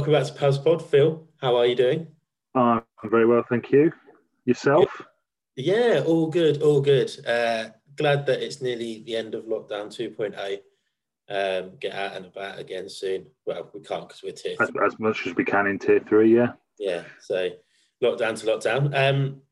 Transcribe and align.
Welcome 0.00 0.14
back 0.14 0.24
to 0.28 0.32
Pals 0.32 0.58
Pod, 0.58 0.82
Phil. 0.82 1.28
How 1.42 1.56
are 1.56 1.66
you 1.66 1.74
doing? 1.74 2.06
I'm 2.54 2.80
very 3.04 3.26
well, 3.26 3.44
thank 3.46 3.70
you. 3.70 3.92
Yourself? 4.46 5.02
Yeah, 5.56 6.02
all 6.06 6.28
good, 6.28 6.62
all 6.62 6.80
good. 6.80 7.14
Uh, 7.26 7.66
glad 7.96 8.24
that 8.24 8.42
it's 8.42 8.62
nearly 8.62 9.02
the 9.04 9.14
end 9.14 9.34
of 9.34 9.44
lockdown 9.44 9.94
2.0. 9.94 10.60
Um, 11.28 11.72
get 11.78 11.92
out 11.92 12.16
and 12.16 12.24
about 12.24 12.58
again 12.58 12.88
soon. 12.88 13.26
Well, 13.44 13.68
we 13.74 13.82
can't 13.82 14.08
because 14.08 14.22
we're 14.22 14.32
tier 14.32 14.56
as, 14.58 14.70
as, 14.82 14.98
much 14.98 15.26
as 15.26 15.36
we 15.36 15.44
can 15.44 15.66
in 15.66 15.78
tier 15.78 16.00
three, 16.08 16.34
yeah. 16.34 16.52
Yeah, 16.78 17.02
so 17.20 17.50
lockdown 18.02 18.40
to 18.40 18.46
lockdown. 18.46 18.94
Um, 18.96 19.42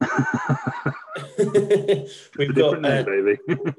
we've 2.38 2.54
got 2.54 2.84
uh, 2.84 3.02
baby. 3.02 3.38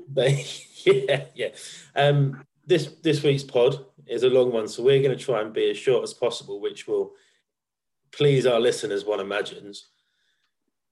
yeah, 0.83 1.23
yeah. 1.35 1.51
Um, 1.95 2.43
this 2.65 2.87
this 3.01 3.23
week's 3.23 3.43
pod 3.43 3.85
is 4.09 4.23
a 4.23 4.29
long 4.29 4.51
one, 4.51 4.67
so 4.67 4.83
we're 4.83 5.01
going 5.01 5.17
to 5.17 5.23
try 5.23 5.41
and 5.41 5.53
be 5.53 5.69
as 5.69 5.77
short 5.77 6.03
as 6.03 6.13
possible, 6.13 6.59
which 6.59 6.87
will 6.87 7.13
please 8.11 8.45
our 8.45 8.59
listeners, 8.59 9.05
one 9.05 9.19
imagines. 9.19 9.89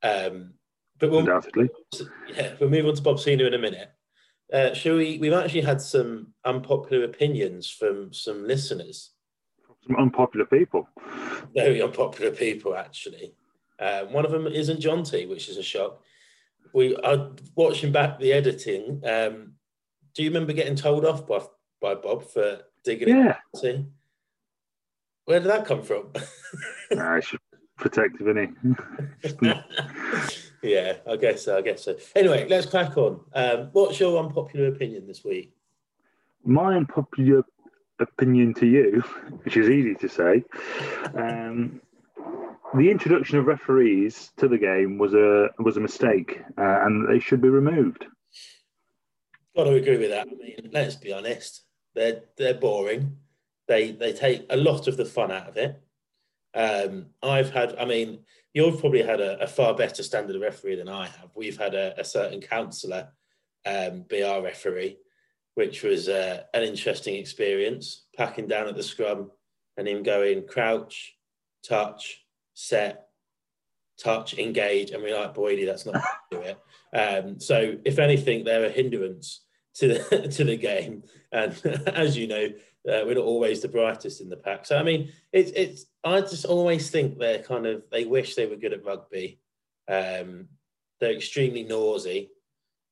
Um, 0.04 0.54
but 1.00 1.12
we'll, 1.12 1.20
Undoubtedly. 1.20 1.70
Yeah, 2.36 2.54
we'll 2.60 2.70
move 2.70 2.86
on 2.86 2.96
to 2.96 3.02
Bob 3.02 3.20
Senior 3.20 3.48
in 3.48 3.54
a 3.54 3.60
minute. 3.60 3.90
Uh, 4.52 4.74
shall 4.74 4.96
we? 4.98 5.18
We've 5.18 5.34
actually 5.34 5.62
had 5.62 5.82
some 5.82 6.34
unpopular 6.46 7.04
opinions 7.04 7.70
from 7.70 8.14
some 8.14 8.48
listeners. 8.48 9.12
Some 9.88 9.98
unpopular 9.98 10.46
people. 10.46 10.88
Very 11.54 11.82
unpopular 11.82 12.32
people, 12.32 12.76
actually. 12.76 13.34
Uh, 13.80 14.06
one 14.06 14.26
of 14.26 14.32
them 14.32 14.48
isn't 14.48 14.80
Jonty, 14.80 15.28
which 15.28 15.50
is 15.50 15.58
a 15.58 15.64
shock. 15.64 16.02
We 16.74 16.96
are 16.98 17.32
watching 17.56 17.92
back 17.92 18.20
the 18.20 18.34
editing. 18.34 19.02
Um, 19.06 19.54
do 20.14 20.24
you 20.24 20.30
remember 20.30 20.54
getting 20.54 20.76
told 20.76 21.06
off 21.06 21.28
by 21.28 21.42
by 21.82 21.96
Bob 21.96 22.24
for 22.30 22.62
digging 22.86 23.10
yeah. 23.10 23.38
it? 23.54 23.86
Where 25.26 25.40
did 25.40 25.50
that 25.50 25.66
come 25.66 25.82
from? 25.82 26.12
nah, 26.92 27.16
it's 27.16 27.34
protective, 27.78 28.28
isn't 28.28 28.56
he? 29.32 29.54
yeah, 30.62 30.98
I 31.10 31.16
guess 31.18 31.44
so. 31.44 31.58
I 31.58 31.62
guess 31.62 31.84
so. 31.84 31.98
Anyway, 32.16 32.48
let's 32.48 32.68
crack 32.68 32.96
on. 32.98 33.20
Um, 33.34 33.70
what's 33.74 34.00
your 34.00 34.24
unpopular 34.24 34.68
opinion 34.68 35.08
this 35.08 35.24
week? 35.24 35.54
My 36.44 36.76
unpopular 36.76 37.44
opinion 38.00 38.54
to 38.56 38.68
you, 38.68 39.02
which 39.44 39.58
is 39.58 39.70
easy 39.70 39.96
to 39.96 40.08
say, 40.08 40.44
um, 41.18 41.82
the 42.76 42.92
introduction 42.92 43.40
of 43.40 43.46
referees 43.46 44.32
to 44.38 44.48
the 44.48 44.58
game 44.58 44.98
was 44.98 45.14
a 45.14 45.50
was 45.60 45.78
a 45.78 45.80
mistake, 45.80 46.42
uh, 46.58 46.86
and 46.86 47.08
they 47.10 47.20
should 47.20 47.42
be 47.42 47.50
removed. 47.50 48.06
Got 49.56 49.66
to 49.66 49.74
agree 49.74 49.98
with 49.98 50.10
that. 50.10 50.28
I 50.28 50.36
mean, 50.36 50.70
let's 50.72 50.96
be 50.96 51.14
honest; 51.14 51.65
they're 51.96 52.22
they're 52.38 52.54
boring. 52.54 53.18
They 53.68 53.92
they 53.92 54.14
take 54.14 54.46
a 54.50 54.58
lot 54.58 54.88
of 54.88 54.98
the 54.98 55.06
fun 55.06 55.32
out 55.32 55.48
of 55.48 55.58
it. 55.58 55.82
Um, 56.54 57.08
I've 57.22 57.52
had, 57.52 57.76
I 57.78 57.84
mean, 57.84 58.20
you've 58.54 58.80
probably 58.80 59.04
had 59.04 59.20
a, 59.20 59.42
a, 59.42 59.48
far 59.48 59.76
better 59.76 60.02
standard 60.02 60.38
of 60.38 60.42
referee 60.42 60.76
than 60.76 60.88
I 60.88 61.08
have. 61.08 61.32
We've 61.36 61.58
had 61.58 61.76
a, 61.76 62.00
a 62.00 62.06
certain 62.06 62.40
counsellor 62.40 63.10
um, 63.66 64.06
be 64.08 64.24
our 64.24 64.42
referee, 64.42 64.98
which 65.56 65.84
was 65.84 66.08
uh, 66.08 66.44
an 66.54 66.64
interesting 66.64 67.16
experience. 67.16 68.06
Packing 68.16 68.48
down 68.48 68.70
at 68.70 68.76
the 68.76 68.84
scrum 68.84 69.32
and 69.76 69.86
him 69.86 70.02
going 70.02 70.48
crouch, 70.48 71.18
touch, 71.68 72.24
set, 72.54 73.08
touch, 74.02 74.38
engage, 74.38 74.92
and 74.92 75.04
we're 75.04 75.20
like, 75.20 75.34
Boydie, 75.34 75.66
that's 75.66 75.86
not 75.86 76.02
do 76.32 76.40
it. 76.40 76.58
Um, 76.94 77.38
so, 77.42 77.76
if 77.84 78.00
anything, 78.00 78.46
they're 78.46 78.66
a 78.66 78.70
hindrance 78.70 79.45
to 79.76 79.88
the 79.88 80.28
to 80.36 80.44
the 80.44 80.58
game, 80.58 81.04
and 81.32 81.54
as 81.88 82.18
you 82.18 82.28
know, 82.28 82.46
uh, 82.90 83.04
we're 83.06 83.16
not 83.16 83.24
always 83.24 83.62
the 83.62 83.68
brightest 83.68 84.22
in 84.22 84.30
the 84.30 84.38
pack. 84.38 84.66
So 84.66 84.78
I 84.78 84.84
mean, 84.84 85.12
it's 85.32 85.52
it's. 85.52 85.86
I 86.04 86.22
just 86.22 86.46
always 86.46 86.90
think 86.90 87.18
they're 87.18 87.42
kind 87.42 87.66
of 87.66 87.84
they 87.92 88.06
wish 88.06 88.36
they 88.36 88.46
were 88.46 88.56
good 88.56 88.74
at 88.74 88.86
rugby. 88.86 89.40
Um, 89.88 90.48
they're 91.00 91.16
extremely 91.16 91.64
noisy, 91.64 92.32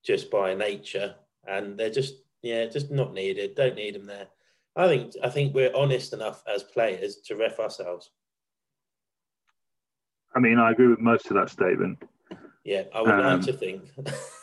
just 0.04 0.30
by 0.30 0.54
nature, 0.54 1.16
and 1.48 1.78
they're 1.78 1.90
just 1.90 2.16
yeah, 2.42 2.66
just 2.66 2.92
not 2.92 3.14
needed. 3.14 3.56
Don't 3.56 3.76
need 3.76 3.96
them 3.96 4.06
there. 4.06 4.28
I 4.76 4.88
think 4.88 5.14
I 5.24 5.30
think 5.30 5.54
we're 5.54 5.76
honest 5.76 6.14
enough 6.14 6.44
as 6.48 6.64
players 6.64 7.18
to 7.26 7.36
ref 7.36 7.60
ourselves. 7.60 8.10
I 10.36 10.40
mean, 10.40 10.58
I 10.58 10.72
agree 10.72 10.88
with 10.88 11.00
most 11.00 11.28
of 11.28 11.36
that 11.36 11.50
statement. 11.50 12.02
Yeah, 12.64 12.84
I 12.94 13.02
would 13.02 13.12
um, 13.12 13.20
like 13.20 13.42
to 13.42 13.54
think. 13.54 13.84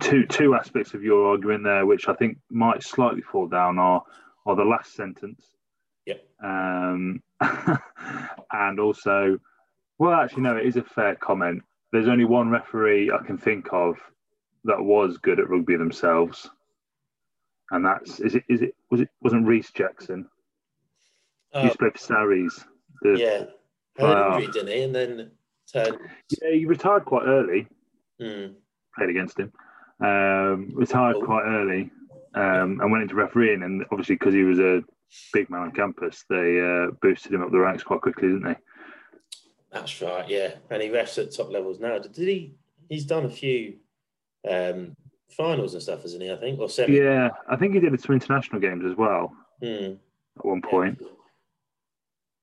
two 0.00 0.26
two 0.26 0.54
aspects 0.54 0.94
of 0.94 1.02
your 1.02 1.28
argument 1.28 1.64
there, 1.64 1.86
which 1.86 2.08
I 2.08 2.14
think 2.14 2.38
might 2.50 2.82
slightly 2.82 3.22
fall 3.22 3.46
down, 3.46 3.78
are 3.78 4.02
or 4.44 4.56
the 4.56 4.64
last 4.64 4.94
sentence. 4.94 5.44
Yep. 6.06 6.24
Um, 6.42 7.22
and 8.52 8.80
also, 8.80 9.38
well, 9.98 10.20
actually, 10.20 10.42
no, 10.42 10.56
it 10.56 10.66
is 10.66 10.76
a 10.76 10.82
fair 10.82 11.16
comment. 11.16 11.62
There's 11.92 12.08
only 12.08 12.24
one 12.24 12.50
referee 12.50 13.10
I 13.10 13.24
can 13.24 13.38
think 13.38 13.68
of 13.72 13.96
that 14.64 14.82
was 14.82 15.18
good 15.18 15.40
at 15.40 15.48
rugby 15.48 15.76
themselves, 15.76 16.48
and 17.70 17.84
that's 17.84 18.20
is 18.20 18.34
it 18.34 18.44
is 18.48 18.62
it 18.62 18.74
was 18.90 19.00
it 19.00 19.10
wasn't 19.22 19.46
Reece 19.46 19.70
Jackson. 19.72 20.28
Uh, 21.52 21.60
he 21.60 21.66
used 21.66 21.74
to 21.74 21.78
play 21.78 21.90
for 21.90 21.98
Sarries. 21.98 22.64
The, 23.02 23.18
yeah, 23.18 23.44
had 23.98 24.34
injury, 24.34 24.52
didn't 24.52 24.68
he? 24.68 24.82
And 24.82 24.94
then 24.94 25.30
turned. 25.72 25.98
Yeah, 26.30 26.50
he 26.52 26.64
retired 26.66 27.04
quite 27.04 27.24
early. 27.26 27.68
Mm. 28.20 28.54
Played 28.96 29.10
against 29.10 29.38
him. 29.38 29.52
Um, 30.00 30.72
retired 30.74 31.16
quite 31.24 31.44
early, 31.44 31.90
um, 32.34 32.80
and 32.80 32.92
went 32.92 33.02
into 33.02 33.14
refereeing. 33.14 33.62
And 33.62 33.84
obviously, 33.90 34.16
because 34.16 34.34
he 34.34 34.42
was 34.42 34.58
a 34.58 34.82
big 35.32 35.48
man 35.48 35.62
on 35.62 35.72
campus, 35.72 36.24
they 36.28 36.60
uh, 36.60 36.90
boosted 37.00 37.32
him 37.32 37.42
up 37.42 37.50
the 37.50 37.58
ranks 37.58 37.82
quite 37.82 38.02
quickly, 38.02 38.28
didn't 38.28 38.44
they? 38.44 38.56
That's 39.72 40.00
right, 40.02 40.28
yeah. 40.28 40.54
And 40.70 40.82
he 40.82 40.88
refs 40.88 41.18
at 41.22 41.34
top 41.34 41.50
levels 41.50 41.80
now. 41.80 41.98
Did 41.98 42.16
he? 42.16 42.54
He's 42.88 43.04
done 43.04 43.24
a 43.24 43.30
few 43.30 43.76
um, 44.48 44.96
finals 45.30 45.74
and 45.74 45.82
stuff, 45.82 46.02
hasn't 46.02 46.22
he? 46.22 46.30
I 46.30 46.36
think, 46.36 46.60
or 46.60 46.68
seven. 46.68 46.94
Yeah, 46.94 47.30
I 47.48 47.56
think 47.56 47.74
he 47.74 47.80
did 47.80 48.00
some 48.00 48.14
international 48.14 48.60
games 48.60 48.84
as 48.84 48.96
well 48.96 49.34
hmm. 49.60 49.94
at 50.38 50.44
one 50.44 50.62
point. 50.62 50.98
Yeah. 51.00 51.08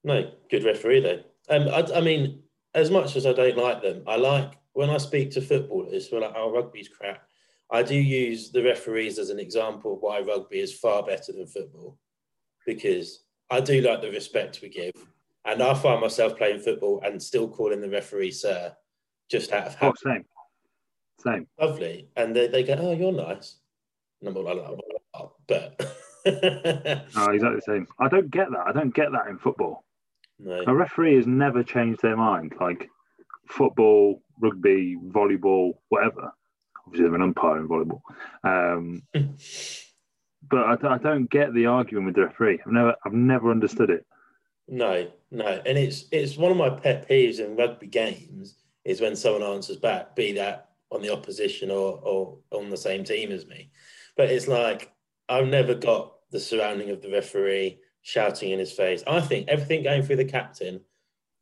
No, 0.03 0.31
good 0.49 0.65
referee 0.65 0.99
though. 0.99 1.21
Um, 1.49 1.69
I, 1.69 1.97
I, 1.97 2.01
mean, 2.01 2.41
as 2.73 2.91
much 2.91 3.15
as 3.15 3.25
I 3.25 3.33
don't 3.33 3.57
like 3.57 3.81
them, 3.81 4.03
I 4.05 4.17
like 4.17 4.53
when 4.73 4.89
I 4.89 4.97
speak 4.97 5.31
to 5.31 5.41
footballers 5.41 6.07
who 6.07 6.17
are 6.17 6.21
like, 6.21 6.33
"Oh, 6.35 6.51
rugby's 6.51 6.89
crap." 6.89 7.27
I 7.73 7.81
do 7.81 7.95
use 7.95 8.51
the 8.51 8.61
referees 8.61 9.17
as 9.17 9.31
an 9.31 9.39
example 9.39 9.95
of 9.95 10.01
why 10.01 10.21
rugby 10.21 10.59
is 10.59 10.77
far 10.77 11.01
better 11.01 11.31
than 11.31 11.47
football 11.47 11.97
because 12.67 13.23
I 13.49 13.61
do 13.61 13.81
like 13.81 13.99
the 13.99 14.11
respect 14.11 14.59
we 14.61 14.69
give. 14.69 14.93
And 15.45 15.61
I 15.61 15.73
find 15.73 15.99
myself 15.99 16.37
playing 16.37 16.59
football 16.59 17.01
and 17.03 17.21
still 17.21 17.49
calling 17.49 17.81
the 17.81 17.89
referee 17.89 18.31
sir 18.31 18.73
just 19.29 19.51
out 19.51 19.65
of 19.65 19.75
oh, 19.81 19.85
habit. 19.87 19.99
Oh, 20.05 20.09
same. 20.09 20.25
Same. 21.17 21.47
Lovely. 21.59 22.07
And 22.15 22.35
they, 22.35 22.47
they 22.47 22.63
go, 22.63 22.75
oh, 22.75 22.93
you're 22.93 23.11
nice. 23.11 23.55
And 24.21 24.29
I'm 24.29 24.43
like, 24.43 24.57
oh, 25.15 25.33
but. 25.47 25.79
no, 26.25 27.31
exactly 27.31 27.55
the 27.55 27.61
same. 27.65 27.87
I 27.99 28.07
don't 28.07 28.29
get 28.29 28.51
that. 28.51 28.67
I 28.67 28.71
don't 28.71 28.93
get 28.93 29.11
that 29.11 29.27
in 29.27 29.39
football. 29.39 29.83
No. 30.37 30.63
A 30.67 30.73
referee 30.73 31.15
has 31.15 31.25
never 31.25 31.63
changed 31.63 32.03
their 32.03 32.17
mind. 32.17 32.53
Like 32.61 32.87
football, 33.49 34.21
rugby, 34.39 34.95
volleyball, 35.11 35.73
whatever 35.89 36.31
obviously 36.85 37.07
they're 37.07 37.15
an 37.15 37.21
umpire 37.21 37.57
in 37.57 37.67
volleyball. 37.67 38.01
Um, 38.43 39.03
but 40.49 40.59
I, 40.59 40.95
I, 40.95 40.97
don't 40.97 41.29
get 41.29 41.53
the 41.53 41.67
argument 41.67 42.07
with 42.07 42.15
the 42.15 42.25
referee. 42.25 42.59
I've 42.65 42.71
never, 42.71 42.95
I've 43.05 43.13
never 43.13 43.51
understood 43.51 43.89
it. 43.89 44.05
No, 44.67 45.07
no, 45.29 45.61
and 45.65 45.77
it's 45.77 46.05
it's 46.11 46.37
one 46.37 46.51
of 46.51 46.57
my 46.57 46.69
pet 46.69 47.09
peeves 47.09 47.39
in 47.39 47.57
rugby 47.57 47.87
games 47.87 48.55
is 48.85 49.01
when 49.01 49.15
someone 49.15 49.43
answers 49.43 49.77
back, 49.77 50.15
be 50.15 50.31
that 50.33 50.69
on 50.89 51.01
the 51.01 51.11
opposition 51.11 51.69
or 51.69 51.99
or 52.01 52.37
on 52.51 52.69
the 52.69 52.77
same 52.77 53.03
team 53.03 53.31
as 53.31 53.45
me. 53.45 53.71
But 54.15 54.29
it's 54.29 54.47
like 54.47 54.93
I've 55.27 55.47
never 55.47 55.73
got 55.73 56.13
the 56.31 56.39
surrounding 56.39 56.89
of 56.91 57.01
the 57.01 57.11
referee 57.11 57.79
shouting 58.03 58.51
in 58.51 58.59
his 58.59 58.71
face. 58.71 59.03
I 59.05 59.19
think 59.21 59.47
everything 59.47 59.83
going 59.83 60.03
through 60.03 60.17
the 60.17 60.25
captain 60.25 60.81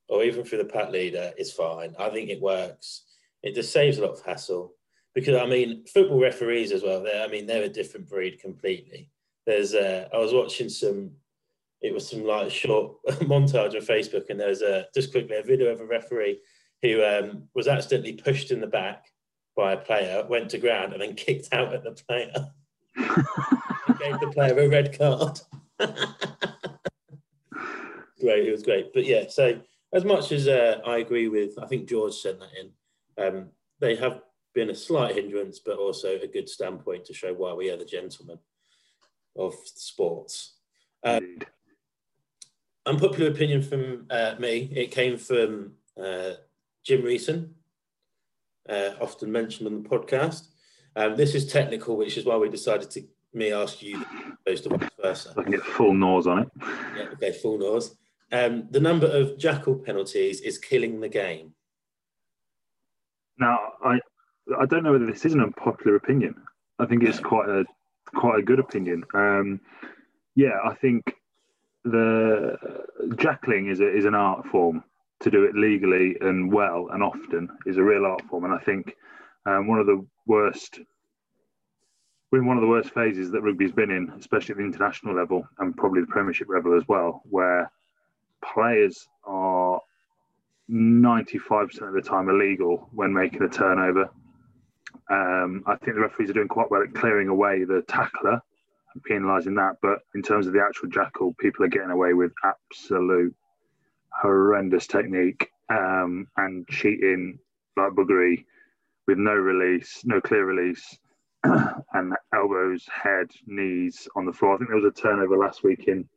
or 0.10 0.24
even 0.24 0.44
through 0.44 0.60
the 0.60 0.66
pat 0.66 0.92
leader 0.92 1.31
is 1.38 1.51
fine. 1.54 1.95
I 1.98 2.10
think 2.10 2.30
it 2.30 2.42
works. 2.42 3.04
It 3.44 3.56
just 3.56 3.71
saves 3.71 3.98
a 3.98 4.01
lot 4.01 4.12
of 4.12 4.21
hassle 4.25 4.75
because 5.13 5.36
I 5.36 5.46
mean 5.46 5.86
football 5.86 6.19
referees 6.19 6.72
as 6.72 6.84
well. 6.84 7.04
They're, 7.04 7.24
I 7.24 7.28
mean 7.28 7.46
they're 7.46 7.63
a 7.63 7.69
different 7.69 8.10
breed 8.10 8.40
completely. 8.40 9.10
There's 9.46 9.74
uh, 9.74 10.08
I 10.13 10.18
was 10.18 10.34
watching 10.34 10.69
some. 10.69 11.12
It 11.81 11.94
was 11.94 12.08
some 12.08 12.24
like 12.24 12.52
short 12.52 12.94
montage 13.22 13.75
on 13.75 13.81
Facebook, 13.81 14.30
and 14.30 14.40
there's 14.40 14.62
a 14.62 14.86
just 14.94 15.12
quickly 15.12 15.38
a 15.38 15.44
video 15.44 15.72
of 15.72 15.81
a 15.81 15.86
referee 15.86 16.40
who 16.81 17.04
um, 17.04 17.44
was 17.54 17.68
accidentally 17.68 18.13
pushed 18.13 18.52
in 18.52 18.62
the 18.62 18.68
back 18.68 19.06
by 19.56 19.74
a 19.74 19.78
player, 19.78 20.25
went 20.30 20.50
to 20.50 20.58
ground, 20.58 20.94
and 20.94 21.02
then 21.02 21.16
kicked 21.16 21.54
out 21.54 21.74
at 21.74 21.84
the 21.84 21.92
player. 21.92 22.31
gave 22.96 24.19
the 24.19 24.31
player 24.34 24.57
a 24.57 24.68
red 24.68 24.98
card. 24.98 25.40
great, 28.19 28.48
it 28.48 28.52
was 28.52 28.64
great. 28.64 28.94
But 28.94 29.06
yeah, 29.06 29.24
so 29.30 29.60
as 29.94 30.06
much 30.06 30.31
as 30.31 30.48
uh, 30.48 30.80
I 30.86 30.98
agree 30.98 31.28
with, 31.28 31.57
I 31.62 31.68
think 31.68 31.90
George 31.90 32.14
sent 32.14 32.40
that 32.40 32.50
in. 32.60 32.72
Um, 33.24 33.50
they 33.80 33.96
have 33.96 34.22
been 34.53 34.69
a 34.69 34.75
slight 34.75 35.15
hindrance, 35.15 35.59
but 35.59 35.77
also 35.77 36.19
a 36.19 36.27
good 36.27 36.50
standpoint 36.50 37.06
to 37.06 37.13
show 37.13 37.33
why 37.33 37.53
we 37.53 37.69
are 37.69 37.77
the 37.77 37.86
gentlemen 37.86 38.38
of 39.38 39.53
sports. 39.63 40.56
Um, 41.03 41.39
unpopular 42.86 43.31
opinion 43.31 43.62
from 43.62 44.06
uh, 44.09 44.36
me. 44.39 44.71
It 44.75 44.92
came 44.92 45.18
from 45.18 45.74
uh, 46.01 46.31
Jim 46.83 47.03
Reeson, 47.03 47.53
uh, 48.69 48.92
often 49.00 49.31
mentioned 49.31 49.68
on 49.68 49.83
the 49.83 49.89
podcast. 49.89 50.48
Um, 50.95 51.15
this 51.15 51.36
is 51.36 51.51
technical, 51.51 51.95
which 51.95 52.18
is 52.18 52.25
why 52.25 52.38
we 52.38 52.50
decided 52.50 52.92
to 52.92 53.04
me 53.33 53.54
ask 53.54 53.81
you 53.81 54.04
those 54.45 54.62
to 54.62 54.69
vice 54.69 54.89
versa. 55.01 55.33
I 55.38 55.44
can 55.44 55.51
get 55.51 55.62
full 55.62 55.94
nose 55.94 56.27
on 56.27 56.39
it. 56.39 56.50
Yeah, 56.97 57.06
okay, 57.13 57.31
full 57.31 57.57
nose. 57.57 57.95
Um, 58.31 58.68
the 58.71 58.80
number 58.80 59.07
of 59.07 59.38
jackal 59.38 59.75
penalties 59.75 60.42
is 60.42 60.57
killing 60.57 61.00
the 61.00 61.09
game. 61.09 61.54
Now, 63.38 63.57
I 63.83 64.00
I 64.60 64.66
don't 64.66 64.84
know 64.84 64.92
whether 64.92 65.06
this 65.06 65.26
is 65.26 65.34
an 65.34 65.42
unpopular 65.42 65.96
opinion. 65.96 66.36
I 66.80 66.86
think 66.86 67.04
it's 67.04 67.20
quite 67.20 67.50
a 67.50 67.66
quite 68.06 68.40
a 68.40 68.44
good 68.44 68.60
opinion. 68.60 69.04
Um, 69.14 69.62
yeah, 70.36 70.58
I 70.64 70.74
think 70.74 71.14
the 71.84 72.58
jackling 73.16 73.70
is 73.72 73.80
a, 73.80 73.96
is 73.96 74.06
an 74.06 74.16
art 74.16 74.46
form. 74.48 74.84
To 75.22 75.30
do 75.30 75.44
it 75.44 75.54
legally 75.54 76.18
and 76.20 76.52
well 76.52 76.90
and 76.92 77.04
often 77.04 77.48
is 77.68 77.78
a 77.78 77.84
real 77.84 78.08
art 78.08 78.24
form, 78.28 78.44
and 78.44 78.54
I 78.54 78.58
think 78.58 78.96
um, 79.46 79.68
one 79.68 79.78
of 79.78 79.86
the 79.86 80.04
worst 80.26 80.80
we're 82.32 82.40
in 82.40 82.46
one 82.46 82.58
of 82.58 82.62
the 82.62 82.68
worst 82.68 82.92
phases 82.94 83.30
that 83.32 83.42
rugby's 83.42 83.74
been 83.74 83.92
in, 83.92 84.10
especially 84.18 84.54
at 84.54 84.58
the 84.58 84.64
international 84.64 85.14
level 85.14 85.46
and 85.60 85.76
probably 85.76 86.02
the 86.02 86.08
Premiership 86.08 86.48
level 86.50 86.76
as 86.78 86.88
well, 86.88 87.22
where 87.30 87.70
players 88.42 89.08
are 89.26 89.82
95% 90.70 91.82
of 91.82 91.94
the 91.94 92.02
time 92.02 92.30
illegal 92.30 92.90
when 92.94 93.14
making 93.14 93.44
a 93.44 93.50
turnover. 93.50 94.10
Um, 95.10 95.64
I 95.66 95.76
think 95.76 95.96
the 95.96 96.02
referees 96.02 96.30
are 96.30 96.34
doing 96.34 96.48
quite 96.48 96.72
well 96.72 96.84
at 96.84 96.94
clearing 96.94 97.28
away 97.28 97.64
the 97.64 97.84
tackler 97.88 98.42
and 98.94 99.04
penalising 99.10 99.56
that. 99.56 99.78
But 99.82 100.00
in 100.16 100.22
terms 100.22 100.48
of 100.48 100.54
the 100.54 100.62
actual 100.62 100.90
jackal, 100.90 101.34
people 101.40 101.66
are 101.66 101.70
getting 101.70 101.92
away 101.92 102.14
with 102.14 102.32
absolute 102.44 103.36
horrendous 104.10 104.88
technique 104.88 105.50
um, 105.70 106.28
and 106.38 106.68
cheating 106.68 107.40
like 107.78 107.92
buggery 107.94 108.46
with 109.08 109.18
no 109.18 109.34
release, 109.34 110.02
no 110.06 110.22
clear 110.22 110.46
release, 110.46 110.98
and 111.44 112.14
elbows, 112.34 112.88
head, 112.92 113.32
knees 113.48 114.08
on 114.16 114.26
the 114.26 114.34
floor. 114.34 114.56
I 114.56 114.58
think 114.58 114.70
there 114.70 114.80
was 114.80 114.86
a 114.86 115.02
turnover 115.02 115.38
last 115.38 115.64
week 115.64 115.88
in 115.88 116.08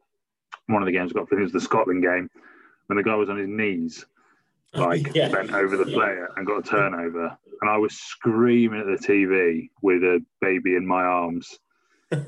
one 0.66 0.82
of 0.82 0.86
the 0.86 0.92
games. 0.92 1.12
I 1.12 1.14
got, 1.14 1.22
I 1.22 1.26
think 1.26 1.40
it 1.40 1.44
was 1.44 1.52
the 1.52 1.60
Scotland 1.60 2.02
game 2.02 2.28
when 2.86 2.96
the 2.96 3.02
guy 3.02 3.14
was 3.14 3.30
on 3.30 3.38
his 3.38 3.48
knees 3.48 4.04
like 4.74 5.10
yeah. 5.14 5.28
bent 5.28 5.52
over 5.52 5.76
the 5.76 5.84
player 5.84 6.28
and 6.36 6.46
got 6.46 6.58
a 6.58 6.62
turnover. 6.62 7.36
And 7.60 7.70
I 7.70 7.76
was 7.76 7.94
screaming 7.94 8.80
at 8.80 8.86
the 8.86 9.06
TV 9.06 9.70
with 9.82 10.02
a 10.02 10.24
baby 10.40 10.76
in 10.76 10.86
my 10.86 11.02
arms, 11.02 11.58
like 12.10 12.26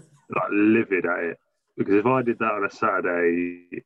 livid 0.51 1.07
at 1.07 1.25
it. 1.25 1.39
Because 1.77 1.95
if 1.95 2.07
I 2.07 2.23
did 2.23 2.39
that 2.39 2.53
on 2.53 2.65
a 2.65 2.71
Saturday 2.71 3.85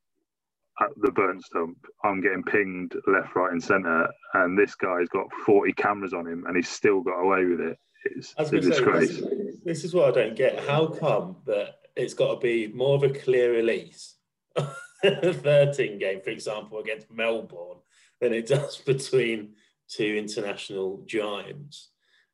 at 0.81 0.89
the 0.97 1.11
Burnstump, 1.11 1.75
I'm 2.05 2.21
getting 2.21 2.45
pinged 2.45 2.95
left, 3.07 3.35
right, 3.35 3.53
and 3.53 3.63
centre, 3.63 4.09
and 4.35 4.57
this 4.57 4.75
guy's 4.77 5.09
got 5.09 5.27
40 5.45 5.73
cameras 5.73 6.13
on 6.13 6.27
him, 6.27 6.45
and 6.47 6.57
he's 6.57 6.69
still 6.69 7.01
got 7.01 7.21
away 7.21 7.45
with 7.47 7.61
it. 7.61 7.79
It's 8.05 8.35
a 8.39 8.61
disgrace. 8.61 9.17
Say, 9.17 9.21
this, 9.21 9.29
is, 9.29 9.61
this 9.65 9.85
is 9.85 9.95
what 9.95 10.09
I 10.09 10.23
don't 10.23 10.37
get. 10.37 10.61
How 10.61 10.87
come 10.87 11.37
that 11.47 11.81
it's 11.97 12.15
got 12.15 12.35
to 12.35 12.41
be 12.41 12.69
more 12.69 12.95
of 12.95 13.03
a 13.03 13.11
clear 13.11 13.53
release? 13.53 14.15
13 15.03 15.99
game, 15.99 16.21
for 16.23 16.31
example, 16.31 16.79
against 16.79 17.11
Melbourne, 17.11 17.79
than 18.21 18.33
it 18.33 18.47
does 18.47 18.77
between 18.79 19.55
two 19.89 20.17
international 20.17 21.03
giants. 21.07 21.91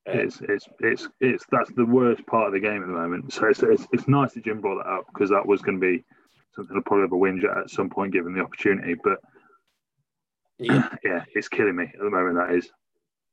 Um, 0.08 0.20
it's, 0.20 0.40
it's 0.48 0.68
it's 0.80 1.08
it's 1.20 1.44
that's 1.50 1.72
the 1.72 1.84
worst 1.84 2.24
part 2.26 2.46
of 2.46 2.52
the 2.52 2.60
game 2.60 2.82
at 2.82 2.86
the 2.86 2.92
moment. 2.92 3.32
So 3.32 3.48
it's 3.48 3.62
it's, 3.62 3.86
it's 3.92 4.08
nice 4.08 4.34
that 4.34 4.44
Jim 4.44 4.60
brought 4.60 4.84
that 4.84 4.90
up 4.90 5.06
because 5.12 5.30
that 5.30 5.46
was 5.46 5.62
going 5.62 5.80
to 5.80 5.86
be 5.86 6.04
something 6.54 6.76
I'll 6.76 6.82
probably 6.82 7.02
have 7.02 7.12
a 7.12 7.16
whinge 7.16 7.44
at 7.44 7.64
at 7.64 7.70
some 7.70 7.90
point 7.90 8.12
given 8.12 8.32
the 8.32 8.40
opportunity. 8.40 8.94
But 8.94 9.18
yeah, 10.58 10.88
yeah, 11.04 11.24
it's 11.34 11.48
killing 11.48 11.76
me 11.76 11.84
at 11.84 11.98
the 11.98 12.10
moment. 12.10 12.36
That 12.36 12.54
is. 12.54 12.70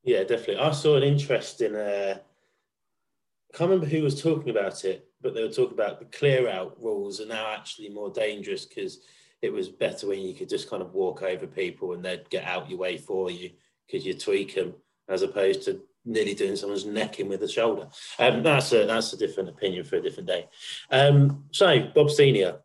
Yeah, 0.03 0.23
definitely. 0.23 0.57
I 0.57 0.71
saw 0.71 0.97
an 0.97 1.03
interesting. 1.03 1.75
Uh, 1.75 2.17
I 2.17 3.57
can't 3.57 3.69
remember 3.69 3.85
who 3.85 4.01
was 4.01 4.21
talking 4.21 4.49
about 4.49 4.83
it, 4.83 5.07
but 5.21 5.35
they 5.35 5.43
were 5.43 5.49
talking 5.49 5.77
about 5.77 5.99
the 5.99 6.05
clear 6.05 6.49
out 6.49 6.81
rules 6.81 7.21
are 7.21 7.27
now 7.27 7.53
actually 7.53 7.89
more 7.89 8.11
dangerous 8.11 8.65
because 8.65 8.99
it 9.43 9.51
was 9.51 9.67
better 9.67 10.07
when 10.07 10.21
you 10.21 10.33
could 10.33 10.47
just 10.47 10.69
kind 10.69 10.81
of 10.81 10.93
walk 10.93 11.21
over 11.21 11.45
people 11.45 11.91
and 11.91 12.03
they'd 12.03 12.29
get 12.29 12.45
out 12.45 12.69
your 12.69 12.79
way 12.79 12.97
for 12.97 13.29
you 13.29 13.51
because 13.85 14.05
you 14.05 14.13
tweak 14.13 14.55
them 14.55 14.73
as 15.09 15.21
opposed 15.21 15.63
to 15.63 15.81
nearly 16.05 16.33
doing 16.33 16.55
someone's 16.55 16.85
necking 16.85 17.27
with 17.27 17.41
the 17.41 17.47
shoulder. 17.47 17.89
Um, 18.19 18.41
that's 18.41 18.71
a 18.71 18.85
that's 18.85 19.11
a 19.11 19.17
different 19.17 19.49
opinion 19.49 19.83
for 19.83 19.97
a 19.97 20.01
different 20.01 20.29
day. 20.29 20.47
Um, 20.89 21.43
so 21.51 21.91
Bob 21.93 22.09
Senior. 22.09 22.61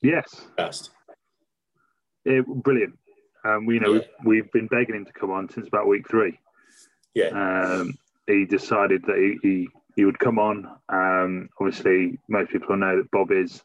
Yes. 0.00 0.24
First. 0.56 0.90
Yeah, 2.24 2.40
brilliant. 2.46 2.98
Um, 3.44 3.66
we 3.66 3.74
you 3.74 3.80
know 3.80 3.92
yeah. 3.92 4.00
we've, 4.24 4.42
we've, 4.42 4.52
been 4.52 4.68
begging 4.68 4.94
him 4.94 5.04
to 5.04 5.12
come 5.12 5.30
on 5.30 5.50
since 5.50 5.68
about 5.68 5.86
week 5.86 6.08
three. 6.08 6.38
Yeah. 7.14 7.28
Um, 7.28 7.92
he 8.26 8.46
decided 8.46 9.02
that 9.06 9.16
he, 9.16 9.38
he, 9.46 9.68
he 9.96 10.04
would 10.06 10.18
come 10.18 10.38
on. 10.38 10.66
Um, 10.88 11.50
obviously, 11.60 12.18
most 12.26 12.52
people 12.52 12.74
know 12.74 12.96
that 12.96 13.10
Bob 13.10 13.30
is 13.32 13.62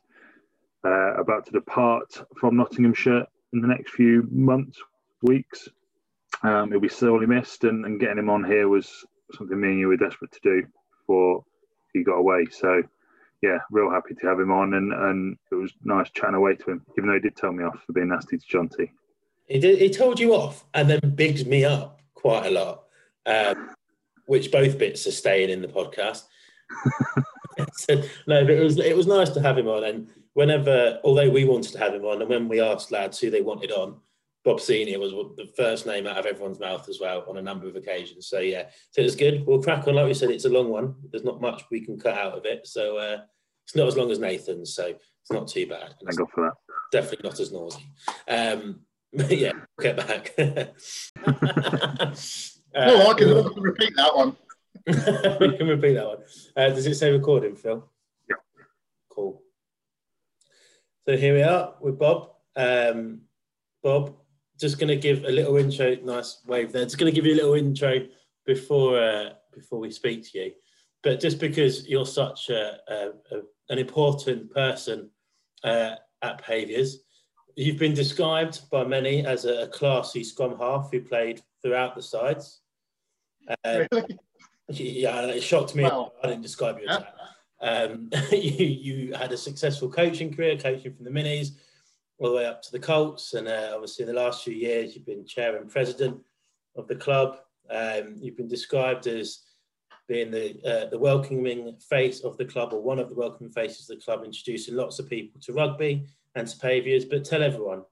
uh, 0.86 1.14
about 1.16 1.46
to 1.46 1.52
depart 1.52 2.24
from 2.40 2.58
Nottinghamshire 2.58 3.26
in 3.54 3.62
the 3.62 3.68
next 3.68 3.92
few 3.92 4.28
months, 4.32 4.80
weeks. 5.22 5.68
Um, 6.44 6.72
he'll 6.72 6.80
be 6.80 6.90
sorely 6.90 7.26
missed, 7.26 7.64
and, 7.64 7.86
and 7.86 8.00
getting 8.00 8.20
him 8.20 8.30
on 8.30 8.44
here 8.44 8.68
was 8.68 9.06
something 9.34 9.60
me 9.60 9.70
and 9.70 9.80
you 9.80 9.88
were 9.88 9.98
desperate 9.98 10.32
to 10.32 10.40
do 10.44 10.64
before 11.02 11.44
he 11.94 12.04
got 12.04 12.16
away. 12.16 12.46
So, 12.52 12.84
yeah, 13.42 13.58
real 13.72 13.92
happy 13.92 14.16
to 14.16 14.28
have 14.28 14.40
him 14.40 14.52
on, 14.52 14.76
and, 14.76 14.94
and 14.94 15.38
it 15.52 15.56
was 15.56 15.74
nice 15.84 16.10
chatting 16.12 16.36
away 16.36 16.56
to 16.56 16.72
him, 16.72 16.86
even 16.98 17.10
though 17.10 17.16
he 17.16 17.22
did 17.22 17.36
tell 17.36 17.52
me 17.52 17.64
off 17.64 17.84
for 17.86 17.94
being 17.94 18.10
nasty 18.10 18.38
to 18.38 18.46
Jonty. 18.46 18.90
He 19.48 19.60
did. 19.60 19.80
He 19.80 19.90
told 19.90 20.20
you 20.20 20.36
off, 20.36 20.66
and 20.74 20.90
then 20.90 21.00
bigged 21.16 21.48
me 21.48 21.66
up 21.66 22.00
quite 22.14 22.46
a 22.46 22.52
lot, 22.52 22.84
um, 23.26 23.76
which 24.28 24.52
both 24.52 24.78
bits 24.78 25.08
are 25.08 25.12
staying 25.12 25.50
in 25.50 25.62
the 25.62 25.68
podcast. 25.68 26.24
so, 27.74 27.96
no, 28.28 28.44
but 28.44 28.52
it 28.52 28.64
was 28.64 28.78
it 28.78 28.96
was 28.96 29.08
nice 29.08 29.30
to 29.32 29.42
have 29.42 29.58
him 29.58 29.68
on, 29.68 29.84
and 29.84 30.08
whenever, 30.34 31.00
although 31.04 31.30
we 31.30 31.46
wanted 31.46 31.72
to 31.74 31.80
have 31.80 31.94
him 31.94 32.06
on, 32.06 32.22
and 32.22 32.30
when 32.30 32.48
we 32.48 32.62
asked 32.62 32.92
lads 32.92 33.20
who 33.20 33.30
they 33.30 33.42
wanted 33.42 33.72
on, 33.72 34.00
Bob 34.46 34.62
Senior 34.62 35.00
was 35.00 35.12
the 35.12 35.52
first 35.58 35.86
name 35.86 36.08
out 36.08 36.18
of 36.18 36.26
everyone's 36.26 36.60
mouth 36.60 36.88
as 36.88 37.00
well 37.00 37.26
on 37.28 37.38
a 37.38 37.42
number 37.42 37.68
of 37.68 37.76
occasions. 37.76 38.28
So 38.28 38.40
yeah, 38.40 38.70
so 38.92 39.02
it's 39.02 39.16
good. 39.16 39.46
We'll 39.46 39.62
crack 39.62 39.88
on. 39.88 39.96
Like 39.96 40.08
we 40.08 40.14
said, 40.14 40.32
it's 40.32 40.46
a 40.46 40.50
long 40.50 40.70
one. 40.70 40.96
There's 41.12 41.26
not 41.26 41.42
much 41.42 41.64
we 41.70 41.82
can 41.82 42.00
cut 42.00 42.18
out 42.18 42.38
of 42.38 42.46
it, 42.46 42.66
so 42.66 42.98
uh, 42.98 43.18
it's 43.66 43.76
not 43.76 43.88
as 43.88 43.98
long 43.98 44.12
as 44.12 44.20
Nathan's, 44.20 44.74
so 44.74 44.88
it's 44.88 45.32
not 45.32 45.48
too 45.48 45.68
bad. 45.68 45.94
Thank 46.04 46.18
God 46.18 46.30
for 46.34 46.44
that. 46.46 46.54
Definitely 46.92 47.30
not 47.30 47.40
as 47.40 47.52
noisy. 47.52 47.86
Um, 48.28 48.80
yeah, 49.30 49.52
get 49.80 49.98
back. 49.98 50.34
uh, 50.38 50.64
oh, 52.76 53.12
I 53.12 53.14
can, 53.14 53.38
I 53.38 53.50
can 53.50 53.62
repeat 53.62 53.94
that 53.96 54.16
one. 54.16 54.38
we 54.88 55.58
can 55.58 55.68
repeat 55.68 55.96
that 55.96 56.08
one. 56.08 56.18
Uh, 56.56 56.70
does 56.70 56.88
it 56.88 56.96
say 56.96 57.12
recording, 57.12 57.56
Phil? 57.56 57.88
Yeah. 58.30 58.38
Cool. 59.10 59.42
So 61.10 61.18
here 61.18 61.34
we 61.34 61.42
are 61.42 61.74
with 61.82 61.98
Bob. 61.98 62.34
Um, 62.56 63.22
Bob, 63.82 64.14
just 64.60 64.78
going 64.78 64.90
to 64.90 64.96
give 64.96 65.24
a 65.24 65.32
little 65.32 65.58
intro. 65.58 65.96
Nice 66.04 66.44
wave 66.46 66.72
there. 66.72 66.84
Just 66.84 67.00
going 67.00 67.12
to 67.12 67.16
give 67.16 67.26
you 67.26 67.34
a 67.34 67.42
little 67.42 67.56
intro 67.56 68.06
before 68.46 69.00
uh, 69.00 69.30
before 69.52 69.80
we 69.80 69.90
speak 69.90 70.24
to 70.30 70.38
you. 70.38 70.52
But 71.02 71.20
just 71.20 71.40
because 71.40 71.88
you're 71.88 72.06
such 72.06 72.52
a, 72.52 72.78
a, 72.88 73.08
a 73.32 73.42
an 73.70 73.80
important 73.80 74.54
person 74.54 75.10
uh, 75.64 75.96
at 76.22 76.44
Paviors, 76.44 76.98
you've 77.56 77.80
been 77.80 77.96
described 77.96 78.70
by 78.70 78.84
many 78.84 79.26
as 79.26 79.46
a, 79.46 79.66
classy 79.70 80.24
scrum 80.24 80.60
half 80.60 80.90
who 80.92 81.02
played 81.02 81.42
throughout 81.64 81.96
the 81.96 82.04
sides. 82.04 82.62
Uh, 83.66 83.86
really? 83.92 84.20
Yeah, 84.72 85.22
it 85.22 85.42
shocked 85.42 85.74
me. 85.74 85.82
Well, 85.82 86.14
I 86.24 86.28
didn't 86.28 86.44
describe 86.44 86.78
you 86.78 86.88
as 86.88 87.00
that. 87.00 87.16
Um, 87.62 88.10
you, 88.32 88.66
you 88.66 89.14
had 89.14 89.32
a 89.32 89.38
successful 89.38 89.90
coaching 89.90 90.34
career, 90.34 90.58
coaching 90.58 90.94
from 90.94 91.06
the 91.06 91.12
Minis 91.12 91.52
all 92.18 92.30
the 92.30 92.36
way 92.36 92.46
up 92.46 92.62
to 92.62 92.72
the 92.72 92.80
Colts, 92.80 93.34
and 93.34 93.48
uh, 93.48 93.72
obviously 93.74 94.04
in 94.04 94.14
the 94.14 94.20
last 94.20 94.44
few 94.44 94.54
years 94.54 94.96
you've 94.96 95.06
been 95.06 95.26
chair 95.26 95.56
and 95.56 95.70
president 95.70 96.20
of 96.76 96.88
the 96.88 96.96
club. 96.96 97.38
Um, 97.70 98.16
you've 98.20 98.38
been 98.38 98.48
described 98.48 99.08
as 99.08 99.44
being 100.08 100.32
the 100.32 100.60
uh, 100.66 100.90
the 100.90 100.98
welcoming 100.98 101.78
face 101.78 102.22
of 102.22 102.36
the 102.38 102.46
club, 102.46 102.74
or 102.74 102.82
one 102.82 103.00
of 103.00 103.10
the 103.10 103.16
welcoming 103.16 103.52
faces 103.52 103.90
of 103.90 103.98
the 103.98 104.04
club, 104.04 104.24
introducing 104.26 104.76
lots 104.76 105.00
of 105.00 105.10
people 105.10 105.40
to 105.42 105.54
rugby 105.54 106.06
and 106.36 106.48
to 106.48 106.58
Paviors. 106.58 107.06
But 107.06 107.24
tell 107.24 107.44
everyone, 107.44 107.84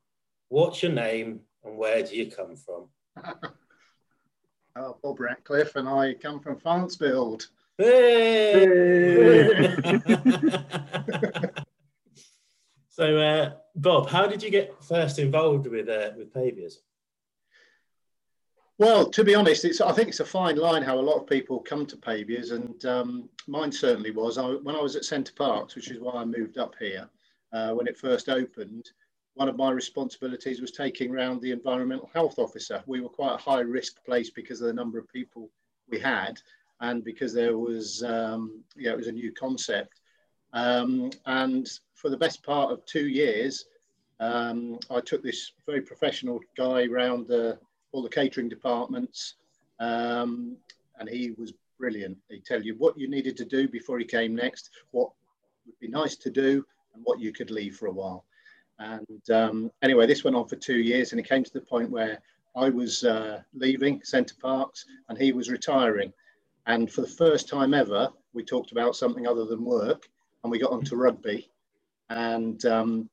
what's 0.49 0.81
your 0.83 0.91
name 0.91 1.41
and 1.63 1.77
where 1.77 2.03
do 2.03 2.15
you 2.15 2.31
come 2.31 2.55
from? 2.55 2.87
Uh, 4.77 4.93
Bob 5.01 5.19
Ratcliffe, 5.19 5.75
and 5.75 5.89
I 5.89 6.13
come 6.13 6.39
from 6.39 6.59
Farnsfield. 6.59 7.47
Hey! 7.77 9.75
so, 12.89 13.17
uh, 13.17 13.51
Bob, 13.75 14.09
how 14.09 14.25
did 14.25 14.41
you 14.41 14.49
get 14.49 14.83
first 14.83 15.19
involved 15.19 15.67
with 15.67 15.87
uh, 15.87 16.09
with 16.17 16.33
Paviors? 16.33 16.79
Well, 18.79 19.09
to 19.11 19.23
be 19.23 19.35
honest, 19.35 19.63
it's 19.63 19.79
I 19.79 19.91
think 19.91 20.09
it's 20.09 20.21
a 20.21 20.25
fine 20.25 20.55
line 20.55 20.81
how 20.81 20.97
a 20.97 21.01
lot 21.01 21.21
of 21.21 21.27
people 21.27 21.59
come 21.59 21.85
to 21.85 21.97
Paviors, 21.97 22.51
and 22.51 22.83
um, 22.85 23.29
mine 23.47 23.71
certainly 23.71 24.09
was. 24.09 24.39
I, 24.39 24.47
when 24.47 24.75
I 24.75 24.81
was 24.81 24.95
at 24.95 25.05
Center 25.05 25.33
Parcs, 25.33 25.75
which 25.75 25.91
is 25.91 25.99
why 25.99 26.13
I 26.13 26.25
moved 26.25 26.57
up 26.57 26.73
here, 26.79 27.07
uh, 27.53 27.73
when 27.73 27.85
it 27.85 27.97
first 27.97 28.27
opened, 28.27 28.89
one 29.35 29.49
of 29.49 29.55
my 29.55 29.69
responsibilities 29.69 30.61
was 30.61 30.71
taking 30.71 31.11
round 31.11 31.41
the 31.41 31.51
environmental 31.51 32.09
health 32.11 32.39
officer. 32.39 32.81
We 32.87 33.01
were 33.01 33.09
quite 33.09 33.35
a 33.35 33.37
high 33.37 33.59
risk 33.59 34.03
place 34.03 34.31
because 34.31 34.61
of 34.61 34.67
the 34.67 34.73
number 34.73 34.97
of 34.97 35.07
people 35.09 35.51
we 35.89 35.99
had 35.99 36.41
and 36.81 37.03
because 37.03 37.33
there 37.33 37.57
was, 37.57 38.03
um, 38.03 38.63
yeah, 38.75 38.91
it 38.91 38.97
was 38.97 39.07
a 39.07 39.11
new 39.11 39.31
concept. 39.31 40.01
Um, 40.53 41.11
and 41.25 41.67
for 41.93 42.09
the 42.09 42.17
best 42.17 42.43
part 42.43 42.71
of 42.71 42.85
two 42.85 43.07
years, 43.07 43.65
um, 44.19 44.79
I 44.89 45.01
took 45.01 45.23
this 45.23 45.51
very 45.65 45.81
professional 45.81 46.39
guy 46.55 46.85
around 46.85 47.27
the, 47.27 47.59
all 47.91 48.01
the 48.01 48.09
catering 48.09 48.49
departments, 48.49 49.35
um, 49.79 50.57
and 50.99 51.09
he 51.09 51.31
was 51.37 51.53
brilliant. 51.79 52.17
He'd 52.29 52.45
tell 52.45 52.61
you 52.61 52.75
what 52.75 52.97
you 52.97 53.07
needed 53.07 53.37
to 53.37 53.45
do 53.45 53.67
before 53.67 53.99
he 53.99 54.05
came 54.05 54.35
next, 54.35 54.71
what 54.91 55.11
would 55.65 55.79
be 55.79 55.87
nice 55.87 56.15
to 56.17 56.29
do, 56.29 56.65
and 56.93 57.03
what 57.03 57.19
you 57.19 57.31
could 57.31 57.51
leave 57.51 57.75
for 57.75 57.87
a 57.87 57.91
while. 57.91 58.25
And 58.79 59.29
um, 59.31 59.71
anyway, 59.81 60.07
this 60.07 60.23
went 60.23 60.35
on 60.35 60.47
for 60.47 60.55
two 60.55 60.77
years, 60.79 61.11
and 61.11 61.19
it 61.19 61.29
came 61.29 61.43
to 61.43 61.53
the 61.53 61.61
point 61.61 61.89
where 61.89 62.19
I 62.57 62.69
was 62.69 63.03
uh, 63.03 63.41
leaving 63.53 64.01
Center 64.03 64.33
Parcs 64.41 64.85
and 65.09 65.17
he 65.17 65.31
was 65.31 65.49
retiring. 65.49 66.11
And 66.67 66.91
for 66.91 67.01
the 67.01 67.07
first 67.07 67.47
time 67.47 67.73
ever, 67.73 68.09
we 68.33 68.43
talked 68.43 68.73
about 68.73 68.95
something 68.95 69.25
other 69.25 69.45
than 69.45 69.63
work, 69.63 70.09
and 70.43 70.51
we 70.51 70.59
got 70.59 70.73
onto 70.73 70.97
rugby. 70.97 71.49
And 72.09 72.63
um, 72.65 73.09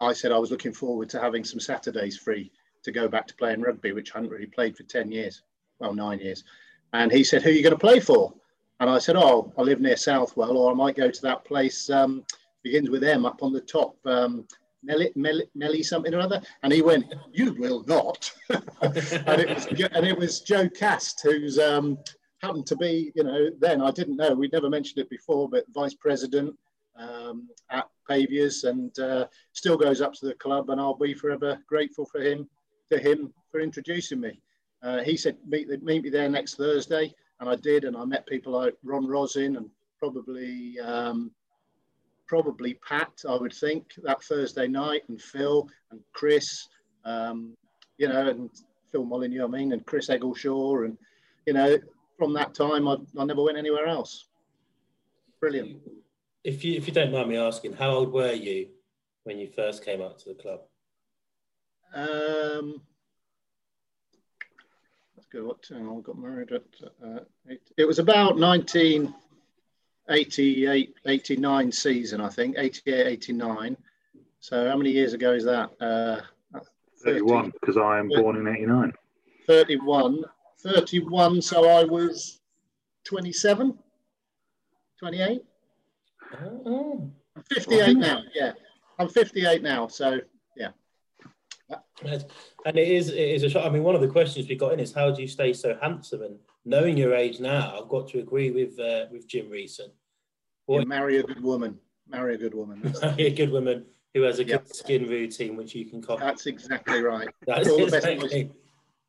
I 0.00 0.14
said 0.14 0.32
I 0.32 0.38
was 0.38 0.50
looking 0.50 0.72
forward 0.72 1.10
to 1.10 1.20
having 1.20 1.44
some 1.44 1.60
Saturdays 1.60 2.16
free 2.16 2.50
to 2.84 2.90
go 2.90 3.06
back 3.06 3.26
to 3.26 3.34
playing 3.34 3.60
rugby, 3.60 3.92
which 3.92 4.14
I 4.14 4.18
hadn't 4.18 4.30
really 4.30 4.46
played 4.46 4.76
for 4.76 4.84
10 4.84 5.12
years, 5.12 5.42
well, 5.78 5.94
nine 5.94 6.18
years. 6.18 6.44
And 6.94 7.12
he 7.12 7.22
said, 7.22 7.42
Who 7.42 7.50
are 7.50 7.52
you 7.52 7.62
going 7.62 7.74
to 7.74 7.78
play 7.78 8.00
for? 8.00 8.32
And 8.80 8.88
I 8.88 8.98
said, 8.98 9.16
Oh, 9.16 9.52
I 9.58 9.62
live 9.62 9.80
near 9.80 9.96
Southwell, 9.96 10.56
or 10.56 10.70
I 10.70 10.74
might 10.74 10.96
go 10.96 11.10
to 11.10 11.22
that 11.22 11.44
place, 11.44 11.90
um, 11.90 12.24
begins 12.62 12.88
with 12.88 13.04
M 13.04 13.26
up 13.26 13.42
on 13.42 13.52
the 13.52 13.60
top, 13.60 13.96
um, 14.06 14.46
Melly, 14.82 15.12
Melly, 15.14 15.44
Melly 15.54 15.82
something 15.82 16.14
or 16.14 16.20
other. 16.20 16.40
And 16.62 16.72
he 16.72 16.80
went, 16.80 17.12
You 17.32 17.52
will 17.54 17.84
not. 17.86 18.32
and, 18.48 18.96
it 18.96 19.48
was, 19.54 19.66
and 19.66 20.06
it 20.06 20.16
was 20.16 20.40
Joe 20.40 20.70
Cast, 20.70 21.20
who's 21.22 21.58
um, 21.58 21.98
happened 22.40 22.66
to 22.66 22.76
be, 22.76 23.12
you 23.14 23.24
know, 23.24 23.50
then 23.58 23.80
I 23.80 23.90
didn't 23.90 24.16
know, 24.16 24.34
we'd 24.34 24.52
never 24.52 24.70
mentioned 24.70 24.98
it 24.98 25.10
before, 25.10 25.48
but 25.48 25.64
vice 25.74 25.94
president 25.94 26.56
um, 26.96 27.48
at 27.70 27.88
Paviors 28.08 28.64
and 28.64 28.96
uh, 28.98 29.26
still 29.52 29.76
goes 29.76 30.00
up 30.00 30.14
to 30.14 30.26
the 30.26 30.34
club. 30.34 30.70
And 30.70 30.80
I'll 30.80 30.94
be 30.94 31.14
forever 31.14 31.58
grateful 31.66 32.06
for 32.06 32.20
him, 32.20 32.48
to 32.90 32.98
him 32.98 33.32
for 33.50 33.60
introducing 33.60 34.20
me. 34.20 34.40
Uh, 34.82 35.02
he 35.02 35.16
said, 35.16 35.36
meet, 35.46 35.68
meet 35.82 36.02
me 36.02 36.10
there 36.10 36.28
next 36.28 36.54
Thursday. 36.54 37.12
And 37.40 37.48
I 37.48 37.56
did. 37.56 37.84
And 37.84 37.96
I 37.96 38.04
met 38.04 38.26
people 38.26 38.52
like 38.52 38.74
Ron 38.82 39.06
Rosin 39.06 39.56
and 39.56 39.68
probably 39.98 40.78
um, 40.80 41.32
probably 42.28 42.74
Pat, 42.86 43.10
I 43.28 43.36
would 43.36 43.54
think, 43.54 43.94
that 44.04 44.22
Thursday 44.22 44.68
night, 44.68 45.02
and 45.08 45.20
Phil 45.20 45.66
and 45.90 46.00
Chris, 46.12 46.68
um, 47.04 47.56
you 47.96 48.06
know, 48.06 48.28
and 48.28 48.50
Phil 48.92 49.04
Molyneux, 49.04 49.44
I 49.44 49.48
mean, 49.48 49.72
and 49.72 49.84
Chris 49.86 50.08
Eggleshaw. 50.08 50.84
And, 50.84 50.98
you 51.46 51.54
know, 51.54 51.78
from 52.18 52.32
that 52.34 52.54
time, 52.54 52.88
I, 52.88 52.96
I 53.18 53.24
never 53.24 53.42
went 53.42 53.56
anywhere 53.56 53.86
else. 53.86 54.26
Brilliant. 55.40 55.78
If 56.44 56.64
you, 56.64 56.74
if 56.74 56.86
you 56.86 56.92
don't 56.92 57.12
mind 57.12 57.28
me 57.28 57.36
asking, 57.36 57.74
how 57.74 57.90
old 57.90 58.12
were 58.12 58.32
you 58.32 58.68
when 59.24 59.38
you 59.38 59.48
first 59.54 59.84
came 59.84 60.02
out 60.02 60.18
to 60.20 60.30
the 60.30 60.34
club? 60.34 60.60
Um, 61.94 62.82
let's 65.16 65.26
go. 65.32 65.44
What? 65.44 65.64
I 65.74 66.00
got 66.02 66.18
married 66.18 66.52
at. 66.52 66.62
Uh, 67.02 67.20
eight, 67.48 67.62
it 67.76 67.86
was 67.86 67.98
about 67.98 68.38
19. 68.38 69.14
88, 70.10 70.94
89 71.06 71.70
season, 71.70 72.22
I 72.22 72.30
think, 72.30 72.56
88, 72.56 73.06
89. 73.06 73.76
So 74.40 74.68
how 74.68 74.76
many 74.76 74.90
years 74.90 75.12
ago 75.12 75.34
is 75.34 75.44
that? 75.44 75.70
Uh, 75.80 76.20
31, 77.04 77.52
because 77.60 77.76
I 77.76 77.98
am 77.98 78.08
born 78.08 78.36
in 78.36 78.48
89. 78.48 78.92
31. 79.46 80.24
31, 80.60 81.42
so 81.42 81.68
I 81.68 81.84
was 81.84 82.40
27, 83.04 83.78
28. 84.98 85.44
Oh. 86.66 87.10
I'm 87.36 87.42
58 87.42 87.96
now, 87.96 88.22
yeah. 88.34 88.52
I'm 88.98 89.08
58 89.08 89.62
now, 89.62 89.86
so 89.86 90.20
yeah. 90.56 90.70
And 92.02 92.76
it 92.78 92.88
is, 92.88 93.10
it 93.10 93.16
is 93.16 93.42
a 93.44 93.50
shot. 93.50 93.66
I 93.66 93.70
mean, 93.70 93.84
one 93.84 93.94
of 93.94 94.00
the 94.00 94.08
questions 94.08 94.48
we 94.48 94.56
got 94.56 94.72
in 94.72 94.80
is 94.80 94.92
how 94.92 95.10
do 95.10 95.22
you 95.22 95.28
stay 95.28 95.52
so 95.52 95.78
handsome? 95.80 96.22
And 96.22 96.38
knowing 96.64 96.96
your 96.96 97.14
age 97.14 97.40
now, 97.40 97.78
I've 97.78 97.88
got 97.88 98.08
to 98.08 98.18
agree 98.18 98.50
with 98.50 98.78
uh, 98.78 99.06
with 99.10 99.28
Jim 99.28 99.48
Reeson. 99.48 99.90
Yeah, 100.68 100.84
marry 100.84 101.18
a 101.18 101.22
good 101.22 101.42
woman. 101.42 101.78
Marry 102.08 102.34
a 102.34 102.38
good 102.38 102.54
woman. 102.54 102.94
Marry 103.02 103.26
a 103.26 103.30
good 103.30 103.50
woman 103.50 103.84
who 104.14 104.22
has 104.22 104.38
a 104.38 104.44
yep. 104.44 104.64
good 104.64 104.74
skin 104.74 105.08
routine, 105.08 105.56
which 105.56 105.74
you 105.74 105.84
can 105.84 106.02
copy. 106.02 106.20
That's 106.20 106.46
exactly 106.46 107.02
right. 107.02 107.28
That's 107.46 107.68
all, 107.68 107.84
the 107.84 107.90
best 107.90 108.06
moist- 108.06 108.52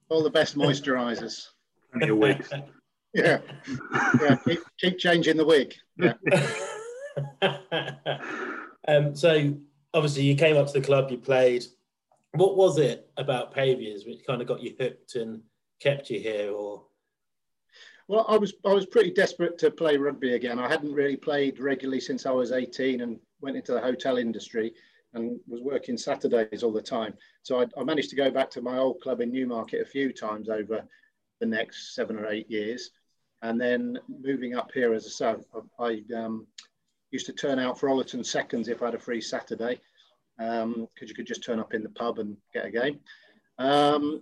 all 0.10 0.24
the 0.24 0.30
best 0.30 0.58
moisturisers. 0.58 1.48
your 2.02 2.16
wigs. 2.16 2.50
yeah. 3.14 3.40
yeah. 4.22 4.36
Keep, 4.46 4.60
keep 4.80 4.98
changing 4.98 5.38
the 5.38 5.46
wig. 5.46 5.74
Yeah. 5.98 6.14
um, 8.88 9.16
so 9.16 9.56
obviously 9.94 10.24
you 10.24 10.36
came 10.36 10.58
up 10.58 10.68
to 10.68 10.74
the 10.74 10.86
club, 10.86 11.12
you 11.12 11.18
played. 11.18 11.66
What 12.34 12.58
was 12.58 12.78
it 12.78 13.10
about 13.18 13.54
Paviors 13.54 14.06
which 14.06 14.26
kind 14.26 14.42
of 14.42 14.48
got 14.48 14.62
you 14.62 14.76
hooked 14.80 15.16
and 15.16 15.42
kept 15.80 16.10
you 16.10 16.20
here, 16.20 16.52
or 16.52 16.84
well, 18.08 18.26
I 18.28 18.38
was 18.38 18.54
I 18.66 18.74
was 18.74 18.86
pretty 18.86 19.12
desperate 19.12 19.58
to 19.60 19.72
play 19.72 19.98
rugby 19.98 20.36
again. 20.36 20.60
I 20.60 20.68
hadn't 20.68 20.94
really 20.94 21.16
played 21.16 21.60
regularly 21.60 22.00
since 22.00 22.26
I 22.26 22.32
was 22.32 22.52
18 22.52 23.02
and 23.02 23.20
went 23.42 23.58
into 23.58 23.72
the 23.72 23.80
hotel 23.80 24.18
industry 24.18 24.74
and 25.14 25.40
was 25.48 25.62
working 25.62 25.98
Saturdays 25.98 26.64
all 26.64 26.72
the 26.72 26.82
time. 26.82 27.14
So 27.44 27.62
I, 27.62 27.66
I 27.78 27.84
managed 27.84 28.10
to 28.12 28.16
go 28.16 28.30
back 28.30 28.50
to 28.52 28.62
my 28.62 28.78
old 28.78 29.02
club 29.02 29.22
in 29.22 29.32
Newmarket 29.32 29.82
a 29.82 29.86
few 29.86 30.14
times 30.14 30.50
over 30.50 30.84
the 31.40 31.46
next 31.46 31.96
seven 31.96 32.18
or 32.18 32.28
eight 32.28 32.50
years. 32.50 32.92
And 33.42 33.60
then 33.60 33.98
moving 34.08 34.56
up 34.56 34.72
here 34.74 34.94
as 34.94 35.06
a 35.06 35.10
sub, 35.10 35.44
I 35.80 36.04
um, 36.16 36.46
used 37.12 37.26
to 37.28 37.34
turn 37.34 37.58
out 37.58 37.80
for 37.80 37.90
Ollerton 37.90 38.26
seconds 38.26 38.68
if 38.68 38.82
I 38.82 38.86
had 38.86 38.96
a 38.96 39.00
free 39.00 39.22
Saturday 39.22 39.80
because 40.38 40.64
um, 40.64 40.88
you 41.02 41.14
could 41.14 41.28
just 41.28 41.44
turn 41.44 41.60
up 41.60 41.74
in 41.74 41.84
the 41.84 41.90
pub 41.90 42.20
and 42.20 42.38
get 42.54 42.66
a 42.66 42.72
game. 42.72 43.00
Um, 43.58 44.22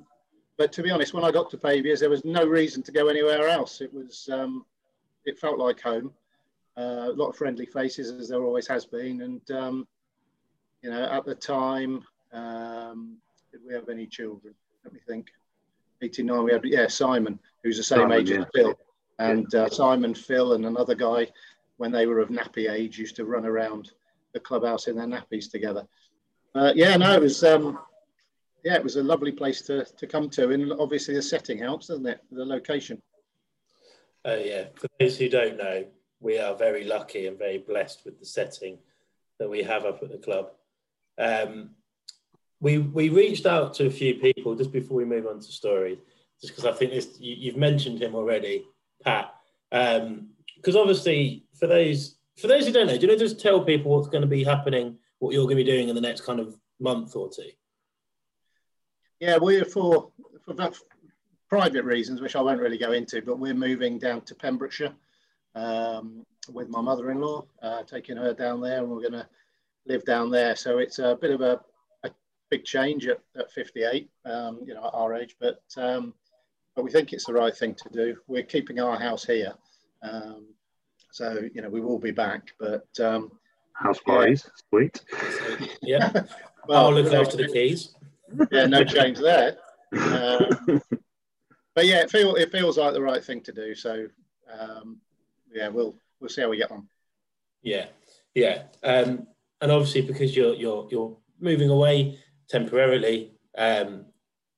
but 0.57 0.71
to 0.73 0.81
be 0.83 0.89
honest, 0.89 1.13
when 1.13 1.23
I 1.23 1.31
got 1.31 1.49
to 1.51 1.57
Paviors, 1.57 1.99
there 1.99 2.09
was 2.09 2.25
no 2.25 2.45
reason 2.45 2.81
to 2.83 2.91
go 2.91 3.07
anywhere 3.07 3.47
else. 3.47 3.81
It 3.81 3.93
was, 3.93 4.27
um, 4.31 4.65
it 5.25 5.37
felt 5.37 5.59
like 5.59 5.81
home. 5.81 6.11
Uh, 6.75 7.09
a 7.09 7.13
lot 7.13 7.29
of 7.29 7.35
friendly 7.35 7.65
faces, 7.65 8.11
as 8.11 8.29
there 8.29 8.43
always 8.43 8.67
has 8.67 8.85
been. 8.85 9.21
And, 9.21 9.51
um, 9.51 9.87
you 10.81 10.89
know, 10.89 11.03
at 11.03 11.25
the 11.25 11.35
time, 11.35 12.03
um, 12.33 13.17
did 13.51 13.61
we 13.65 13.73
have 13.73 13.89
any 13.89 14.05
children? 14.05 14.53
Let 14.83 14.93
me 14.93 14.99
think. 15.07 15.27
89, 16.01 16.43
we 16.43 16.51
had, 16.51 16.61
yeah, 16.63 16.87
Simon, 16.87 17.39
who's 17.63 17.77
the 17.77 17.83
same 17.83 17.99
Simon, 17.99 18.19
age 18.19 18.29
yeah. 18.29 18.41
as 18.41 18.45
Phil. 18.53 18.73
And 19.19 19.55
uh, 19.55 19.69
Simon, 19.69 20.13
Phil, 20.13 20.53
and 20.53 20.65
another 20.65 20.93
guy, 20.93 21.27
when 21.77 21.91
they 21.91 22.05
were 22.05 22.19
of 22.19 22.29
nappy 22.29 22.69
age, 22.69 22.99
used 22.99 23.15
to 23.15 23.25
run 23.25 23.45
around 23.45 23.91
the 24.33 24.39
clubhouse 24.39 24.87
in 24.87 24.95
their 24.95 25.07
nappies 25.07 25.49
together. 25.49 25.87
Uh, 26.53 26.71
yeah, 26.75 26.95
no, 26.97 27.13
it 27.13 27.21
was 27.21 27.43
um, 27.43 27.79
yeah, 28.63 28.75
it 28.75 28.83
was 28.83 28.97
a 28.97 29.03
lovely 29.03 29.31
place 29.31 29.61
to, 29.61 29.85
to 29.85 30.07
come 30.07 30.29
to. 30.31 30.49
And 30.49 30.73
obviously 30.73 31.15
the 31.15 31.21
setting 31.21 31.57
helps, 31.57 31.87
doesn't 31.87 32.05
it? 32.05 32.21
The 32.31 32.45
location. 32.45 33.01
Oh, 34.25 34.35
yeah. 34.35 34.65
For 34.75 34.87
those 34.99 35.17
who 35.17 35.29
don't 35.29 35.57
know, 35.57 35.85
we 36.19 36.37
are 36.37 36.55
very 36.55 36.83
lucky 36.83 37.27
and 37.27 37.37
very 37.37 37.59
blessed 37.59 38.03
with 38.03 38.19
the 38.19 38.25
setting 38.25 38.77
that 39.39 39.49
we 39.49 39.63
have 39.63 39.85
up 39.85 40.03
at 40.03 40.11
the 40.11 40.17
club. 40.17 40.51
Um, 41.17 41.71
we, 42.59 42.79
we 42.79 43.09
reached 43.09 43.45
out 43.45 43.73
to 43.75 43.85
a 43.85 43.91
few 43.91 44.15
people 44.15 44.55
just 44.55 44.71
before 44.71 44.97
we 44.97 45.05
move 45.05 45.27
on 45.27 45.39
to 45.39 45.51
stories, 45.51 45.99
just 46.41 46.55
because 46.55 46.65
I 46.65 46.75
think 46.75 46.91
this, 46.91 47.17
you, 47.19 47.51
have 47.51 47.59
mentioned 47.59 48.01
him 48.01 48.15
already, 48.15 48.65
Pat. 49.03 49.33
Because 49.69 50.75
um, 50.75 50.77
obviously, 50.77 51.45
for 51.59 51.67
those 51.67 52.15
for 52.39 52.47
those 52.47 52.67
who 52.67 52.71
don't 52.73 52.87
know, 52.87 52.95
do 52.95 53.01
you 53.01 53.07
know 53.07 53.17
just 53.17 53.39
tell 53.39 53.63
people 53.63 53.91
what's 53.91 54.09
going 54.09 54.21
to 54.21 54.27
be 54.27 54.43
happening, 54.43 54.97
what 55.19 55.33
you're 55.33 55.45
going 55.45 55.57
to 55.57 55.63
be 55.63 55.71
doing 55.71 55.89
in 55.89 55.95
the 55.95 56.01
next 56.01 56.21
kind 56.21 56.39
of 56.39 56.55
month 56.79 57.15
or 57.15 57.29
two? 57.29 57.49
Yeah, 59.19 59.37
we're 59.37 59.65
for, 59.65 60.11
for 60.45 60.53
private 61.49 61.83
reasons, 61.83 62.21
which 62.21 62.35
I 62.35 62.41
won't 62.41 62.59
really 62.59 62.77
go 62.77 62.91
into, 62.91 63.21
but 63.23 63.39
we're 63.39 63.55
moving 63.55 63.97
down 63.97 64.21
to 64.21 64.35
Pembrokeshire 64.35 64.93
um, 65.55 66.25
with 66.51 66.69
my 66.69 66.81
mother-in-law, 66.81 67.45
uh, 67.63 67.83
taking 67.83 68.17
her 68.17 68.33
down 68.33 68.61
there, 68.61 68.79
and 68.79 68.89
we're 68.89 69.01
going 69.01 69.13
to 69.13 69.27
live 69.87 70.05
down 70.05 70.29
there. 70.29 70.55
So 70.55 70.77
it's 70.79 70.99
a 70.99 71.17
bit 71.19 71.31
of 71.31 71.41
a, 71.41 71.59
a 72.03 72.11
big 72.49 72.63
change 72.63 73.07
at, 73.07 73.19
at 73.37 73.51
58, 73.51 74.09
um, 74.25 74.59
you 74.65 74.73
know, 74.73 74.85
at 74.85 74.93
our 74.93 75.15
age, 75.15 75.35
but 75.39 75.61
um, 75.77 76.13
but 76.75 76.83
we 76.83 76.91
think 76.91 77.11
it's 77.11 77.25
the 77.25 77.33
right 77.33 77.55
thing 77.55 77.73
to 77.73 77.89
do. 77.89 78.17
We're 78.27 78.43
keeping 78.43 78.79
our 78.79 78.99
house 78.99 79.25
here, 79.25 79.53
um, 80.03 80.45
so 81.11 81.41
you 81.53 81.61
know 81.61 81.69
we 81.69 81.81
will 81.81 81.97
be 81.97 82.11
back, 82.11 82.51
but 82.59 82.87
um, 82.99 83.31
house 83.73 83.99
parties, 83.99 84.45
yeah. 84.45 84.51
sweet. 84.69 85.01
yeah, 85.81 86.11
well, 86.67 86.85
I'll 86.85 86.93
look 86.93 87.11
after 87.11 87.37
the 87.37 87.47
keys 87.47 87.95
yeah, 88.51 88.65
no 88.65 88.83
change 88.83 89.19
there. 89.19 89.57
Um, 89.93 90.81
but 91.73 91.85
yeah, 91.85 92.01
it 92.01 92.11
feels 92.11 92.37
it 92.37 92.51
feels 92.51 92.77
like 92.77 92.93
the 92.93 93.01
right 93.01 93.23
thing 93.23 93.39
to 93.43 93.53
do. 93.53 93.73
So 93.73 94.07
um, 94.59 94.97
yeah, 95.49 95.69
we'll 95.69 95.95
we'll 96.19 96.29
see 96.29 96.41
how 96.41 96.49
we 96.49 96.57
get 96.57 96.71
on. 96.71 96.89
Yeah, 97.61 97.85
yeah, 98.35 98.63
um, 98.83 99.27
and 99.61 99.71
obviously 99.71 100.01
because 100.01 100.35
you're 100.35 100.53
you're 100.55 100.87
you're 100.91 101.17
moving 101.39 101.69
away 101.69 102.19
temporarily, 102.49 103.33
um, 103.57 104.05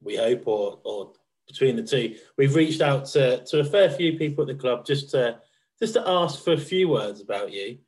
we 0.01 0.15
hope, 0.15 0.47
or, 0.47 0.79
or 0.83 1.13
between 1.47 1.75
the 1.75 1.83
two. 1.83 2.15
We've 2.37 2.55
reached 2.55 2.81
out 2.81 3.05
to, 3.07 3.43
to 3.43 3.59
a 3.59 3.63
fair 3.65 3.89
few 3.89 4.17
people 4.17 4.43
at 4.43 4.47
the 4.47 4.61
club 4.61 4.85
just 4.85 5.09
to 5.11 5.39
just 5.79 5.93
to 5.93 6.07
ask 6.07 6.43
for 6.43 6.53
a 6.53 6.57
few 6.57 6.89
words 6.89 7.21
about 7.21 7.51
you. 7.51 7.79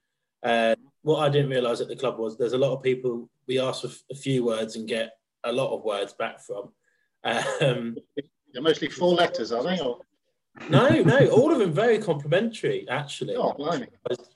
Uh, 0.43 0.75
what 1.03 1.19
I 1.19 1.29
didn't 1.29 1.51
realise 1.51 1.81
at 1.81 1.87
the 1.87 1.95
club 1.95 2.17
was 2.17 2.37
there's 2.37 2.53
a 2.53 2.57
lot 2.57 2.73
of 2.73 2.83
people 2.83 3.29
we 3.47 3.59
ask 3.59 3.81
for 3.81 3.89
a 4.11 4.15
few 4.15 4.45
words 4.45 4.75
and 4.75 4.87
get 4.87 5.11
a 5.43 5.51
lot 5.51 5.75
of 5.75 5.83
words 5.83 6.13
back 6.13 6.39
from. 6.39 6.69
Um, 7.23 7.97
They're 8.53 8.61
mostly 8.61 8.89
four 8.89 9.13
letters, 9.13 9.51
are 9.51 9.63
they? 9.63 9.79
Or? 9.79 9.99
No, 10.69 10.89
no, 10.89 11.27
all 11.29 11.51
of 11.53 11.59
them 11.59 11.71
very 11.71 11.97
complimentary, 11.99 12.85
actually. 12.89 13.35
Oh, 13.35 13.53
blimey. 13.53 13.87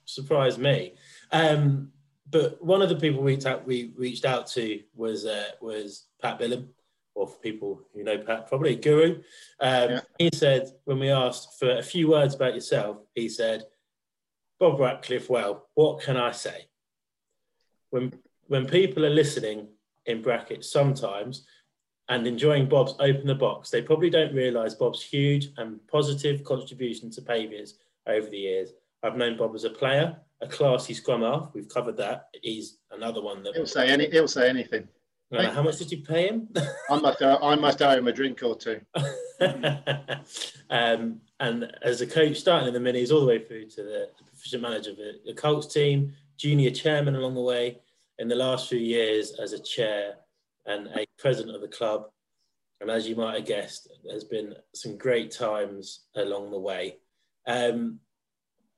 Surprised 0.05 0.57
me. 0.57 0.93
Um, 1.31 1.91
but 2.29 2.63
one 2.63 2.81
of 2.81 2.89
the 2.89 2.95
people 2.95 3.21
we 3.21 3.33
reached 3.33 3.45
out, 3.45 3.65
we 3.65 3.91
reached 3.95 4.25
out 4.25 4.47
to 4.47 4.81
was 4.95 5.25
uh, 5.25 5.49
was 5.61 6.05
Pat 6.21 6.39
Bilham, 6.39 6.67
or 7.13 7.27
for 7.27 7.37
people 7.39 7.81
who 7.93 8.03
know 8.03 8.17
Pat, 8.17 8.47
probably 8.47 8.75
Guru. 8.75 9.21
Um, 9.59 9.89
yeah. 9.89 10.01
He 10.17 10.29
said 10.33 10.71
when 10.85 10.99
we 10.99 11.09
asked 11.09 11.59
for 11.59 11.77
a 11.77 11.83
few 11.83 12.09
words 12.09 12.33
about 12.33 12.55
yourself, 12.55 12.97
he 13.13 13.29
said, 13.29 13.65
"Bob 14.59 14.79
Ratcliffe, 14.79 15.29
well, 15.29 15.67
what 15.75 16.01
can 16.01 16.17
I 16.17 16.31
say? 16.31 16.67
When 17.91 18.11
when 18.47 18.65
people 18.65 19.05
are 19.05 19.09
listening 19.09 19.67
in 20.05 20.21
brackets 20.21 20.71
sometimes." 20.71 21.45
And 22.07 22.27
enjoying 22.27 22.69
Bob's 22.69 22.93
open 22.99 23.25
the 23.25 23.33
box, 23.33 23.71
they 23.71 23.81
probably 23.81 24.11
don't 24.11 24.35
realise 24.35 24.75
Bob's 24.75 25.01
huge 25.01 25.47
and 25.57 25.79
positive 25.87 26.43
contribution 26.43 27.09
to 27.09 27.21
Paviors 27.23 27.79
over 28.05 28.29
the 28.29 28.37
years. 28.37 28.73
I've 29.05 29.17
known 29.17 29.37
Bob 29.37 29.53
as 29.53 29.63
a 29.63 29.69
player, 29.69 30.17
a 30.41 30.47
classy 30.47 30.93
scrum 30.93 31.21
half. 31.21 31.51
We've 31.53 31.69
covered 31.69 31.97
that. 31.97 32.29
He's 32.41 32.77
another 32.91 33.21
one 33.21 33.43
that 33.43 33.55
he'll 33.55 33.67
say 33.67 33.89
any. 33.89 34.09
He'll 34.09 34.27
say 34.27 34.49
anything. 34.49 34.87
Uh, 35.31 35.51
how 35.51 35.61
much 35.61 35.77
did 35.77 35.91
you 35.91 36.01
pay 36.01 36.27
him? 36.27 36.49
I 36.89 36.99
must. 36.99 37.21
Uh, 37.21 37.37
I 37.41 37.55
must 37.55 37.81
owe 37.81 37.91
him 37.91 38.07
a 38.07 38.11
drink 38.11 38.41
or 38.43 38.55
two. 38.55 38.81
um, 40.69 41.21
and 41.39 41.71
as 41.81 42.01
a 42.01 42.07
coach, 42.07 42.37
starting 42.37 42.73
in 42.73 42.73
the 42.73 42.79
minis 42.91 43.11
all 43.11 43.21
the 43.21 43.27
way 43.27 43.43
through 43.43 43.67
to 43.69 43.83
the, 43.83 44.09
the 44.17 44.23
proficient 44.23 44.63
manager 44.63 44.91
of 44.91 44.97
the, 44.97 45.13
the 45.25 45.33
Colts 45.33 45.71
team, 45.71 46.13
junior 46.37 46.71
chairman 46.71 47.15
along 47.15 47.35
the 47.35 47.41
way. 47.41 47.79
In 48.17 48.27
the 48.27 48.35
last 48.35 48.69
few 48.69 48.79
years, 48.79 49.33
as 49.39 49.51
a 49.51 49.61
chair 49.61 50.15
and 50.65 50.87
a 50.87 51.05
president 51.19 51.55
of 51.55 51.61
the 51.61 51.67
club, 51.67 52.05
and 52.81 52.89
as 52.89 53.07
you 53.07 53.15
might 53.15 53.35
have 53.35 53.45
guessed, 53.45 53.89
there's 54.03 54.23
been 54.23 54.55
some 54.73 54.97
great 54.97 55.31
times 55.31 56.05
along 56.15 56.51
the 56.51 56.59
way. 56.59 56.97
Um, 57.45 57.99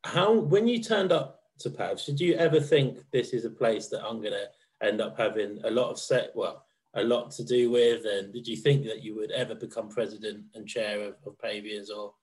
how 0.04 0.34
when 0.34 0.68
you 0.68 0.82
turned 0.82 1.12
up 1.12 1.42
to 1.60 1.70
Pavs, 1.70 2.06
did 2.06 2.20
you 2.20 2.36
ever 2.36 2.60
think 2.60 3.00
this 3.12 3.34
is 3.34 3.46
a 3.46 3.50
place 3.50 3.88
that 3.88 4.04
I'm 4.04 4.22
going 4.22 4.34
to 4.34 4.48
end 4.86 5.01
up 5.01 5.18
having 5.18 5.60
a 5.63 5.72
lot 5.72 5.89
of 5.89 6.00
set, 6.00 6.32
well, 6.36 6.66
a 6.94 7.04
lot 7.04 7.32
to 7.32 7.44
do 7.44 7.72
with? 7.72 8.06
And 8.06 8.34
did 8.34 8.48
you 8.48 8.56
think 8.56 8.86
that 8.86 9.04
you 9.04 9.16
would 9.16 9.32
ever 9.32 9.56
become 9.56 9.89
president 9.89 10.46
and 10.56 10.68
chair 10.68 11.01
of, 11.01 11.16
of 11.25 11.38
Paviors 11.39 11.89
or? 11.89 12.13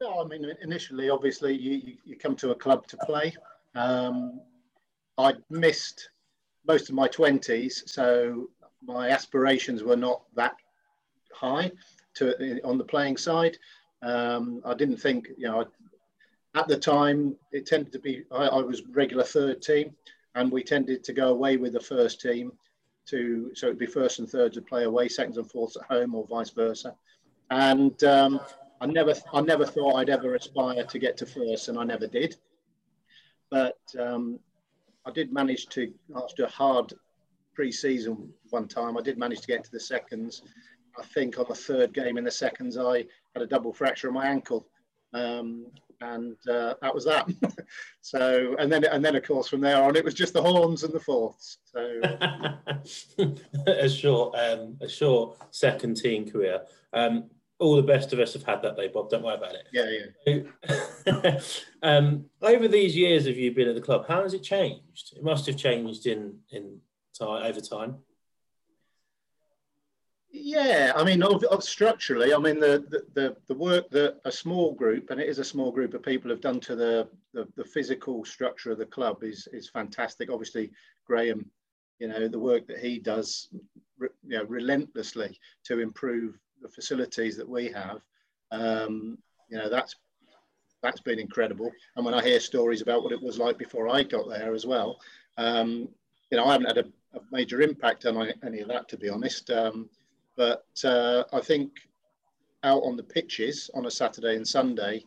No, 0.00 0.20
I 0.20 0.26
mean, 0.26 0.44
initially, 0.62 1.08
obviously, 1.08 1.54
you, 1.54 1.96
you 2.04 2.16
come 2.16 2.34
to 2.36 2.50
a 2.50 2.54
club 2.54 2.86
to 2.88 2.96
play. 2.98 3.32
Um, 3.74 4.40
I 5.18 5.34
missed 5.50 6.10
most 6.66 6.88
of 6.88 6.94
my 6.94 7.08
20s, 7.08 7.88
so 7.88 8.48
my 8.82 9.10
aspirations 9.10 9.82
were 9.82 9.96
not 9.96 10.22
that 10.34 10.56
high 11.32 11.70
to 12.14 12.60
on 12.62 12.78
the 12.78 12.84
playing 12.84 13.16
side. 13.16 13.56
Um, 14.04 14.60
I 14.66 14.74
didn't 14.74 14.98
think, 14.98 15.28
you 15.38 15.48
know, 15.48 15.64
at 16.54 16.68
the 16.68 16.76
time 16.76 17.36
it 17.52 17.66
tended 17.66 17.92
to 17.92 17.98
be, 17.98 18.24
I, 18.30 18.46
I, 18.46 18.60
was 18.60 18.82
regular 18.92 19.24
third 19.24 19.62
team 19.62 19.94
and 20.34 20.52
we 20.52 20.62
tended 20.62 21.02
to 21.04 21.12
go 21.14 21.28
away 21.28 21.56
with 21.56 21.72
the 21.72 21.80
first 21.80 22.20
team 22.20 22.52
to, 23.06 23.50
so 23.54 23.66
it'd 23.66 23.78
be 23.78 23.86
first 23.86 24.18
and 24.18 24.28
thirds 24.28 24.56
would 24.56 24.66
play 24.66 24.84
away, 24.84 25.08
seconds 25.08 25.38
and 25.38 25.50
fourths 25.50 25.76
at 25.76 25.84
home 25.84 26.14
or 26.14 26.26
vice 26.26 26.50
versa. 26.50 26.94
And 27.50 28.02
um, 28.04 28.40
I 28.80 28.86
never, 28.86 29.14
I 29.32 29.40
never 29.40 29.64
thought 29.64 29.96
I'd 29.96 30.10
ever 30.10 30.34
aspire 30.34 30.84
to 30.84 30.98
get 30.98 31.16
to 31.18 31.26
first 31.26 31.68
and 31.68 31.78
I 31.78 31.84
never 31.84 32.06
did. 32.06 32.36
But 33.50 33.78
um, 33.98 34.38
I 35.06 35.12
did 35.12 35.32
manage 35.32 35.66
to, 35.68 35.90
after 36.14 36.44
a 36.44 36.50
hard 36.50 36.92
pre-season 37.54 38.34
one 38.50 38.68
time, 38.68 38.98
I 38.98 39.00
did 39.00 39.16
manage 39.16 39.40
to 39.40 39.46
get 39.46 39.64
to 39.64 39.70
the 39.70 39.80
seconds. 39.80 40.42
I 40.98 41.04
think 41.04 41.38
on 41.38 41.46
the 41.48 41.54
third 41.54 41.94
game 41.94 42.18
in 42.18 42.24
the 42.24 42.30
seconds, 42.30 42.76
I 42.76 43.06
had 43.34 43.42
a 43.42 43.46
double 43.46 43.72
fracture 43.72 44.08
of 44.08 44.14
my 44.14 44.26
ankle. 44.26 44.66
Um, 45.12 45.66
and 46.00 46.36
uh, 46.48 46.74
that 46.82 46.94
was 46.94 47.04
that. 47.04 47.28
so, 48.00 48.56
and 48.58 48.70
then, 48.70 48.84
and 48.84 49.04
then, 49.04 49.16
of 49.16 49.24
course, 49.24 49.48
from 49.48 49.60
there 49.60 49.82
on, 49.82 49.96
it 49.96 50.04
was 50.04 50.14
just 50.14 50.32
the 50.32 50.42
horns 50.42 50.82
and 50.82 50.92
the 50.92 51.00
fourths. 51.00 51.58
So, 51.64 52.00
a 53.66 53.88
short, 53.88 54.36
um, 54.38 54.76
a 54.80 54.88
short 54.88 55.38
second 55.50 55.96
team 55.96 56.30
career. 56.30 56.62
Um, 56.92 57.30
all 57.58 57.76
the 57.76 57.82
best 57.82 58.12
of 58.12 58.18
us 58.18 58.32
have 58.34 58.42
had 58.42 58.62
that, 58.62 58.76
though, 58.76 58.88
Bob. 58.88 59.10
Don't 59.10 59.22
worry 59.22 59.36
about 59.36 59.54
it. 59.54 59.66
Yeah, 59.72 60.44
yeah. 61.06 61.40
um, 61.82 62.26
over 62.42 62.68
these 62.68 62.96
years 62.96 63.26
of 63.26 63.36
you 63.36 63.52
been 63.54 63.68
at 63.68 63.76
the 63.76 63.80
club, 63.80 64.06
how 64.06 64.22
has 64.22 64.34
it 64.34 64.42
changed? 64.42 65.14
It 65.16 65.22
must 65.22 65.46
have 65.46 65.56
changed 65.56 66.06
in 66.06 66.38
in 66.50 66.80
time 67.18 67.44
over 67.44 67.60
time. 67.60 67.98
Yeah, 70.36 70.90
I 70.96 71.04
mean, 71.04 71.22
structurally, 71.60 72.34
I 72.34 72.38
mean, 72.38 72.58
the, 72.58 73.04
the, 73.14 73.36
the 73.46 73.54
work 73.54 73.88
that 73.90 74.20
a 74.24 74.32
small 74.32 74.74
group, 74.74 75.10
and 75.10 75.20
it 75.20 75.28
is 75.28 75.38
a 75.38 75.44
small 75.44 75.70
group 75.70 75.94
of 75.94 76.02
people, 76.02 76.28
have 76.28 76.40
done 76.40 76.58
to 76.60 76.74
the, 76.74 77.08
the, 77.32 77.46
the 77.54 77.64
physical 77.64 78.24
structure 78.24 78.72
of 78.72 78.78
the 78.78 78.86
club 78.86 79.22
is, 79.22 79.46
is 79.52 79.68
fantastic. 79.68 80.32
Obviously, 80.32 80.72
Graham, 81.06 81.48
you 82.00 82.08
know, 82.08 82.26
the 82.26 82.38
work 82.38 82.66
that 82.66 82.80
he 82.80 82.98
does, 82.98 83.48
you 84.00 84.08
know, 84.24 84.42
relentlessly 84.46 85.38
to 85.66 85.78
improve 85.78 86.36
the 86.62 86.68
facilities 86.68 87.36
that 87.36 87.48
we 87.48 87.68
have, 87.68 88.00
um, 88.50 89.16
you 89.48 89.56
know, 89.56 89.68
that's 89.70 89.94
that's 90.82 91.00
been 91.00 91.20
incredible. 91.20 91.70
And 91.94 92.04
when 92.04 92.12
I 92.12 92.24
hear 92.24 92.40
stories 92.40 92.82
about 92.82 93.04
what 93.04 93.12
it 93.12 93.22
was 93.22 93.38
like 93.38 93.56
before 93.56 93.88
I 93.88 94.02
got 94.02 94.28
there 94.28 94.52
as 94.52 94.66
well, 94.66 94.98
um, 95.38 95.88
you 96.30 96.38
know, 96.38 96.44
I 96.44 96.52
haven't 96.52 96.76
had 96.76 96.78
a, 96.78 97.16
a 97.16 97.20
major 97.30 97.62
impact 97.62 98.04
on 98.04 98.32
any 98.44 98.58
of 98.58 98.68
that, 98.68 98.88
to 98.88 98.96
be 98.96 99.08
honest. 99.08 99.48
Um, 99.50 99.88
but 100.36 100.66
uh, 100.84 101.24
I 101.32 101.40
think 101.40 101.70
out 102.62 102.82
on 102.82 102.96
the 102.96 103.02
pitches 103.02 103.70
on 103.74 103.86
a 103.86 103.90
Saturday 103.90 104.36
and 104.36 104.46
Sunday, 104.46 105.04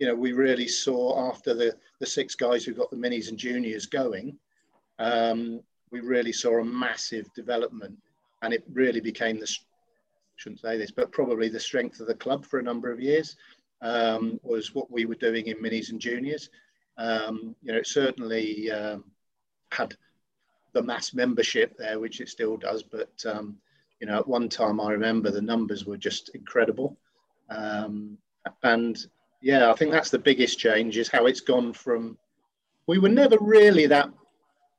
you 0.00 0.06
know, 0.06 0.14
we 0.14 0.32
really 0.32 0.66
saw 0.66 1.30
after 1.30 1.54
the, 1.54 1.76
the 2.00 2.06
six 2.06 2.34
guys 2.34 2.64
who 2.64 2.74
got 2.74 2.90
the 2.90 2.96
minis 2.96 3.28
and 3.28 3.38
juniors 3.38 3.86
going, 3.86 4.36
um, 4.98 5.60
we 5.90 6.00
really 6.00 6.32
saw 6.32 6.60
a 6.60 6.64
massive 6.64 7.32
development 7.34 7.96
and 8.42 8.52
it 8.52 8.64
really 8.72 9.00
became 9.00 9.38
the, 9.38 9.56
shouldn't 10.36 10.60
say 10.60 10.76
this, 10.76 10.90
but 10.90 11.12
probably 11.12 11.48
the 11.48 11.60
strength 11.60 12.00
of 12.00 12.06
the 12.06 12.14
club 12.14 12.44
for 12.44 12.58
a 12.58 12.62
number 12.62 12.90
of 12.90 13.00
years 13.00 13.36
um, 13.82 14.40
was 14.42 14.74
what 14.74 14.90
we 14.90 15.06
were 15.06 15.14
doing 15.14 15.46
in 15.46 15.56
minis 15.58 15.90
and 15.90 16.00
juniors. 16.00 16.50
Um, 16.96 17.54
you 17.62 17.72
know, 17.72 17.78
it 17.78 17.86
certainly 17.86 18.70
um, 18.70 19.04
had 19.70 19.94
the 20.72 20.82
mass 20.82 21.14
membership 21.14 21.76
there, 21.78 22.00
which 22.00 22.20
it 22.20 22.28
still 22.28 22.56
does, 22.56 22.82
but 22.82 23.12
um, 23.26 23.56
you 24.04 24.10
know, 24.10 24.18
at 24.18 24.28
one 24.28 24.50
time 24.50 24.82
I 24.82 24.90
remember 24.90 25.30
the 25.30 25.40
numbers 25.40 25.86
were 25.86 25.96
just 25.96 26.28
incredible. 26.34 26.98
Um, 27.48 28.18
and 28.62 28.98
yeah, 29.40 29.70
I 29.70 29.74
think 29.74 29.92
that's 29.92 30.10
the 30.10 30.18
biggest 30.18 30.58
change 30.58 30.98
is 30.98 31.08
how 31.08 31.24
it's 31.24 31.40
gone 31.40 31.72
from, 31.72 32.18
we 32.86 32.98
were 32.98 33.08
never 33.08 33.38
really 33.40 33.86
that 33.86 34.10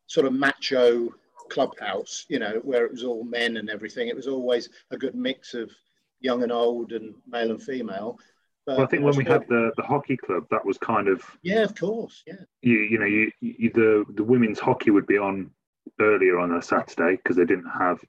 sort 0.06 0.28
of 0.28 0.34
macho 0.34 1.10
clubhouse, 1.50 2.28
you 2.30 2.38
know, 2.38 2.60
where 2.62 2.86
it 2.86 2.92
was 2.92 3.04
all 3.04 3.24
men 3.24 3.58
and 3.58 3.68
everything. 3.68 4.10
It 4.10 4.16
was 4.16 4.28
always 4.28 4.70
a 4.92 4.98
good 4.98 5.16
mix 5.16 5.56
of 5.56 5.72
young 6.20 6.44
and 6.44 6.52
old 6.52 6.92
and 6.92 7.16
male 7.28 7.50
and 7.50 7.64
female. 7.64 8.20
But 8.68 8.78
well, 8.78 8.86
I 8.86 8.90
think 8.90 9.02
when 9.02 9.16
we 9.16 9.26
had 9.26 9.48
the, 9.50 9.72
the 9.76 9.82
hockey 9.82 10.18
club, 10.18 10.46
that 10.52 10.64
was 10.64 10.78
kind 10.78 11.08
of 11.08 11.24
yeah, 11.42 11.64
of 11.64 11.74
course, 11.74 12.22
yeah. 12.28 12.44
You 12.62 12.78
you 12.78 13.00
know 13.00 13.06
you, 13.06 13.32
you 13.40 13.72
the 13.72 14.06
the 14.16 14.24
women's 14.24 14.60
hockey 14.60 14.90
would 14.92 15.06
be 15.06 15.20
on 15.20 15.52
earlier 16.00 16.40
on 16.40 16.52
a 16.52 16.62
Saturday 16.62 17.16
because 17.16 17.36
they 17.36 17.46
didn't 17.46 17.70
have 17.70 18.00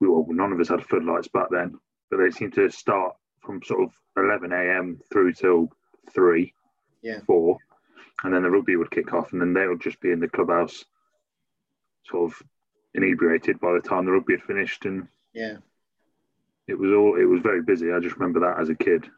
well, 0.00 0.26
none 0.28 0.52
of 0.52 0.60
us 0.60 0.68
had 0.68 0.84
floodlights 0.84 1.28
back 1.28 1.48
then, 1.50 1.78
but 2.10 2.18
they 2.18 2.30
seemed 2.30 2.54
to 2.54 2.70
start 2.70 3.14
from 3.40 3.62
sort 3.62 3.82
of 3.82 3.92
11 4.16 4.52
a.m. 4.52 5.00
through 5.12 5.32
till 5.32 5.68
three, 6.12 6.52
yeah, 7.02 7.20
four, 7.26 7.58
and 8.22 8.34
then 8.34 8.42
the 8.42 8.50
rugby 8.50 8.76
would 8.76 8.90
kick 8.90 9.12
off, 9.12 9.32
and 9.32 9.40
then 9.40 9.52
they 9.52 9.66
would 9.66 9.80
just 9.80 10.00
be 10.00 10.10
in 10.10 10.20
the 10.20 10.28
clubhouse, 10.28 10.84
sort 12.04 12.30
of 12.30 12.42
inebriated 12.94 13.60
by 13.60 13.72
the 13.72 13.80
time 13.80 14.04
the 14.04 14.12
rugby 14.12 14.34
had 14.34 14.42
finished, 14.42 14.84
and 14.84 15.06
yeah, 15.32 15.56
it 16.66 16.78
was 16.78 16.90
all 16.92 17.20
it 17.20 17.24
was 17.24 17.40
very 17.42 17.62
busy. 17.62 17.92
I 17.92 18.00
just 18.00 18.16
remember 18.16 18.40
that 18.40 18.60
as 18.60 18.68
a 18.68 18.74
kid. 18.74 19.08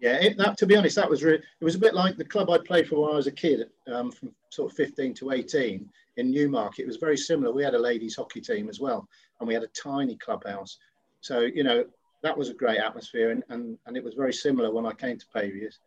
Yeah, 0.00 0.16
it, 0.16 0.36
that 0.38 0.58
to 0.58 0.66
be 0.66 0.76
honest, 0.76 0.96
that 0.96 1.08
was 1.08 1.22
really, 1.22 1.38
it 1.38 1.64
was 1.64 1.76
a 1.76 1.78
bit 1.78 1.94
like 1.94 2.16
the 2.16 2.24
club 2.24 2.50
I 2.50 2.58
played 2.58 2.88
for 2.88 3.02
when 3.02 3.12
I 3.12 3.16
was 3.16 3.26
a 3.26 3.32
kid, 3.32 3.68
um, 3.86 4.10
from 4.10 4.34
sort 4.50 4.70
of 4.70 4.76
15 4.76 5.14
to 5.14 5.30
18 5.30 5.88
in 6.16 6.30
Newmarket. 6.30 6.84
It 6.84 6.86
was 6.86 6.96
very 6.96 7.16
similar. 7.16 7.52
We 7.52 7.64
had 7.64 7.74
a 7.74 7.78
ladies 7.78 8.16
hockey 8.16 8.40
team 8.40 8.68
as 8.68 8.80
well, 8.80 9.08
and 9.40 9.48
we 9.48 9.54
had 9.54 9.62
a 9.62 9.68
tiny 9.68 10.16
clubhouse. 10.16 10.78
So, 11.20 11.40
you 11.40 11.64
know, 11.64 11.84
that 12.22 12.36
was 12.36 12.48
a 12.48 12.54
great 12.54 12.78
atmosphere, 12.78 13.30
and, 13.30 13.42
and, 13.50 13.78
and 13.86 13.96
it 13.96 14.04
was 14.04 14.14
very 14.14 14.32
similar 14.32 14.72
when 14.72 14.86
I 14.86 14.92
came 14.92 15.18
to 15.18 15.26
Paviors. 15.34 15.78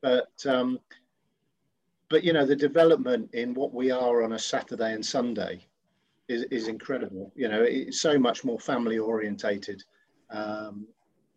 But 0.00 0.30
um, 0.46 0.78
but 2.08 2.24
you 2.24 2.32
know 2.32 2.46
the 2.46 2.56
development 2.56 3.30
in 3.34 3.54
what 3.54 3.74
we 3.74 3.90
are 3.90 4.22
on 4.22 4.32
a 4.32 4.38
Saturday 4.38 4.92
and 4.92 5.04
Sunday 5.04 5.66
is, 6.28 6.44
is 6.44 6.68
incredible. 6.68 7.32
You 7.34 7.48
know, 7.48 7.62
it's 7.62 8.00
so 8.00 8.18
much 8.18 8.44
more 8.44 8.60
family 8.60 8.98
orientated. 8.98 9.82
Um, 10.30 10.86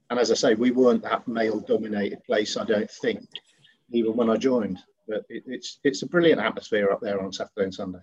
and 0.10 0.20
as 0.20 0.32
I 0.32 0.36
say, 0.36 0.54
we 0.54 0.72
weren't 0.72 1.04
that 1.04 1.28
male 1.28 1.62
dominated 1.62 2.24
place, 2.26 2.58
I 2.58 2.66
don't 2.66 2.92
think, 2.92 3.26
even 3.92 4.16
when 4.16 4.30
I 4.30 4.36
joined. 4.36 4.80
But 5.08 5.24
it, 5.30 5.44
it's 5.48 5.80
it's 5.84 6.04
a 6.04 6.08
brilliant 6.08 6.42
atmosphere 6.42 6.92
up 6.92 7.02
there 7.02 7.22
on 7.22 7.32
Saturday 7.32 7.64
and 7.64 7.74
Sunday. 7.74 8.00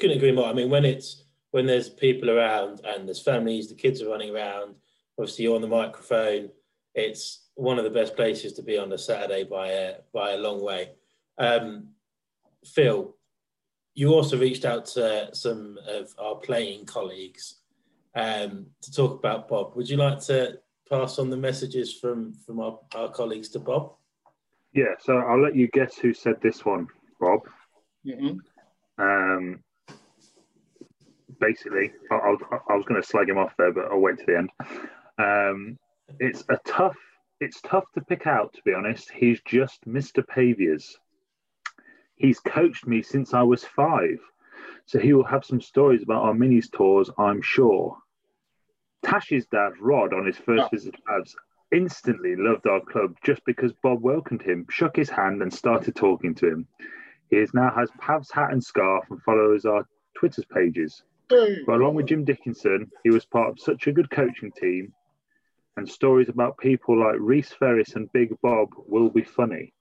Couldn't 0.00 0.16
agree 0.16 0.32
more. 0.32 0.46
I 0.46 0.54
mean, 0.54 0.70
when 0.70 0.84
it's 0.84 1.24
when 1.50 1.66
there's 1.66 1.90
people 1.90 2.30
around 2.30 2.80
and 2.84 3.06
there's 3.06 3.22
families, 3.22 3.68
the 3.68 3.74
kids 3.74 4.00
are 4.00 4.08
running 4.08 4.34
around. 4.34 4.74
Obviously, 5.18 5.44
you're 5.44 5.56
on 5.56 5.60
the 5.60 5.68
microphone. 5.68 6.48
It's 6.94 7.48
one 7.54 7.78
of 7.78 7.84
the 7.84 7.90
best 7.90 8.16
places 8.16 8.54
to 8.54 8.62
be 8.62 8.78
on 8.78 8.92
a 8.92 8.98
Saturday 8.98 9.44
by 9.44 9.68
a 9.68 9.94
by 10.14 10.32
a 10.32 10.38
long 10.38 10.62
way. 10.62 10.92
Um, 11.36 11.88
Phil, 12.64 13.14
you 13.94 14.14
also 14.14 14.38
reached 14.38 14.64
out 14.64 14.86
to 14.86 15.34
some 15.34 15.78
of 15.86 16.14
our 16.18 16.36
playing 16.36 16.86
colleagues 16.86 17.56
um, 18.14 18.66
to 18.80 18.92
talk 18.92 19.18
about 19.18 19.48
Bob. 19.48 19.76
Would 19.76 19.88
you 19.88 19.98
like 19.98 20.20
to 20.22 20.60
pass 20.88 21.18
on 21.18 21.28
the 21.28 21.36
messages 21.36 21.92
from 21.92 22.32
from 22.32 22.60
our, 22.60 22.78
our 22.94 23.10
colleagues 23.10 23.50
to 23.50 23.58
Bob? 23.58 23.92
Yeah, 24.72 24.94
so 24.98 25.18
I'll 25.18 25.42
let 25.42 25.56
you 25.56 25.68
guess 25.68 25.98
who 25.98 26.14
said 26.14 26.36
this 26.40 26.64
one, 26.64 26.86
Bob. 27.20 27.40
Mm-hmm. 28.06 28.38
Um, 28.98 29.62
basically, 31.40 31.92
I, 32.10 32.14
I, 32.14 32.28
was, 32.30 32.40
I 32.68 32.76
was 32.76 32.84
going 32.84 33.00
to 33.00 33.06
slag 33.06 33.28
him 33.28 33.38
off 33.38 33.54
there, 33.58 33.72
but 33.72 33.86
I'll 33.86 33.98
wait 33.98 34.18
to 34.18 34.24
the 34.26 34.38
end. 34.38 34.50
Um, 35.18 35.78
it's 36.18 36.44
a 36.48 36.58
tough. 36.66 36.96
It's 37.40 37.60
tough 37.62 37.84
to 37.94 38.02
pick 38.02 38.26
out, 38.26 38.52
to 38.54 38.62
be 38.64 38.74
honest. 38.74 39.10
He's 39.10 39.40
just 39.46 39.86
Mr. 39.88 40.26
Paviors. 40.26 40.98
He's 42.16 42.38
coached 42.38 42.86
me 42.86 43.00
since 43.00 43.32
I 43.32 43.42
was 43.42 43.64
five, 43.64 44.18
so 44.84 44.98
he 44.98 45.14
will 45.14 45.24
have 45.24 45.44
some 45.44 45.60
stories 45.60 46.02
about 46.02 46.22
our 46.22 46.34
minis 46.34 46.70
tours, 46.70 47.10
I'm 47.16 47.40
sure. 47.40 47.96
Tash's 49.02 49.46
dad, 49.46 49.72
Rod, 49.80 50.12
on 50.12 50.26
his 50.26 50.36
first 50.36 50.64
Oh. 50.64 50.68
visit 50.70 50.94
to 50.96 51.02
Pavs, 51.02 51.34
instantly 51.72 52.36
loved 52.36 52.66
our 52.66 52.80
club 52.80 53.16
just 53.24 53.42
because 53.46 53.72
Bob 53.72 54.02
welcomed 54.02 54.42
him, 54.42 54.66
shook 54.68 54.96
his 54.96 55.08
hand, 55.08 55.40
and 55.40 55.52
started 55.52 55.96
talking 55.96 56.34
to 56.34 56.46
him. 56.46 56.68
He 57.30 57.46
now 57.54 57.70
has 57.70 57.90
Pavs 57.92 58.30
hat 58.30 58.52
and 58.52 58.62
scarf 58.62 59.04
and 59.10 59.22
follows 59.22 59.64
our 59.64 59.86
Twitter's 60.14 60.44
pages. 60.44 61.02
But 61.30 61.76
along 61.76 61.94
with 61.94 62.06
Jim 62.06 62.24
Dickinson, 62.24 62.90
he 63.04 63.10
was 63.10 63.24
part 63.24 63.48
of 63.50 63.60
such 63.60 63.86
a 63.86 63.92
good 63.92 64.10
coaching 64.10 64.50
team, 64.52 64.92
and 65.76 65.88
stories 65.88 66.28
about 66.28 66.58
people 66.58 66.98
like 66.98 67.16
Reese 67.18 67.52
Ferris 67.52 67.94
and 67.94 68.12
Big 68.12 68.34
Bob 68.42 68.70
will 68.76 69.08
be 69.08 69.22
funny. 69.22 69.72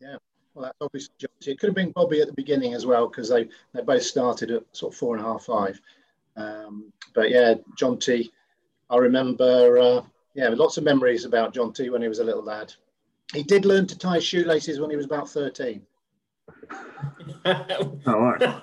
Yeah, 0.00 0.16
well, 0.54 0.64
that's 0.64 0.76
obviously 0.80 1.14
Jonty. 1.20 1.48
It 1.48 1.58
could 1.58 1.68
have 1.68 1.76
been 1.76 1.92
Bobby 1.92 2.20
at 2.20 2.26
the 2.26 2.32
beginning 2.32 2.74
as 2.74 2.84
well 2.84 3.08
because 3.08 3.28
they, 3.28 3.48
they 3.72 3.82
both 3.82 4.02
started 4.02 4.50
at 4.50 4.64
sort 4.72 4.92
of 4.92 4.98
four 4.98 5.16
and 5.16 5.24
a 5.24 5.28
half, 5.28 5.44
five. 5.44 5.80
Um, 6.36 6.92
but 7.14 7.30
yeah, 7.30 7.54
John 7.76 7.98
T. 7.98 8.30
I 8.90 8.96
remember, 8.98 9.78
uh, 9.78 10.02
yeah, 10.34 10.48
lots 10.48 10.76
of 10.76 10.84
memories 10.84 11.24
about 11.24 11.54
John 11.54 11.72
T. 11.72 11.88
when 11.90 12.02
he 12.02 12.08
was 12.08 12.18
a 12.18 12.24
little 12.24 12.42
lad. 12.42 12.72
He 13.32 13.42
did 13.42 13.64
learn 13.64 13.86
to 13.88 13.98
tie 13.98 14.18
shoelaces 14.18 14.80
when 14.80 14.90
he 14.90 14.96
was 14.96 15.06
about 15.06 15.28
13. 15.28 15.82
Oh, 17.44 17.98
all 18.06 18.20
right. 18.20 18.40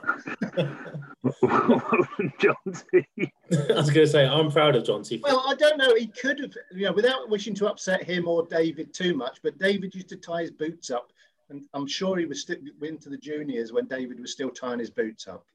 John 2.39 2.55
T. 2.91 3.05
I 3.17 3.29
was 3.75 3.89
going 3.89 4.05
to 4.05 4.07
say 4.07 4.25
I'm 4.25 4.51
proud 4.51 4.75
of 4.75 4.83
John 4.83 5.03
T. 5.03 5.21
Well, 5.23 5.43
I 5.47 5.55
don't 5.55 5.77
know. 5.77 5.95
He 5.95 6.07
could 6.07 6.39
have, 6.39 6.53
you 6.71 6.85
know, 6.85 6.91
without 6.91 7.29
wishing 7.29 7.55
to 7.55 7.69
upset 7.69 8.03
him 8.03 8.27
or 8.27 8.45
David 8.45 8.93
too 8.93 9.13
much, 9.13 9.39
but 9.41 9.57
David 9.57 9.95
used 9.95 10.09
to 10.09 10.17
tie 10.17 10.41
his 10.41 10.51
boots 10.51 10.91
up. 10.91 11.11
And 11.49 11.65
I'm 11.73 11.87
sure 11.87 12.17
he 12.17 12.25
was 12.25 12.41
still 12.41 12.57
into 12.81 13.09
the 13.09 13.17
juniors 13.17 13.71
when 13.71 13.85
David 13.85 14.19
was 14.19 14.31
still 14.31 14.49
tying 14.49 14.79
his 14.79 14.89
boots 14.89 15.27
up. 15.27 15.45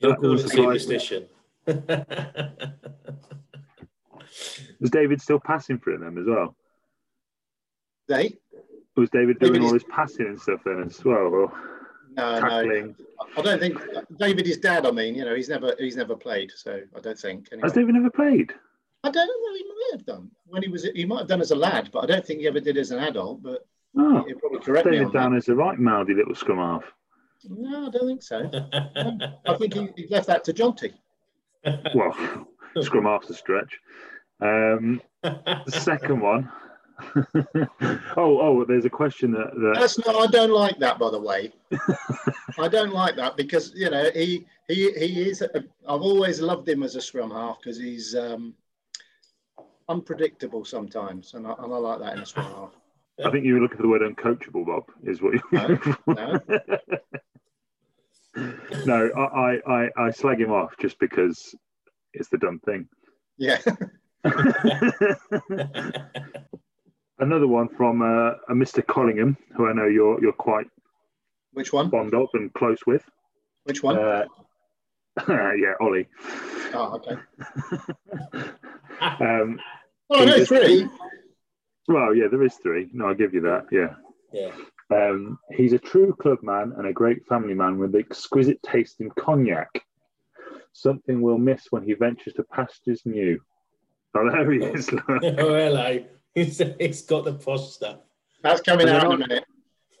He'll 0.00 0.14
call 0.14 0.24
it 0.24 0.28
was 0.28 0.52
superstition. 0.52 1.26
Was 4.80 4.90
David 4.90 5.20
still 5.20 5.38
passing 5.38 5.78
through 5.78 5.98
them 5.98 6.18
as 6.18 6.26
well? 6.26 6.56
They? 8.08 8.38
Was 8.96 9.10
David 9.10 9.38
doing 9.38 9.54
David 9.54 9.62
all 9.66 9.74
is- 9.74 9.82
his 9.82 9.90
passing 9.90 10.26
and 10.26 10.40
stuff 10.40 10.60
then 10.64 10.82
as 10.84 11.02
well? 11.04 11.16
Or 11.16 11.52
No, 12.16 12.34
no. 12.34 12.40
tackling? 12.40 12.94
I 13.36 13.40
don't 13.42 13.58
think 13.58 13.78
David 14.18 14.46
is 14.46 14.58
dad. 14.58 14.84
I 14.86 14.90
mean, 14.90 15.14
you 15.14 15.24
know, 15.24 15.34
he's 15.34 15.48
never 15.48 15.74
he's 15.78 15.96
never 15.96 16.14
played, 16.16 16.50
so 16.54 16.80
I 16.96 17.00
don't 17.00 17.18
think. 17.18 17.48
Anyway. 17.52 17.64
Has 17.66 17.72
David 17.72 17.94
never 17.94 18.10
played? 18.10 18.52
I 19.04 19.10
don't 19.10 19.26
know. 19.26 19.34
Well, 19.42 19.54
he 19.54 19.64
might 19.64 19.90
have 19.98 20.06
done 20.06 20.30
when 20.46 20.62
he 20.62 20.68
was. 20.68 20.84
He 20.94 21.04
might 21.04 21.20
have 21.20 21.28
done 21.28 21.40
as 21.40 21.50
a 21.50 21.56
lad, 21.56 21.90
but 21.92 22.04
I 22.04 22.06
don't 22.06 22.24
think 22.26 22.40
he 22.40 22.46
ever 22.48 22.60
did 22.60 22.76
as 22.76 22.90
an 22.90 22.98
adult. 22.98 23.42
But 23.42 23.66
Oh, 23.96 24.24
he'll 24.26 24.38
probably 24.38 24.58
correct 24.60 24.86
me 24.86 24.92
David 24.92 25.06
on 25.08 25.12
down 25.12 25.30
that. 25.32 25.38
as 25.38 25.48
a 25.48 25.54
right 25.54 25.78
mouthy 25.78 26.14
little 26.14 26.34
scrum 26.34 26.58
half. 26.58 26.84
No, 27.48 27.86
I 27.86 27.90
don't 27.90 28.06
think 28.06 28.22
so. 28.22 28.48
I 29.46 29.54
think 29.56 29.74
he, 29.74 29.88
he 29.96 30.06
left 30.08 30.26
that 30.28 30.44
to 30.44 30.52
Jonty. 30.52 30.92
Well, 31.94 32.46
scrum 32.82 33.04
half's 33.04 33.30
a 33.30 33.34
stretch. 33.34 33.78
Um, 34.40 35.00
the 35.22 35.62
second 35.68 36.20
one. 36.20 36.50
oh, 38.16 38.40
oh, 38.40 38.64
there's 38.66 38.84
a 38.84 38.90
question 38.90 39.32
that, 39.32 39.54
that 39.54 39.76
That's 39.78 39.98
not. 40.04 40.16
I 40.16 40.26
don't 40.26 40.52
like 40.52 40.78
that, 40.78 40.98
by 40.98 41.10
the 41.10 41.20
way. 41.20 41.52
I 42.58 42.68
don't 42.68 42.92
like 42.92 43.16
that 43.16 43.36
because 43.36 43.72
you 43.74 43.90
know 43.90 44.10
he 44.14 44.46
he 44.68 44.92
he 44.92 45.30
is. 45.30 45.42
A, 45.42 45.50
I've 45.54 46.02
always 46.02 46.40
loved 46.40 46.68
him 46.68 46.82
as 46.82 46.96
a 46.96 47.00
scrum 47.00 47.30
half 47.30 47.58
because 47.60 47.78
he's 47.78 48.14
um, 48.14 48.54
unpredictable 49.88 50.64
sometimes, 50.64 51.34
and 51.34 51.46
I, 51.46 51.54
and 51.58 51.72
I 51.72 51.76
like 51.76 52.00
that 52.00 52.16
in 52.16 52.22
a 52.22 52.26
scrum 52.26 52.52
half. 52.52 52.70
I 53.24 53.30
think 53.30 53.44
you 53.44 53.54
were 53.54 53.60
looking 53.60 53.76
for 53.76 53.82
the 53.82 53.88
word 53.88 54.02
uncoachable, 54.02 54.66
Bob, 54.66 54.84
is 55.04 55.20
what 55.20 55.34
you 55.34 55.42
No, 55.52 55.78
no. 56.06 56.40
no, 58.86 59.10
I, 59.16 59.20
I, 59.20 59.60
I, 59.66 59.90
I 59.98 60.10
slag 60.10 60.40
him 60.40 60.50
off 60.50 60.74
just 60.80 60.98
because 60.98 61.54
it's 62.14 62.30
the 62.30 62.38
dumb 62.38 62.58
thing. 62.60 62.88
Yeah. 63.36 63.58
Another 67.22 67.46
one 67.46 67.68
from 67.68 68.02
uh, 68.02 68.32
a 68.48 68.52
Mr. 68.52 68.84
Collingham, 68.84 69.36
who 69.56 69.68
I 69.68 69.72
know 69.72 69.86
you're 69.86 70.20
you're 70.20 70.32
quite 70.32 70.66
Which 71.52 71.72
one? 71.72 71.88
fond 71.88 72.12
of 72.14 72.28
and 72.34 72.52
close 72.52 72.80
with. 72.84 73.04
Which 73.62 73.80
one? 73.80 73.96
Uh, 73.96 74.24
yeah, 75.28 75.74
Ollie. 75.80 76.08
oh, 76.74 76.98
okay. 76.98 77.16
Um, 79.00 79.58
Oh, 80.10 80.24
no, 80.24 80.44
three. 80.44 80.86
well, 81.88 82.14
yeah, 82.14 82.26
there 82.30 82.42
is 82.42 82.54
three. 82.56 82.90
No, 82.92 83.06
I'll 83.06 83.14
give 83.14 83.32
you 83.34 83.40
that. 83.42 83.66
Yeah. 83.72 83.94
yeah. 84.32 84.50
Um, 84.94 85.38
he's 85.52 85.72
a 85.72 85.78
true 85.78 86.14
club 86.20 86.38
man 86.42 86.72
and 86.76 86.86
a 86.86 86.92
great 86.92 87.24
family 87.26 87.54
man 87.54 87.78
with 87.78 87.94
exquisite 87.94 88.62
taste 88.62 89.00
in 89.00 89.10
cognac. 89.12 89.68
Something 90.72 91.22
we'll 91.22 91.38
miss 91.38 91.66
when 91.70 91.84
he 91.84 91.94
ventures 91.94 92.34
to 92.34 92.44
pastures 92.44 93.00
new. 93.06 93.40
Oh, 94.14 94.28
there 94.30 94.50
he 94.52 94.58
is. 94.58 94.92
look. 94.92 95.04
oh, 95.08 95.20
hello. 95.22 96.04
He's, 96.34 96.60
he's 96.78 97.02
got 97.02 97.24
the 97.24 97.34
posh 97.34 97.70
stuff. 97.70 97.98
That's 98.42 98.60
coming 98.60 98.88
And 98.88 98.96
out 98.96 99.02
then 99.02 99.12
in 99.12 99.22
a 99.22 99.28
minute. 99.28 99.44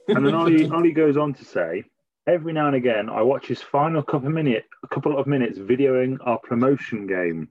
and 0.08 0.26
then 0.26 0.34
Ollie, 0.34 0.68
Ollie 0.70 0.92
goes 0.92 1.16
on 1.16 1.34
to 1.34 1.44
say, 1.44 1.84
every 2.26 2.52
now 2.52 2.66
and 2.66 2.76
again, 2.76 3.08
I 3.10 3.22
watch 3.22 3.46
his 3.46 3.60
final 3.62 4.02
couple 4.02 4.28
of, 4.28 4.34
minute, 4.34 4.64
a 4.82 4.88
couple 4.88 5.18
of 5.18 5.26
minutes 5.26 5.58
videoing 5.58 6.16
our 6.24 6.38
promotion 6.38 7.06
game. 7.06 7.48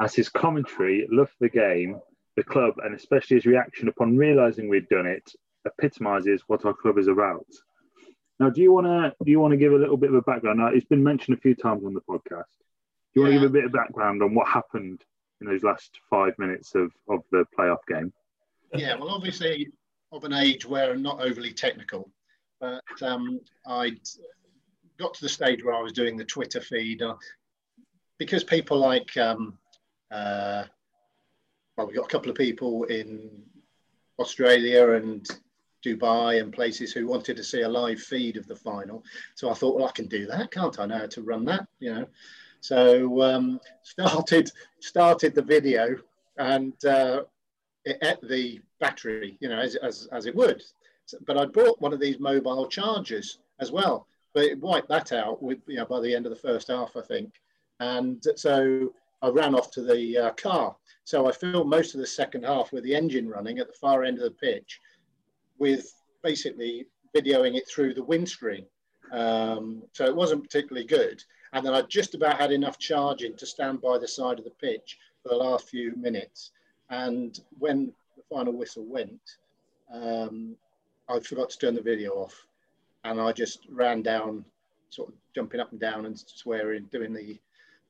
As 0.00 0.14
his 0.14 0.28
commentary, 0.28 1.06
love 1.10 1.28
for 1.30 1.36
the 1.40 1.48
game, 1.48 2.00
the 2.36 2.42
club, 2.42 2.74
and 2.84 2.94
especially 2.94 3.36
his 3.36 3.46
reaction 3.46 3.88
upon 3.88 4.16
realizing 4.16 4.68
we'd 4.68 4.88
done 4.88 5.06
it, 5.06 5.30
epitomizes 5.66 6.42
what 6.48 6.64
our 6.64 6.74
club 6.74 6.98
is 6.98 7.06
about. 7.08 7.46
Now, 8.40 8.50
do 8.50 8.60
you 8.60 8.72
want 8.72 8.86
to 8.88 9.14
do 9.24 9.30
you 9.30 9.38
want 9.38 9.52
to 9.52 9.56
give 9.56 9.72
a 9.72 9.76
little 9.76 9.96
bit 9.96 10.10
of 10.10 10.16
a 10.16 10.22
background? 10.22 10.58
Now, 10.58 10.66
it's 10.66 10.84
been 10.84 11.04
mentioned 11.04 11.38
a 11.38 11.40
few 11.40 11.54
times 11.54 11.84
on 11.84 11.94
the 11.94 12.00
podcast. 12.00 12.50
Do 13.14 13.20
you 13.20 13.22
want 13.22 13.30
to 13.30 13.34
Yeah. 13.36 13.40
give 13.42 13.50
a 13.50 13.52
bit 13.52 13.64
of 13.64 13.72
background 13.72 14.22
on 14.24 14.34
what 14.34 14.48
happened 14.48 15.00
in 15.44 15.52
those 15.52 15.62
last 15.62 16.00
five 16.10 16.32
minutes 16.38 16.74
of, 16.74 16.90
of 17.08 17.20
the 17.30 17.44
playoff 17.56 17.78
game? 17.88 18.12
Yeah, 18.74 18.96
well, 18.96 19.10
obviously, 19.10 19.68
of 20.12 20.24
an 20.24 20.32
age 20.32 20.66
where 20.66 20.92
I'm 20.92 21.02
not 21.02 21.20
overly 21.20 21.52
technical, 21.52 22.10
but 22.60 22.82
um, 23.02 23.40
I 23.66 23.92
got 24.98 25.14
to 25.14 25.20
the 25.20 25.28
stage 25.28 25.64
where 25.64 25.74
I 25.74 25.82
was 25.82 25.92
doing 25.92 26.16
the 26.16 26.24
Twitter 26.24 26.60
feed 26.60 27.02
uh, 27.02 27.14
because 28.18 28.44
people 28.44 28.78
like, 28.78 29.16
um, 29.16 29.58
uh, 30.10 30.64
well, 31.76 31.86
we 31.86 31.94
got 31.94 32.06
a 32.06 32.10
couple 32.10 32.30
of 32.30 32.36
people 32.36 32.84
in 32.84 33.42
Australia 34.18 34.92
and 34.92 35.26
Dubai 35.84 36.40
and 36.40 36.52
places 36.52 36.92
who 36.92 37.06
wanted 37.06 37.36
to 37.36 37.44
see 37.44 37.62
a 37.62 37.68
live 37.68 38.00
feed 38.00 38.36
of 38.36 38.46
the 38.46 38.56
final. 38.56 39.04
So 39.34 39.50
I 39.50 39.54
thought, 39.54 39.76
well, 39.76 39.88
I 39.88 39.92
can 39.92 40.06
do 40.06 40.26
that, 40.26 40.50
can't 40.50 40.78
I? 40.78 40.86
Know 40.86 40.98
how 40.98 41.06
to 41.06 41.22
run 41.22 41.44
that, 41.46 41.66
you 41.80 41.92
know. 41.92 42.06
So 42.70 43.20
um, 43.28 43.60
started 43.82 44.46
started 44.80 45.34
the 45.34 45.46
video 45.54 45.82
and. 46.38 46.76
Uh, 46.84 47.22
it 47.86 47.98
ate 48.02 48.28
the 48.36 48.60
battery, 48.80 49.36
you 49.40 49.48
know, 49.50 49.58
as, 49.58 49.76
as, 49.76 50.08
as 50.10 50.24
it 50.24 50.34
would. 50.34 50.62
So- 51.04 51.18
but 51.26 51.36
I 51.36 51.44
bought 51.44 51.82
one 51.82 51.92
of 51.92 52.00
these 52.00 52.18
mobile 52.18 52.66
chargers 52.66 53.28
as 53.60 53.70
well. 53.70 54.06
But 54.32 54.44
it 54.44 54.58
wiped 54.58 54.88
that 54.88 55.12
out 55.12 55.42
with, 55.42 55.58
you 55.66 55.76
know, 55.76 55.84
by 55.84 56.00
the 56.00 56.14
end 56.16 56.24
of 56.24 56.30
the 56.30 56.44
first 56.48 56.68
half, 56.68 56.96
I 56.96 57.02
think. 57.02 57.30
And 57.80 58.24
so 58.36 58.94
I 59.20 59.28
ran 59.28 59.54
off 59.54 59.70
to 59.72 59.82
the 59.82 60.02
uh, 60.16 60.30
car. 60.30 60.74
So 61.04 61.28
I 61.28 61.32
filmed 61.32 61.68
most 61.68 61.92
of 61.94 62.00
the 62.00 62.06
second 62.06 62.44
half 62.46 62.72
with 62.72 62.84
the 62.84 62.96
engine 62.96 63.28
running 63.28 63.58
at 63.58 63.66
the 63.66 63.80
far 63.84 64.02
end 64.02 64.16
of 64.16 64.24
the 64.24 64.30
pitch. 64.30 64.80
with 65.58 65.92
basically 66.22 66.86
videoing 67.14 67.54
it 67.54 67.68
through 67.68 67.92
the 67.92 68.02
windscreen. 68.12 68.64
Um, 69.12 69.82
so 69.92 70.06
it 70.06 70.16
wasn't 70.16 70.42
particularly 70.42 70.86
good. 70.86 71.22
And 71.54 71.64
then 71.64 71.72
I 71.72 71.82
just 71.82 72.14
about 72.14 72.40
had 72.40 72.50
enough 72.50 72.78
charging 72.78 73.36
to 73.36 73.46
stand 73.46 73.80
by 73.80 73.96
the 73.96 74.08
side 74.08 74.38
of 74.38 74.44
the 74.44 74.50
pitch 74.50 74.98
for 75.22 75.28
the 75.28 75.36
last 75.36 75.68
few 75.68 75.94
minutes. 75.96 76.50
And 76.90 77.40
when 77.60 77.92
the 78.16 78.24
final 78.28 78.52
whistle 78.52 78.84
went, 78.84 79.20
um, 79.92 80.56
I 81.08 81.20
forgot 81.20 81.50
to 81.50 81.58
turn 81.58 81.76
the 81.76 81.80
video 81.80 82.10
off. 82.14 82.46
And 83.04 83.20
I 83.20 83.30
just 83.30 83.60
ran 83.70 84.02
down, 84.02 84.44
sort 84.90 85.10
of 85.10 85.14
jumping 85.32 85.60
up 85.60 85.70
and 85.70 85.80
down 85.80 86.06
and 86.06 86.18
swearing, 86.18 86.88
doing 86.90 87.14
the, 87.14 87.38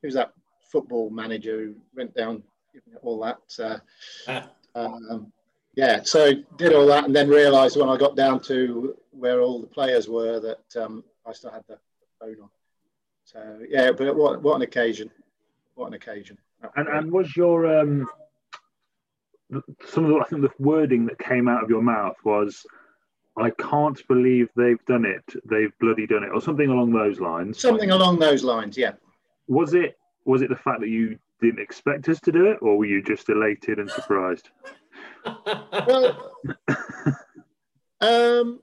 who's 0.03 0.13
that 0.13 0.33
football 0.61 1.09
manager 1.09 1.57
who 1.57 1.75
went 1.95 2.13
down, 2.13 2.43
all 3.01 3.19
that. 3.21 3.39
Uh, 3.59 3.79
ah. 4.27 4.47
um, 4.75 5.31
yeah, 5.75 6.03
so 6.03 6.33
did 6.57 6.73
all 6.73 6.85
that 6.87 7.05
and 7.05 7.15
then 7.15 7.29
realised 7.29 7.77
when 7.77 7.89
I 7.89 7.97
got 7.97 8.15
down 8.15 8.41
to 8.41 8.95
where 9.11 9.41
all 9.41 9.59
the 9.59 9.67
players 9.67 10.07
were 10.07 10.39
that 10.39 10.83
um, 10.83 11.03
I 11.25 11.33
still 11.33 11.51
had 11.51 11.63
the 11.67 11.79
phone 12.19 12.37
on. 12.43 12.49
So 13.25 13.59
yeah, 13.67 13.91
but 13.91 14.15
what 14.15 14.41
what 14.41 14.55
an 14.55 14.61
occasion! 14.61 15.09
What 15.73 15.87
an 15.87 15.95
occasion! 15.95 16.37
And 16.75 16.87
and 16.87 17.11
was 17.11 17.35
your 17.35 17.79
um, 17.79 18.07
some 19.85 20.05
of 20.05 20.11
the 20.11 20.19
I 20.19 20.25
think 20.29 20.41
the 20.43 20.51
wording 20.59 21.07
that 21.07 21.17
came 21.17 21.47
out 21.47 21.63
of 21.63 21.69
your 21.69 21.81
mouth 21.81 22.15
was, 22.23 22.63
"I 23.35 23.49
can't 23.49 23.99
believe 24.07 24.49
they've 24.55 24.83
done 24.85 25.05
it. 25.05 25.23
They've 25.43 25.73
bloody 25.79 26.05
done 26.05 26.23
it," 26.23 26.29
or 26.33 26.39
something 26.39 26.69
along 26.69 26.91
those 26.93 27.19
lines. 27.19 27.59
Something 27.59 27.89
along 27.89 28.19
those 28.19 28.43
lines, 28.43 28.77
yeah. 28.77 28.91
Was 29.47 29.73
it 29.73 29.97
was 30.25 30.43
it 30.43 30.49
the 30.49 30.55
fact 30.55 30.81
that 30.81 30.89
you 30.89 31.17
didn't 31.41 31.59
expect 31.59 32.07
us 32.09 32.19
to 32.21 32.31
do 32.31 32.45
it, 32.45 32.59
or 32.61 32.77
were 32.77 32.85
you 32.85 33.01
just 33.01 33.27
elated 33.29 33.79
and 33.79 33.89
surprised? 33.89 34.49
well, 35.25 36.31
um, 38.01 38.59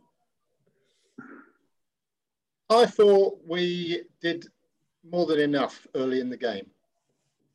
I 2.73 2.87
thought 2.87 3.39
we 3.47 4.03
did 4.21 4.47
more 5.11 5.27
than 5.27 5.41
enough 5.41 5.87
early 5.95 6.21
in 6.21 6.31
the 6.31 6.37
game. 6.37 6.67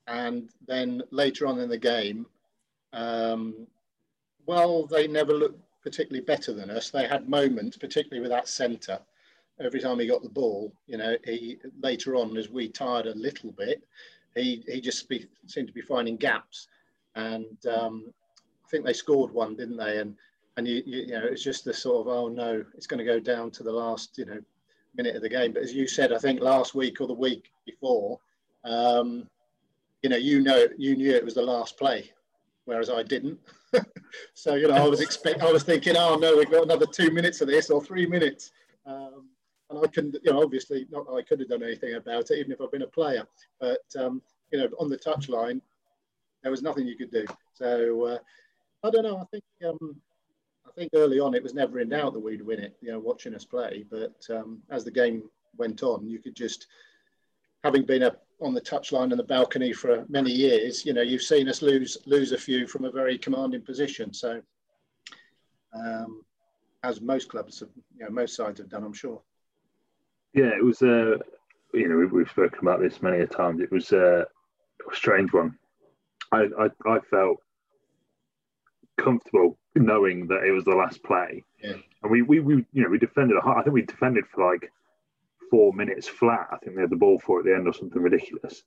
And 0.08 0.50
then 0.68 1.02
later 1.12 1.48
on 1.48 1.60
in 1.60 1.70
the 1.70 1.78
game, 1.78 2.26
um, 2.94 3.68
well, 4.46 4.86
they 4.86 5.08
never 5.08 5.34
looked 5.34 5.60
particularly 5.82 6.24
better 6.24 6.54
than 6.54 6.70
us. 6.70 6.90
They 6.90 7.08
had 7.08 7.30
moments, 7.30 7.78
particularly 7.78 8.22
with 8.22 8.32
that 8.32 8.48
centre. 8.48 9.00
Every 9.60 9.80
time 9.80 10.00
he 10.00 10.08
got 10.08 10.24
the 10.24 10.30
ball, 10.30 10.72
you 10.86 10.98
know, 10.98 11.18
he 11.26 11.58
later 11.82 12.16
on, 12.16 12.38
as 12.38 12.50
we 12.50 12.70
tired 12.70 13.08
a 13.08 13.16
little 13.16 13.52
bit, 13.52 13.84
he 14.36 14.64
he 14.68 14.80
just 14.80 15.10
be, 15.10 15.26
seemed 15.48 15.68
to 15.68 15.74
be 15.74 15.82
finding 15.82 16.16
gaps. 16.16 16.68
And 17.16 17.58
um, 17.66 18.14
I 18.66 18.70
think 18.70 18.86
they 18.86 18.94
scored 18.94 19.32
one, 19.32 19.56
didn't 19.56 19.78
they? 19.78 19.98
And 19.98 20.16
and 20.58 20.68
you, 20.68 20.84
you, 20.86 21.02
you 21.02 21.08
know 21.14 21.26
it's 21.26 21.44
just 21.44 21.66
the 21.66 21.74
sort 21.74 22.08
of 22.08 22.14
oh 22.14 22.28
no, 22.28 22.64
it's 22.76 22.88
going 22.88 23.00
to 23.00 23.04
go 23.04 23.20
down 23.20 23.50
to 23.52 23.64
the 23.64 23.72
last 23.72 24.18
you 24.18 24.26
know 24.26 24.40
minute 24.96 25.16
of 25.16 25.22
the 25.22 25.30
game. 25.30 25.54
But 25.54 25.64
as 25.64 25.74
you 25.74 25.88
said, 25.88 26.12
I 26.12 26.18
think 26.18 26.42
last 26.42 26.76
week 26.76 27.02
or 27.02 27.08
the 27.08 27.14
week 27.14 27.52
before, 27.66 28.20
um, 28.64 29.28
you 30.02 30.10
know, 30.10 30.18
you 30.18 30.42
know, 30.42 30.68
you 30.78 30.96
knew 30.96 31.12
it 31.12 31.26
was 31.26 31.36
the 31.36 31.42
last 31.42 31.78
play, 31.78 32.12
whereas 32.66 32.90
I 32.90 33.04
didn't. 33.04 33.40
so 34.34 34.56
you 34.56 34.68
know, 34.68 34.76
I 34.76 34.88
was 34.88 35.02
expect, 35.02 35.42
I 35.42 35.52
was 35.52 35.64
thinking, 35.64 35.96
oh 35.98 36.16
no, 36.16 36.38
we've 36.38 36.52
got 36.52 36.64
another 36.64 36.86
two 36.86 37.12
minutes 37.12 37.42
of 37.42 37.48
this 37.48 37.70
or 37.70 37.84
three 37.84 38.06
minutes. 38.06 38.52
Um, 38.86 39.30
and 39.70 39.80
I 39.84 39.88
couldn't, 39.88 40.16
you 40.24 40.32
know, 40.32 40.42
obviously 40.42 40.88
not 40.90 41.08
I 41.12 41.22
could 41.22 41.40
have 41.40 41.50
done 41.50 41.64
anything 41.64 41.96
about 41.96 42.32
it, 42.32 42.40
even 42.40 42.52
if 42.52 42.62
I'd 42.62 42.72
been 42.72 42.84
a 42.84 42.88
player. 42.88 43.28
But 43.60 43.84
um, 44.00 44.22
you 44.52 44.60
know, 44.60 44.70
on 44.80 44.90
the 44.90 44.98
touchline, 44.98 45.62
there 46.42 46.52
was 46.52 46.62
nothing 46.62 46.88
you 46.88 46.96
could 46.96 47.12
do. 47.12 47.26
So 47.54 48.06
uh, 48.06 48.18
I 48.84 48.90
don't 48.90 49.04
know. 49.04 49.18
I 49.18 49.26
think 49.26 49.44
um, 49.68 49.96
think 50.78 50.92
early 50.94 51.20
on 51.20 51.34
it 51.34 51.44
was 51.44 51.54
never 51.54 51.80
in 51.80 51.90
doubt 51.90 52.14
that 52.14 52.20
we'd 52.20 52.42
win 52.42 52.60
it. 52.60 52.78
You 52.82 52.92
know, 52.92 53.00
watching 53.00 53.34
us 53.34 53.46
play, 53.46 53.86
but 53.90 54.26
um, 54.30 54.60
as 54.70 54.84
the 54.84 54.92
game 54.92 55.24
went 55.58 55.82
on, 55.84 56.08
you 56.08 56.20
could 56.20 56.36
just, 56.36 56.68
having 57.64 57.84
been 57.84 58.04
up 58.04 58.24
on 58.40 58.54
the 58.54 58.62
touchline 58.62 59.10
and 59.12 59.20
the 59.20 59.24
balcony 59.24 59.74
for 59.74 60.06
many 60.08 60.32
years, 60.32 60.86
you 60.86 60.94
know, 60.94 61.02
you've 61.02 61.24
seen 61.24 61.50
us 61.50 61.64
lose 61.64 61.98
lose 62.06 62.32
a 62.32 62.38
few 62.38 62.68
from 62.68 62.86
a 62.86 62.92
very 62.92 63.18
commanding 63.18 63.62
position. 63.62 64.14
So, 64.14 64.42
um, 65.74 66.22
as 66.84 67.02
most 67.02 67.30
clubs, 67.30 67.60
have, 67.60 67.70
you 67.98 68.06
know, 68.06 68.12
most 68.12 68.36
sides 68.36 68.60
have 68.60 68.70
done, 68.70 68.84
I'm 68.84 68.94
sure. 68.94 69.22
Yeah, 70.34 70.52
it 70.56 70.64
was. 70.64 70.82
Uh, 70.82 71.18
you 71.74 71.90
know, 71.90 72.08
we've, 72.12 72.30
spoken 72.30 72.60
about 72.62 72.80
this 72.80 73.02
many 73.02 73.20
a 73.20 73.28
times. 73.28 73.60
It 73.62 73.72
was 73.72 73.92
uh, 73.92 74.24
a 74.92 74.96
strange 74.96 75.34
one. 75.34 75.58
I, 76.32 76.48
I, 76.60 76.70
I 76.90 77.00
felt 77.10 77.38
comfortable 78.98 79.58
knowing 79.80 80.28
that 80.28 80.44
it 80.44 80.52
was 80.52 80.66
the 80.66 80.76
last 80.76 81.04
play. 81.04 81.44
Yeah. 81.64 81.74
And 82.04 82.12
we, 82.12 82.22
we, 82.22 82.40
we, 82.40 82.66
you 82.74 82.84
know, 82.84 82.90
we 82.90 82.98
defended. 82.98 83.38
I 83.44 83.62
think 83.62 83.74
we 83.74 83.82
defended 83.82 84.26
for 84.28 84.52
like 84.52 84.72
four 85.50 85.74
minutes 85.74 86.08
flat. 86.08 86.48
I 86.52 86.58
think 86.58 86.76
they 86.76 86.82
had 86.82 86.90
the 86.90 86.96
ball 86.96 87.20
for 87.20 87.40
at 87.40 87.46
the 87.46 87.54
end 87.54 87.68
or 87.68 87.74
something 87.74 88.02
ridiculous. 88.02 88.64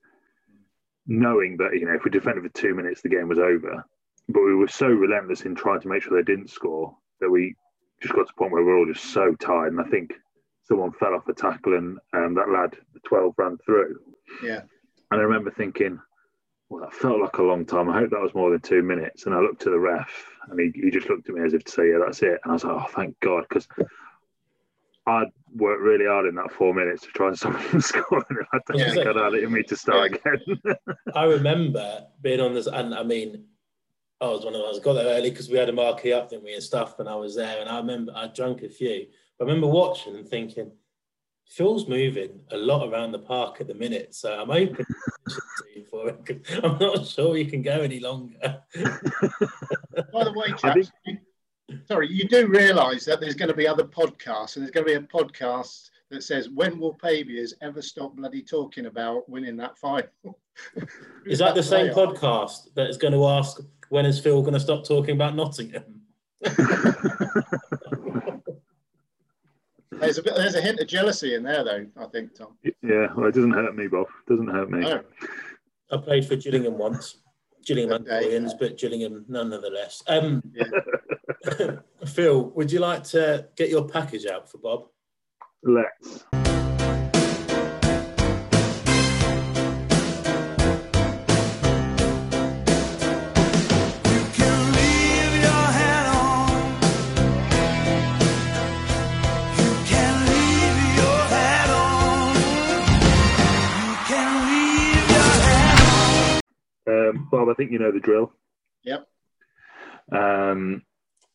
Knowing 1.07 1.57
that 1.59 1.75
you 1.75 1.87
know, 1.87 1.95
if 1.95 2.05
we 2.05 2.11
defended 2.11 2.45
for 2.45 2.61
two 2.61 2.75
minutes, 2.75 3.03
the 3.03 3.09
game 3.09 3.29
was 3.29 3.39
over. 3.39 3.85
But 4.29 4.43
we 4.43 4.55
were 4.55 4.69
so 4.69 4.87
relentless 4.87 5.43
in 5.43 5.55
trying 5.55 5.81
to 5.81 5.89
make 5.89 6.03
sure 6.03 6.17
they 6.17 6.31
didn't 6.31 6.51
score 6.51 6.97
that 7.21 7.31
we 7.31 7.57
just 8.01 8.15
got 8.15 8.23
to 8.23 8.27
the 8.27 8.39
point 8.39 8.53
where 8.53 8.63
we 8.63 8.73
we're 8.73 8.79
all 8.79 8.93
just 8.93 9.13
so 9.13 9.35
tired. 9.35 9.73
And 9.73 9.81
I 9.81 9.85
think 9.85 10.15
someone 10.65 10.93
fell 10.93 11.15
off 11.15 11.29
a 11.29 11.35
tackle 11.35 11.77
and 11.77 11.99
um, 12.13 12.35
that 12.35 12.49
lad, 12.49 12.77
the 12.95 13.01
12, 13.01 13.35
ran 13.37 13.59
through. 13.59 13.99
Yeah. 14.43 14.61
And 15.11 15.21
I 15.21 15.25
remember 15.25 15.51
thinking, 15.51 16.01
well, 16.71 16.85
that 16.85 16.95
felt 16.95 17.21
like 17.21 17.37
a 17.39 17.43
long 17.43 17.67
time. 17.67 17.91
I 17.91 17.99
hope 17.99 18.11
that 18.11 18.21
was 18.21 18.35
more 18.35 18.51
than 18.51 18.61
two 18.61 18.83
minutes. 18.83 19.27
And 19.27 19.35
I 19.35 19.41
looked 19.41 19.61
to 19.63 19.71
the 19.71 19.79
ref, 19.79 20.09
and 20.49 20.59
he, 20.59 20.71
he 20.81 20.91
just 20.91 21.11
looked 21.11 21.29
at 21.29 21.35
me 21.35 21.45
as 21.45 21.53
if 21.53 21.65
to 21.65 21.73
say, 21.73 21.91
"Yeah, 21.91 21.99
that's 22.05 22.23
it." 22.23 22.41
And 22.45 22.51
I 22.51 22.53
was 22.53 22.65
like, 22.65 22.77
"Oh, 22.77 22.87
thank 22.95 23.19
God," 23.19 23.45
because 23.49 23.67
I'd 25.07 25.33
worked 25.57 25.83
really 25.83 26.07
hard 26.07 26.27
in 26.27 26.37
that 26.37 26.53
four 26.53 26.73
minutes 26.73 27.03
to 27.03 27.09
try 27.09 27.29
and 27.29 27.37
stop 27.39 27.61
him 27.61 27.81
scoring. 27.81 28.25
I 28.53 28.59
don't 28.69 28.79
yeah, 28.79 28.93
think 28.93 29.07
I'd 29.07 29.17
had 29.17 29.35
it 29.35 29.43
in 29.43 29.53
me 29.53 29.65
to 29.65 29.77
start 29.77 30.13
yeah. 30.13 30.33
again. 30.33 30.77
I 31.15 31.25
remember 31.25 32.07
being 32.23 32.41
on 32.41 32.55
this, 32.55 32.69
and 32.69 32.95
I 32.95 33.03
mean, 33.03 33.47
I 34.21 34.29
was 34.29 34.45
one 34.45 34.55
of 34.55 34.61
those 34.61 34.79
got 34.79 34.93
there 34.93 35.19
early 35.19 35.31
because 35.31 35.49
we 35.49 35.59
had 35.59 35.71
a 35.71 35.73
marquee 35.73 36.13
up, 36.13 36.31
didn't 36.31 36.45
we, 36.45 36.55
and 36.55 36.63
stuff. 36.63 37.01
And 37.01 37.09
I 37.09 37.17
was 37.17 37.35
there, 37.35 37.61
and 37.61 37.69
I 37.69 37.79
remember 37.79 38.13
I 38.15 38.29
drank 38.29 38.63
a 38.63 38.69
few. 38.69 39.07
But 39.37 39.47
I 39.47 39.49
remember 39.49 39.67
watching 39.67 40.15
and 40.15 40.29
thinking, 40.29 40.71
Phil's 41.51 41.89
moving 41.89 42.41
a 42.53 42.57
lot 42.57 42.89
around 42.89 43.11
the 43.11 43.19
park 43.19 43.61
at 43.61 43.67
the 43.67 43.75
minute, 43.75 44.15
so 44.15 44.41
I'm 44.41 44.51
open 44.51 44.87
for 45.91 46.09
it. 46.09 46.47
I'm 46.63 46.79
not 46.79 47.05
sure 47.07 47.37
you 47.37 47.47
can 47.47 47.61
go 47.61 47.81
any 47.81 47.99
longer. 47.99 48.37
By 48.75 50.25
the 50.25 50.33
way, 50.35 50.53
chaps, 50.57 50.93
think... 51.05 51.21
sorry, 51.87 52.09
you 52.09 52.29
do 52.29 52.47
realise 52.47 53.05
that 53.07 53.21
there's 53.21 53.35
going 53.35 53.49
to 53.49 53.55
be 53.55 53.67
other 53.67 53.85
podcasts, 53.85 54.57
and 54.57 54.63
there's 54.63 54.71
going 54.71 54.87
to 54.87 54.93
be 54.93 54.95
a 54.95 55.01
podcast 55.01 55.91
that 56.11 56.23
says, 56.23 56.49
"When 56.49 56.79
will 56.79 56.95
Paviors 56.95 57.53
ever 57.63 57.83
stop 57.83 58.15
bloody 58.15 58.43
talking 58.43 58.87
about 58.87 59.29
winning 59.29 59.57
that 59.57 59.77
final?" 59.77 60.39
is 61.27 61.41
that 61.41 61.57
the 61.57 61.63
same 61.63 61.93
podcast 61.93 62.75
that 62.75 62.89
is 62.89 62.97
going 62.97 63.15
to 63.15 63.27
ask 63.27 63.61
when 63.89 64.07
is 64.07 64.21
Phil 64.21 64.41
going 64.41 64.55
to 64.55 64.61
stop 64.61 64.85
talking 64.85 65.17
about 65.17 65.35
Nottingham? 65.35 66.03
There's 70.01 70.19
a 70.19 70.23
bit, 70.23 70.35
there's 70.35 70.55
a 70.55 70.61
hint 70.61 70.81
of 70.81 70.87
jealousy 70.89 71.35
in 71.35 71.43
there, 71.43 71.65
though. 71.65 71.87
I 71.97 72.07
think, 72.07 72.35
Tom. 72.35 72.57
Yeah, 72.83 73.09
well, 73.17 73.27
it 73.27 73.35
doesn't 73.35 73.53
hurt 73.53 73.77
me, 73.77 73.87
Bob. 73.87 74.07
It 74.27 74.31
doesn't 74.31 74.49
hurt 74.49 74.71
me. 74.71 74.81
No. 74.81 75.03
I 75.93 75.97
played 75.99 76.27
for 76.27 76.37
Gillingham 76.37 76.79
once, 76.79 77.17
Gillingham 77.65 78.03
okay. 78.03 78.47
but 78.59 78.79
Gillingham 78.79 79.25
nonetheless. 79.29 80.03
Um, 80.07 80.43
yeah. 80.55 81.77
Phil, 82.07 82.51
would 82.51 82.73
you 82.73 82.81
like 82.81 83.05
to 83.05 83.49
get 83.57 83.69
your 83.69 83.87
package 83.89 84.27
out 84.27 84.51
for 84.51 84.59
Bob? 84.59 84.87
Let's. 85.63 86.25
Um, 107.11 107.29
Bob, 107.31 107.49
I 107.49 107.55
think 107.55 107.71
you 107.71 107.79
know 107.79 107.93
the 107.93 108.01
drill. 108.01 108.33
Yep. 108.85 109.07
Um, 110.13 110.83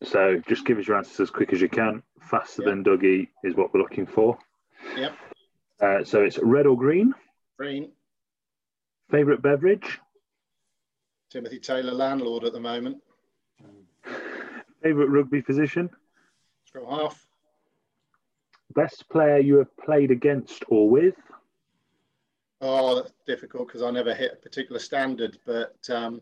so 0.04 0.42
just 0.48 0.66
give 0.66 0.78
us 0.78 0.88
your 0.88 0.98
answers 0.98 1.20
as 1.20 1.30
quick 1.30 1.54
as 1.54 1.62
you 1.62 1.70
can. 1.70 2.04
Faster 2.22 2.64
yep. 2.64 2.70
than 2.70 2.84
Dougie 2.84 3.30
is 3.44 3.56
what 3.56 3.74
we're 3.74 3.82
looking 3.82 4.06
for. 4.06 4.38
Yep. 4.98 5.16
Uh, 5.82 6.04
so 6.04 6.24
it's 6.24 6.38
red 6.40 6.66
or 6.66 6.78
green? 6.78 7.14
Green. 7.58 7.92
Favorite 9.12 9.42
beverage? 9.42 10.00
Timothy 11.30 11.60
Taylor, 11.60 11.92
landlord 11.92 12.44
at 12.44 12.54
the 12.54 12.60
moment. 12.60 13.02
Favorite 14.82 15.10
rugby 15.10 15.42
position? 15.42 15.90
Scrum 16.66 16.86
half. 16.88 17.26
Best 18.74 19.10
player 19.10 19.40
you 19.40 19.58
have 19.58 19.76
played 19.78 20.12
against 20.12 20.64
or 20.68 20.90
with? 20.90 21.16
Oh, 22.62 22.96
that's 22.96 23.14
difficult 23.28 23.68
because 23.68 23.84
I 23.84 23.92
never 23.92 24.14
hit 24.14 24.34
a 24.34 24.42
particular 24.42 24.80
standard. 24.80 25.38
But 25.46 25.78
um, 25.90 26.22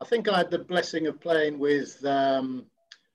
I 0.00 0.04
think 0.04 0.28
I 0.28 0.38
had 0.38 0.50
the 0.50 0.58
blessing 0.58 1.06
of 1.06 1.20
playing 1.20 1.58
with 1.58 2.04
um, 2.04 2.66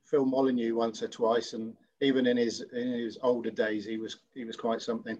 Phil 0.05 0.25
Molyneux 0.25 0.75
once 0.75 1.03
or 1.03 1.07
twice, 1.07 1.53
and 1.53 1.75
even 2.01 2.25
in 2.25 2.37
his 2.37 2.61
in 2.73 2.91
his 2.93 3.17
older 3.21 3.51
days, 3.51 3.85
he 3.85 3.97
was 3.97 4.17
he 4.33 4.45
was 4.45 4.55
quite 4.55 4.81
something. 4.81 5.17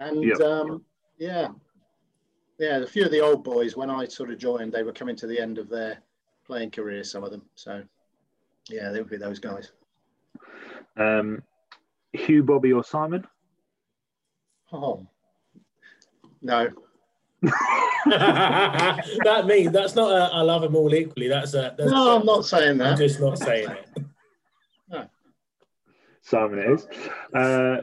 And 0.00 0.24
Yep. 0.24 0.40
um, 0.40 0.84
yeah, 1.18 1.48
yeah, 2.58 2.78
a 2.78 2.86
few 2.86 3.04
of 3.04 3.10
the 3.10 3.20
old 3.20 3.44
boys 3.44 3.76
when 3.76 3.88
I 3.88 4.06
sort 4.06 4.30
of 4.30 4.38
joined, 4.38 4.72
they 4.72 4.82
were 4.82 4.92
coming 4.92 5.16
to 5.16 5.26
the 5.26 5.40
end 5.40 5.58
of 5.58 5.68
their 5.68 5.98
playing 6.44 6.72
career. 6.72 7.04
Some 7.04 7.24
of 7.24 7.30
them, 7.30 7.42
so 7.54 7.82
yeah, 8.68 8.90
they 8.90 8.98
would 8.98 9.10
be 9.10 9.16
those 9.16 9.38
guys. 9.38 9.72
Um, 10.98 11.42
Hugh, 12.12 12.42
Bobby, 12.42 12.72
or 12.72 12.84
Simon? 12.84 13.26
Oh 14.72 15.06
no, 16.42 16.68
that 18.06 19.44
means 19.46 19.72
that's 19.72 19.94
not 19.94 20.10
a, 20.12 20.34
I 20.34 20.40
love 20.42 20.62
them 20.62 20.76
all 20.76 20.92
equally. 20.94 21.28
That's 21.28 21.54
a 21.54 21.74
that's 21.76 21.90
no, 21.90 22.16
I'm 22.18 22.26
not 22.26 22.44
saying 22.44 22.78
that. 22.78 22.92
I'm 22.92 22.98
just 22.98 23.20
not 23.20 23.38
saying 23.38 23.68
it. 23.70 25.08
Simon 26.24 26.58
it 26.60 26.70
is. 26.70 26.86
Uh, 27.34 27.80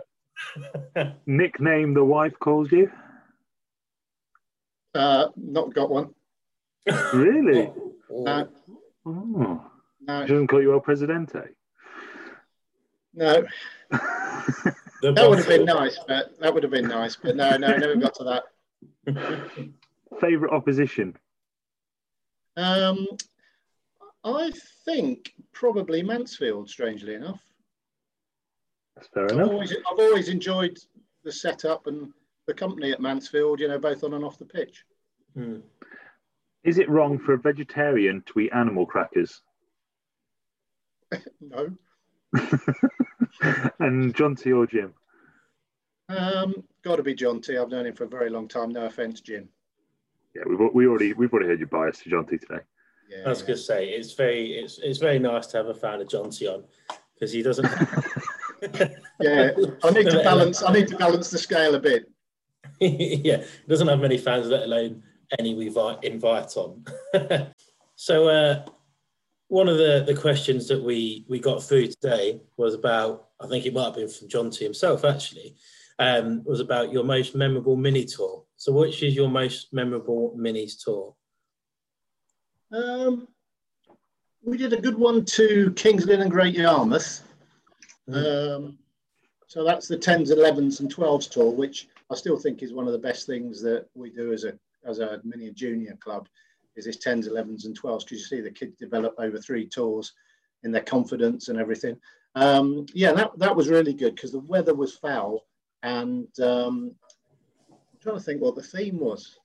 nickname 1.25 1.93
the 1.93 2.03
wife 2.03 2.33
calls 2.39 2.71
you? 2.71 2.89
Uh, 4.95 5.27
not 5.35 5.73
got 5.73 5.89
one. 5.89 6.13
Really? 7.13 7.71
No, 8.09 8.47
Oh. 9.05 9.61
no, 10.01 10.21
She 10.25 10.29
doesn't 10.33 10.47
call 10.47 10.61
you 10.61 10.73
El 10.73 10.79
Presidente? 10.79 11.49
no. 13.13 13.45
The 15.01 15.13
That 15.13 15.29
would 15.29 15.37
have 15.39 15.47
been 15.47 15.65
nice, 15.65 15.97
but 16.07 16.37
that 16.39 16.53
would 16.53 16.63
have 16.63 16.71
been 16.71 16.87
nice. 16.87 17.15
But 17.15 17.35
no, 17.35 17.55
no, 17.57 17.75
never 17.77 17.95
got 17.95 18.15
to 18.15 18.23
that. 19.05 19.71
Favourite 20.19 20.53
opposition? 20.53 21.15
Um, 22.57 23.07
I 24.23 24.51
think 24.85 25.33
probably 25.53 26.03
Mansfield. 26.03 26.69
Strangely 26.69 27.13
enough, 27.13 27.39
That's 28.95 29.07
fair 29.13 29.25
I've 29.25 29.31
enough. 29.31 29.49
always, 29.49 29.71
I've 29.71 29.99
always 29.99 30.27
enjoyed 30.27 30.77
the 31.23 31.31
setup 31.31 31.87
and 31.87 32.11
the 32.47 32.53
company 32.53 32.91
at 32.91 32.99
Mansfield. 32.99 33.59
You 33.61 33.69
know, 33.69 33.79
both 33.79 34.03
on 34.03 34.13
and 34.13 34.25
off 34.25 34.37
the 34.37 34.45
pitch. 34.45 34.83
Hmm. 35.35 35.57
Is 36.65 36.77
it 36.77 36.89
wrong 36.89 37.17
for 37.17 37.33
a 37.33 37.37
vegetarian 37.39 38.21
to 38.27 38.39
eat 38.41 38.51
animal 38.53 38.85
crackers? 38.85 39.41
No, 41.41 41.71
and 43.79 44.15
John 44.15 44.35
T 44.35 44.51
or 44.51 44.67
Jim? 44.67 44.93
um, 46.09 46.63
got 46.83 46.95
to 46.95 47.03
be 47.03 47.13
John 47.13 47.41
T. 47.41 47.57
I've 47.57 47.69
known 47.69 47.85
him 47.85 47.95
for 47.95 48.05
a 48.05 48.07
very 48.07 48.29
long 48.29 48.47
time. 48.47 48.69
No 48.69 48.85
offence, 48.85 49.21
Jim. 49.21 49.47
Yeah, 50.35 50.43
we've 50.47 50.59
we 50.73 50.87
already 50.87 51.13
we've 51.13 51.31
already 51.31 51.49
heard 51.49 51.59
your 51.59 51.67
bias 51.67 51.99
to 51.99 52.09
John 52.09 52.25
T 52.25 52.37
today. 52.37 52.61
Yeah, 53.09 53.23
I 53.25 53.29
was 53.29 53.41
going 53.41 53.57
to 53.57 53.63
say 53.63 53.89
it's 53.89 54.13
very 54.13 54.53
it's 54.53 54.79
it's 54.79 54.99
very 54.99 55.19
nice 55.19 55.47
to 55.47 55.57
have 55.57 55.67
a 55.67 55.73
fan 55.73 56.01
of 56.01 56.07
John 56.07 56.29
T 56.29 56.47
on 56.47 56.63
because 57.13 57.31
he 57.31 57.41
doesn't. 57.41 57.65
yeah. 59.19 59.51
I 59.83 59.91
need 59.91 60.09
to 60.09 60.21
balance. 60.23 60.63
I 60.63 60.71
need 60.71 60.87
to 60.89 60.97
balance 60.97 61.29
the 61.29 61.37
scale 61.37 61.75
a 61.75 61.79
bit. 61.79 62.09
yeah, 62.79 63.37
he 63.37 63.67
doesn't 63.67 63.87
have 63.87 63.99
many 63.99 64.17
fans, 64.17 64.47
let 64.47 64.63
alone 64.63 65.03
any 65.37 65.53
we 65.53 65.69
vi- 65.69 65.97
invite 66.03 66.55
on. 66.57 66.85
so, 67.95 68.27
uh, 68.27 68.65
one 69.49 69.67
of 69.67 69.77
the, 69.77 70.03
the 70.05 70.15
questions 70.15 70.67
that 70.67 70.81
we, 70.81 71.25
we 71.27 71.39
got 71.39 71.61
through 71.61 71.87
today 71.87 72.39
was 72.55 72.75
about, 72.75 73.29
I 73.41 73.47
think 73.47 73.65
it 73.65 73.73
might 73.73 73.85
have 73.85 73.95
been 73.95 74.07
from 74.07 74.29
John 74.29 74.51
T 74.51 74.63
himself 74.63 75.03
actually, 75.03 75.55
um, 75.97 76.43
was 76.45 76.59
about 76.59 76.93
your 76.93 77.03
most 77.03 77.35
memorable 77.35 77.75
mini 77.75 78.05
tour. 78.05 78.43
So, 78.55 78.71
which 78.71 79.01
is 79.03 79.15
your 79.15 79.27
most 79.27 79.73
memorable 79.73 80.35
minis 80.37 80.83
tour? 80.83 81.15
Um, 82.71 83.27
we 84.43 84.57
did 84.57 84.73
a 84.73 84.81
good 84.81 84.97
one 84.97 85.25
to 85.25 85.71
Kings 85.75 86.05
Lynn 86.05 86.21
and 86.21 86.31
Great 86.31 86.55
Yarmouth. 86.55 87.23
Um, 88.13 88.77
so 89.47 89.63
that's 89.63 89.87
the 89.87 89.97
10s, 89.97 90.31
11s, 90.31 90.79
and 90.79 90.93
12s 90.93 91.29
tour, 91.29 91.51
which 91.51 91.87
I 92.11 92.15
still 92.15 92.37
think 92.37 92.61
is 92.61 92.73
one 92.73 92.85
of 92.85 92.93
the 92.93 92.99
best 92.99 93.25
things 93.25 93.61
that 93.63 93.87
we 93.95 94.11
do 94.11 94.31
as 94.31 94.43
a 94.43 94.53
as 94.85 94.99
a 94.99 95.19
mini 95.23 95.51
junior 95.51 95.97
club. 95.99 96.27
Is 96.75 96.85
this 96.85 96.97
10s, 96.97 97.27
11s, 97.27 97.65
and 97.65 97.79
12s 97.79 98.05
because 98.05 98.19
you 98.19 98.25
see 98.25 98.41
the 98.41 98.51
kids 98.51 98.75
develop 98.77 99.15
over 99.17 99.37
three 99.37 99.67
tours 99.67 100.13
in 100.63 100.71
their 100.71 100.83
confidence 100.83 101.49
and 101.49 101.59
everything. 101.59 101.97
Um, 102.35 102.85
yeah, 102.93 103.11
that 103.13 103.37
that 103.37 103.55
was 103.55 103.69
really 103.69 103.93
good 103.93 104.15
because 104.15 104.31
the 104.31 104.39
weather 104.39 104.73
was 104.73 104.95
foul, 104.95 105.45
and 105.83 106.27
um, 106.39 106.95
I'm 107.69 107.99
trying 108.01 108.17
to 108.17 108.21
think 108.21 108.41
what 108.41 108.55
the 108.55 108.61
theme 108.61 108.99
was. 108.99 109.37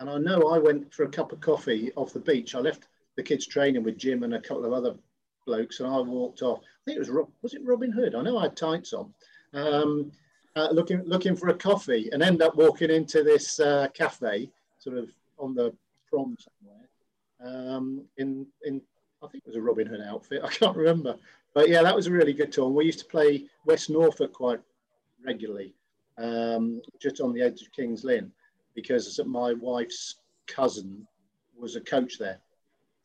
And 0.00 0.10
I 0.10 0.18
know 0.18 0.48
I 0.48 0.58
went 0.58 0.92
for 0.92 1.04
a 1.04 1.08
cup 1.08 1.32
of 1.32 1.40
coffee 1.40 1.92
off 1.94 2.12
the 2.12 2.20
beach. 2.20 2.54
I 2.54 2.58
left 2.58 2.88
the 3.16 3.22
kids 3.22 3.46
training 3.46 3.84
with 3.84 3.98
Jim 3.98 4.24
and 4.24 4.34
a 4.34 4.40
couple 4.40 4.64
of 4.64 4.72
other 4.72 4.96
blokes, 5.46 5.78
and 5.80 5.88
I 5.88 6.00
walked 6.00 6.42
off. 6.42 6.58
I 6.58 6.84
think 6.84 6.96
it 6.96 7.08
was 7.08 7.26
was 7.42 7.54
it 7.54 7.64
Robin 7.64 7.92
Hood? 7.92 8.14
I 8.14 8.22
know 8.22 8.38
I 8.38 8.44
had 8.44 8.56
tights 8.56 8.92
on, 8.92 9.14
um, 9.54 10.10
uh, 10.56 10.68
looking 10.72 11.04
looking 11.04 11.36
for 11.36 11.48
a 11.48 11.54
coffee, 11.54 12.10
and 12.12 12.22
end 12.22 12.42
up 12.42 12.56
walking 12.56 12.90
into 12.90 13.22
this 13.22 13.60
uh, 13.60 13.86
cafe, 13.94 14.50
sort 14.78 14.98
of 14.98 15.10
on 15.38 15.54
the 15.54 15.72
prom 16.12 16.36
somewhere, 16.38 17.76
um, 17.76 18.04
in 18.18 18.46
in 18.64 18.80
I 19.22 19.28
think 19.28 19.44
it 19.44 19.48
was 19.48 19.56
a 19.56 19.62
Robin 19.62 19.86
Hood 19.86 20.00
outfit. 20.00 20.42
I 20.44 20.48
can't 20.48 20.76
remember, 20.76 21.16
but 21.54 21.68
yeah, 21.68 21.82
that 21.82 21.96
was 21.96 22.06
a 22.06 22.12
really 22.12 22.32
good 22.32 22.52
tour. 22.52 22.66
And 22.66 22.74
we 22.74 22.84
used 22.84 22.98
to 23.00 23.04
play 23.06 23.46
West 23.66 23.90
Norfolk 23.90 24.32
quite 24.32 24.60
regularly, 25.24 25.74
um, 26.18 26.82
just 27.00 27.20
on 27.20 27.32
the 27.32 27.42
edge 27.42 27.62
of 27.62 27.72
Kings 27.72 28.04
Lynn 28.04 28.32
because 28.74 29.20
my 29.26 29.52
wife's 29.54 30.16
cousin 30.46 31.06
was 31.56 31.76
a 31.76 31.80
coach 31.80 32.18
there. 32.18 32.38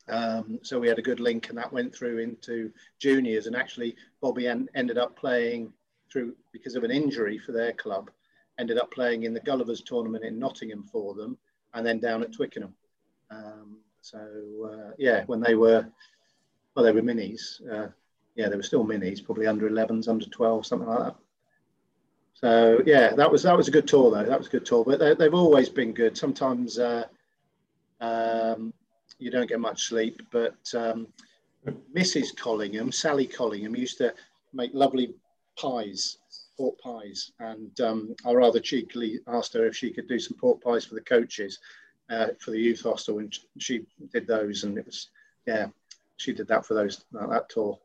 Um, 0.08 0.58
so 0.62 0.80
we 0.80 0.88
had 0.88 0.98
a 0.98 1.02
good 1.02 1.20
link, 1.20 1.48
and 1.48 1.58
that 1.58 1.72
went 1.72 1.94
through 1.94 2.18
into 2.18 2.72
juniors. 2.98 3.46
And 3.46 3.54
actually, 3.54 3.94
Bobby 4.20 4.48
en- 4.48 4.68
ended 4.74 4.96
up 4.96 5.16
playing 5.16 5.72
through 6.10 6.34
because 6.52 6.74
of 6.74 6.84
an 6.84 6.90
injury 6.90 7.38
for 7.38 7.52
their 7.52 7.72
club. 7.72 8.10
Ended 8.58 8.78
up 8.78 8.90
playing 8.90 9.24
in 9.24 9.34
the 9.34 9.40
Gullivers 9.40 9.84
tournament 9.84 10.24
in 10.24 10.38
Nottingham 10.38 10.84
for 10.84 11.14
them, 11.14 11.36
and 11.74 11.86
then 11.86 12.00
down 12.00 12.22
at 12.22 12.32
Twickenham. 12.32 12.74
Um, 13.30 13.78
so 14.00 14.18
uh, 14.72 14.92
yeah, 14.98 15.24
when 15.26 15.40
they 15.40 15.54
were 15.54 15.86
well, 16.74 16.84
they 16.84 16.92
were 16.92 17.02
minis. 17.02 17.60
Uh, 17.70 17.88
yeah, 18.36 18.48
they 18.48 18.56
were 18.56 18.62
still 18.62 18.84
minis, 18.84 19.24
probably 19.24 19.48
under 19.48 19.68
11s, 19.68 20.08
under 20.08 20.24
12, 20.26 20.64
something 20.64 20.88
like 20.88 21.06
that. 21.06 21.16
So 22.34 22.80
yeah, 22.86 23.14
that 23.14 23.30
was 23.30 23.42
that 23.42 23.56
was 23.56 23.66
a 23.66 23.72
good 23.72 23.88
tour 23.88 24.12
though. 24.12 24.24
That 24.24 24.38
was 24.38 24.46
a 24.46 24.50
good 24.50 24.64
tour, 24.64 24.84
but 24.84 25.00
they, 25.00 25.14
they've 25.14 25.34
always 25.34 25.68
been 25.68 25.92
good. 25.92 26.16
Sometimes 26.16 26.78
uh, 26.78 27.04
um, 28.00 28.72
you 29.18 29.32
don't 29.32 29.48
get 29.48 29.58
much 29.58 29.88
sleep, 29.88 30.22
but 30.30 30.56
um, 30.76 31.08
Mrs. 31.96 32.36
Collingham, 32.36 32.92
Sally 32.92 33.26
Collingham, 33.26 33.74
used 33.74 33.98
to 33.98 34.14
make 34.52 34.70
lovely 34.72 35.14
pies, 35.58 36.18
pork 36.56 36.78
pies, 36.78 37.32
and 37.40 37.80
um, 37.80 38.14
I 38.24 38.32
rather 38.32 38.60
cheekily 38.60 39.18
asked 39.26 39.54
her 39.54 39.66
if 39.66 39.74
she 39.74 39.90
could 39.90 40.06
do 40.06 40.20
some 40.20 40.36
pork 40.38 40.62
pies 40.62 40.84
for 40.84 40.94
the 40.94 41.00
coaches 41.00 41.58
uh, 42.10 42.28
for 42.38 42.50
the 42.52 42.60
youth 42.60 42.82
hostel, 42.82 43.18
and 43.18 43.36
she 43.58 43.84
did 44.12 44.26
those, 44.26 44.64
and 44.64 44.78
it 44.78 44.86
was 44.86 45.10
yeah, 45.46 45.66
she 46.16 46.32
did 46.32 46.48
that 46.48 46.66
for 46.66 46.74
those 46.74 47.04
that 47.12 47.48
tour. 47.48 47.78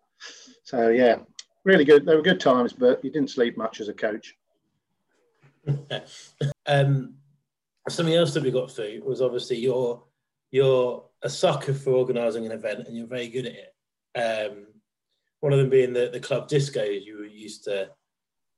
So 0.64 0.90
yeah, 0.90 1.18
really 1.64 1.86
good. 1.86 2.06
They 2.06 2.16
were 2.16 2.22
good 2.22 2.40
times, 2.40 2.74
but 2.74 3.04
you 3.04 3.12
didn't 3.12 3.30
sleep 3.30 3.58
much 3.58 3.80
as 3.80 3.90
a 3.90 3.94
coach. 3.94 4.36
um, 6.66 7.16
something 7.90 8.16
else 8.16 8.34
that 8.34 8.44
we 8.44 8.52
got 8.52 8.72
through 8.72 9.02
was 9.06 9.22
obviously 9.22 9.58
you're 9.58 10.04
you're 10.52 11.04
a 11.22 11.30
sucker 11.30 11.74
for 11.74 11.92
organising 11.92 12.46
an 12.46 12.52
event 12.52 12.88
and 12.88 12.96
you're 12.96 13.08
very 13.08 13.28
good 13.28 13.46
at 13.46 13.54
it. 13.54 14.52
Um, 14.52 14.67
one 15.40 15.52
of 15.52 15.60
them 15.60 15.69
being 15.69 15.94
the, 15.94 16.10
the 16.12 16.19
club 16.19 16.48
discos 16.48 17.04
you 17.04 17.17
were 17.17 17.26
used 17.26 17.63
to 17.63 17.90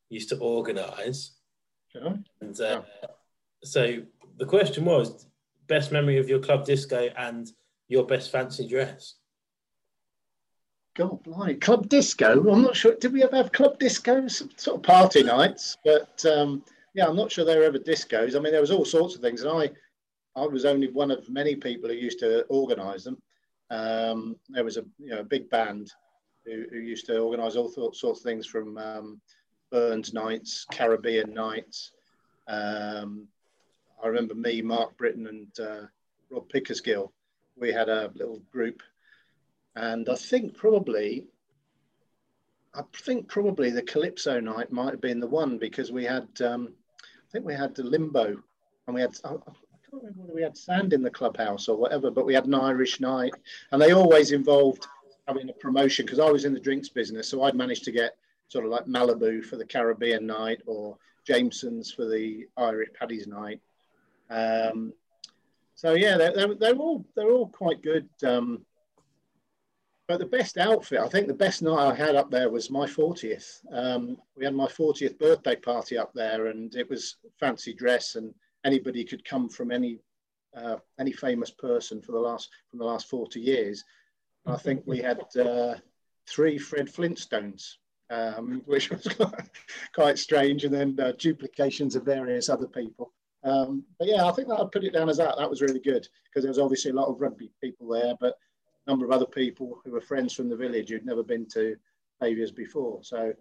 used 0.09 0.29
to 0.29 0.37
organise. 0.37 1.37
Sure. 1.91 2.17
And 2.41 2.59
uh, 2.59 2.81
so 3.63 4.01
the 4.37 4.45
question 4.45 4.85
was 4.85 5.27
best 5.67 5.91
memory 5.91 6.17
of 6.17 6.29
your 6.29 6.39
club 6.39 6.65
disco 6.65 7.09
and 7.17 7.51
your 7.87 8.05
best 8.05 8.31
fancy 8.31 8.67
dress. 8.67 9.15
God, 10.95 11.23
blimey. 11.23 11.55
Club 11.55 11.89
disco. 11.89 12.49
I'm 12.49 12.61
not 12.61 12.75
sure. 12.75 12.95
Did 12.95 13.11
we 13.11 13.23
ever 13.23 13.35
have 13.35 13.51
club 13.51 13.77
discos? 13.79 14.47
Sort 14.59 14.77
of 14.77 14.83
party 14.83 15.23
nights, 15.23 15.77
but 15.83 16.25
um, 16.25 16.63
yeah, 16.93 17.05
I'm 17.05 17.17
not 17.17 17.31
sure 17.31 17.43
they 17.43 17.57
were 17.57 17.65
ever 17.65 17.77
discos. 17.77 18.35
I 18.35 18.39
mean, 18.39 18.53
there 18.53 18.61
was 18.61 18.71
all 18.71 18.85
sorts 18.85 19.15
of 19.15 19.21
things, 19.21 19.43
and 19.43 19.51
I, 19.51 19.69
I 20.41 20.45
was 20.45 20.63
only 20.63 20.89
one 20.89 21.11
of 21.11 21.29
many 21.29 21.55
people 21.55 21.89
who 21.89 21.95
used 21.95 22.19
to 22.19 22.43
organise 22.43 23.03
them. 23.03 23.21
Um, 23.69 24.37
there 24.47 24.63
was 24.63 24.77
a 24.77 24.85
you 24.97 25.09
know 25.09 25.19
a 25.19 25.23
big 25.23 25.49
band 25.49 25.91
who, 26.45 26.65
who 26.71 26.77
used 26.77 27.07
to 27.07 27.19
organise 27.19 27.57
all 27.57 27.69
sorts 27.69 27.99
sorts 27.99 28.21
of 28.21 28.23
things 28.23 28.45
from 28.45 28.77
um, 28.77 29.21
Burns 29.71 30.13
nights, 30.13 30.65
Caribbean 30.71 31.33
nights. 31.33 31.91
Um, 32.47 33.27
I 34.03 34.07
remember 34.07 34.35
me, 34.35 34.61
Mark 34.61 34.97
Britton, 34.97 35.27
and 35.27 35.59
uh, 35.59 35.87
Rob 36.29 36.49
Pickersgill. 36.49 37.11
We 37.57 37.71
had 37.71 37.89
a 37.89 38.11
little 38.15 38.41
group 38.51 38.81
and 39.75 40.07
I 40.07 40.15
think 40.15 40.55
probably, 40.55 41.27
I 42.73 42.81
think 42.95 43.27
probably 43.27 43.69
the 43.69 43.81
Calypso 43.81 44.39
night 44.39 44.71
might 44.71 44.91
have 44.91 45.01
been 45.01 45.19
the 45.19 45.27
one 45.27 45.57
because 45.57 45.91
we 45.91 46.05
had, 46.05 46.27
um, 46.41 46.73
I 47.01 47.31
think 47.31 47.45
we 47.45 47.53
had 47.53 47.75
the 47.75 47.83
Limbo, 47.83 48.41
and 48.87 48.95
we 48.95 49.01
had, 49.01 49.17
I, 49.25 49.29
I 49.29 49.31
can't 49.33 50.03
remember 50.03 50.21
whether 50.21 50.33
we 50.33 50.43
had 50.43 50.57
sand 50.57 50.93
in 50.93 51.01
the 51.01 51.09
clubhouse 51.09 51.67
or 51.67 51.77
whatever, 51.77 52.09
but 52.09 52.25
we 52.25 52.33
had 52.33 52.45
an 52.45 52.53
Irish 52.53 53.01
night, 53.01 53.33
and 53.71 53.81
they 53.81 53.91
always 53.91 54.31
involved 54.31 54.87
having 55.27 55.49
a 55.49 55.53
promotion 55.53 56.05
because 56.05 56.19
I 56.19 56.31
was 56.31 56.45
in 56.45 56.53
the 56.53 56.59
drinks 56.59 56.89
business, 56.89 57.27
so 57.27 57.43
I'd 57.43 57.55
managed 57.55 57.83
to 57.85 57.91
get 57.91 58.15
sort 58.47 58.63
of 58.63 58.71
like 58.71 58.85
Malibu 58.85 59.43
for 59.43 59.57
the 59.57 59.65
Caribbean 59.65 60.25
night 60.25 60.61
or 60.67 60.97
Jameson's 61.25 61.91
for 61.91 62.05
the 62.05 62.47
Irish 62.55 62.89
Paddy's 62.97 63.27
night. 63.27 63.59
Um, 64.29 64.93
so 65.75 65.93
yeah, 65.93 66.17
they're, 66.17 66.33
they're, 66.33 66.55
they're, 66.55 66.75
all 66.75 67.05
they're 67.15 67.31
all 67.31 67.49
quite 67.49 67.81
good. 67.81 68.07
Um, 68.23 68.65
but 70.07 70.19
the 70.19 70.25
best 70.25 70.57
outfit, 70.57 70.99
I 70.99 71.09
think 71.09 71.27
the 71.27 71.33
best 71.33 71.63
night 71.63 71.79
I 71.79 71.95
had 71.95 72.15
up 72.15 72.29
there 72.29 72.49
was 72.49 72.69
my 72.69 72.85
40th. 72.85 73.61
Um, 73.71 74.17
we 74.37 74.45
had 74.45 74.53
my 74.53 74.67
40th 74.67 75.17
birthday 75.17 75.55
party 75.55 75.97
up 75.97 76.13
there, 76.13 76.47
and 76.47 76.75
it 76.75 76.87
was 76.89 77.17
fancy 77.39 77.73
dress, 77.73 78.15
and 78.15 78.33
anybody 78.63 79.03
could 79.03 79.25
come 79.25 79.49
from 79.49 79.71
any 79.71 79.99
uh, 80.55 80.77
any 80.99 81.11
famous 81.11 81.51
person 81.51 82.01
for 82.01 82.13
the 82.13 82.19
last 82.19 82.49
from 82.69 82.79
the 82.79 82.85
last 82.85 83.09
40 83.09 83.39
years. 83.39 83.83
I 84.45 84.57
think 84.57 84.83
we 84.85 84.99
had 84.99 85.21
uh, 85.37 85.75
three 86.27 86.57
Fred 86.57 86.87
Flintstones, 86.87 87.75
um, 88.09 88.61
which 88.65 88.91
was 88.91 89.07
quite 89.95 90.19
strange, 90.19 90.63
and 90.63 90.73
then 90.73 90.97
uh, 90.99 91.13
duplications 91.17 91.95
of 91.95 92.03
various 92.03 92.47
other 92.47 92.67
people. 92.67 93.11
Um, 93.45 93.83
but 93.99 94.07
yeah, 94.07 94.25
I 94.25 94.31
think 94.31 94.47
that 94.47 94.59
I'd 94.59 94.71
put 94.71 94.83
it 94.83 94.93
down 94.93 95.07
as 95.07 95.17
that. 95.17 95.37
That 95.37 95.49
was 95.49 95.61
really 95.61 95.79
good 95.79 96.07
because 96.25 96.43
there 96.43 96.49
was 96.49 96.59
obviously 96.59 96.91
a 96.91 96.95
lot 96.95 97.07
of 97.07 97.21
rugby 97.21 97.51
people 97.61 97.87
there, 97.87 98.15
but 98.19 98.37
a 98.85 98.89
number 98.89 99.05
of 99.05 99.11
other 99.11 99.25
people 99.25 99.79
who 99.85 99.91
were 99.91 100.01
friends 100.01 100.33
from 100.33 100.49
the 100.49 100.55
village 100.55 100.89
who'd 100.89 101.05
never 101.05 101.23
been 101.23 101.45
to 101.53 101.75
Paviors 102.21 102.51
before. 102.51 102.99
So 103.03 103.33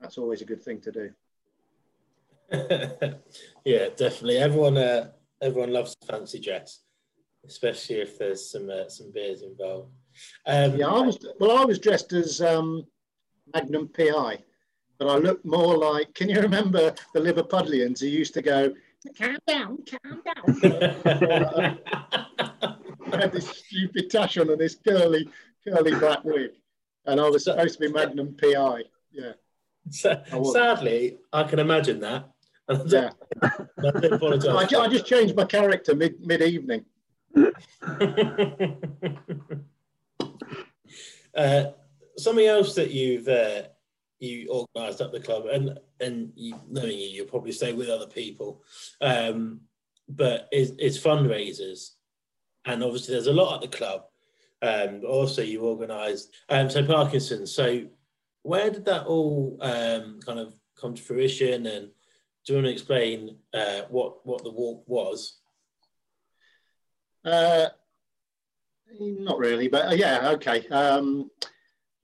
that's 0.00 0.18
always 0.18 0.40
a 0.40 0.46
good 0.46 0.62
thing 0.62 0.80
to 0.80 0.92
do. 0.92 1.10
yeah, 3.64 3.88
definitely. 3.96 4.38
Everyone, 4.38 4.78
uh, 4.78 5.10
everyone 5.42 5.72
loves 5.72 5.94
fancy 6.06 6.40
dress, 6.40 6.80
especially 7.46 7.96
if 7.96 8.18
there's 8.18 8.50
some 8.50 8.70
uh, 8.70 8.88
some 8.88 9.10
beers 9.12 9.42
involved. 9.42 9.90
Um, 10.46 10.76
yeah, 10.76 10.86
I 10.86 11.00
was 11.00 11.18
well. 11.40 11.58
I 11.58 11.64
was 11.64 11.78
dressed 11.78 12.12
as 12.12 12.40
um, 12.40 12.86
Magnum 13.54 13.88
PI, 13.88 14.38
but 14.98 15.08
I 15.08 15.16
looked 15.16 15.44
more 15.44 15.76
like. 15.76 16.14
Can 16.14 16.28
you 16.28 16.40
remember 16.40 16.94
the 17.14 17.20
Liverpudlians 17.20 18.00
who 18.00 18.06
used 18.06 18.34
to 18.34 18.42
go, 18.42 18.72
"Calm 19.18 19.38
down, 19.46 19.78
calm 19.84 20.22
down." 20.24 21.78
I 23.12 23.16
had 23.16 23.32
this 23.32 23.48
stupid 23.48 24.10
tash 24.10 24.36
on 24.38 24.50
and 24.50 24.60
this 24.60 24.74
curly, 24.76 25.28
curly 25.66 25.94
black 25.94 26.24
wig, 26.24 26.50
and 27.06 27.20
I 27.20 27.28
was 27.28 27.44
supposed 27.44 27.74
to 27.74 27.86
be 27.86 27.92
Magnum 27.92 28.36
PI. 28.40 28.82
Yeah. 29.12 29.34
sadly, 29.90 31.18
I 31.32 31.44
can 31.44 31.58
imagine 31.58 32.00
that. 32.00 32.30
yeah. 32.86 33.10
I, 33.42 34.66
I 34.78 34.88
just 34.88 35.06
changed 35.06 35.36
my 35.36 35.44
character 35.44 35.94
mid 35.94 36.20
mid 36.20 36.40
evening. 36.42 36.84
uh, 41.36 41.64
something 42.16 42.46
else 42.46 42.74
that 42.74 42.90
you've 42.90 43.28
uh, 43.28 43.64
you 44.20 44.48
organised 44.48 45.00
up 45.00 45.12
the 45.12 45.20
club, 45.20 45.46
and 45.46 45.78
and 46.00 46.32
you, 46.34 46.58
knowing 46.68 46.98
you, 46.98 47.08
you'll 47.08 47.26
probably 47.26 47.52
stay 47.52 47.72
with 47.72 47.88
other 47.88 48.06
people, 48.06 48.62
um, 49.00 49.60
but 50.08 50.48
it's, 50.52 50.72
it's 50.78 50.98
fundraisers, 50.98 51.90
and 52.64 52.82
obviously 52.82 53.14
there's 53.14 53.26
a 53.26 53.32
lot 53.32 53.56
at 53.56 53.70
the 53.70 53.76
club. 53.76 54.04
Um, 54.62 55.02
also, 55.06 55.42
you 55.42 55.62
organised 55.66 56.30
um, 56.48 56.70
so 56.70 56.84
Parkinson. 56.84 57.46
So, 57.46 57.84
where 58.42 58.70
did 58.70 58.84
that 58.86 59.06
all 59.06 59.58
um, 59.60 60.20
kind 60.24 60.38
of 60.38 60.54
come 60.80 60.94
to 60.94 61.02
fruition? 61.02 61.66
And 61.66 61.90
do 62.46 62.52
you 62.52 62.54
want 62.54 62.66
to 62.66 62.72
explain 62.72 63.36
uh, 63.52 63.82
what 63.90 64.24
what 64.26 64.42
the 64.42 64.50
walk 64.50 64.84
was? 64.86 65.38
Uh, 67.24 67.66
not 69.00 69.38
really, 69.38 69.68
but 69.68 69.88
uh, 69.88 69.94
yeah, 69.94 70.30
okay. 70.30 70.66
Um, 70.68 71.30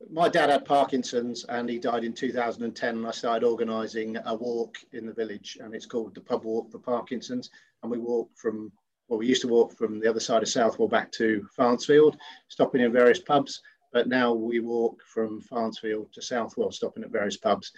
my 0.09 0.29
dad 0.29 0.51
had 0.51 0.65
Parkinson's 0.65 1.45
and 1.45 1.69
he 1.69 1.79
died 1.79 2.05
in 2.05 2.13
2010. 2.13 2.97
And 2.97 3.07
I 3.07 3.11
started 3.11 3.47
organising 3.47 4.17
a 4.25 4.35
walk 4.35 4.79
in 4.93 5.07
the 5.07 5.13
village, 5.13 5.59
and 5.61 5.75
it's 5.75 5.87
called 5.87 6.15
the 6.15 6.21
Pub 6.21 6.45
Walk 6.45 6.71
for 6.71 6.79
Parkinson's. 6.79 7.51
And 7.83 7.91
we 7.91 7.99
walk 7.99 8.31
from, 8.35 8.73
well, 9.09 9.19
we 9.19 9.27
used 9.27 9.43
to 9.43 9.49
walk 9.49 9.77
from 9.77 10.01
the 10.01 10.09
other 10.09 10.21
side 10.21 10.43
of 10.43 10.49
Southwell 10.49 10.89
back 10.89 11.13
to 11.13 11.47
Farnsfield, 11.57 12.17
stopping 12.49 12.81
in 12.81 12.93
various 12.93 13.21
pubs. 13.21 13.61
But 13.93 14.09
now 14.09 14.33
we 14.33 14.61
walk 14.61 15.03
from 15.03 15.41
Farnsfield 15.41 16.13
to 16.13 16.23
Southwell, 16.23 16.71
stopping 16.71 17.03
at 17.03 17.11
various 17.11 17.37
pubs. 17.37 17.73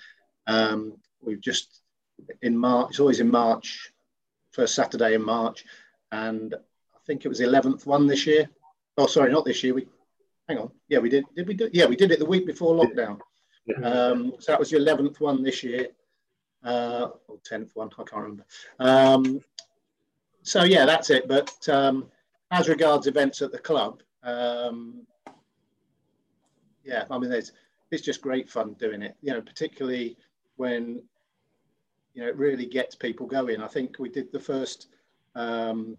Um, 0.47 0.99
we've 1.23 1.41
just 1.41 1.81
in 2.43 2.57
March, 2.57 2.91
it's 2.91 3.01
always 3.01 3.21
in 3.21 3.31
March, 3.31 3.93
first 4.53 4.75
Saturday 4.75 5.15
in 5.15 5.25
March. 5.25 5.65
And 6.11 6.55
I 6.55 6.99
think 7.07 7.25
it 7.25 7.29
was 7.29 7.39
the 7.39 7.47
11th 7.47 7.87
one 7.87 8.07
this 8.07 8.27
year. 8.27 8.49
Oh, 8.99 9.07
sorry, 9.07 9.33
not 9.33 9.45
this 9.45 9.65
year. 9.65 9.75
We 9.75 9.87
hang 10.49 10.59
on. 10.59 10.71
Yeah, 10.89 10.99
we 10.99 11.09
did. 11.09 11.25
Did 11.37 11.49
we 11.49 11.55
do? 11.55 11.71
Yeah, 11.73 11.87
we 11.87 11.97
did 11.97 12.11
it 12.11 12.19
the 12.19 12.25
week 12.25 12.47
before 12.47 12.75
lockdown. 12.75 13.19
Um, 13.83 14.33
so 14.41 14.53
that 14.53 14.59
was 14.59 14.73
your 14.73 14.81
eleventh 14.81 15.21
one 15.21 15.43
this 15.43 15.63
year, 15.63 15.87
uh, 16.65 17.09
or 17.29 17.39
tenth 17.45 17.71
one. 17.75 17.91
I 17.93 18.03
can't 18.03 18.23
remember. 18.23 18.45
Um, 18.79 19.41
so 20.43 20.65
yeah, 20.65 20.85
that's 20.85 21.11
it. 21.11 21.29
But 21.29 21.69
um, 21.69 22.11
as 22.51 22.69
regards 22.69 23.07
events 23.07 23.41
at 23.41 23.53
the 23.53 23.59
club, 23.59 24.03
um, 24.25 25.07
yeah, 26.85 27.05
I 27.11 27.19
mean, 27.19 27.31
it's 27.31 27.53
it's 27.91 28.03
just 28.03 28.21
great 28.21 28.51
fun 28.51 28.75
doing 28.75 29.03
it. 29.03 29.17
You 29.23 29.33
know, 29.33 29.41
particularly 29.41 30.17
when 30.57 31.03
you 32.15 32.23
know 32.23 32.29
it 32.29 32.37
really 32.37 32.67
gets 32.67 32.95
people 32.95 33.27
going. 33.27 33.63
I 33.63 33.69
think 33.69 33.97
we 33.99 34.09
did 34.09 34.33
the 34.33 34.41
first 34.41 34.89
um, 35.35 35.97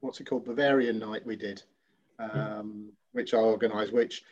what's 0.00 0.20
it 0.20 0.24
called 0.24 0.44
Bavarian 0.44 0.98
night 0.98 1.26
we 1.26 1.36
did 1.36 1.62
um, 2.18 2.92
which 3.12 3.34
I 3.34 3.38
organised, 3.38 3.92
which 3.92 4.22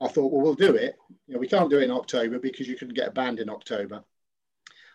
I 0.00 0.08
thought, 0.08 0.32
well, 0.32 0.42
we'll 0.42 0.54
do 0.54 0.74
it. 0.74 0.96
You 1.26 1.34
know, 1.34 1.40
we 1.40 1.48
can't 1.48 1.70
do 1.70 1.78
it 1.78 1.84
in 1.84 1.90
October 1.90 2.38
because 2.38 2.68
you 2.68 2.76
can 2.76 2.88
get 2.88 3.08
a 3.08 3.12
band 3.12 3.40
in 3.40 3.50
October. 3.50 4.02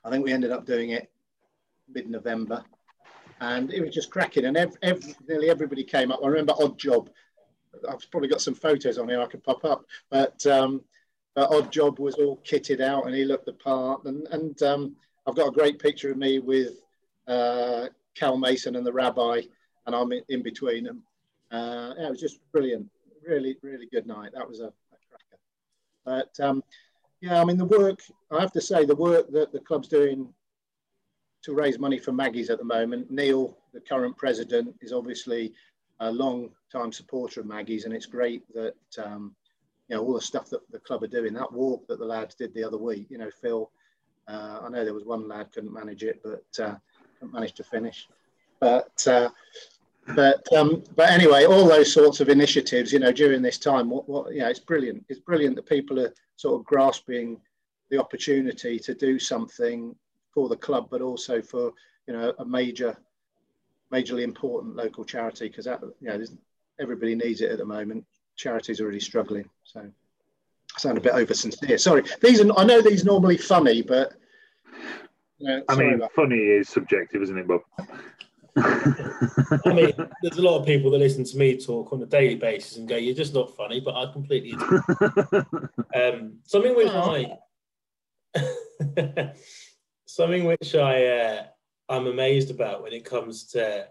I 0.06 0.10
think 0.10 0.24
we 0.24 0.34
ended 0.34 0.52
up 0.52 0.66
doing 0.66 0.92
it 0.92 1.12
mid-November, 1.94 2.64
and 3.42 3.72
it 3.74 3.82
was 3.82 3.94
just 3.94 4.12
cracking. 4.12 4.46
And 4.46 4.58
every, 4.58 4.78
every, 4.82 5.16
nearly 5.28 5.50
everybody 5.50 5.84
came 5.84 6.12
up. 6.12 6.22
I 6.24 6.28
remember 6.28 6.54
Odd 6.60 6.78
Job. 6.78 7.10
I've 7.90 8.10
probably 8.12 8.30
got 8.30 8.42
some 8.42 8.56
photos 8.56 8.98
on 8.98 9.10
here 9.10 9.22
I 9.22 9.26
could 9.26 9.44
pop 9.44 9.66
up, 9.66 9.86
but 10.10 10.46
um, 10.46 10.82
but 11.36 11.52
Odd 11.52 11.72
Job 11.72 12.00
was 12.00 12.16
all 12.16 12.40
kitted 12.46 12.82
out 12.82 13.06
and 13.06 13.16
he 13.16 13.26
looked 13.26 13.46
the 13.46 13.54
part. 13.54 14.06
And 14.06 14.28
and 14.28 14.62
um, 14.64 14.96
I've 15.26 15.36
got 15.36 15.48
a 15.48 15.52
great 15.52 15.80
picture 15.80 16.12
of 16.12 16.18
me 16.18 16.40
with 16.40 16.74
uh, 17.28 17.88
Cal 18.16 18.38
Mason 18.38 18.76
and 18.76 18.86
the 18.86 18.94
Rabbi, 18.94 19.42
and 19.86 19.96
I'm 19.96 20.12
in, 20.12 20.22
in 20.30 20.44
between 20.44 20.84
them. 20.84 21.04
Uh, 21.52 21.94
yeah, 21.98 22.08
it 22.08 22.12
was 22.12 22.22
just 22.22 22.40
brilliant. 22.52 22.88
Really, 23.28 23.58
really 23.62 23.88
good 23.88 24.08
night. 24.08 24.32
That 24.34 24.48
was 24.48 24.60
a, 24.60 24.66
a 24.68 24.98
cracker. 25.10 25.40
But 26.06 26.40
um, 26.44 26.64
yeah, 27.22 27.42
I 27.42 27.46
mean, 27.46 27.58
the 27.58 27.66
work, 27.66 28.02
I 28.32 28.42
have 28.42 28.52
to 28.54 28.62
say, 28.62 28.86
the 28.86 28.96
work 28.96 29.32
that 29.32 29.52
the 29.52 29.60
club's 29.60 29.88
doing 29.88 30.34
to 31.44 31.54
raise 31.54 31.80
money 31.80 32.00
for 32.00 32.12
Maggie's 32.12 32.50
at 32.50 32.58
the 32.58 32.66
moment, 32.66 33.12
Neil, 33.12 33.58
the 33.74 33.82
current 33.82 34.18
president, 34.18 34.76
is 34.82 34.94
obviously 34.94 35.54
a 36.00 36.12
long 36.12 36.50
time 36.72 36.92
supporter 36.92 37.42
of 37.42 37.46
Maggie's, 37.46 37.86
and 37.86 37.94
it's 37.94 38.06
great 38.06 38.44
that 38.54 38.76
um, 39.04 39.36
you 39.88 39.96
know 39.96 40.04
all 40.04 40.14
the 40.14 40.22
stuff 40.22 40.50
that 40.50 40.70
the 40.72 40.80
club 40.80 41.04
are 41.04 41.08
doing. 41.08 41.34
That 41.34 41.52
walk 41.52 41.88
that 41.88 42.00
the 42.00 42.06
lads 42.06 42.36
did 42.36 42.54
the 42.54 42.64
other 42.64 42.78
week, 42.78 43.08
you 43.10 43.18
know, 43.18 43.30
Phil. 43.42 43.70
Uh, 44.28 44.62
I 44.64 44.70
know 44.70 44.84
there 44.84 44.94
was 44.94 45.06
one 45.06 45.28
lad 45.28 45.52
couldn't 45.54 45.74
manage 45.74 46.04
it, 46.04 46.22
but 46.24 46.64
uh, 46.64 46.76
couldn't 47.20 47.56
to 47.56 47.64
finish. 47.64 48.08
But 48.60 49.08
uh, 49.08 49.30
but 50.08 50.46
um, 50.54 50.84
but 50.96 51.10
anyway, 51.10 51.46
all 51.46 51.66
those 51.66 51.94
sorts 51.94 52.20
of 52.20 52.30
initiatives, 52.30 52.92
you 52.92 53.00
know, 53.00 53.12
during 53.12 53.42
this 53.42 53.58
time, 53.58 53.90
what, 53.90 54.08
what 54.08 54.34
you 54.34 54.40
know, 54.40 54.50
it's 54.50 54.60
brilliant. 54.60 55.06
It's 55.10 55.20
brilliant 55.20 55.56
that 55.56 55.66
people 55.66 56.00
are 56.00 56.14
sort 56.36 56.60
of 56.60 56.66
grasping 56.66 57.40
the 57.90 58.00
opportunity 58.00 58.80
to 58.80 58.94
do 58.94 59.18
something 59.18 59.96
for 60.34 60.50
the 60.50 60.58
club, 60.58 60.88
but 60.90 61.02
also 61.02 61.42
for 61.42 61.72
you 62.08 62.14
know 62.14 62.34
a 62.40 62.46
major, 62.46 62.98
majorly 63.94 64.24
important 64.24 64.76
local 64.76 65.06
charity 65.06 65.48
because 65.48 65.66
that 65.66 65.82
you 66.02 66.10
know 66.10 66.22
everybody 66.82 67.16
needs 67.16 67.42
it 67.42 67.52
at 67.52 67.58
the 67.58 67.66
moment. 67.66 68.06
Charities 68.36 68.82
are 68.82 68.88
really 68.88 69.00
struggling. 69.00 69.50
So 69.64 69.80
I 69.80 70.80
sound 70.80 70.98
a 70.98 71.02
bit 71.02 71.14
over 71.14 71.34
sincere. 71.34 71.78
Sorry, 71.78 72.04
these 72.22 72.42
are 72.42 72.60
I 72.60 72.66
know 72.66 72.82
these 72.82 73.06
normally 73.06 73.38
funny, 73.38 73.82
but. 73.82 74.14
You 75.40 75.50
know, 75.50 75.64
I 75.68 75.76
mean, 75.76 76.02
funny 76.16 76.38
is 76.38 76.70
subjective, 76.70 77.22
isn't 77.22 77.38
it, 77.38 77.48
Bob? 77.48 77.62
I 78.58 79.74
mean, 79.74 79.94
there's 80.22 80.38
a 80.38 80.42
lot 80.42 80.60
of 80.60 80.66
people 80.66 80.92
that 80.92 81.00
listen 81.00 81.24
to 81.24 81.38
me 81.38 81.60
talk 81.60 81.92
on 81.92 82.04
a 82.04 82.06
daily 82.06 82.36
basis 82.36 82.78
and 82.78 82.88
go, 82.88 82.96
"You're 82.96 83.16
just 83.16 83.34
not 83.34 83.56
funny," 83.56 83.80
but 83.80 83.96
I 83.96 84.12
completely 84.12 84.54
um, 85.96 86.38
something 86.46 86.76
which 86.76 86.92
I 86.92 87.38
something 90.06 90.46
which 90.46 90.76
I 90.76 91.06
uh, 91.06 91.44
I'm 91.90 92.06
amazed 92.06 92.52
about 92.52 92.84
when 92.84 92.94
it 92.94 93.06
comes 93.06 93.46
to 93.52 93.88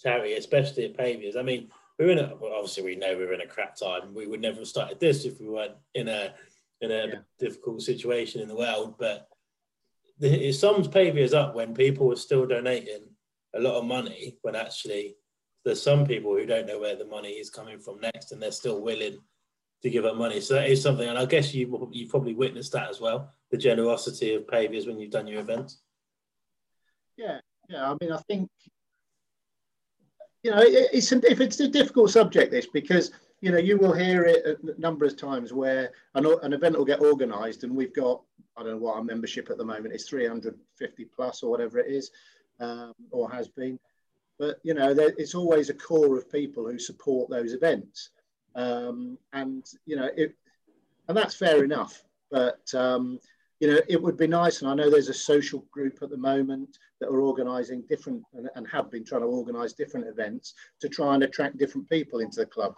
charity, 0.00 0.32
especially 0.34 0.86
at 0.86 0.96
Paviors. 0.96 1.36
I 1.36 1.42
mean, 1.42 1.68
we're 1.98 2.10
in 2.10 2.18
a 2.18 2.34
well, 2.40 2.54
obviously 2.54 2.84
we 2.84 2.96
know 2.96 3.14
we're 3.16 3.34
in 3.34 3.42
a 3.42 3.46
crap 3.46 3.76
time. 3.76 4.14
We 4.14 4.26
would 4.26 4.40
never 4.40 4.60
have 4.60 4.68
started 4.68 4.98
this 4.98 5.26
if 5.26 5.38
we 5.40 5.48
weren't 5.48 5.76
in 5.94 6.08
a 6.08 6.32
in 6.80 6.90
a 6.90 7.06
yeah. 7.06 7.14
difficult 7.38 7.82
situation 7.82 8.40
in 8.40 8.48
the 8.48 8.56
world. 8.56 8.94
But 8.98 9.28
it 10.20 10.54
sums 10.54 10.88
Paviors 10.88 11.34
up 11.34 11.54
when 11.54 11.74
people 11.74 12.10
are 12.12 12.16
still 12.16 12.46
donating 12.46 13.09
a 13.54 13.60
lot 13.60 13.74
of 13.74 13.84
money 13.84 14.38
when 14.42 14.54
actually 14.54 15.16
there's 15.64 15.82
some 15.82 16.06
people 16.06 16.34
who 16.34 16.46
don't 16.46 16.66
know 16.66 16.80
where 16.80 16.96
the 16.96 17.04
money 17.04 17.30
is 17.30 17.50
coming 17.50 17.78
from 17.78 18.00
next 18.00 18.32
and 18.32 18.42
they're 18.42 18.52
still 18.52 18.80
willing 18.80 19.18
to 19.82 19.90
give 19.90 20.04
up 20.04 20.16
money. 20.16 20.40
So 20.40 20.54
that 20.54 20.68
is 20.68 20.82
something, 20.82 21.08
and 21.08 21.18
I 21.18 21.24
guess 21.24 21.54
you 21.54 21.88
you 21.92 22.08
probably 22.08 22.34
witnessed 22.34 22.72
that 22.72 22.90
as 22.90 23.00
well, 23.00 23.32
the 23.50 23.56
generosity 23.56 24.34
of 24.34 24.46
Paviors 24.46 24.86
when 24.86 24.98
you've 24.98 25.10
done 25.10 25.26
your 25.26 25.40
events. 25.40 25.80
Yeah, 27.16 27.40
yeah. 27.68 27.90
I 27.90 27.96
mean, 28.00 28.12
I 28.12 28.18
think 28.28 28.50
you 30.42 30.50
know 30.50 30.60
it, 30.60 30.90
it's 30.92 31.12
if 31.12 31.40
it's 31.40 31.60
a 31.60 31.68
difficult 31.68 32.10
subject 32.10 32.50
this 32.50 32.66
because 32.66 33.10
you 33.40 33.50
know 33.50 33.58
you 33.58 33.76
will 33.78 33.92
hear 33.92 34.24
it 34.24 34.44
a 34.46 34.80
number 34.80 35.04
of 35.04 35.16
times 35.16 35.52
where 35.52 35.92
an, 36.14 36.26
an 36.42 36.52
event 36.52 36.76
will 36.76 36.84
get 36.84 37.00
organised 37.00 37.64
and 37.64 37.74
we've 37.74 37.94
got 37.94 38.22
I 38.56 38.62
don't 38.62 38.72
know 38.72 38.78
what 38.78 38.96
our 38.96 39.04
membership 39.04 39.50
at 39.50 39.58
the 39.58 39.64
moment 39.64 39.94
is 39.94 40.08
350 40.08 41.04
plus 41.06 41.42
or 41.42 41.50
whatever 41.50 41.78
it 41.78 41.90
is 41.90 42.10
um, 42.60 42.94
or 43.10 43.30
has 43.30 43.48
been. 43.48 43.78
But 44.38 44.58
you 44.62 44.74
know, 44.74 44.94
there, 44.94 45.12
it's 45.18 45.34
always 45.34 45.68
a 45.68 45.74
core 45.74 46.16
of 46.16 46.30
people 46.30 46.66
who 46.66 46.78
support 46.78 47.30
those 47.30 47.52
events, 47.52 48.10
um, 48.54 49.18
and 49.32 49.64
you 49.86 49.96
know, 49.96 50.08
it, 50.16 50.34
and 51.08 51.16
that's 51.16 51.34
fair 51.34 51.64
enough. 51.64 52.02
But 52.30 52.72
um, 52.74 53.18
you 53.60 53.68
know, 53.68 53.80
it 53.88 54.02
would 54.02 54.16
be 54.16 54.26
nice, 54.26 54.62
and 54.62 54.70
I 54.70 54.74
know 54.74 54.90
there's 54.90 55.10
a 55.10 55.14
social 55.14 55.66
group 55.70 55.98
at 56.02 56.08
the 56.08 56.16
moment 56.16 56.78
that 57.00 57.08
are 57.08 57.20
organising 57.20 57.82
different 57.88 58.22
and, 58.34 58.48
and, 58.54 58.66
have 58.68 58.90
been 58.90 59.04
trying 59.04 59.22
to 59.22 59.26
organise 59.26 59.72
different 59.74 60.06
events 60.06 60.54
to 60.80 60.88
try 60.88 61.14
and 61.14 61.22
attract 61.22 61.58
different 61.58 61.88
people 61.88 62.20
into 62.20 62.40
the 62.40 62.46
club. 62.46 62.74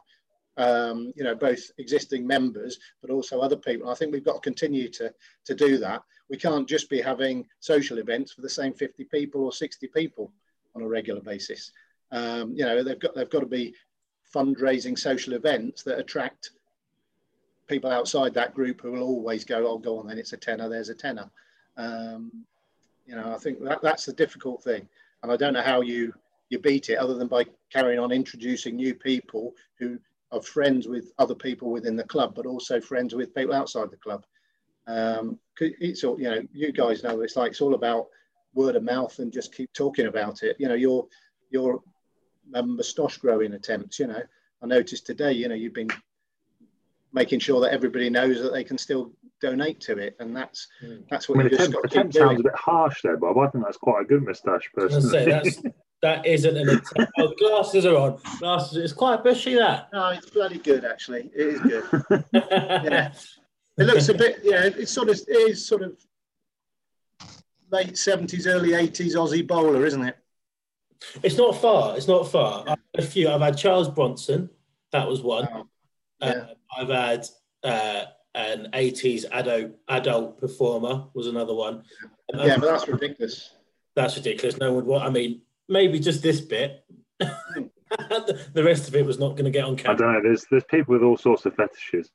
Um, 0.59 1.15
you 1.17 1.25
know, 1.25 1.35
both 1.35 1.71
existing 1.79 2.27
members, 2.27 2.79
but 3.01 3.11
also 3.11 3.41
other 3.41 3.57
people. 3.57 3.89
I 3.89 3.95
think 3.95 4.13
we've 4.13 4.23
got 4.23 4.35
to 4.35 4.41
continue 4.41 4.91
to, 4.91 5.11
to 5.47 5.55
do 5.55 5.79
that. 5.79 6.03
We 6.29 6.37
can't 6.37 6.69
just 6.69 6.91
be 6.91 7.01
having 7.01 7.47
social 7.61 7.97
events 7.97 8.33
for 8.33 8.43
the 8.43 8.51
same 8.51 8.75
50 8.75 9.05
people 9.05 9.45
or 9.45 9.53
60 9.53 9.87
people 9.89 10.31
on 10.75 10.83
a 10.83 10.89
regular 10.89 11.23
basis. 11.23 11.73
Um, 12.11 12.53
you 12.55 12.65
know, 12.65 12.83
they've 12.83 12.99
got 12.99 13.15
they've 13.15 13.31
got 13.31 13.41
to 13.41 13.47
be 13.47 13.75
fundraising 14.35 14.99
social 14.99 15.33
events 15.35 15.83
that 15.83 15.99
attract 15.99 16.51
people 17.67 17.91
outside 17.91 18.35
that 18.35 18.55
group 18.55 18.83
who 18.83 18.93
will 18.93 19.03
always 19.03 19.45
go, 19.45 19.67
"Oh, 19.67 19.79
go 19.79 19.99
on, 19.99 20.07
then 20.07 20.19
it's 20.19 20.35
a 20.35 20.37
tenner. 20.37 20.69
There's 20.69 20.91
a 20.91 20.95
tenner." 20.95 21.31
Um, 21.77 22.45
you 23.07 23.17
know, 23.17 23.35
I 23.35 23.39
think 23.39 23.63
that, 23.65 23.83
that's 23.83 24.05
the 24.05 24.13
difficult 24.13 24.63
thing, 24.63 24.87
and 25.23 25.33
I 25.33 25.37
don't 25.37 25.55
know 25.55 25.63
how 25.63 25.81
you 25.81 26.13
you 26.51 26.59
beat 26.59 26.91
it 26.91 26.97
other 26.97 27.15
than 27.15 27.29
by 27.29 27.47
carrying 27.71 27.99
on 27.99 28.13
introducing 28.13 28.77
new 28.77 28.95
people 28.95 29.55
who 29.79 29.99
are 30.33 30.43
friends 30.43 30.89
with 30.89 31.13
other 31.19 31.35
people 31.35 31.71
within 31.71 31.95
the 31.95 32.05
club, 32.05 32.35
but 32.35 32.47
also 32.47 32.81
friends 32.81 33.15
with 33.15 33.35
people 33.35 33.55
outside 33.55 33.91
the 33.91 33.97
club. 33.97 34.25
Um, 34.87 35.39
it's 35.61 36.03
all 36.03 36.19
you 36.21 36.31
know. 36.31 36.43
You 36.53 36.73
guys 36.73 37.05
know 37.05 37.21
it's 37.21 37.37
like 37.37 37.53
it's 37.53 37.61
all 37.61 37.75
about 37.75 38.09
word 38.55 38.75
of 38.75 38.83
mouth 38.83 39.19
and 39.19 39.33
just 39.33 39.55
keep 39.55 39.73
talking 39.73 40.07
about 40.07 40.43
it. 40.43 40.57
You 40.59 40.69
know, 40.69 40.75
your 40.75 41.07
your 41.51 41.83
um, 42.55 42.77
moustache 42.77 43.19
growing 43.19 43.53
attempts. 43.53 43.99
You 44.01 44.09
know, 44.09 44.23
I 44.63 44.67
noticed 44.67 45.07
today. 45.07 45.33
You 45.33 45.49
know, 45.49 45.55
you've 45.55 45.75
been 45.75 45.91
making 47.13 47.39
sure 47.39 47.61
that 47.61 47.73
everybody 47.73 48.11
knows 48.11 48.43
that 48.43 48.53
they 48.53 48.65
can 48.65 48.79
still 48.79 49.13
donate 49.41 49.81
to 49.83 49.99
it, 49.99 50.17
and 50.19 50.35
that's 50.37 50.67
mm. 50.83 51.03
that's 51.11 51.29
what 51.29 51.39
I 51.39 51.43
mean, 51.43 51.53
you 51.53 51.59
just 51.59 51.73
got 51.73 51.83
to 51.83 51.89
keep 51.89 52.13
sounds 52.13 52.41
a 52.41 52.45
bit 52.45 52.55
harsh 52.55 53.03
there, 53.03 53.17
Bob. 53.17 53.39
I 53.39 53.49
think 53.49 53.65
that's 53.65 53.77
quite 53.77 54.03
a 54.03 54.05
good 54.05 54.25
moustache, 54.25 54.71
personally. 54.75 55.27
that's, 55.27 55.63
that 56.03 56.27
isn't 56.27 56.57
an 56.57 56.69
attempt. 56.69 57.13
Oh, 57.19 57.33
glasses 57.39 57.87
are 57.87 57.97
on. 57.97 58.19
Glasses. 58.41 58.77
It's 58.77 58.93
quite 58.93 59.23
bushy. 59.23 59.55
That. 59.55 59.89
No, 59.93 60.09
it's 60.09 60.29
bloody 60.29 60.59
good 60.59 60.85
actually. 60.85 61.31
It 61.35 61.47
is 61.47 61.61
good. 61.61 62.25
yeah. 62.33 63.13
It 63.79 63.85
looks 63.85 64.09
a 64.09 64.15
bit. 64.15 64.41
Yeah, 64.43 64.65
it's 64.65 64.91
sort 64.91 65.09
of. 65.09 65.17
It 65.29 65.51
is 65.51 65.67
sort 65.67 65.83
of 65.83 65.97
late 67.71 67.97
seventies, 67.97 68.47
early 68.47 68.75
eighties 68.75 69.17
Aussie 69.17 69.47
bowler, 69.47 69.87
isn't 69.87 70.05
it? 70.05 70.19
It's 71.23 71.37
not 71.37 71.57
far. 71.61 71.97
It's 71.97 72.09
not 72.09 72.31
far. 72.31 72.65
Had 72.67 72.79
a 72.95 73.03
few. 73.03 73.29
I've 73.29 73.41
had 73.41 73.57
Charles 73.57 73.89
Bronson. 73.89 74.51
That 74.91 75.09
was 75.09 75.23
one. 75.23 75.49
Oh, 75.53 75.69
yeah. 76.21 76.29
uh, 76.29 76.47
I've 76.77 76.89
had 76.89 77.27
uh, 77.63 78.05
an 78.35 78.69
eighties 78.75 79.25
adult 79.31 79.73
adult 79.89 80.41
performer 80.41 81.07
was 81.15 81.29
another 81.29 81.55
one. 81.55 81.85
yeah, 82.35 82.57
but 82.59 82.67
that's 82.67 82.89
ridiculous. 82.89 83.51
That's 83.95 84.17
ridiculous. 84.17 84.59
No 84.59 84.73
one. 84.73 84.87
What 84.87 85.03
I 85.03 85.11
mean, 85.11 85.43
maybe 85.69 85.99
just 85.99 86.23
this 86.23 86.41
bit. 86.41 86.85
The 88.55 88.65
rest 88.65 88.89
of 88.89 88.97
it 88.97 89.05
was 89.05 89.19
not 89.19 89.33
going 89.33 89.45
to 89.45 89.51
get 89.51 89.65
on 89.65 89.77
camera. 89.77 89.95
I 89.95 89.99
don't 89.99 90.13
know. 90.15 90.23
There's 90.23 90.47
there's 90.51 90.65
people 90.65 90.95
with 90.95 91.03
all 91.03 91.19
sorts 91.19 91.45
of 91.45 91.55
fetishes. 91.55 92.11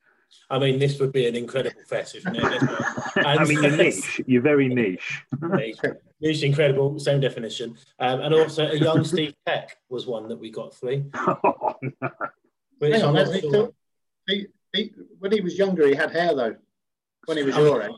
I 0.49 0.59
mean, 0.59 0.79
this 0.79 0.99
would 0.99 1.11
be 1.11 1.27
an 1.27 1.35
incredible 1.35 1.81
festival. 1.87 2.33
I 3.15 3.43
mean, 3.43 3.61
you're 3.61 3.75
niche. 3.75 4.21
You're 4.25 4.41
very 4.41 4.67
niche. 4.67 5.23
niche. 5.41 5.79
niche, 6.21 6.43
incredible, 6.43 6.99
same 6.99 7.19
definition. 7.19 7.77
Um, 7.99 8.21
and 8.21 8.33
also, 8.33 8.67
a 8.67 8.75
young 8.75 9.03
Steve 9.05 9.35
Peck 9.45 9.77
was 9.89 10.07
one 10.07 10.27
that 10.29 10.37
we 10.37 10.49
got 10.51 10.73
three. 10.73 11.05
Oh, 11.13 11.75
no. 11.81 12.09
Hang 12.81 13.03
on, 13.03 13.33
he, 13.33 13.41
sure. 13.41 13.71
he, 14.27 14.47
he, 14.73 14.93
when 15.19 15.31
he 15.31 15.41
was 15.41 15.57
younger, 15.57 15.87
he 15.87 15.95
had 15.95 16.11
hair 16.11 16.33
though. 16.35 16.55
When 17.25 17.37
he 17.37 17.43
was 17.43 17.55
I 17.55 17.61
your 17.61 17.83
age, 17.83 17.91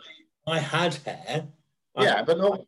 I 0.47 0.59
had 0.59 0.95
hair. 0.95 1.47
Yeah, 1.97 2.19
I, 2.19 2.23
but 2.23 2.37
not. 2.37 2.61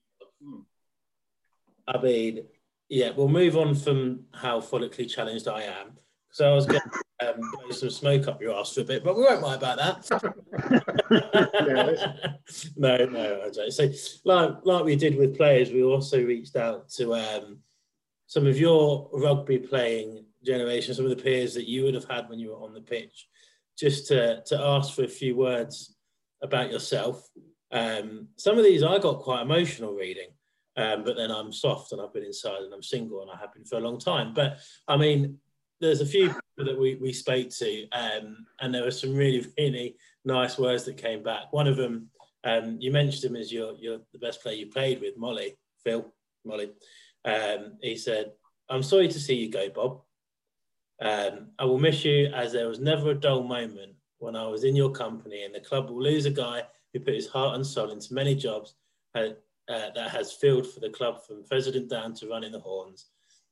I 1.87 2.01
mean, 2.01 2.43
yeah. 2.91 3.11
We'll 3.15 3.29
move 3.29 3.57
on 3.57 3.73
from 3.73 4.25
how 4.33 4.59
follically 4.59 5.09
challenged 5.09 5.47
I 5.47 5.63
am. 5.63 5.93
So 6.31 6.49
I 6.49 6.53
was 6.53 6.65
going 6.65 6.81
to 6.81 7.29
um, 7.29 7.39
blow 7.53 7.71
some 7.71 7.89
smoke 7.89 8.27
up 8.27 8.41
your 8.41 8.57
ass 8.57 8.73
for 8.73 8.81
a 8.81 8.83
bit, 8.83 9.03
but 9.03 9.15
we 9.15 9.23
won't 9.23 9.41
worry 9.41 9.55
about 9.55 9.77
that. 9.77 10.07
no, 12.77 12.97
no, 13.05 13.41
I 13.45 13.49
don't. 13.49 13.71
So, 13.71 13.89
like, 14.25 14.51
like 14.63 14.83
we 14.83 14.95
did 14.95 15.17
with 15.17 15.37
players, 15.37 15.71
we 15.71 15.83
also 15.83 16.23
reached 16.23 16.55
out 16.55 16.89
to 16.91 17.15
um, 17.15 17.59
some 18.27 18.45
of 18.45 18.59
your 18.59 19.09
rugby 19.13 19.57
playing 19.57 20.25
generation, 20.45 20.93
some 20.93 21.05
of 21.05 21.11
the 21.15 21.23
peers 21.23 21.53
that 21.53 21.67
you 21.67 21.83
would 21.83 21.95
have 21.95 22.09
had 22.09 22.29
when 22.29 22.39
you 22.39 22.49
were 22.49 22.63
on 22.63 22.73
the 22.73 22.81
pitch, 22.81 23.27
just 23.77 24.07
to, 24.07 24.41
to 24.47 24.59
ask 24.59 24.93
for 24.95 25.03
a 25.03 25.07
few 25.07 25.35
words 25.35 25.95
about 26.41 26.71
yourself. 26.71 27.25
Um, 27.71 28.27
some 28.37 28.57
of 28.57 28.63
these 28.63 28.83
I 28.83 28.99
got 28.99 29.21
quite 29.21 29.41
emotional 29.41 29.93
reading. 29.93 30.29
Um, 30.77 31.03
but 31.03 31.17
then 31.17 31.31
I'm 31.31 31.51
soft 31.51 31.91
and 31.91 32.01
I've 32.01 32.13
been 32.13 32.23
inside 32.23 32.61
and 32.61 32.73
I'm 32.73 32.83
single 32.83 33.21
and 33.21 33.31
I 33.31 33.37
have 33.37 33.53
been 33.53 33.65
for 33.65 33.75
a 33.77 33.81
long 33.81 33.99
time. 33.99 34.33
But 34.33 34.59
I 34.87 34.97
mean, 34.97 35.37
there's 35.81 36.01
a 36.01 36.05
few 36.05 36.27
people 36.27 36.73
that 36.73 36.79
we, 36.79 36.95
we 36.95 37.11
spoke 37.11 37.49
to, 37.49 37.89
um, 37.89 38.45
and 38.59 38.73
there 38.73 38.83
were 38.83 38.91
some 38.91 39.15
really, 39.15 39.45
really 39.57 39.95
nice 40.23 40.57
words 40.57 40.83
that 40.85 40.97
came 40.97 41.23
back. 41.23 41.51
One 41.51 41.67
of 41.67 41.75
them, 41.75 42.09
um, 42.43 42.77
you 42.79 42.91
mentioned 42.91 43.23
him 43.23 43.35
as 43.35 43.51
your, 43.51 43.73
your 43.79 43.99
the 44.13 44.19
best 44.19 44.41
player 44.41 44.55
you 44.55 44.67
played 44.67 45.01
with, 45.01 45.17
Molly, 45.17 45.57
Phil, 45.83 46.05
Molly. 46.45 46.71
Um, 47.25 47.73
he 47.81 47.97
said, 47.97 48.31
I'm 48.69 48.83
sorry 48.83 49.07
to 49.07 49.19
see 49.19 49.35
you 49.35 49.49
go, 49.51 49.69
Bob. 49.69 50.01
Um, 51.01 51.49
I 51.57 51.65
will 51.65 51.79
miss 51.79 52.05
you 52.05 52.27
as 52.27 52.53
there 52.53 52.67
was 52.67 52.79
never 52.79 53.09
a 53.09 53.15
dull 53.15 53.43
moment 53.43 53.93
when 54.19 54.35
I 54.35 54.47
was 54.47 54.63
in 54.63 54.75
your 54.75 54.91
company, 54.91 55.43
and 55.43 55.53
the 55.53 55.59
club 55.59 55.89
will 55.89 56.01
lose 56.01 56.25
a 56.25 56.31
guy 56.31 56.61
who 56.93 56.99
put 56.99 57.15
his 57.15 57.27
heart 57.27 57.55
and 57.55 57.65
soul 57.65 57.89
into 57.89 58.13
many 58.13 58.35
jobs 58.35 58.75
uh, 59.71 59.89
that 59.95 60.11
has 60.11 60.33
filled 60.33 60.67
for 60.67 60.79
the 60.79 60.89
club 60.89 61.25
from 61.25 61.43
president 61.45 61.89
down 61.89 62.13
to 62.15 62.27
running 62.27 62.51
the 62.51 62.59
horns. 62.59 63.07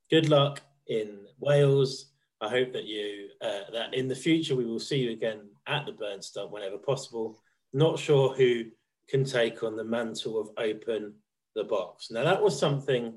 Good 0.10 0.30
luck 0.30 0.62
in 0.88 1.26
Wales 1.40 2.10
I 2.42 2.50
hope 2.50 2.72
that 2.74 2.86
you 2.86 3.30
uh, 3.42 3.72
that 3.74 3.94
in 3.94 4.08
the 4.08 4.16
future 4.16 4.56
we 4.56 4.66
will 4.66 4.80
see 4.80 4.98
you 4.98 5.12
again 5.12 5.50
at 5.68 5.86
the 5.86 5.92
Burnstump 5.92 6.52
whenever 6.52 6.78
possible. 6.78 7.38
Not 7.74 8.00
sure 8.00 8.34
who 8.34 8.66
can 9.10 9.24
take 9.24 9.64
on 9.64 9.76
the 9.76 9.84
mantle 9.84 10.40
of 10.40 10.50
open 10.58 11.16
the 11.56 11.66
box. 11.66 12.10
Now 12.12 12.24
that 12.24 12.42
was 12.42 12.58
something 12.58 13.14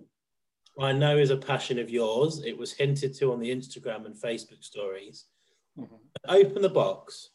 I 0.81 0.93
know 0.93 1.19
is 1.19 1.31
a 1.31 1.37
passion 1.37 1.79
of 1.79 1.91
yours. 1.91 2.43
It 2.45 2.57
was 2.57 2.73
hinted 2.73 3.15
to 3.17 3.33
on 3.33 3.39
the 3.39 3.51
Instagram 3.51 4.07
and 4.07 4.15
Facebook 4.17 4.65
stories. 4.65 5.27
Mm-hmm. 5.79 5.97
Open 6.29 6.63
the 6.63 6.69
box. 6.69 7.31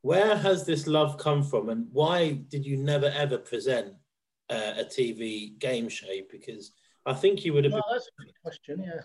Where 0.00 0.36
has 0.36 0.66
this 0.66 0.88
love 0.88 1.16
come 1.18 1.44
from, 1.44 1.68
and 1.68 1.86
why 1.92 2.32
did 2.48 2.66
you 2.66 2.76
never 2.76 3.06
ever 3.06 3.38
present 3.38 3.94
uh, 4.52 4.74
a 4.80 4.84
TV 4.84 5.58
game 5.58 5.88
show? 5.88 6.06
Because 6.30 6.72
I 7.06 7.14
think 7.14 7.44
you 7.44 7.52
would 7.52 7.64
have. 7.64 7.72
Well, 7.72 7.82
been... 7.88 7.96
that's 7.96 8.08
a 8.08 8.24
good 8.24 8.34
question. 8.42 8.84
Yeah. 8.84 9.02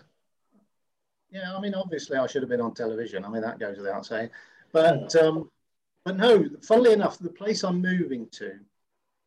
Yeah, 1.30 1.54
I 1.54 1.60
mean, 1.60 1.74
obviously, 1.74 2.16
I 2.16 2.26
should 2.26 2.42
have 2.42 2.48
been 2.48 2.60
on 2.60 2.72
television. 2.72 3.22
I 3.24 3.28
mean, 3.28 3.42
that 3.42 3.58
goes 3.58 3.76
without 3.76 4.06
saying. 4.06 4.30
But 4.72 5.14
um, 5.16 5.50
but 6.04 6.16
no, 6.16 6.48
funnily 6.62 6.92
enough, 6.92 7.18
the 7.18 7.28
place 7.28 7.64
I'm 7.64 7.82
moving 7.82 8.28
to 8.32 8.52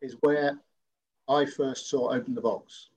is 0.01 0.15
where 0.21 0.59
I 1.29 1.45
first 1.45 1.89
saw 1.89 2.11
Open 2.11 2.33
the 2.33 2.41
Box 2.41 2.89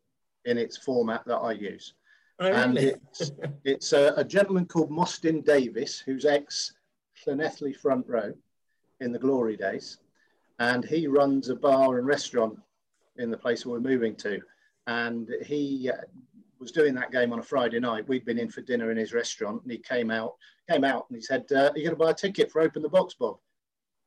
in 0.47 0.57
its 0.59 0.77
format 0.77 1.25
that 1.27 1.37
I 1.37 1.53
use. 1.53 1.95
Oh, 2.39 2.47
and 2.51 2.79
it's, 2.79 3.31
it's 3.65 3.93
a, 3.93 4.15
a, 4.17 4.25
gentleman 4.25 4.67
called 4.67 4.91
Mostyn 4.91 5.43
Davis, 5.43 6.01
who's 6.01 6.25
ex 6.25 6.73
Llanelli 7.27 7.77
front 7.77 8.09
row 8.09 8.33
in 9.01 9.13
the 9.13 9.19
glory 9.19 9.57
days. 9.57 9.99
And 10.59 10.85
he 10.85 11.07
runs 11.07 11.49
a 11.49 11.55
bar 11.55 11.99
and 11.99 12.07
restaurant 12.07 12.59
in 13.17 13.31
the 13.31 13.37
place 13.37 13.65
we're 13.65 13.81
moving 13.81 14.15
to. 14.17 14.41
And 14.87 15.31
he 15.45 15.91
uh, 15.91 16.03
was 16.59 16.73
doing 16.73 16.95
that 16.95 17.13
game 17.13 17.33
on 17.33 17.39
a 17.39 17.43
Friday 17.43 17.81
night. 17.81 18.09
We'd 18.09 18.25
been 18.25 18.39
in 18.39 18.51
for 18.51 18.61
dinner 18.61 18.91
in 18.91 18.97
his 18.97 19.13
restaurant, 19.13 19.63
and 19.63 19.73
he 19.73 19.79
came 19.79 20.11
out, 20.11 20.35
came 20.69 20.85
out, 20.85 21.07
and 21.09 21.17
he 21.17 21.23
said, 21.23 21.45
uh, 21.53 21.71
"Are 21.71 21.77
you 21.77 21.85
going 21.85 21.97
to 21.97 22.05
buy 22.05 22.11
a 22.11 22.15
ticket 22.15 22.51
for 22.51 22.61
Open 22.61 22.83
the 22.83 22.89
Box, 22.89 23.15
Bob?" 23.15 23.39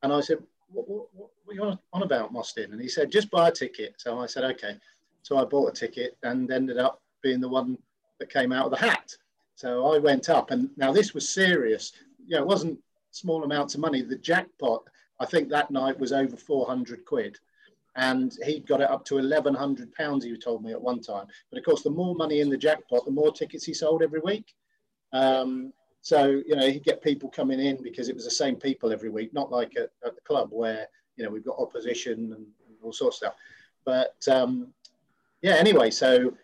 And 0.02 0.12
I 0.12 0.20
said, 0.20 0.38
"What, 0.70 0.88
what, 0.88 1.06
what 1.14 1.30
are 1.48 1.54
you 1.54 1.78
on 1.92 2.02
about, 2.02 2.32
Mostyn?" 2.32 2.72
And 2.72 2.80
he 2.80 2.88
said, 2.88 3.10
"Just 3.10 3.30
buy 3.30 3.48
a 3.48 3.52
ticket." 3.52 3.94
So 3.98 4.18
I 4.18 4.26
said, 4.26 4.44
"Okay." 4.44 4.76
So 5.22 5.36
I 5.36 5.44
bought 5.44 5.70
a 5.70 5.72
ticket 5.72 6.16
and 6.22 6.50
ended 6.50 6.78
up 6.78 7.02
being 7.22 7.40
the 7.40 7.48
one 7.48 7.76
that 8.18 8.32
came 8.32 8.52
out 8.52 8.66
of 8.66 8.70
the 8.70 8.78
hat. 8.78 9.14
So 9.56 9.92
I 9.92 9.98
went 9.98 10.28
up, 10.28 10.50
and 10.50 10.70
now 10.76 10.92
this 10.92 11.14
was 11.14 11.28
serious. 11.28 11.92
Yeah, 12.26 12.38
it 12.38 12.46
wasn't 12.46 12.78
small 13.10 13.44
amounts 13.44 13.74
of 13.74 13.80
money. 13.80 14.02
The 14.02 14.16
jackpot, 14.16 14.84
I 15.20 15.26
think 15.26 15.48
that 15.48 15.70
night 15.70 15.98
was 15.98 16.12
over 16.12 16.36
400 16.36 17.04
quid. 17.04 17.38
And 17.96 18.32
he'd 18.44 18.66
got 18.66 18.80
it 18.80 18.90
up 18.90 19.04
to 19.06 19.16
1,100 19.16 19.92
pounds, 19.94 20.24
he 20.24 20.36
told 20.36 20.62
me 20.62 20.72
at 20.72 20.80
one 20.80 21.00
time. 21.00 21.26
But 21.50 21.58
of 21.58 21.64
course, 21.64 21.82
the 21.82 21.90
more 21.90 22.14
money 22.14 22.40
in 22.40 22.48
the 22.48 22.56
jackpot, 22.56 23.04
the 23.04 23.10
more 23.10 23.32
tickets 23.32 23.64
he 23.64 23.74
sold 23.74 24.02
every 24.02 24.20
week. 24.20 24.54
Um, 25.12 25.72
so, 26.00 26.42
you 26.46 26.54
know, 26.54 26.70
he'd 26.70 26.84
get 26.84 27.02
people 27.02 27.28
coming 27.28 27.58
in 27.58 27.82
because 27.82 28.08
it 28.08 28.14
was 28.14 28.24
the 28.24 28.30
same 28.30 28.56
people 28.56 28.92
every 28.92 29.10
week, 29.10 29.32
not 29.32 29.50
like 29.50 29.76
at, 29.76 29.90
at 30.06 30.14
the 30.14 30.20
club 30.22 30.48
where, 30.52 30.86
you 31.16 31.24
know, 31.24 31.30
we've 31.30 31.44
got 31.44 31.58
opposition 31.58 32.12
and, 32.12 32.32
and 32.32 32.76
all 32.82 32.92
sorts 32.92 33.16
of 33.16 33.18
stuff. 33.18 33.34
But 33.84 34.16
um, 34.28 34.68
yeah, 35.42 35.54
anyway, 35.54 35.90
so 35.90 36.34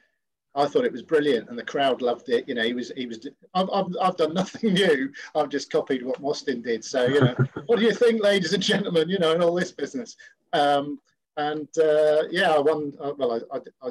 I 0.55 0.67
thought 0.67 0.85
it 0.85 0.93
was 0.93 1.03
brilliant, 1.03 1.49
and 1.49 1.59
the 1.59 1.65
crowd 1.65 2.01
loved 2.01 2.29
it. 2.29 2.49
You 2.49 2.55
know, 2.55 2.63
he 2.63 2.75
was 2.75 2.93
he 2.97 3.07
was. 3.07 3.27
I've, 3.55 3.69
I've, 3.73 3.87
I've 4.01 4.17
done 4.17 4.35
nothing 4.35 4.75
new. 4.75 5.13
I've 5.35 5.49
just 5.49 5.71
copied 5.71 6.05
what 6.05 6.21
Mostyn 6.21 6.63
did. 6.63 6.85
So 6.85 7.07
you 7.07 7.21
know, 7.21 7.35
what 7.67 7.79
do 7.79 7.85
you 7.85 7.93
think, 7.93 8.23
ladies 8.23 8.53
and 8.53 8.63
gentlemen? 8.63 9.09
You 9.09 9.19
know, 9.19 9.33
and 9.33 9.43
all 9.43 9.55
this 9.55 9.73
business. 9.73 10.17
Um, 10.53 11.01
and 11.37 11.69
uh, 11.79 12.25
yeah, 12.31 12.53
I 12.53 12.61
won. 12.61 12.93
Uh, 13.01 13.13
well, 13.17 13.33
I, 13.33 13.57
I, 13.57 13.89
I 13.89 13.91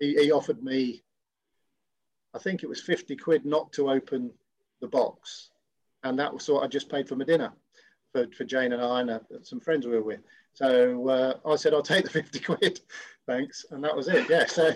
he, 0.00 0.14
he, 0.14 0.32
offered 0.32 0.62
me. 0.62 1.02
I 2.34 2.38
think 2.38 2.62
it 2.62 2.68
was 2.68 2.80
fifty 2.80 3.16
quid 3.16 3.44
not 3.44 3.72
to 3.74 3.90
open 3.90 4.30
the 4.80 4.88
box, 4.88 5.50
and 6.02 6.18
that 6.18 6.32
was 6.32 6.48
what 6.48 6.64
I 6.64 6.66
just 6.66 6.90
paid 6.90 7.08
for 7.08 7.16
my 7.16 7.24
dinner 7.24 7.52
for, 8.14 8.26
for 8.36 8.44
Jane 8.44 8.72
and 8.72 8.82
I 8.82 9.00
and 9.00 9.10
uh, 9.10 9.18
some 9.42 9.60
friends 9.60 9.86
we 9.86 9.92
were 9.92 10.02
with. 10.02 10.20
So 10.54 11.08
uh, 11.08 11.34
I 11.46 11.56
said, 11.56 11.74
I'll 11.74 11.82
take 11.82 12.04
the 12.04 12.10
50 12.10 12.38
quid, 12.38 12.80
thanks. 13.26 13.66
And 13.70 13.82
that 13.82 13.94
was 13.94 14.08
it. 14.08 14.28
Yeah. 14.30 14.44
So 14.48 14.72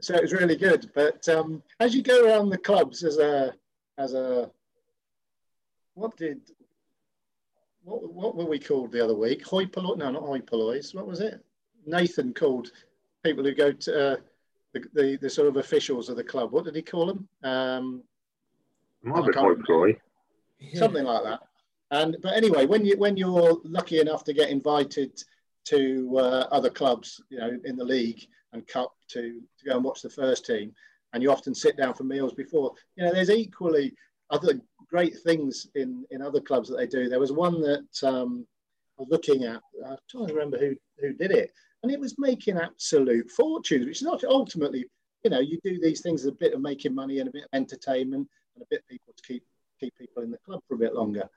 so 0.00 0.16
it 0.16 0.22
was 0.22 0.32
really 0.32 0.56
good. 0.56 0.90
But 0.94 1.28
um, 1.28 1.62
as 1.78 1.94
you 1.94 2.02
go 2.02 2.26
around 2.26 2.48
the 2.48 2.58
clubs 2.58 3.04
as 3.04 3.18
a 3.18 3.54
as 3.98 4.14
a 4.14 4.50
what 5.94 6.16
did 6.16 6.40
what 7.84 8.12
what 8.12 8.36
were 8.36 8.46
we 8.46 8.58
called 8.58 8.92
the 8.92 9.02
other 9.02 9.16
week? 9.16 9.46
Hoi 9.46 9.66
polloi? 9.66 9.96
No, 9.96 10.10
not 10.10 10.22
hoi 10.22 10.40
pollois. 10.40 10.92
What 10.92 11.06
was 11.06 11.20
it? 11.20 11.44
Nathan 11.86 12.32
called 12.32 12.70
people 13.24 13.44
who 13.44 13.54
go 13.54 13.72
to 13.72 14.12
uh, 14.12 14.16
the, 14.72 14.84
the, 14.94 15.18
the 15.20 15.30
sort 15.30 15.48
of 15.48 15.56
officials 15.56 16.08
of 16.08 16.16
the 16.16 16.24
club. 16.24 16.52
What 16.52 16.64
did 16.64 16.76
he 16.76 16.82
call 16.82 17.06
them? 17.06 17.28
Um, 17.42 18.02
Might 19.02 19.26
be 19.26 19.32
hoi 19.32 19.54
polloi. 19.54 19.96
Something 20.74 21.04
like 21.04 21.24
that. 21.24 21.40
And 21.90 22.16
but 22.22 22.34
anyway, 22.34 22.66
when 22.66 22.84
you 22.84 22.96
when 22.96 23.16
you're 23.16 23.60
lucky 23.64 24.00
enough 24.00 24.24
to 24.24 24.32
get 24.32 24.50
invited 24.50 25.22
to 25.64 26.18
uh, 26.18 26.48
other 26.50 26.70
clubs, 26.70 27.22
you 27.28 27.38
know, 27.38 27.58
in 27.64 27.76
the 27.76 27.84
league, 27.84 28.26
and 28.52 28.66
cup 28.66 28.94
to, 29.08 29.40
to 29.58 29.64
go 29.64 29.76
and 29.76 29.84
watch 29.84 30.02
the 30.02 30.10
first 30.10 30.46
team. 30.46 30.72
And 31.12 31.22
you 31.22 31.30
often 31.30 31.54
sit 31.54 31.76
down 31.76 31.94
for 31.94 32.04
meals 32.04 32.32
before. 32.34 32.72
You 32.96 33.04
know, 33.04 33.12
there's 33.12 33.30
equally 33.30 33.94
other 34.32 34.60
great 34.88 35.16
things 35.18 35.68
in, 35.74 36.04
in 36.10 36.20
other 36.20 36.40
clubs 36.40 36.68
that 36.68 36.76
they 36.76 36.86
do. 36.86 37.08
There 37.08 37.20
was 37.20 37.32
one 37.32 37.60
that 37.60 37.86
um, 38.02 38.46
I 38.98 39.02
was 39.02 39.08
looking 39.10 39.44
at, 39.44 39.60
I'm 39.86 39.96
trying 40.10 40.26
to 40.26 40.34
remember 40.34 40.58
who, 40.58 40.74
who 40.98 41.12
did 41.12 41.30
it, 41.30 41.52
and 41.82 41.92
it 41.92 42.00
was 42.00 42.18
making 42.18 42.58
absolute 42.58 43.30
fortunes, 43.30 43.86
which 43.86 43.98
is 43.98 44.02
not 44.02 44.24
ultimately, 44.24 44.86
you 45.24 45.30
know, 45.30 45.40
you 45.40 45.58
do 45.64 45.80
these 45.80 46.00
things 46.00 46.22
as 46.22 46.28
a 46.28 46.32
bit 46.32 46.54
of 46.54 46.60
making 46.60 46.94
money 46.94 47.18
and 47.18 47.28
a 47.28 47.32
bit 47.32 47.44
of 47.44 47.50
entertainment 47.52 48.28
and 48.54 48.62
a 48.62 48.66
bit 48.70 48.84
people 48.88 49.14
to 49.16 49.22
keep 49.22 49.44
keep 49.80 49.96
people 49.98 50.22
in 50.22 50.30
the 50.30 50.38
club 50.46 50.60
for 50.68 50.74
a 50.74 50.78
bit 50.78 50.94
longer. 50.94 51.28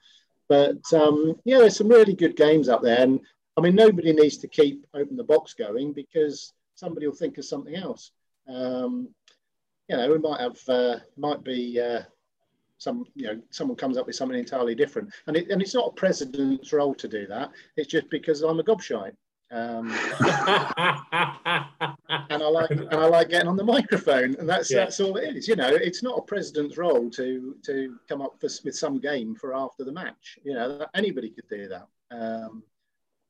But 0.48 0.82
um, 0.94 1.36
yeah, 1.46 1.58
there's 1.58 1.78
some 1.78 1.88
really 1.88 2.14
good 2.14 2.36
games 2.36 2.70
up 2.70 2.84
there, 2.84 3.02
and 3.02 3.20
I 3.58 3.62
mean, 3.62 3.76
nobody 3.76 4.14
needs 4.14 4.38
to 4.38 4.48
keep 4.48 4.86
open 4.94 5.18
the 5.18 5.24
box 5.24 5.54
going 5.54 5.94
because 5.94 6.54
somebody 6.76 7.08
will 7.08 7.16
think 7.16 7.38
of 7.38 7.46
something 7.46 7.76
else. 7.76 8.12
Um, 8.48 9.10
you 9.88 9.98
know, 9.98 10.12
we 10.12 10.18
might 10.20 10.42
have 10.42 10.60
uh, 10.70 10.98
might 11.18 11.44
be 11.44 11.80
uh, 11.80 12.02
some 12.86 13.04
you 13.16 13.26
know 13.28 13.42
someone 13.50 13.76
comes 13.76 13.98
up 13.98 14.06
with 14.06 14.16
something 14.16 14.38
entirely 14.38 14.76
different, 14.76 15.10
and 15.28 15.36
it, 15.36 15.50
and 15.50 15.62
it's 15.62 15.74
not 15.74 15.90
a 15.90 15.92
president's 15.92 16.72
role 16.72 16.94
to 16.96 17.08
do 17.08 17.26
that. 17.28 17.50
It's 17.76 17.90
just 17.90 18.10
because 18.10 18.44
I'm 18.44 18.60
a 18.60 18.64
gobshite. 18.64 19.16
Um, 19.52 19.92
and 22.30 22.44
I 22.44 22.48
like 22.50 22.72
and 22.72 22.94
I 22.94 23.08
like 23.08 23.30
getting 23.30 23.48
on 23.48 23.58
the 23.58 23.64
microphone, 23.64 24.36
and 24.40 24.48
that's 24.48 24.72
yeah. 24.72 24.80
that's 24.80 25.00
all 25.00 25.18
it 25.18 25.36
is. 25.36 25.48
You 25.48 25.56
know, 25.56 25.70
it's 25.70 26.04
not 26.04 26.20
a 26.20 26.22
president's 26.22 26.78
role 26.78 27.10
to 27.12 27.56
to 27.66 27.96
come 28.08 28.22
up 28.22 28.40
for, 28.40 28.50
with 28.64 28.76
some 28.76 29.00
game 29.00 29.36
for 29.36 29.56
after 29.56 29.84
the 29.84 29.92
match. 29.92 30.38
You 30.44 30.54
know, 30.54 30.86
anybody 30.94 31.30
could 31.32 31.50
do 31.50 31.68
that. 31.68 31.88
Um, 32.12 32.64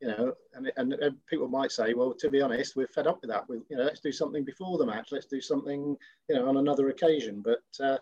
you 0.01 0.09
know, 0.09 0.33
and, 0.53 0.71
and, 0.75 0.93
and, 0.93 1.15
people 1.25 1.47
might 1.47 1.71
say, 1.71 1.93
well, 1.93 2.13
to 2.13 2.29
be 2.29 2.41
honest, 2.41 2.75
we're 2.75 2.85
fed 2.85 3.07
up 3.07 3.21
with 3.21 3.29
that. 3.29 3.47
We, 3.47 3.61
you 3.69 3.77
know, 3.77 3.83
let's 3.83 4.01
do 4.01 4.11
something 4.11 4.43
before 4.43 4.77
the 4.77 4.85
match. 4.85 5.07
Let's 5.09 5.25
do 5.25 5.39
something, 5.39 5.95
you 6.27 6.35
know, 6.35 6.49
on 6.49 6.57
another 6.57 6.89
occasion. 6.89 7.41
But 7.41 7.63
uh, 7.79 7.97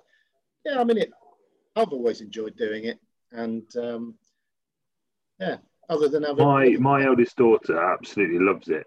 yeah, 0.66 0.80
I 0.80 0.84
mean, 0.84 0.98
it, 0.98 1.12
I've 1.76 1.90
always 1.90 2.22
enjoyed 2.22 2.56
doing 2.56 2.86
it, 2.86 3.00
and 3.32 3.64
um, 3.78 4.16
yeah, 5.40 5.58
other 5.90 6.08
than 6.08 6.24
having 6.24 6.46
my 6.46 6.70
my 6.80 7.06
eldest 7.06 7.36
daughter 7.38 7.80
absolutely 7.80 8.40
loves 8.40 8.70
it. 8.70 8.86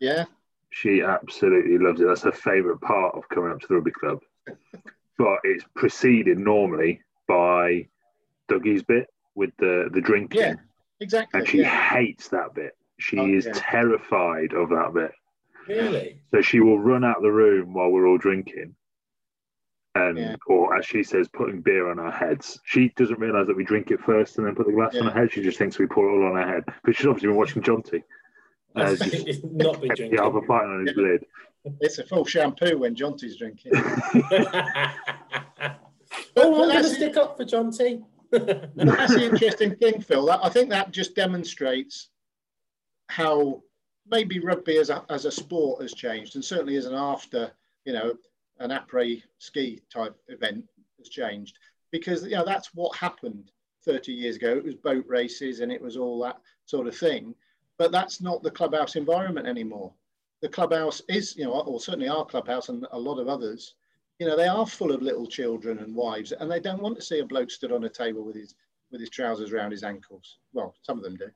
Yeah, 0.00 0.24
she 0.70 1.02
absolutely 1.02 1.78
loves 1.78 2.00
it. 2.00 2.06
That's 2.06 2.22
her 2.22 2.32
favourite 2.32 2.80
part 2.80 3.14
of 3.14 3.28
coming 3.28 3.52
up 3.52 3.60
to 3.60 3.66
the 3.68 3.74
rugby 3.74 3.90
club. 3.90 4.20
but 5.18 5.38
it's 5.44 5.64
preceded 5.76 6.38
normally 6.38 7.00
by 7.28 7.86
Dougie's 8.48 8.82
bit 8.82 9.08
with 9.34 9.50
the 9.58 9.88
the 9.92 10.00
drinking. 10.00 10.40
Yeah 10.40 10.54
Exactly. 11.02 11.40
And 11.40 11.48
she 11.48 11.58
yeah. 11.58 11.94
hates 11.94 12.28
that 12.28 12.54
bit. 12.54 12.76
She 12.98 13.18
oh, 13.18 13.26
is 13.26 13.44
yeah. 13.44 13.52
terrified 13.56 14.52
of 14.54 14.68
that 14.70 14.92
bit. 14.94 15.10
Really? 15.66 16.20
So 16.30 16.40
she 16.42 16.60
will 16.60 16.78
run 16.78 17.04
out 17.04 17.16
of 17.16 17.22
the 17.24 17.32
room 17.32 17.74
while 17.74 17.90
we're 17.90 18.06
all 18.06 18.18
drinking. 18.18 18.76
And 19.94 20.16
yeah. 20.16 20.36
or 20.46 20.74
as 20.76 20.86
she 20.86 21.02
says, 21.02 21.28
putting 21.28 21.60
beer 21.60 21.90
on 21.90 21.98
our 21.98 22.10
heads. 22.10 22.60
She 22.64 22.88
doesn't 22.96 23.18
realise 23.18 23.46
that 23.46 23.56
we 23.56 23.64
drink 23.64 23.90
it 23.90 24.00
first 24.00 24.38
and 24.38 24.46
then 24.46 24.54
put 24.54 24.66
the 24.66 24.72
glass 24.72 24.96
on 24.96 25.06
our 25.06 25.12
head. 25.12 25.30
She 25.30 25.42
just 25.42 25.58
thinks 25.58 25.78
we 25.78 25.86
pour 25.86 26.08
it 26.08 26.12
all 26.12 26.30
on 26.30 26.36
our 26.36 26.48
head. 26.48 26.64
But 26.82 26.96
she's 26.96 27.06
obviously 27.06 27.28
been 27.28 27.36
watching 27.36 27.62
Jonty. 27.62 28.02
Uh, 28.74 28.96
not 29.52 29.80
been 29.82 29.94
drinking. 29.94 30.16
The 30.16 30.24
other 30.24 30.40
fighting 30.46 30.70
on 30.70 30.86
his 30.86 30.96
lid. 30.96 31.26
It's 31.80 31.98
a 31.98 32.04
full 32.04 32.24
shampoo 32.24 32.76
when 32.78 32.96
Jonty's 32.96 33.36
drinking. 33.36 33.70
oh, 33.76 34.00
I'm 36.36 36.68
going 36.68 36.82
to 36.82 36.88
stick 36.88 37.16
up 37.16 37.36
for 37.36 37.44
Jonty 37.44 38.02
that's 38.32 39.14
the 39.14 39.28
interesting 39.30 39.76
thing, 39.76 40.00
Phil. 40.00 40.26
That, 40.26 40.40
I 40.42 40.48
think 40.48 40.70
that 40.70 40.90
just 40.90 41.14
demonstrates 41.14 42.08
how 43.08 43.62
maybe 44.08 44.38
rugby 44.38 44.78
as 44.78 44.90
a, 44.90 45.04
as 45.10 45.26
a 45.26 45.30
sport 45.30 45.82
has 45.82 45.92
changed, 45.92 46.34
and 46.34 46.44
certainly 46.44 46.76
as 46.76 46.86
an 46.86 46.94
after, 46.94 47.52
you 47.84 47.92
know, 47.92 48.14
an 48.58 48.70
après 48.70 49.22
ski 49.38 49.80
type 49.92 50.16
event 50.28 50.64
has 50.98 51.08
changed 51.08 51.58
because 51.90 52.24
you 52.24 52.36
know 52.36 52.44
that's 52.44 52.74
what 52.74 52.96
happened 52.96 53.50
30 53.84 54.12
years 54.12 54.36
ago. 54.36 54.56
It 54.56 54.64
was 54.64 54.74
boat 54.76 55.04
races 55.08 55.60
and 55.60 55.72
it 55.72 55.82
was 55.82 55.96
all 55.96 56.20
that 56.20 56.40
sort 56.66 56.86
of 56.86 56.96
thing, 56.96 57.34
but 57.78 57.90
that's 57.90 58.20
not 58.20 58.42
the 58.42 58.50
clubhouse 58.50 58.94
environment 58.96 59.46
anymore. 59.46 59.92
The 60.40 60.48
clubhouse 60.48 61.02
is, 61.08 61.36
you 61.36 61.44
know, 61.44 61.52
or 61.52 61.80
certainly 61.80 62.08
our 62.08 62.24
clubhouse 62.24 62.68
and 62.68 62.86
a 62.92 62.98
lot 62.98 63.18
of 63.18 63.28
others 63.28 63.74
you 64.22 64.28
know, 64.28 64.36
they 64.36 64.46
are 64.46 64.64
full 64.64 64.92
of 64.92 65.02
little 65.02 65.26
children 65.26 65.80
and 65.80 65.96
wives, 65.96 66.30
and 66.30 66.48
they 66.48 66.60
don't 66.60 66.80
want 66.80 66.94
to 66.94 67.02
see 67.02 67.18
a 67.18 67.24
bloke 67.24 67.50
stood 67.50 67.72
on 67.72 67.82
a 67.82 67.88
table 67.88 68.22
with 68.22 68.36
his 68.36 68.54
with 68.92 69.00
his 69.00 69.10
trousers 69.10 69.52
around 69.52 69.72
his 69.72 69.82
ankles. 69.82 70.38
Well, 70.52 70.76
some 70.82 70.96
of 70.96 71.02
them 71.02 71.16
do, 71.16 71.28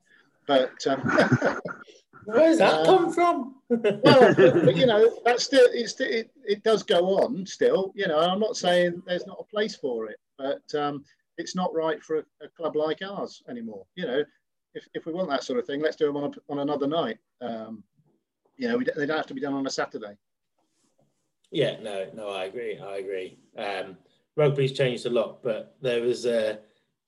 but 0.47 0.87
um, 0.87 1.03
where 2.27 2.49
does 2.49 2.59
that 2.59 2.81
um, 2.81 2.85
come 2.85 3.13
from? 3.13 3.55
well, 3.69 4.35
but, 4.35 4.77
you 4.77 4.87
know, 4.87 5.19
that's 5.25 5.45
still 5.45 5.67
it's 5.73 5.99
it, 6.01 6.31
it 6.45 6.63
does 6.63 6.83
go 6.83 7.23
on 7.23 7.47
still. 7.47 7.93
You 7.95 8.09
know, 8.09 8.19
I'm 8.19 8.41
not 8.41 8.57
saying 8.57 9.03
there's 9.07 9.27
not 9.27 9.39
a 9.41 9.45
place 9.45 9.77
for 9.77 10.09
it, 10.09 10.19
but 10.37 10.63
um, 10.75 11.05
it's 11.39 11.55
not 11.55 11.75
right 11.75 12.03
for 12.03 12.19
a, 12.19 12.25
a, 12.43 12.49
club 12.57 12.77
like 12.77 13.01
ours 13.03 13.43
anymore. 13.49 13.87
You 13.95 14.07
know, 14.07 14.25
if, 14.75 14.89
if 14.95 15.07
we 15.07 15.13
want 15.13 15.31
that 15.31 15.45
sort 15.45 15.59
of 15.59 15.67
thing, 15.67 15.81
let's 15.81 15.97
do 15.97 16.07
them 16.07 16.17
on 16.17 16.25
a, 16.25 16.53
on 16.53 16.59
another 16.61 16.87
night. 16.87 17.19
Um, 17.41 17.83
you 18.57 18.69
know, 18.69 18.77
we, 18.77 18.85
they 18.85 19.07
don't 19.07 19.17
have 19.17 19.27
to 19.27 19.35
be 19.35 19.41
done 19.41 19.55
on 19.55 19.67
a 19.67 19.71
Saturday. 19.71 20.17
Yeah, 21.51 21.77
no, 21.81 22.07
no, 22.15 22.31
I 22.31 22.45
agree. 22.45 22.79
I 22.79 22.97
agree. 22.97 23.39
Um, 23.57 23.97
rugby's 24.37 24.73
changed 24.73 25.07
a 25.07 25.11
lot, 25.11 25.43
but 25.43 25.77
there 25.81 26.03
was 26.03 26.27
uh, 26.27 26.57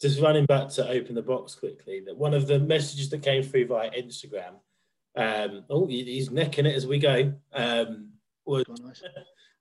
just 0.00 0.20
running 0.20 0.46
back 0.46 0.68
to 0.70 0.88
open 0.88 1.14
the 1.14 1.22
box 1.22 1.54
quickly. 1.54 2.00
That 2.06 2.16
one 2.16 2.34
of 2.34 2.46
the 2.46 2.58
messages 2.60 3.10
that 3.10 3.22
came 3.22 3.42
through 3.42 3.66
via 3.66 3.90
Instagram. 3.90 4.54
Um, 5.18 5.64
oh, 5.68 5.86
he's 5.86 6.30
necking 6.30 6.66
it 6.66 6.74
as 6.74 6.86
we 6.86 6.98
go. 6.98 7.32
Um, 7.52 8.10
was, 8.44 8.64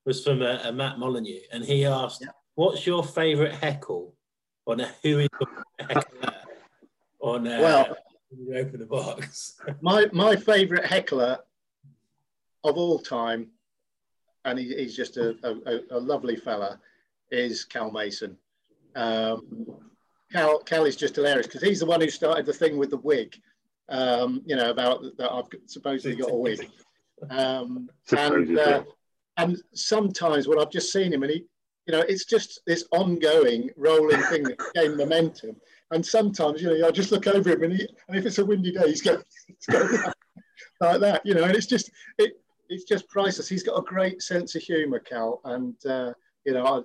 was 0.06 0.24
from 0.24 0.42
a, 0.42 0.62
a, 0.66 0.72
Matt 0.72 1.00
Molyneux, 1.00 1.40
and 1.52 1.66
he 1.66 1.86
asked, 1.86 2.22
yeah. 2.22 2.32
"What's 2.56 2.86
your 2.86 3.04
favourite 3.04 3.56
heckle?" 3.56 4.14
On 4.68 4.80
a, 4.80 4.92
who 5.02 5.20
is 5.20 5.30
heckler? 5.80 6.34
on 7.22 7.48
uh, 7.48 7.60
well, 7.62 7.98
you 8.38 8.56
open 8.56 8.80
the 8.80 8.86
box. 8.86 9.60
my 9.82 10.06
my 10.14 10.36
favourite 10.36 10.86
heckler 10.86 11.40
of 12.64 12.78
all 12.78 13.00
time 13.00 13.50
and 14.48 14.58
he, 14.58 14.74
he's 14.76 14.96
just 14.96 15.18
a, 15.18 15.36
a, 15.44 15.98
a, 15.98 16.00
lovely 16.00 16.36
fella, 16.36 16.80
is 17.32 17.66
Cal 17.66 17.92
Mason. 17.92 18.38
Um, 18.96 19.68
Cal, 20.32 20.60
Cal 20.60 20.86
is 20.86 20.96
just 20.96 21.18
hilarious 21.18 21.48
because 21.48 21.62
he's 21.62 21.82
the 21.82 21.86
one 21.86 22.02
who 22.02 22.10
started 22.10 22.46
the 22.46 22.54
thing 22.54 22.78
with 22.78 22.90
the 22.90 22.98
wig, 22.98 23.36
um, 23.90 24.42
you 24.46 24.56
know, 24.56 24.70
about 24.70 25.04
that 25.18 25.32
I've 25.32 25.46
supposedly 25.66 26.18
got 26.18 26.32
a 26.32 26.36
wig. 26.36 26.70
Um, 27.30 27.90
and, 28.18 28.58
uh, 28.58 28.84
and 29.38 29.62
sometimes 29.74 30.48
when 30.48 30.60
I've 30.60 30.72
just 30.72 30.92
seen 30.92 31.14
him 31.14 31.24
and 31.24 31.32
he, 31.32 31.46
you 31.86 31.94
know, 31.94 32.02
it's 32.02 32.26
just 32.26 32.62
this 32.68 32.86
ongoing 32.92 33.70
rolling 33.78 34.22
thing 34.24 34.44
that 34.44 34.60
gain 34.76 34.98
momentum. 34.98 35.56
And 35.92 36.06
sometimes, 36.06 36.62
you 36.62 36.78
know, 36.78 36.88
I 36.88 36.92
just 36.92 37.12
look 37.12 37.28
over 37.28 37.50
him 37.50 37.64
and, 37.64 37.74
he, 37.74 37.88
and 38.10 38.18
if 38.18 38.26
it's 38.26 38.40
a 38.40 38.46
windy 38.46 38.74
day, 38.74 38.88
he's 38.88 39.02
going, 39.02 39.22
he's 39.48 39.66
going 39.68 40.04
like 40.82 41.00
that, 41.00 41.26
you 41.26 41.34
know, 41.34 41.44
and 41.44 41.56
it's 41.56 41.66
just, 41.66 41.90
it, 42.18 42.34
it's 42.70 42.84
just 42.84 43.08
priceless. 43.08 43.48
He's 43.48 43.64
got 43.64 43.80
a 43.80 43.84
great 43.84 44.22
sense 44.22 44.54
of 44.56 44.62
humour, 44.62 45.00
Cal. 45.00 45.40
And, 45.46 45.76
uh, 45.86 46.12
you 46.46 46.54
know, 46.54 46.66
I, 46.66 46.78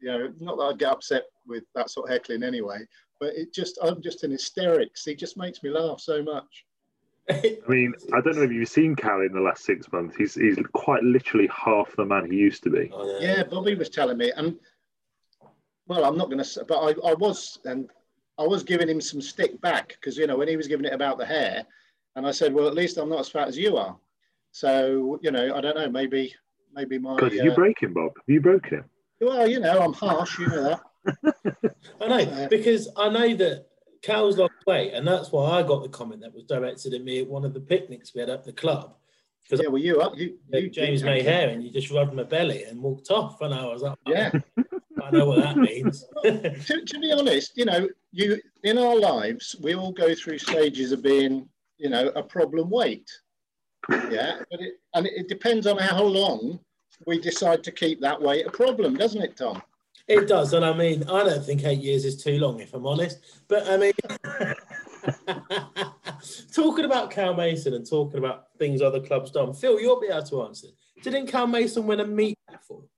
you 0.00 0.08
know, 0.08 0.32
not 0.40 0.56
that 0.56 0.62
I'd 0.62 0.78
get 0.78 0.92
upset 0.92 1.24
with 1.46 1.64
that 1.74 1.90
sort 1.90 2.08
of 2.08 2.12
heckling 2.14 2.42
anyway, 2.42 2.78
but 3.20 3.34
it 3.36 3.52
just, 3.52 3.78
I'm 3.82 4.02
just 4.02 4.24
in 4.24 4.30
hysterics. 4.30 5.04
He 5.04 5.14
just 5.14 5.36
makes 5.36 5.62
me 5.62 5.70
laugh 5.70 6.00
so 6.00 6.22
much. 6.22 6.64
I 7.30 7.58
mean, 7.68 7.92
I 8.12 8.20
don't 8.20 8.36
know 8.36 8.42
if 8.42 8.50
you've 8.50 8.68
seen 8.68 8.96
Cal 8.96 9.20
in 9.20 9.32
the 9.32 9.40
last 9.40 9.64
six 9.64 9.92
months. 9.92 10.16
He's 10.16 10.34
he's 10.34 10.58
quite 10.72 11.02
literally 11.04 11.48
half 11.48 11.94
the 11.94 12.04
man 12.04 12.28
he 12.28 12.36
used 12.36 12.64
to 12.64 12.70
be. 12.70 12.90
Oh, 12.92 13.20
yeah. 13.20 13.36
yeah, 13.36 13.42
Bobby 13.44 13.74
was 13.76 13.88
telling 13.88 14.18
me, 14.18 14.32
and 14.36 14.56
well, 15.86 16.04
I'm 16.04 16.16
not 16.16 16.30
going 16.30 16.42
to, 16.42 16.64
but 16.66 16.78
I, 16.78 17.10
I 17.10 17.14
was, 17.14 17.58
and 17.64 17.90
I 18.38 18.46
was 18.46 18.62
giving 18.62 18.88
him 18.88 19.00
some 19.00 19.20
stick 19.20 19.60
back 19.60 19.88
because 19.88 20.16
you 20.16 20.26
know 20.26 20.36
when 20.36 20.48
he 20.48 20.56
was 20.56 20.66
giving 20.66 20.86
it 20.86 20.92
about 20.92 21.18
the 21.18 21.26
hair, 21.26 21.64
and 22.16 22.26
I 22.26 22.32
said, 22.32 22.52
well, 22.52 22.66
at 22.66 22.74
least 22.74 22.96
I'm 22.96 23.08
not 23.08 23.20
as 23.20 23.28
fat 23.28 23.48
as 23.48 23.58
you 23.58 23.76
are. 23.76 23.96
So 24.52 25.20
you 25.22 25.30
know, 25.30 25.54
I 25.54 25.60
don't 25.60 25.76
know, 25.76 25.90
maybe 25.90 26.34
maybe 26.74 26.98
my. 26.98 27.14
Because 27.14 27.38
uh, 27.38 27.44
you 27.44 27.52
break 27.52 27.80
him, 27.80 27.92
Bob. 27.92 28.12
Have 28.16 28.24
you 28.26 28.40
broken 28.40 28.78
him? 28.78 28.84
Well, 29.20 29.46
you 29.46 29.60
know, 29.60 29.80
I'm 29.80 29.92
harsh. 29.92 30.38
You 30.38 30.48
know 30.48 30.64
that. 30.64 30.80
I 32.00 32.08
know 32.08 32.48
because 32.48 32.88
I 32.96 33.08
know 33.08 33.34
that 33.36 33.66
Cal's 34.02 34.38
lost 34.38 34.52
weight, 34.66 34.92
and 34.94 35.06
that's 35.06 35.30
why 35.30 35.58
I 35.58 35.62
got 35.62 35.82
the 35.82 35.88
comment 35.88 36.20
that 36.22 36.34
was 36.34 36.44
directed 36.44 36.94
at 36.94 37.04
me 37.04 37.20
at 37.20 37.28
one 37.28 37.44
of 37.44 37.54
the 37.54 37.60
picnics 37.60 38.14
we 38.14 38.20
had 38.20 38.30
at 38.30 38.44
the 38.44 38.52
club. 38.52 38.94
Because 39.42 39.64
yeah, 39.64 39.68
well, 39.68 39.82
you 39.82 40.00
up, 40.00 40.16
you, 40.16 40.38
you 40.52 40.70
James 40.70 41.02
May 41.02 41.22
hair, 41.22 41.48
and 41.50 41.62
you 41.62 41.70
just 41.70 41.90
rubbed 41.90 42.14
my 42.14 42.22
belly 42.22 42.64
and 42.64 42.80
walked 42.80 43.10
off, 43.10 43.40
and 43.40 43.52
I 43.52 43.66
was 43.66 43.82
like, 43.82 43.98
yeah, 44.06 44.30
I 45.02 45.10
know 45.10 45.26
what 45.26 45.40
that 45.40 45.56
means. 45.56 46.04
to, 46.22 46.84
to 46.84 46.98
be 46.98 47.12
honest, 47.12 47.56
you 47.56 47.64
know, 47.64 47.88
you 48.12 48.40
in 48.62 48.78
our 48.78 48.96
lives, 48.96 49.56
we 49.60 49.74
all 49.74 49.92
go 49.92 50.14
through 50.14 50.38
stages 50.38 50.92
of 50.92 51.02
being, 51.02 51.48
you 51.78 51.90
know, 51.90 52.08
a 52.14 52.22
problem 52.22 52.70
weight. 52.70 53.10
Yeah, 53.88 54.40
but 54.50 54.60
it, 54.60 54.74
and 54.94 55.06
it 55.06 55.28
depends 55.28 55.66
on 55.66 55.78
how 55.78 56.02
long 56.02 56.60
we 57.06 57.18
decide 57.18 57.64
to 57.64 57.72
keep 57.72 58.00
that 58.00 58.20
weight 58.20 58.46
a 58.46 58.50
problem, 58.50 58.96
doesn't 58.96 59.22
it, 59.22 59.36
Tom? 59.36 59.62
It 60.10 60.26
does, 60.26 60.52
and 60.54 60.64
I 60.64 60.72
mean, 60.72 61.04
I 61.04 61.22
don't 61.22 61.44
think 61.44 61.64
eight 61.64 61.78
years 61.78 62.04
is 62.04 62.20
too 62.20 62.36
long, 62.38 62.58
if 62.58 62.74
I'm 62.74 62.84
honest. 62.84 63.20
But 63.46 63.68
I 63.68 63.76
mean, 63.76 63.92
talking 66.52 66.84
about 66.84 67.12
Cal 67.12 67.32
Mason 67.32 67.74
and 67.74 67.88
talking 67.88 68.18
about 68.18 68.46
things 68.58 68.82
other 68.82 68.98
clubs 68.98 69.30
done, 69.30 69.54
Phil, 69.54 69.80
you'll 69.80 70.00
be 70.00 70.08
able 70.08 70.24
to 70.24 70.42
answer. 70.42 70.66
Didn't 71.04 71.28
Cal 71.28 71.46
Mason 71.46 71.86
win 71.86 72.00
a 72.00 72.06
meat 72.06 72.36
raffle? 72.50 72.90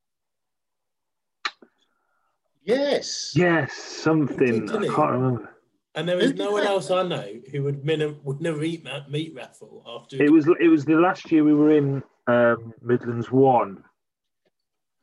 Yes. 2.64 3.34
Yes, 3.36 3.74
something. 3.74 4.70
I 4.70 4.86
can't 4.86 5.10
remember. 5.10 5.50
And 5.94 6.08
there 6.08 6.18
is 6.18 6.32
no 6.32 6.52
one 6.52 6.64
else 6.64 6.90
I 6.90 7.02
know 7.02 7.28
who 7.50 7.62
would 7.64 7.84
win 7.84 8.00
a, 8.00 8.14
win 8.22 8.46
a 8.46 8.56
meat, 8.56 8.86
meat 9.10 9.34
raffle 9.36 9.84
after. 9.86 10.22
It 10.22 10.32
was 10.32 10.48
it 10.58 10.68
was 10.68 10.86
the 10.86 10.94
last 10.94 11.30
year 11.30 11.44
we 11.44 11.52
were 11.52 11.76
in 11.76 12.02
um, 12.26 12.72
Midlands 12.80 13.30
One, 13.30 13.84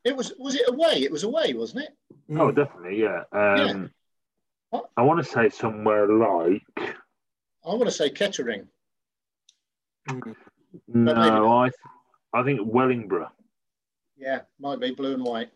it 0.09 0.15
was 0.17 0.33
was 0.37 0.55
it 0.55 0.67
away? 0.67 1.03
It 1.03 1.11
was 1.11 1.23
away, 1.23 1.53
wasn't 1.53 1.85
it? 1.85 2.37
Oh, 2.37 2.51
definitely, 2.51 3.01
yeah. 3.01 3.23
Um, 3.31 3.91
yeah. 4.73 4.79
I 4.97 5.01
want 5.01 5.23
to 5.23 5.31
say 5.31 5.49
somewhere 5.49 6.07
like. 6.07 6.63
I 6.77 7.69
want 7.69 7.85
to 7.85 7.91
say 7.91 8.09
Kettering. 8.09 8.67
No, 10.87 11.51
I, 11.51 11.69
I 12.33 12.43
think 12.43 12.61
Wellingborough. 12.63 13.31
Yeah, 14.17 14.41
might 14.59 14.79
be 14.79 14.91
blue 14.91 15.13
and 15.13 15.23
white. 15.23 15.49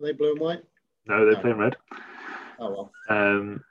Are 0.00 0.06
they 0.06 0.12
blue 0.12 0.32
and 0.32 0.40
white? 0.40 0.64
No, 1.06 1.24
they're 1.24 1.34
no. 1.34 1.40
playing 1.40 1.58
red. 1.58 1.76
Oh 2.58 2.70
well. 2.70 2.92
Um, 3.08 3.64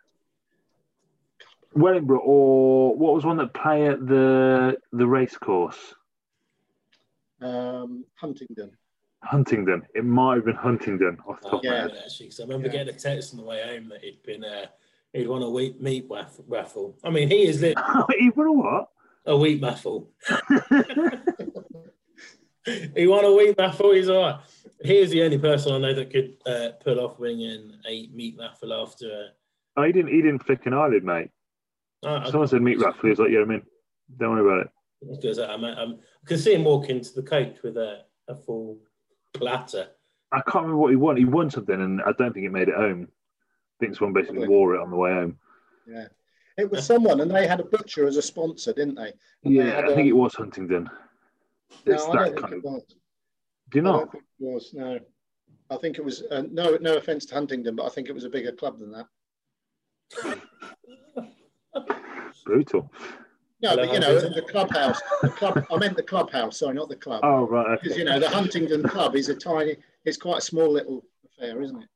Wellingborough, 1.74 2.20
or 2.20 2.96
what 2.96 3.14
was 3.14 3.26
one 3.26 3.38
that 3.38 3.54
play 3.54 3.88
at 3.88 4.06
the 4.06 4.78
the 4.92 5.08
race 5.08 5.38
course? 5.38 5.96
Um, 7.42 8.06
Huntingdon. 8.16 8.72
Huntingdon. 9.24 9.84
It 9.94 10.06
might 10.06 10.36
have 10.36 10.46
been 10.46 10.56
Huntingdon 10.56 11.18
off 11.28 11.42
the 11.42 11.50
top 11.50 11.64
yeah, 11.64 11.72
of 11.72 11.92
my 11.92 11.96
head. 11.96 12.04
Actually, 12.06 12.28
because 12.28 12.40
I 12.40 12.44
remember 12.44 12.68
yeah. 12.68 12.74
getting 12.74 12.96
a 12.96 12.98
text 12.98 13.34
on 13.34 13.40
the 13.40 13.46
way 13.46 13.62
home 13.64 13.90
that 13.90 14.02
he'd 14.02 14.24
been 14.24 14.44
uh, 14.44 14.66
he'd 15.14 15.28
won 15.28 15.44
a 15.44 15.50
wheat 15.50 15.82
meat 15.82 16.08
raffle. 16.48 16.98
I 17.04 17.10
mean, 17.10 17.30
he 17.30 17.44
is 17.44 17.62
he 17.62 18.30
won 18.36 18.48
a 18.48 18.52
what? 18.52 18.90
A 19.26 19.38
wheat 19.38 19.62
raffle. 19.62 20.10
he 22.96 23.08
won 23.08 23.26
a 23.26 23.34
wheat 23.34 23.56
raffle. 23.58 23.94
He's 23.94 24.10
all 24.10 24.22
right. 24.22 24.40
He 24.84 24.98
is 24.98 25.12
the 25.12 25.24
only 25.24 25.38
person 25.38 25.74
I 25.74 25.78
know 25.78 25.94
that 25.94 26.10
could 26.10 26.38
uh, 26.46 26.70
pull 26.84 27.00
off 27.00 27.20
winning 27.20 27.74
a 27.88 28.10
meat 28.14 28.36
raffle 28.40 28.74
after. 28.74 29.06
Uh, 29.06 29.30
oh, 29.78 29.84
he 29.84 29.92
didn't. 29.92 30.12
He 30.12 30.22
didn't 30.22 30.44
flick 30.44 30.66
an 30.66 30.74
eyelid, 30.74 31.04
mate. 31.04 31.30
Uh, 32.04 32.30
Someone 32.32 32.48
said 32.48 32.64
meat 32.64 32.80
raffle. 32.80 33.02
He 33.04 33.10
was 33.10 33.20
like, 33.20 33.30
"Yeah, 33.30 33.42
I'm 33.42 33.52
in. 33.52 33.62
Don't 34.18 34.32
worry 34.32 34.42
about 34.42 34.66
it." 34.66 34.72
Because 35.08 35.40
I'm, 35.40 35.64
I'm, 35.64 35.94
I 35.94 36.28
can 36.28 36.38
see 36.38 36.54
him 36.54 36.64
walk 36.64 36.90
into 36.90 37.12
the 37.14 37.24
coach 37.24 37.58
with 37.64 37.76
a, 37.78 38.02
a 38.28 38.36
full 38.36 38.78
platter. 39.34 39.88
I 40.32 40.42
can't 40.42 40.64
remember 40.66 40.78
what 40.78 40.92
he 40.92 40.96
won. 40.96 41.18
He 41.18 41.26
won 41.26 41.50
something, 41.50 41.80
and 41.80 42.02
I 42.02 42.12
don't 42.18 42.34
think 42.34 42.46
it 42.46 42.52
made 42.52 42.70
it 42.70 42.76
home. 42.76 43.08
I 43.10 43.86
think 43.86 43.96
someone 43.96 44.14
basically 44.14 44.48
wore 44.48 44.76
it 44.76 44.82
on 44.82 44.90
the 44.90 44.96
way 44.96 45.12
home. 45.12 45.38
Yeah, 45.88 46.08
it 46.58 46.70
was 46.70 46.86
someone, 46.86 47.22
and 47.22 47.32
they 47.32 47.48
had 47.48 47.60
a 47.60 47.66
butcher 47.66 48.08
as 48.08 48.18
a 48.18 48.22
sponsor, 48.22 48.74
didn't 48.74 48.96
they? 48.96 49.14
And 49.44 49.54
yeah, 49.54 49.82
they 49.82 49.92
I 49.92 49.96
think 49.96 50.08
it 50.08 50.14
was 50.14 50.34
Huntingdon. 50.36 50.90
It's 51.86 52.06
no, 52.08 52.14
I 52.14 52.30
don't 52.30 52.40
think 52.40 52.52
it 52.52 52.64
was. 52.64 52.84
Do 53.70 53.78
you 53.78 53.82
not? 53.82 54.14
it 54.14 54.22
was 54.40 54.74
no. 54.74 55.00
I 55.70 55.78
think 55.78 55.98
it 55.98 56.06
was 56.06 56.24
uh, 56.32 56.44
no. 56.52 56.78
No 56.82 56.98
offense 56.98 57.26
to 57.28 57.34
Huntingdon, 57.34 57.76
but 57.76 57.86
I 57.86 57.90
think 57.90 58.10
it 58.10 58.14
was 58.14 58.26
a 58.26 58.30
bigger 58.30 58.52
club 58.52 58.80
than 58.80 58.92
that. 58.92 59.08
Brutal. 62.46 62.92
No, 63.62 63.76
but 63.76 63.94
you 63.94 64.00
know, 64.00 64.20
the 64.20 64.42
clubhouse. 64.42 65.00
The 65.22 65.30
club. 65.30 65.66
I 65.72 65.78
meant 65.78 65.96
the 65.96 66.04
clubhouse. 66.04 66.60
Sorry, 66.60 66.74
not 66.74 66.90
the 66.90 66.96
club. 66.96 67.22
Oh 67.24 67.48
right. 67.48 67.80
Because 67.82 67.98
you 67.98 68.04
know, 68.04 68.20
the 68.20 68.30
Huntingdon 68.30 68.84
Club 68.84 69.16
is 69.16 69.30
a 69.30 69.36
tiny. 69.36 69.76
It's 70.04 70.18
quite 70.18 70.40
a 70.40 70.42
small 70.42 70.72
little 70.72 71.04
affair, 71.26 71.62
isn't 71.62 71.84
it? 71.84 71.90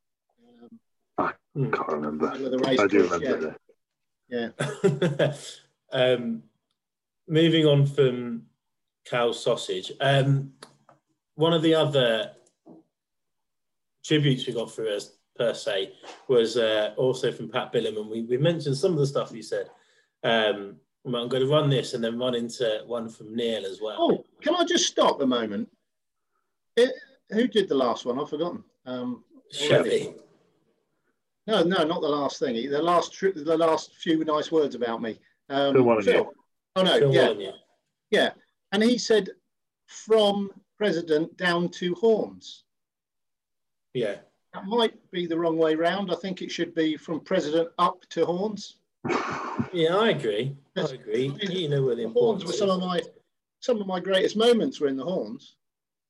Um, 1.18 1.34
I 1.57 1.76
can't 1.76 1.88
remember. 1.88 2.32
I 2.32 2.88
do 2.88 3.09
remember 3.09 3.57
yeah. 4.30 4.49
Yeah. 4.59 5.34
um, 5.91 6.43
moving 7.28 7.66
on 7.66 7.86
from 7.88 8.43
cow 9.05 9.32
sausage. 9.32 9.91
Um, 9.99 10.53
one 11.36 11.53
of 11.53 11.61
the 11.61 11.76
other 11.76 12.32
tributes 14.03 14.45
we 14.45 14.53
got 14.53 14.72
through 14.72 14.95
us 14.95 15.18
per 15.36 15.53
se 15.53 15.93
was 16.28 16.57
uh, 16.57 16.93
also 16.97 17.32
from 17.32 17.49
Pat 17.49 17.74
Billam, 17.74 17.97
and 17.97 18.09
we, 18.09 18.22
we 18.22 18.38
mentioned 18.38 18.78
some 18.78 18.93
of 18.93 18.99
the 18.99 19.07
stuff 19.07 19.32
he 19.32 19.41
said. 19.41 19.70
Um, 20.24 20.78
I'm 21.06 21.28
going 21.28 21.43
to 21.43 21.49
run 21.49 21.70
this 21.70 21.93
and 21.93 22.03
then 22.03 22.18
run 22.18 22.34
into 22.34 22.82
one 22.88 23.10
from 23.10 23.36
Neil 23.36 23.66
as 23.66 23.80
well. 23.82 23.97
Oh, 23.99 24.26
can 24.41 24.56
I 24.56 24.64
just 24.64 24.88
stop 24.88 25.22
a 25.22 25.26
moment? 25.26 25.70
It, 26.76 26.91
who 27.30 27.47
did 27.47 27.70
the 27.70 27.76
last 27.76 28.06
one? 28.06 28.20
I've 28.20 28.30
forgotten. 28.30 28.64
Um, 28.86 29.24
Chevy. 29.51 30.16
No, 31.47 31.62
no, 31.62 31.84
not 31.84 32.01
the 32.01 32.08
last 32.08 32.39
thing. 32.39 32.70
The 32.70 32.82
last, 32.82 33.20
the 33.20 33.58
last 33.58 33.95
few 33.95 34.24
nice 34.26 34.51
words 34.51 34.74
about 34.74 35.01
me. 35.01 35.20
Um, 35.49 35.74
Phil, 35.74 36.01
Phil. 36.01 36.34
Oh 36.76 36.82
no, 36.82 36.99
Phil 36.99 37.14
yeah, 37.14 37.51
yeah. 38.10 38.30
And 38.72 38.82
he 38.82 38.97
said, 38.97 39.30
from 39.86 40.49
president 40.78 41.38
down 41.38 41.70
to 41.70 41.93
horns. 41.95 42.64
Yeah. 43.93 44.16
That 44.53 44.66
might 44.66 44.93
be 45.12 45.28
the 45.28 45.38
wrong 45.38 45.58
way 45.58 45.76
round. 45.76 46.12
I 46.12 46.16
think 46.16 46.41
it 46.41 46.51
should 46.51 46.74
be 46.74 46.97
from 46.97 47.20
president 47.20 47.70
up 47.78 48.01
to 48.10 48.26
horns. 48.26 48.78
yeah, 49.72 49.95
I 49.95 50.10
agree. 50.10 50.56
I 50.76 50.82
agree. 50.82 51.32
You 51.42 51.70
know 51.70 51.84
where 51.84 51.96
the, 51.96 52.04
the 52.04 52.10
horns 52.10 52.46
were 52.46 52.54
some 52.54 52.70
of 52.70 52.80
my 52.80 53.02
some 53.60 53.80
of 53.80 53.88
my 53.88 54.00
greatest 54.00 54.36
moments 54.36 54.80
were 54.80 54.88
in 54.88 54.98
the 54.98 55.04
horns. 55.04 55.56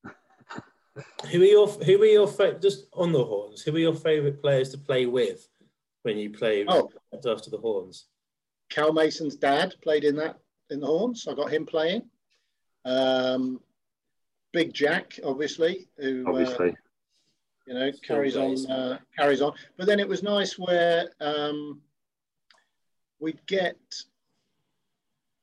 who 1.32 1.42
are 1.42 1.46
your 1.46 1.68
who 1.68 2.02
are 2.02 2.06
your 2.06 2.28
fa- 2.28 2.60
just 2.60 2.88
on 2.94 3.12
the 3.12 3.24
horns? 3.24 3.62
Who 3.62 3.76
are 3.76 3.80
your 3.80 3.96
favourite 3.96 4.42
players 4.42 4.70
to 4.70 4.78
play 4.78 5.06
with 5.06 5.48
when 6.04 6.18
you 6.18 6.32
play 6.32 6.66
oh. 6.68 6.90
after 7.14 7.50
the 7.50 7.58
horns? 7.58 8.06
Cal 8.70 8.94
Mason's 8.94 9.36
dad 9.36 9.76
played 9.84 10.04
in 10.04 10.16
that 10.16 10.40
in 10.70 10.80
the 10.80 10.88
horns. 10.88 11.28
I 11.30 11.34
got 11.34 11.52
him 11.52 11.66
playing. 11.66 12.04
Um, 12.84 13.60
Big 14.52 14.74
Jack, 14.74 15.20
obviously, 15.24 15.88
who 15.98 16.26
uh, 16.26 16.30
obviously. 16.30 16.70
Uh, 16.70 16.76
you 17.68 17.74
know 17.74 17.92
carries 18.04 18.38
on 18.38 18.56
uh, 18.70 19.00
carries 19.18 19.42
on. 19.42 19.54
But 19.78 19.88
then 19.88 20.00
it 20.00 20.08
was 20.08 20.24
nice 20.24 20.58
where 20.58 21.10
um, 21.20 21.82
we'd 23.20 23.46
get 23.48 23.78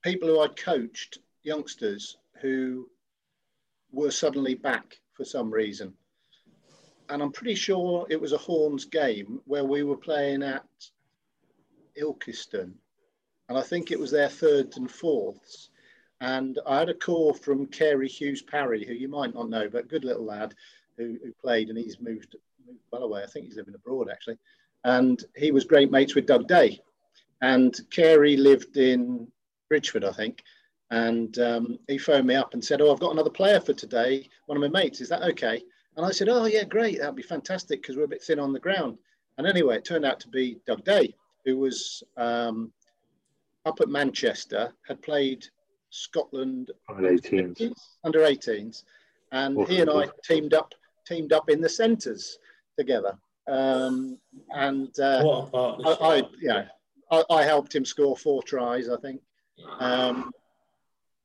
people 0.02 0.28
who 0.28 0.40
I'd 0.40 0.56
coached, 0.56 1.18
youngsters 1.42 2.16
who 2.40 2.88
were 3.92 4.10
suddenly 4.10 4.54
back 4.54 4.98
for 5.12 5.24
some 5.24 5.50
reason. 5.50 5.94
And 7.08 7.22
I'm 7.22 7.32
pretty 7.32 7.54
sure 7.54 8.06
it 8.08 8.20
was 8.20 8.32
a 8.32 8.38
Horns 8.38 8.84
game 8.84 9.40
where 9.44 9.64
we 9.64 9.82
were 9.82 9.96
playing 9.96 10.42
at 10.42 10.64
Ilkeston. 12.00 12.72
And 13.48 13.58
I 13.58 13.62
think 13.62 13.90
it 13.90 13.98
was 13.98 14.10
their 14.10 14.28
thirds 14.28 14.76
and 14.76 14.90
fourths. 14.90 15.70
And 16.20 16.58
I 16.66 16.78
had 16.78 16.88
a 16.88 16.94
call 16.94 17.34
from 17.34 17.66
Carey 17.66 18.08
Hughes 18.08 18.42
Parry, 18.42 18.86
who 18.86 18.94
you 18.94 19.08
might 19.08 19.34
not 19.34 19.50
know, 19.50 19.68
but 19.68 19.88
good 19.88 20.04
little 20.04 20.24
lad 20.24 20.54
who, 20.96 21.18
who 21.22 21.32
played 21.32 21.68
and 21.68 21.76
he's 21.76 22.00
moved 22.00 22.36
moved 22.66 22.80
well 22.90 23.02
away. 23.02 23.22
I 23.22 23.26
think 23.26 23.46
he's 23.46 23.56
living 23.56 23.74
abroad 23.74 24.08
actually, 24.10 24.38
and 24.84 25.22
he 25.36 25.50
was 25.50 25.64
great 25.64 25.90
mates 25.90 26.14
with 26.14 26.26
Doug 26.26 26.46
Day, 26.46 26.80
and 27.40 27.78
Carey 27.90 28.36
lived 28.36 28.76
in 28.76 29.26
Bridgford, 29.72 30.04
I 30.04 30.12
think. 30.12 30.42
And 30.90 31.38
um, 31.38 31.78
he 31.88 31.96
phoned 31.96 32.26
me 32.26 32.34
up 32.34 32.52
and 32.52 32.62
said, 32.62 32.82
"Oh, 32.82 32.92
I've 32.92 33.00
got 33.00 33.12
another 33.12 33.30
player 33.30 33.58
for 33.58 33.72
today. 33.72 34.28
One 34.44 34.62
of 34.62 34.70
my 34.70 34.80
mates. 34.80 35.00
Is 35.00 35.08
that 35.08 35.22
okay?" 35.22 35.62
And 35.96 36.04
I 36.04 36.10
said, 36.10 36.28
"Oh 36.28 36.44
yeah, 36.44 36.64
great. 36.64 36.98
That'd 36.98 37.16
be 37.16 37.22
fantastic 37.22 37.80
because 37.80 37.96
we're 37.96 38.04
a 38.04 38.14
bit 38.14 38.22
thin 38.22 38.38
on 38.38 38.52
the 38.52 38.60
ground." 38.60 38.98
And 39.38 39.46
anyway, 39.46 39.76
it 39.76 39.86
turned 39.86 40.04
out 40.04 40.20
to 40.20 40.28
be 40.28 40.58
Doug 40.66 40.84
Day, 40.84 41.14
who 41.46 41.56
was 41.56 42.02
um, 42.18 42.70
up 43.64 43.80
at 43.80 43.88
Manchester, 43.88 44.74
had 44.86 45.00
played 45.00 45.46
Scotland 45.88 46.70
Under 46.90 47.08
18s. 47.08 47.72
under 48.04 48.18
18s, 48.18 48.84
and 49.32 49.66
he 49.66 49.80
and 49.80 49.88
I 49.88 50.08
teamed 50.22 50.52
up 50.52 50.74
teamed 51.06 51.32
up 51.32 51.48
in 51.48 51.62
the 51.62 51.70
centres 51.70 52.38
together. 52.78 53.16
Um, 53.48 54.18
and 54.54 54.90
uh, 55.00 55.22
What 55.22 55.38
a 55.38 55.46
I, 55.46 55.50
partnership. 55.50 56.02
I, 56.02 56.16
you 56.42 56.48
know, 56.48 56.66
I, 57.10 57.24
I 57.30 57.42
helped 57.44 57.74
him 57.74 57.86
score 57.86 58.16
four 58.18 58.42
tries, 58.42 58.90
I 58.90 58.98
think. 58.98 59.22
Um, 59.78 60.30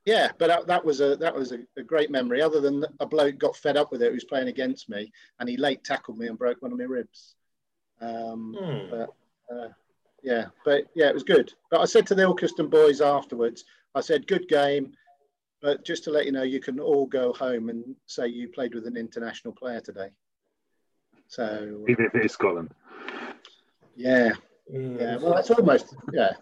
yeah, 0.06 0.30
but 0.38 0.48
that, 0.48 0.68
that 0.68 0.86
was 0.86 1.02
a 1.02 1.18
that 1.18 1.36
was 1.36 1.52
a, 1.52 1.60
a 1.78 1.84
great 1.84 2.10
memory. 2.10 2.42
Other 2.42 2.62
than 2.62 2.86
a 3.00 3.06
bloke 3.06 3.38
got 3.38 3.58
fed 3.58 3.76
up 3.78 3.92
with 3.92 4.02
it 4.02 4.08
who 4.08 4.14
was 4.14 4.24
playing 4.24 4.48
against 4.48 4.88
me, 4.90 5.12
and 5.40 5.50
he 5.50 5.58
late 5.58 5.84
tackled 5.84 6.18
me 6.18 6.28
and 6.28 6.38
broke 6.38 6.62
one 6.62 6.72
of 6.72 6.78
my 6.78 6.86
ribs. 6.86 7.36
Um, 8.00 8.56
Hmm. 8.58 8.90
but 8.90 9.10
uh, 9.54 9.68
yeah, 10.24 10.46
but 10.64 10.86
yeah, 10.96 11.08
it 11.08 11.14
was 11.14 11.24
good. 11.24 11.54
But 11.72 11.82
I 11.82 11.86
said 11.86 12.08
to 12.08 12.16
the 12.16 12.24
Ilkeston 12.24 12.70
boys 12.70 13.02
afterwards, 13.02 13.66
I 13.96 14.02
said, 14.02 14.28
"Good 14.28 14.48
game." 14.48 14.94
But 15.62 15.84
just 15.84 16.04
to 16.04 16.12
let 16.12 16.26
you 16.26 16.32
know, 16.32 16.44
you 16.44 16.60
can 16.60 16.80
all 16.80 17.08
go 17.08 17.34
home 17.34 17.70
and 17.70 17.96
say 18.06 18.28
you 18.28 18.48
played 18.48 18.76
with 18.76 18.86
an 18.86 18.96
international 18.96 19.54
player 19.54 19.82
today. 19.82 20.10
So 21.28 21.84
Even 21.90 22.06
if 22.06 22.16
it 22.16 22.26
is 22.26 22.32
Scotland. 22.32 22.72
yeah, 23.96 24.32
Hmm. 24.72 24.98
yeah. 25.00 25.18
Well, 25.18 25.34
that's 25.34 25.50
almost 25.50 25.96
yeah, 26.14 26.34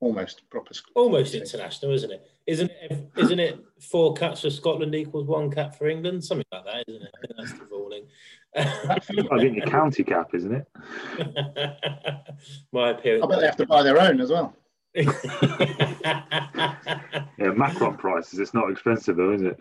almost 0.00 0.42
proper. 0.50 0.74
sc- 0.74 0.90
Almost 0.94 1.34
international, 1.34 1.92
isn't 1.92 2.10
it? 2.12 2.30
Isn't 2.46 2.70
it? 2.82 3.10
Isn't 3.16 3.40
it? 3.40 3.58
Four 3.80 4.14
caps 4.14 4.42
for 4.42 4.50
Scotland 4.50 4.94
equals 4.94 5.26
one 5.26 5.50
cap 5.50 5.74
for 5.76 5.88
England, 5.88 6.24
something 6.24 6.44
like 6.52 6.64
that, 6.64 6.84
isn't 6.88 7.02
it? 7.02 7.10
I 7.14 7.18
think 7.26 7.32
that's 7.38 7.52
the 7.58 7.64
ruling. 7.66 8.04
I 8.56 8.98
think 9.00 9.56
your 9.56 9.66
county 9.66 10.04
cap, 10.04 10.34
isn't 10.34 10.54
it? 10.54 10.66
My 12.72 12.90
appearance. 12.90 13.24
I 13.24 13.28
bet 13.28 13.40
they 13.40 13.46
have 13.46 13.56
to 13.56 13.66
buy 13.66 13.82
their 13.82 14.00
own 14.00 14.20
as 14.20 14.30
well. 14.30 14.54
Yeah, 17.38 17.50
Macron 17.54 17.96
prices. 17.98 18.38
It's 18.38 18.54
not 18.54 18.70
expensive 18.70 19.16
though, 19.16 19.32
is 19.32 19.42
it? 19.42 19.60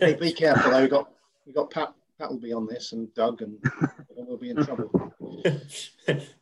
Hey, 0.00 0.14
be 0.14 0.32
careful 0.32 0.70
though. 0.70 0.82
We 0.82 0.88
got 0.88 1.10
we 1.46 1.52
got 1.52 1.70
Pat. 1.70 1.92
Pat 2.18 2.30
will 2.30 2.38
be 2.38 2.52
on 2.52 2.66
this, 2.66 2.92
and 2.92 3.12
Doug, 3.14 3.42
and 3.42 3.58
we'll 4.16 4.36
be 4.38 4.50
in 4.50 4.56
trouble. 4.64 5.12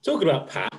Talking 0.04 0.28
about 0.28 0.48
Pat, 0.50 0.72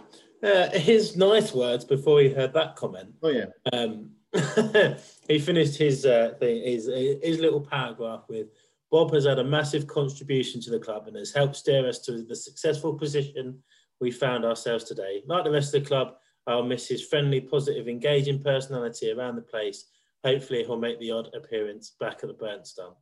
uh, 0.43 0.69
his 0.71 1.15
nice 1.15 1.53
words 1.53 1.85
before 1.85 2.19
he 2.21 2.29
heard 2.29 2.53
that 2.53 2.75
comment. 2.75 3.13
Oh 3.23 3.29
yeah, 3.29 3.45
Um, 3.73 4.11
he 5.27 5.39
finished 5.39 5.77
his 5.77 6.05
uh, 6.05 6.33
thing, 6.39 6.63
his 6.63 6.87
his 7.23 7.39
little 7.39 7.61
paragraph 7.61 8.23
with 8.27 8.47
Bob 8.91 9.13
has 9.13 9.25
had 9.25 9.39
a 9.39 9.43
massive 9.43 9.87
contribution 9.87 10.61
to 10.61 10.69
the 10.69 10.79
club 10.79 11.07
and 11.07 11.15
has 11.15 11.33
helped 11.33 11.55
steer 11.55 11.87
us 11.87 11.99
to 11.99 12.23
the 12.23 12.35
successful 12.35 12.93
position 12.93 13.61
we 13.99 14.11
found 14.11 14.45
ourselves 14.45 14.83
today. 14.83 15.23
Like 15.25 15.43
the 15.43 15.51
rest 15.51 15.73
of 15.73 15.83
the 15.83 15.87
club, 15.87 16.15
I'll 16.47 16.63
miss 16.63 16.87
his 16.87 17.05
friendly, 17.05 17.41
positive, 17.41 17.87
engaging 17.87 18.43
personality 18.43 19.11
around 19.11 19.35
the 19.35 19.41
place. 19.41 19.85
Hopefully, 20.23 20.63
he'll 20.63 20.77
make 20.77 20.99
the 20.99 21.11
odd 21.11 21.29
appearance 21.33 21.95
back 21.99 22.19
at 22.23 22.27
the 22.27 22.33
Burnstump, 22.33 22.95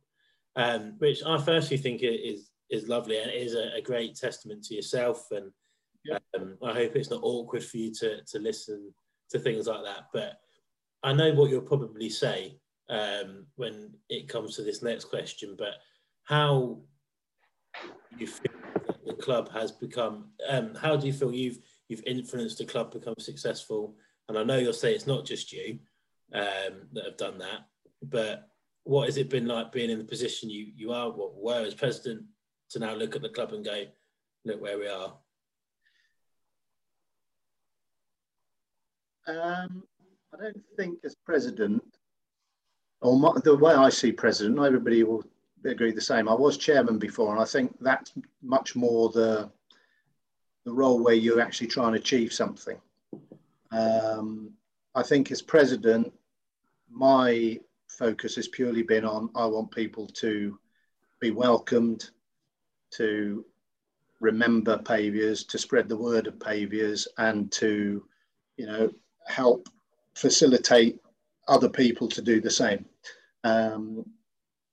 um, 0.56 0.94
which 0.98 1.22
I 1.24 1.38
firstly 1.38 1.76
think 1.76 2.00
is 2.02 2.50
is 2.70 2.88
lovely 2.88 3.18
and 3.18 3.30
it 3.30 3.42
is 3.42 3.54
a, 3.54 3.72
a 3.76 3.82
great 3.82 4.14
testament 4.14 4.64
to 4.64 4.74
yourself. 4.74 5.26
And. 5.30 5.50
Um, 6.36 6.56
I 6.62 6.72
hope 6.72 6.96
it's 6.96 7.10
not 7.10 7.22
awkward 7.22 7.64
for 7.64 7.76
you 7.76 7.92
to 7.94 8.22
to 8.24 8.38
listen 8.38 8.92
to 9.30 9.38
things 9.38 9.66
like 9.66 9.84
that. 9.84 10.08
But 10.12 10.38
I 11.02 11.12
know 11.12 11.32
what 11.34 11.50
you'll 11.50 11.62
probably 11.62 12.08
say 12.08 12.58
um, 12.88 13.46
when 13.56 13.94
it 14.08 14.28
comes 14.28 14.56
to 14.56 14.62
this 14.62 14.82
next 14.82 15.06
question, 15.06 15.54
but 15.58 15.74
how 16.24 16.80
you 18.18 18.26
feel 18.26 18.52
the 19.06 19.14
club 19.14 19.50
has 19.52 19.72
become? 19.72 20.30
Um, 20.48 20.74
how 20.74 20.96
do 20.96 21.06
you 21.06 21.12
feel 21.12 21.32
you've 21.32 21.58
you've 21.88 22.04
influenced 22.06 22.58
the 22.58 22.64
club 22.64 22.92
become 22.92 23.14
successful? 23.18 23.96
And 24.28 24.38
I 24.38 24.42
know 24.42 24.58
you'll 24.58 24.72
say 24.72 24.94
it's 24.94 25.06
not 25.06 25.26
just 25.26 25.52
you 25.52 25.78
um, 26.32 26.88
that 26.92 27.04
have 27.04 27.16
done 27.16 27.38
that, 27.38 27.66
but 28.02 28.48
what 28.84 29.06
has 29.06 29.16
it 29.16 29.30
been 29.30 29.46
like 29.46 29.72
being 29.72 29.90
in 29.90 29.98
the 29.98 30.04
position 30.04 30.50
you 30.50 30.66
you 30.74 30.92
are, 30.92 31.10
what 31.10 31.34
were 31.36 31.64
as 31.64 31.74
president, 31.74 32.22
to 32.70 32.78
now 32.78 32.94
look 32.94 33.16
at 33.16 33.22
the 33.22 33.28
club 33.28 33.52
and 33.52 33.64
go, 33.64 33.84
look 34.44 34.60
where 34.60 34.78
we 34.78 34.88
are. 34.88 35.14
Um, 39.26 39.82
I 40.32 40.42
don't 40.42 40.62
think 40.76 40.98
as 41.04 41.14
president, 41.14 41.82
or 43.00 43.18
my, 43.18 43.32
the 43.44 43.56
way 43.56 43.72
I 43.72 43.88
see 43.88 44.12
president, 44.12 44.58
everybody 44.58 45.02
will 45.02 45.24
agree 45.64 45.92
the 45.92 46.00
same. 46.00 46.28
I 46.28 46.34
was 46.34 46.56
chairman 46.58 46.98
before, 46.98 47.32
and 47.32 47.40
I 47.40 47.44
think 47.44 47.76
that's 47.80 48.12
much 48.42 48.76
more 48.76 49.10
the 49.10 49.50
the 50.64 50.72
role 50.72 51.02
where 51.02 51.14
you're 51.14 51.40
actually 51.40 51.66
try 51.66 51.86
and 51.86 51.96
achieve 51.96 52.32
something. 52.32 52.78
Um, 53.70 54.50
I 54.94 55.02
think 55.02 55.30
as 55.30 55.42
president, 55.42 56.12
my 56.90 57.58
focus 57.88 58.36
has 58.36 58.48
purely 58.48 58.82
been 58.82 59.04
on 59.04 59.30
I 59.34 59.46
want 59.46 59.70
people 59.70 60.06
to 60.06 60.58
be 61.20 61.30
welcomed, 61.30 62.10
to 62.92 63.44
remember 64.20 64.78
Paviors, 64.78 65.44
to 65.48 65.58
spread 65.58 65.88
the 65.88 65.96
word 65.96 66.26
of 66.26 66.38
Paviors, 66.38 67.06
and 67.18 67.52
to, 67.52 68.04
you 68.56 68.66
know, 68.66 68.90
help 69.26 69.68
facilitate 70.14 71.00
other 71.48 71.68
people 71.68 72.08
to 72.08 72.22
do 72.22 72.40
the 72.40 72.50
same. 72.50 72.84
Um, 73.42 74.04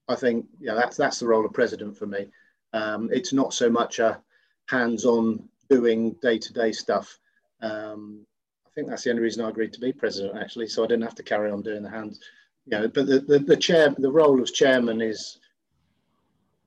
I 0.08 0.16
think, 0.16 0.46
yeah, 0.60 0.74
that's 0.74 0.98
that's 0.98 1.20
the 1.20 1.28
role 1.28 1.46
of 1.46 1.54
president 1.54 1.98
for 1.98 2.06
me. 2.06 2.28
Um, 2.74 3.10
it's 3.12 3.34
not 3.34 3.54
so 3.54 3.70
much 3.70 4.00
a 4.00 4.22
hands-on 4.68 5.48
doing 5.70 6.16
day-to-day 6.22 6.72
stuff. 6.72 7.18
Um, 7.62 8.26
I 8.66 8.70
think 8.74 8.88
that's 8.88 9.04
the 9.04 9.10
only 9.10 9.22
reason 9.22 9.44
I 9.44 9.50
agreed 9.50 9.74
to 9.74 9.80
be 9.80 9.92
president, 9.92 10.38
actually, 10.38 10.68
so 10.68 10.84
I 10.84 10.88
didn't 10.88 11.04
have 11.04 11.16
to 11.16 11.24
carry 11.24 11.52
on 11.52 11.62
doing 11.62 11.84
the 11.84 11.90
hands. 11.90 12.20
You 12.66 12.80
know, 12.80 12.88
but 12.88 13.08
the, 13.08 13.20
the, 13.20 13.40
the 13.40 13.58
chair, 13.58 13.94
the 13.98 14.12
role 14.12 14.42
of 14.42 14.54
chairman 14.54 15.02
is 15.02 15.40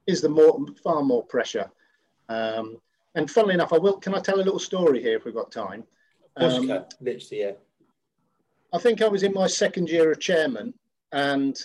is 0.07 0.21
the 0.21 0.29
more 0.29 0.59
far 0.83 1.03
more 1.03 1.25
pressure. 1.25 1.71
Um, 2.29 2.79
and 3.15 3.31
funnily 3.31 3.55
enough, 3.55 3.73
I 3.73 3.79
will. 3.79 3.99
Can 3.99 4.15
I 4.15 4.21
tell 4.21 4.37
a 4.37 4.43
little 4.43 4.59
story 4.59 5.01
here 5.01 5.17
if 5.17 5.25
we've 5.25 5.35
got 5.35 5.53
time? 5.53 5.85
Of 6.37 6.41
course 6.41 6.63
you 6.63 6.73
Um, 6.73 6.85
literally, 7.01 7.41
yeah. 7.43 7.53
I 8.75 8.79
think 8.79 9.01
I 9.01 9.09
was 9.09 9.23
in 9.23 9.33
my 9.33 9.47
second 9.47 9.89
year 9.89 10.11
of 10.11 10.19
chairman, 10.19 10.75
and 11.13 11.57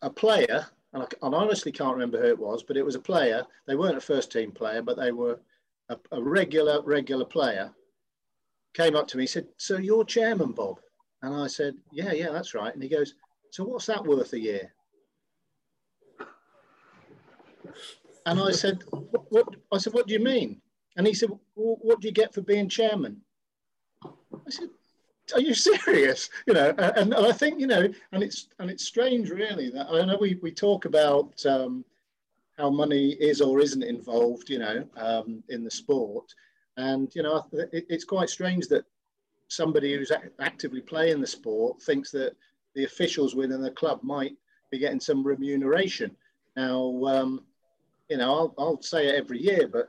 a 0.00 0.08
player, 0.08 0.66
and 0.94 1.02
I, 1.02 1.06
I 1.22 1.28
honestly 1.28 1.70
can't 1.70 1.92
remember 1.92 2.18
who 2.18 2.28
it 2.28 2.38
was, 2.38 2.62
but 2.62 2.78
it 2.78 2.84
was 2.84 2.94
a 2.94 3.00
player. 3.00 3.44
They 3.66 3.76
weren't 3.76 3.98
a 3.98 4.00
first 4.00 4.32
team 4.32 4.50
player, 4.50 4.80
but 4.80 4.96
they 4.96 5.12
were 5.12 5.38
a, 5.90 5.98
a 6.12 6.22
regular, 6.22 6.80
regular 6.80 7.26
player. 7.26 7.70
Came 8.72 8.96
up 8.96 9.06
to 9.08 9.18
me, 9.18 9.26
said, 9.26 9.46
"So 9.58 9.76
you're 9.76 10.04
chairman, 10.04 10.52
Bob?" 10.52 10.80
And 11.20 11.34
I 11.34 11.48
said, 11.48 11.76
"Yeah, 11.92 12.12
yeah, 12.12 12.30
that's 12.30 12.54
right." 12.54 12.72
And 12.72 12.82
he 12.82 12.88
goes, 12.88 13.14
"So 13.50 13.64
what's 13.64 13.86
that 13.86 14.04
worth 14.04 14.32
a 14.32 14.40
year?" 14.40 14.72
And 18.24 18.40
I 18.40 18.50
said, 18.50 18.82
what, 18.90 19.30
what, 19.30 19.56
I 19.70 19.78
said, 19.78 19.92
what 19.92 20.08
do 20.08 20.12
you 20.12 20.18
mean? 20.18 20.60
And 20.96 21.06
he 21.06 21.14
said, 21.14 21.30
well, 21.54 21.76
what 21.80 22.00
do 22.00 22.08
you 22.08 22.12
get 22.12 22.34
for 22.34 22.40
being 22.40 22.68
chairman? 22.68 23.20
I 24.04 24.50
said, 24.50 24.70
are 25.34 25.40
you 25.40 25.54
serious? 25.54 26.30
You 26.46 26.54
know, 26.54 26.74
and, 26.78 27.12
and 27.12 27.14
I 27.14 27.32
think, 27.32 27.60
you 27.60 27.66
know, 27.66 27.88
and 28.12 28.22
it's, 28.22 28.48
and 28.58 28.70
it's 28.70 28.84
strange 28.84 29.30
really 29.30 29.70
that 29.70 29.88
I 29.90 30.04
know 30.04 30.18
we, 30.20 30.38
we 30.42 30.52
talk 30.52 30.84
about 30.84 31.44
um, 31.46 31.84
how 32.58 32.70
money 32.70 33.10
is 33.12 33.40
or 33.40 33.60
isn't 33.60 33.82
involved, 33.82 34.48
you 34.48 34.58
know, 34.58 34.84
um, 34.96 35.42
in 35.48 35.64
the 35.64 35.70
sport. 35.70 36.34
And, 36.76 37.10
you 37.14 37.22
know, 37.22 37.46
it, 37.52 37.86
it's 37.88 38.04
quite 38.04 38.28
strange 38.30 38.68
that 38.68 38.84
somebody 39.48 39.94
who's 39.94 40.10
act- 40.10 40.40
actively 40.40 40.80
playing 40.80 41.20
the 41.20 41.26
sport 41.26 41.80
thinks 41.82 42.10
that 42.12 42.34
the 42.74 42.84
officials 42.84 43.34
within 43.34 43.62
the 43.62 43.70
club 43.70 44.00
might 44.02 44.36
be 44.70 44.78
getting 44.78 45.00
some 45.00 45.26
remuneration. 45.26 46.10
Now, 46.56 47.02
um, 47.06 47.44
you 48.08 48.18
know, 48.18 48.34
I'll, 48.34 48.54
I'll 48.58 48.82
say 48.82 49.08
it 49.08 49.14
every 49.14 49.40
year, 49.40 49.68
but 49.68 49.88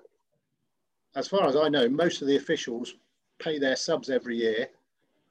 as 1.15 1.27
far 1.27 1.47
as 1.47 1.55
I 1.55 1.69
know, 1.69 1.89
most 1.89 2.21
of 2.21 2.27
the 2.27 2.37
officials 2.37 2.95
pay 3.39 3.59
their 3.59 3.75
subs 3.75 4.09
every 4.09 4.37
year 4.37 4.69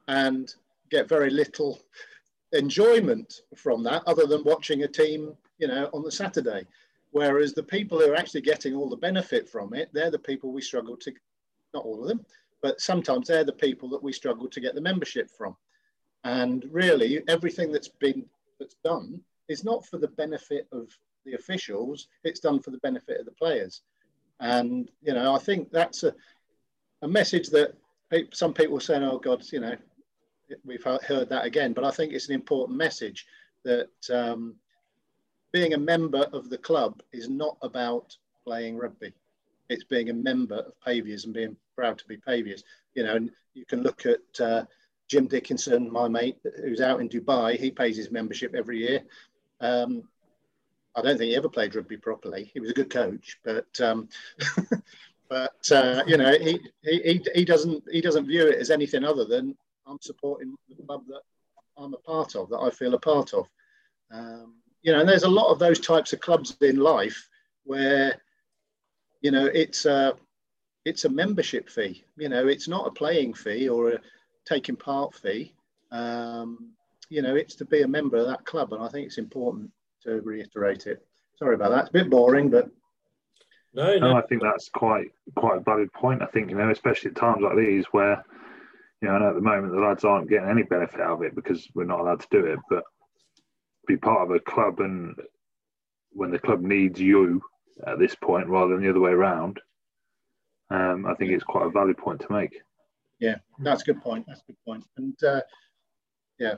and 0.09 0.55
get 0.91 1.09
very 1.09 1.31
little 1.31 1.81
enjoyment 2.53 3.41
from 3.57 3.83
that 3.83 4.03
other 4.07 4.27
than 4.27 4.45
watching 4.45 4.83
a 4.83 4.89
team, 4.89 5.35
you 5.59 5.67
know, 5.67 5.91
on 5.93 6.03
the 6.03 6.13
Saturday. 6.13 6.65
Whereas 7.11 7.55
the 7.55 7.63
people 7.63 7.99
who 7.99 8.11
are 8.11 8.17
actually 8.17 8.43
getting 8.43 8.75
all 8.75 8.89
the 8.89 8.97
benefit 8.97 9.49
from 9.49 9.75
it, 9.75 9.89
they're 9.93 10.11
the 10.11 10.19
people 10.19 10.53
we 10.53 10.63
struggle 10.63 10.97
to, 10.99 11.13
not 11.75 11.85
all 11.85 12.03
of 12.03 12.09
them, 12.09 12.25
but 12.63 12.81
sometimes 12.81 13.29
they're 13.29 13.45
the 13.45 13.53
people 13.53 13.89
that 13.91 14.03
we 14.03 14.13
struggle 14.13 14.49
to 14.49 14.61
get 14.61 14.75
the 14.75 14.81
membership 14.81 15.31
from. 15.31 15.57
And 16.25 16.65
really, 16.71 17.23
everything 17.29 17.73
that's 17.73 17.89
been 17.89 18.25
that's 18.59 18.77
done 18.85 19.21
is 19.49 19.65
not 19.65 19.87
for 19.87 19.99
the 19.99 20.09
benefit 20.09 20.67
of 20.73 20.89
the 21.25 21.35
officials. 21.35 22.09
It's 22.25 22.41
done 22.41 22.61
for 22.61 22.71
the 22.71 22.79
benefit 22.79 23.21
of 23.21 23.27
the 23.27 23.33
players. 23.33 23.83
And, 24.41 24.91
you 25.03 25.15
know, 25.15 25.35
I 25.35 25.39
think 25.39 25.71
that's 25.71 26.03
a, 26.03 26.15
a 27.03 27.09
message 27.09 27.49
that 27.51 27.75
some 28.33 28.53
people 28.53 28.77
are 28.77 28.81
saying, 28.81 29.03
oh, 29.03 29.19
God, 29.19 29.45
you 29.53 29.61
know, 29.61 29.77
we've 30.65 30.85
heard 30.85 31.29
that 31.29 31.45
again. 31.45 31.73
But 31.73 31.85
I 31.85 31.91
think 31.91 32.13
it's 32.13 32.29
an 32.29 32.35
important 32.35 32.79
message 32.79 33.27
that 33.65 33.91
um, 34.13 34.55
being 35.53 35.75
a 35.75 35.79
member 35.79 36.27
of 36.33 36.51
the 36.51 36.59
club 36.59 37.03
is 37.13 37.29
not 37.29 37.57
about 37.63 38.17
playing 38.45 38.77
rugby. 38.77 39.13
It's 39.69 39.85
being 39.85 40.11
a 40.11 40.15
member 40.15 40.57
of 40.57 40.81
Paviors 40.85 41.25
and 41.25 41.35
being 41.35 41.57
proud 41.75 41.99
to 41.99 42.07
be 42.07 42.17
Paviors. 42.17 42.63
You 42.95 43.05
know, 43.05 43.17
and 43.17 43.31
you 43.55 43.65
can 43.65 43.83
look 43.83 44.07
at 44.07 44.41
uh, 44.41 44.65
Jim 45.09 45.27
Dickinson, 45.27 45.91
my 45.91 46.09
mate, 46.09 46.39
who's 46.63 46.81
out 46.81 47.01
in 47.01 47.09
Dubai. 47.09 47.59
He 47.59 47.71
pays 47.71 47.97
his 47.97 48.11
membership 48.11 48.55
every 48.55 48.79
year. 48.79 49.03
Um, 49.61 50.05
I 50.95 51.03
don't 51.03 51.19
think 51.19 51.29
he 51.29 51.37
ever 51.37 51.49
played 51.49 51.75
rugby 51.75 51.97
properly. 51.97 52.51
He 52.55 52.61
was 52.61 52.71
a 52.71 52.75
good 52.75 52.91
coach, 52.91 53.39
but 53.45 53.81
um, 53.81 54.09
but 55.29 55.71
uh, 55.71 56.03
you 56.07 56.17
know 56.17 56.33
he, 56.39 56.59
he 56.83 57.23
he 57.35 57.45
doesn't 57.45 57.85
he 57.91 58.01
doesn't 58.01 58.27
view 58.27 58.47
it 58.47 58.59
as 58.59 58.71
anything 58.71 59.05
other 59.05 59.25
than 59.25 59.57
I'm 59.87 59.99
supporting 60.01 60.55
the 60.69 60.83
club 60.85 61.05
that 61.09 61.23
I'm 61.77 61.95
a 61.95 61.99
part 61.99 62.35
of, 62.37 62.49
that 62.51 62.59
I 62.59 62.71
feel 62.71 62.95
a 62.95 62.99
part 62.99 63.35
of. 63.35 63.47
Um, 64.11 64.55
you 64.83 64.93
know, 64.93 65.01
and 65.01 65.09
there's 65.09 65.25
a 65.25 65.29
lot 65.29 65.51
of 65.51 65.59
those 65.59 65.81
types 65.81 66.13
of 66.13 66.21
clubs 66.21 66.57
in 66.61 66.77
life 66.77 67.29
where 67.65 68.21
you 69.21 69.31
know 69.31 69.47
it's 69.47 69.85
a 69.85 70.15
it's 70.85 71.05
a 71.05 71.09
membership 71.09 71.69
fee. 71.69 72.05
You 72.17 72.29
know, 72.29 72.47
it's 72.47 72.69
not 72.69 72.87
a 72.87 72.93
playing 72.93 73.35
fee 73.35 73.69
or 73.69 73.91
a 73.91 74.01
taking 74.45 74.77
part 74.77 75.15
fee. 75.15 75.53
Um, 75.91 76.71
you 77.09 77.23
know, 77.23 77.35
it's 77.35 77.57
to 77.57 77.65
be 77.65 77.83
a 77.83 77.89
member 77.89 78.17
of 78.17 78.27
that 78.27 78.45
club, 78.45 78.73
and 78.73 78.83
I 78.83 78.89
think 78.89 79.07
it's 79.07 79.19
important 79.19 79.71
to 80.05 80.21
reiterate 80.21 80.87
it. 80.87 81.05
Sorry 81.39 81.55
about 81.55 81.71
that. 81.71 81.81
It's 81.81 81.91
a 81.91 81.93
bit 81.93 82.11
boring, 82.11 82.49
but 82.49 82.71
no, 83.75 83.99
no, 83.99 84.17
I 84.17 84.23
think 84.23 84.43
that's 84.43 84.69
quite 84.71 85.11
quite 85.35 85.59
a 85.59 85.61
valid 85.61 85.93
point. 85.93 86.23
I 86.23 86.27
think 86.27 86.51
you 86.51 86.57
know, 86.57 86.71
especially 86.71 87.11
at 87.11 87.17
times 87.17 87.43
like 87.43 87.57
these 87.57 87.85
where 87.87 88.25
you 89.03 89.09
know, 89.09 89.29
at 89.29 89.35
the 89.35 89.41
moment 89.41 89.73
the 89.73 89.81
lads 89.81 90.05
aren't 90.05 90.29
getting 90.29 90.49
any 90.49 90.63
benefit 90.63 91.01
out 91.01 91.19
of 91.19 91.23
it 91.23 91.35
because 91.35 91.69
we're 91.75 91.85
not 91.85 92.01
allowed 92.01 92.21
to 92.21 92.29
do 92.31 92.47
it, 92.47 92.59
but 92.71 92.83
be 93.87 93.97
part 93.97 94.23
of 94.23 94.35
a 94.35 94.41
club 94.41 94.81
and 94.81 95.15
when 96.13 96.31
the 96.31 96.39
club 96.39 96.61
needs 96.63 97.01
you 97.01 97.43
at 97.87 97.99
this 97.99 98.15
point 98.15 98.49
rather 98.49 98.73
than 98.73 98.83
the 98.83 98.91
other 98.91 99.01
way 99.01 99.11
around, 99.11 99.61
um, 100.71 101.07
I 101.07 101.15
think 101.15 101.31
it's 101.31 101.45
quite 101.45 101.67
a 101.67 101.71
valid 101.71 101.99
point 101.99 102.21
to 102.21 102.33
make. 102.33 102.59
Yeah, 103.21 103.37
that's 103.61 103.83
a 103.83 103.87
good 103.87 104.03
point. 104.03 104.25
That's 104.27 104.41
a 104.41 104.47
good 104.47 104.65
point. 104.67 104.85
And 104.97 105.23
uh, 105.23 105.41
yeah, 106.39 106.55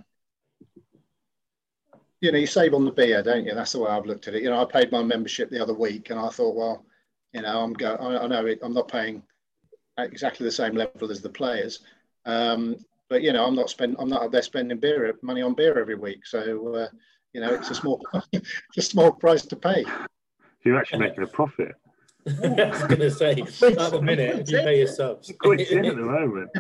you 2.21 2.33
know, 2.33 2.39
you 2.39 2.47
save 2.47 2.75
on 2.75 2.85
the 2.85 2.91
beer, 2.91 3.23
don't 3.23 3.45
you? 3.45 3.55
That's 3.55 3.73
the 3.73 3.81
way 3.81 3.91
I've 3.91 4.07
looked 4.07 4.27
at 4.29 4.35
it. 4.35 4.43
You 4.43 4.51
know, 4.51 4.61
I 4.61 4.65
paid 4.65 4.91
my 4.91 5.03
membership 5.03 5.51
the 5.51 5.63
other 5.63 5.75
week, 5.75 6.11
and 6.11 6.19
I 6.19 6.29
thought, 6.29 6.57
well, 6.57 6.85
you 7.33 7.43
know, 7.43 7.61
I'm 7.61 7.73
going. 7.75 8.01
I 8.01 8.27
know 8.27 8.47
it, 8.47 8.59
I'm 8.63 8.75
not 8.75 8.89
paying 8.89 9.23
exactly 9.99 10.45
the 10.45 10.53
same 10.53 10.75
level 10.75 11.11
as 11.11 11.21
the 11.21 11.29
players, 11.29 11.81
um, 12.29 12.77
but 13.09 13.23
you 13.23 13.33
know, 13.33 13.47
I'm 13.47 13.55
not 13.55 13.71
spend. 13.71 13.97
I'm 13.99 14.09
not 14.09 14.23
out 14.23 14.33
there 14.33 14.43
spending 14.43 14.79
beer 14.79 15.15
money 15.23 15.41
on 15.41 15.55
beer 15.55 15.79
every 15.79 15.95
week. 15.95 16.27
So 16.27 16.75
uh, 16.75 16.89
you 17.33 17.41
know, 17.41 17.55
it's 17.55 17.71
a 17.71 17.75
small, 17.75 18.05
it's 18.33 18.77
a 18.77 18.83
small 18.83 19.13
price 19.13 19.47
to 19.47 19.57
pay. 19.57 19.85
You're 20.65 20.79
actually 20.79 21.01
making 21.01 21.25
a 21.25 21.27
profit. 21.27 21.75
I 22.27 22.31
was 22.69 22.83
going 22.83 23.01
to 23.01 23.11
say, 23.11 23.31
at 23.31 23.91
the 23.91 24.03
minute, 24.03 24.41
if 24.41 24.51
you 24.51 24.59
pay 24.59 24.79
your 24.79 24.87
subs, 24.87 25.33
quick 25.41 25.71
in 25.71 25.87
at 25.87 25.97
the 25.97 26.03
moment. 26.03 26.51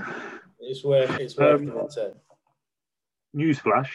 It's 0.60 0.82
worth 0.82 1.20
it's 1.20 1.36
worth 1.36 1.60
um, 1.60 1.66
the 1.66 1.72
return. 1.72 2.12
Newsflash. 3.36 3.90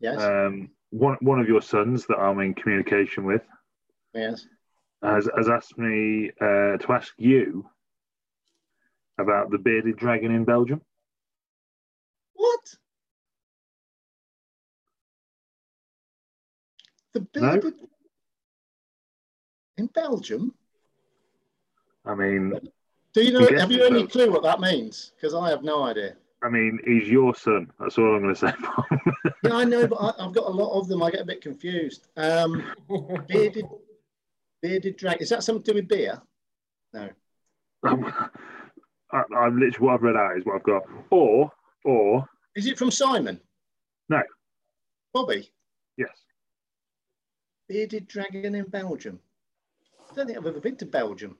Yes. 0.00 0.20
Um, 0.20 0.70
one 0.90 1.16
one 1.20 1.40
of 1.40 1.48
your 1.48 1.62
sons 1.62 2.06
that 2.06 2.18
I'm 2.18 2.40
in 2.40 2.54
communication 2.54 3.24
with. 3.24 3.42
Yes. 4.14 4.46
Has 5.02 5.28
has 5.34 5.48
asked 5.48 5.78
me 5.78 6.30
uh, 6.40 6.76
to 6.76 6.86
ask 6.90 7.14
you 7.16 7.66
about 9.18 9.50
the 9.50 9.58
bearded 9.58 9.96
dragon 9.96 10.34
in 10.34 10.44
Belgium. 10.44 10.82
What? 12.40 12.74
The 17.12 17.20
bearded 17.20 17.74
no? 17.78 17.88
in 19.76 19.86
Belgium? 19.88 20.54
I 22.06 22.14
mean, 22.14 22.54
do 23.12 23.22
you 23.22 23.32
know? 23.32 23.46
Have 23.58 23.70
you 23.70 23.84
any 23.84 24.06
clue 24.06 24.30
what 24.30 24.42
that 24.44 24.58
means? 24.58 25.12
Because 25.16 25.34
I 25.34 25.50
have 25.50 25.62
no 25.62 25.82
idea. 25.82 26.16
I 26.42 26.48
mean, 26.48 26.78
he's 26.86 27.08
your 27.08 27.34
son. 27.34 27.70
That's 27.78 27.98
all 27.98 28.14
I'm 28.14 28.22
going 28.22 28.34
to 28.34 28.40
say. 28.40 28.52
yeah, 29.44 29.52
I 29.52 29.64
know, 29.64 29.86
but 29.86 29.96
I, 29.96 30.24
have 30.24 30.32
got 30.32 30.46
a 30.46 30.50
lot 30.50 30.78
of 30.78 30.88
them. 30.88 31.02
I 31.02 31.10
get 31.10 31.20
a 31.20 31.26
bit 31.26 31.42
confused. 31.42 32.06
Um, 32.16 32.64
bearded, 33.28 33.66
bearded 34.62 34.96
dragon. 34.96 35.22
Is 35.22 35.28
that 35.28 35.44
something 35.44 35.62
to 35.64 35.72
do 35.72 35.76
with 35.76 35.88
beer? 35.88 36.22
No. 36.94 37.10
Um, 37.86 38.10
I, 39.12 39.22
I've 39.36 39.52
literally 39.52 39.86
what 39.86 39.94
I've 39.94 40.02
read 40.02 40.16
out 40.16 40.38
is 40.38 40.46
what 40.46 40.56
I've 40.56 40.62
got. 40.62 40.84
Or, 41.10 41.52
or. 41.84 42.24
Is 42.56 42.66
it 42.66 42.78
from 42.78 42.90
Simon? 42.90 43.40
No. 44.08 44.22
Bobby. 45.12 45.50
Yes. 45.96 46.10
Bearded 47.68 48.08
dragon 48.08 48.54
in 48.54 48.64
Belgium. 48.64 49.20
I 50.10 50.14
don't 50.14 50.26
think 50.26 50.38
I've 50.38 50.46
ever 50.46 50.60
been 50.60 50.76
to 50.76 50.86
Belgium. 50.86 51.36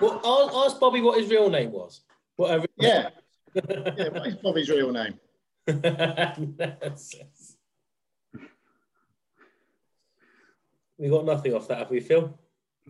Well, 0.00 0.20
ask 0.66 0.78
Bobby 0.78 1.00
what 1.00 1.18
his 1.18 1.30
real 1.30 1.48
name 1.48 1.72
was. 1.72 2.02
Whatever. 2.36 2.66
Yeah. 2.76 3.08
yeah. 3.54 4.08
What 4.08 4.26
is 4.26 4.34
Bobby's 4.36 4.68
real 4.68 4.92
name? 4.92 5.18
we 5.66 5.80
got 11.08 11.24
nothing 11.24 11.54
off 11.54 11.68
that, 11.68 11.78
have 11.78 11.90
we, 11.90 12.00
Phil? 12.00 12.38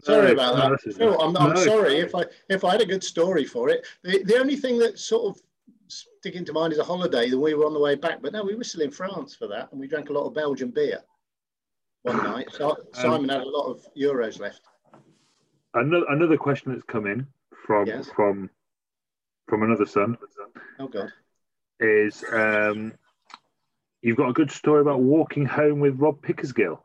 Sorry 0.03 0.33
about 0.33 0.57
that, 0.57 0.95
Phil. 0.95 1.21
I'm, 1.21 1.37
I'm 1.37 1.55
no. 1.55 1.65
sorry 1.65 1.99
if 1.99 2.17
I 2.17 2.25
if 2.49 2.65
I 2.65 2.73
had 2.73 2.81
a 2.81 2.87
good 2.87 3.05
story 3.05 3.45
for 3.45 3.69
it. 3.69 3.87
The, 4.03 4.25
the 4.25 4.39
only 4.39 4.57
thing 4.57 4.77
that 4.81 4.99
sort 4.99 5.37
of 5.37 5.41
sticking 6.21 6.45
to 6.45 6.53
mind 6.53 6.73
is 6.73 6.79
a 6.79 6.85
holiday. 6.85 7.29
Then 7.29 7.41
we 7.41 7.55
were 7.55 7.67
on 7.67 7.75
the 7.75 7.81
way 7.81 7.95
back, 7.95 8.23
but 8.23 8.33
no, 8.33 8.43
we 8.43 8.55
were 8.55 8.65
still 8.65 8.83
in 8.83 8.91
France 8.91 9.35
for 9.35 9.47
that, 9.49 9.71
and 9.71 9.81
we 9.81 9.87
drank 9.87 10.11
a 10.11 10.13
lot 10.13 10.27
of 10.27 10.35
Belgian 10.35 10.71
beer 10.71 11.01
one 12.03 12.19
night. 12.19 12.49
So 12.53 12.71
um, 12.71 12.77
Simon 12.93 13.31
um, 13.31 13.37
had 13.37 13.41
a 13.41 13.49
lot 13.49 13.67
of 13.71 13.87
euros 13.97 14.39
left. 14.39 14.61
Another 15.75 16.07
another 16.11 16.37
question 16.37 16.73
that's 16.73 16.85
come 16.85 17.07
in 17.07 17.27
from 17.67 17.87
yes. 17.87 18.09
from 18.15 18.51
from 19.49 19.63
another 19.63 19.87
son. 19.87 20.17
Oh 20.79 20.89
God. 20.89 21.13
Is 21.81 22.25
um, 22.33 22.93
you've 24.03 24.17
got 24.17 24.29
a 24.29 24.33
good 24.33 24.51
story 24.51 24.81
about 24.81 25.01
walking 25.01 25.45
home 25.45 25.81
with 25.81 25.99
Rob 25.99 26.23
Pickersgill? 26.23 26.79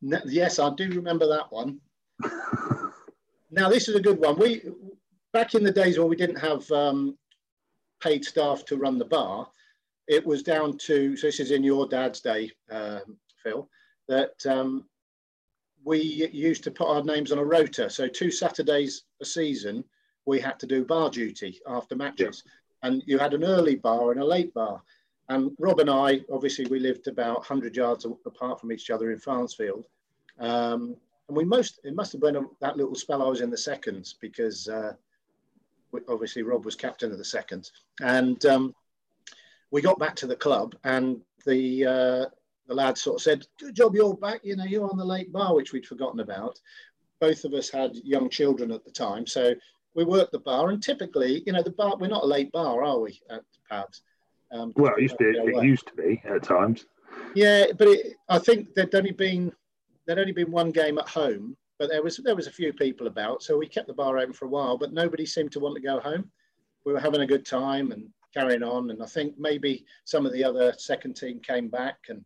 No, 0.00 0.18
yes, 0.24 0.58
I 0.58 0.70
do 0.74 0.88
remember 0.90 1.28
that 1.28 1.52
one. 1.52 1.80
now 3.50 3.68
this 3.68 3.88
is 3.88 3.96
a 3.96 4.00
good 4.00 4.18
one. 4.18 4.38
We 4.38 4.62
back 5.32 5.54
in 5.54 5.62
the 5.62 5.72
days 5.72 5.98
when 5.98 6.08
we 6.08 6.16
didn't 6.16 6.38
have 6.38 6.70
um, 6.70 7.18
paid 8.00 8.24
staff 8.24 8.64
to 8.66 8.76
run 8.76 8.98
the 8.98 9.04
bar, 9.04 9.48
it 10.08 10.26
was 10.26 10.42
down 10.42 10.76
to 10.78 11.16
so 11.16 11.26
this 11.26 11.40
is 11.40 11.50
in 11.50 11.62
your 11.62 11.86
dad's 11.86 12.20
day, 12.20 12.50
uh, 12.70 13.00
Phil, 13.42 13.68
that 14.08 14.34
um, 14.46 14.84
we 15.84 15.98
used 16.32 16.64
to 16.64 16.70
put 16.70 16.88
our 16.88 17.02
names 17.02 17.32
on 17.32 17.38
a 17.38 17.44
rota. 17.44 17.88
So 17.88 18.08
two 18.08 18.30
Saturdays 18.30 19.04
a 19.20 19.24
season, 19.24 19.84
we 20.26 20.40
had 20.40 20.58
to 20.60 20.66
do 20.66 20.84
bar 20.84 21.10
duty 21.10 21.60
after 21.66 21.96
matches, 21.96 22.42
yeah. 22.44 22.88
and 22.88 23.02
you 23.06 23.18
had 23.18 23.34
an 23.34 23.44
early 23.44 23.76
bar 23.76 24.10
and 24.10 24.20
a 24.20 24.24
late 24.24 24.52
bar. 24.52 24.82
And 25.28 25.52
Rob 25.60 25.78
and 25.78 25.88
I, 25.88 26.20
obviously, 26.32 26.66
we 26.66 26.80
lived 26.80 27.06
about 27.06 27.36
100 27.36 27.76
yards 27.76 28.04
apart 28.04 28.60
from 28.60 28.72
each 28.72 28.90
other 28.90 29.12
in 29.12 29.20
Farnsfield. 29.20 29.84
Um, 30.40 30.96
and 31.28 31.36
we 31.36 31.44
most, 31.44 31.78
it 31.84 31.94
must 31.94 32.10
have 32.10 32.20
been 32.20 32.34
a, 32.34 32.42
that 32.60 32.76
little 32.76 32.96
spell 32.96 33.22
I 33.22 33.28
was 33.28 33.40
in 33.40 33.50
the 33.50 33.56
seconds 33.56 34.16
because 34.20 34.68
uh, 34.68 34.94
obviously 36.08 36.42
Rob 36.42 36.64
was 36.64 36.74
captain 36.74 37.12
of 37.12 37.18
the 37.18 37.24
seconds. 37.24 37.72
And 38.00 38.44
um, 38.46 38.74
we 39.70 39.82
got 39.82 39.98
back 39.98 40.16
to 40.16 40.26
the 40.26 40.36
club 40.36 40.74
and 40.84 41.20
the, 41.46 41.86
uh, 41.86 42.26
the 42.66 42.74
lad 42.74 42.98
sort 42.98 43.16
of 43.16 43.22
said, 43.22 43.46
good 43.58 43.74
job 43.74 43.94
you're 43.94 44.14
back, 44.14 44.40
you 44.42 44.56
know, 44.56 44.64
you're 44.64 44.88
on 44.88 44.98
the 44.98 45.04
late 45.04 45.32
bar, 45.32 45.54
which 45.54 45.72
we'd 45.72 45.86
forgotten 45.86 46.20
about. 46.20 46.60
Both 47.20 47.44
of 47.44 47.52
us 47.52 47.68
had 47.68 47.96
young 47.96 48.30
children 48.30 48.70
at 48.70 48.84
the 48.84 48.90
time. 48.90 49.26
So 49.26 49.54
we 49.94 50.04
worked 50.04 50.32
the 50.32 50.38
bar 50.38 50.70
and 50.70 50.82
typically, 50.82 51.42
you 51.46 51.52
know, 51.52 51.62
the 51.62 51.72
bar, 51.72 51.96
we're 51.98 52.08
not 52.08 52.24
a 52.24 52.26
late 52.26 52.52
bar, 52.52 52.82
are 52.84 53.00
we, 53.00 53.20
at 53.28 53.42
Pavs? 53.70 54.00
Um, 54.52 54.72
well, 54.76 54.94
it 54.96 55.02
used 55.02 55.18
to 55.18 55.24
be, 55.24 55.38
it 55.38 55.64
used 55.64 55.86
to 55.86 55.94
be 55.94 56.22
at 56.24 56.42
times. 56.42 56.86
Yeah, 57.34 57.66
but 57.76 57.88
it, 57.88 58.16
I 58.28 58.38
think 58.38 58.74
there'd 58.74 58.94
only 58.94 59.12
been 59.12 59.52
there'd 60.06 60.18
only 60.18 60.32
been 60.32 60.50
one 60.50 60.70
game 60.70 60.98
at 60.98 61.08
home, 61.08 61.56
but 61.80 61.88
there 61.88 62.02
was 62.02 62.18
there 62.18 62.36
was 62.36 62.46
a 62.46 62.52
few 62.52 62.74
people 62.74 63.06
about, 63.06 63.42
so 63.42 63.56
we 63.56 63.66
kept 63.66 63.88
the 63.88 63.94
bar 63.94 64.18
open 64.18 64.34
for 64.34 64.44
a 64.44 64.48
while. 64.48 64.76
But 64.76 64.92
nobody 64.92 65.24
seemed 65.24 65.50
to 65.52 65.60
want 65.60 65.74
to 65.74 65.80
go 65.80 65.98
home. 65.98 66.30
We 66.84 66.92
were 66.92 67.00
having 67.00 67.22
a 67.22 67.26
good 67.26 67.46
time 67.46 67.90
and 67.90 68.06
carrying 68.34 68.62
on, 68.62 68.90
and 68.90 69.02
I 69.02 69.06
think 69.06 69.34
maybe 69.38 69.86
some 70.04 70.26
of 70.26 70.32
the 70.32 70.44
other 70.44 70.74
second 70.76 71.16
team 71.16 71.40
came 71.40 71.68
back. 71.68 71.96
And 72.10 72.22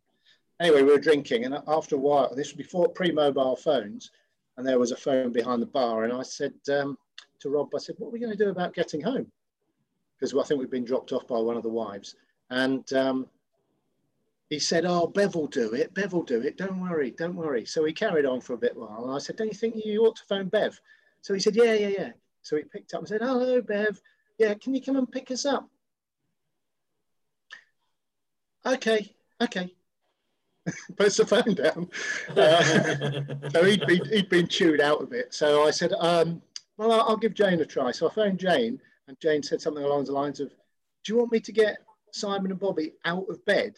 anyway, 0.59 0.83
we 0.83 0.91
were 0.91 0.99
drinking, 0.99 1.45
and 1.45 1.57
after 1.69 1.95
a 1.95 1.99
while, 1.99 2.35
this 2.35 2.49
was 2.49 2.57
before 2.57 2.89
pre-mobile 2.89 3.55
phones, 3.55 4.11
and 4.57 4.67
there 4.67 4.77
was 4.77 4.91
a 4.91 4.97
phone 4.97 5.31
behind 5.31 5.61
the 5.61 5.67
bar, 5.67 6.03
and 6.03 6.11
I 6.11 6.23
said 6.23 6.53
um, 6.73 6.97
to 7.39 7.49
Rob, 7.49 7.73
I 7.73 7.79
said, 7.79 7.95
"What 7.97 8.09
are 8.09 8.11
we 8.11 8.19
going 8.19 8.37
to 8.37 8.43
do 8.43 8.51
about 8.51 8.73
getting 8.73 8.99
home?" 8.99 9.31
Because 10.19 10.35
I 10.35 10.43
think 10.43 10.59
we've 10.59 10.69
been 10.69 10.83
dropped 10.83 11.13
off 11.13 11.27
by 11.27 11.39
one 11.39 11.55
of 11.55 11.63
the 11.63 11.69
wives, 11.69 12.17
and 12.49 12.91
um, 12.91 13.27
he 14.49 14.59
said, 14.59 14.85
"Oh, 14.85 15.07
Bev 15.07 15.35
will 15.35 15.47
do 15.47 15.73
it. 15.73 15.93
Bev 15.93 16.13
will 16.13 16.23
do 16.23 16.41
it. 16.41 16.57
Don't 16.57 16.79
worry, 16.79 17.11
don't 17.11 17.35
worry." 17.35 17.65
So 17.65 17.83
he 17.83 17.93
carried 17.93 18.25
on 18.25 18.41
for 18.41 18.53
a 18.53 18.57
bit 18.57 18.75
while, 18.75 19.05
and 19.05 19.13
I 19.13 19.17
said, 19.17 19.37
"Don't 19.37 19.47
you 19.47 19.53
think 19.57 19.75
you 19.83 20.05
ought 20.05 20.15
to 20.17 20.25
phone 20.25 20.49
Bev?" 20.49 20.79
So 21.21 21.33
he 21.33 21.39
said, 21.39 21.55
"Yeah, 21.55 21.73
yeah, 21.73 21.87
yeah." 21.87 22.11
So 22.41 22.55
he 22.57 22.63
picked 22.63 22.93
up 22.93 23.01
and 23.01 23.07
said, 23.07 23.21
"Hello, 23.21 23.61
Bev. 23.61 23.99
Yeah, 24.37 24.53
can 24.55 24.75
you 24.75 24.81
come 24.81 24.97
and 24.97 25.11
pick 25.11 25.31
us 25.31 25.45
up?" 25.45 25.67
Okay, 28.65 29.15
okay. 29.41 29.73
Puts 30.97 31.17
the 31.17 31.25
phone 31.25 31.53
down. 31.53 31.89
Uh, 32.35 33.49
so 33.49 33.63
he'd 33.63 33.85
been 33.85 34.05
he'd 34.05 34.29
been 34.29 34.47
chewed 34.47 34.81
out 34.81 35.01
a 35.01 35.07
bit. 35.07 35.33
So 35.33 35.63
I 35.63 35.71
said, 35.71 35.93
um, 35.93 36.41
"Well, 36.77 36.91
I'll 36.91 37.17
give 37.17 37.33
Jane 37.33 37.61
a 37.61 37.65
try." 37.65 37.91
So 37.91 38.07
I 38.07 38.13
phoned 38.13 38.39
Jane, 38.39 38.79
and 39.07 39.19
Jane 39.19 39.41
said 39.41 39.61
something 39.61 39.83
along 39.83 40.05
the 40.05 40.11
lines 40.11 40.39
of, 40.39 40.49
"Do 41.03 41.13
you 41.13 41.17
want 41.17 41.31
me 41.31 41.39
to 41.39 41.51
get 41.51 41.77
Simon 42.11 42.51
and 42.51 42.59
Bobby 42.59 42.93
out 43.05 43.27
of 43.27 43.43
bed 43.45 43.75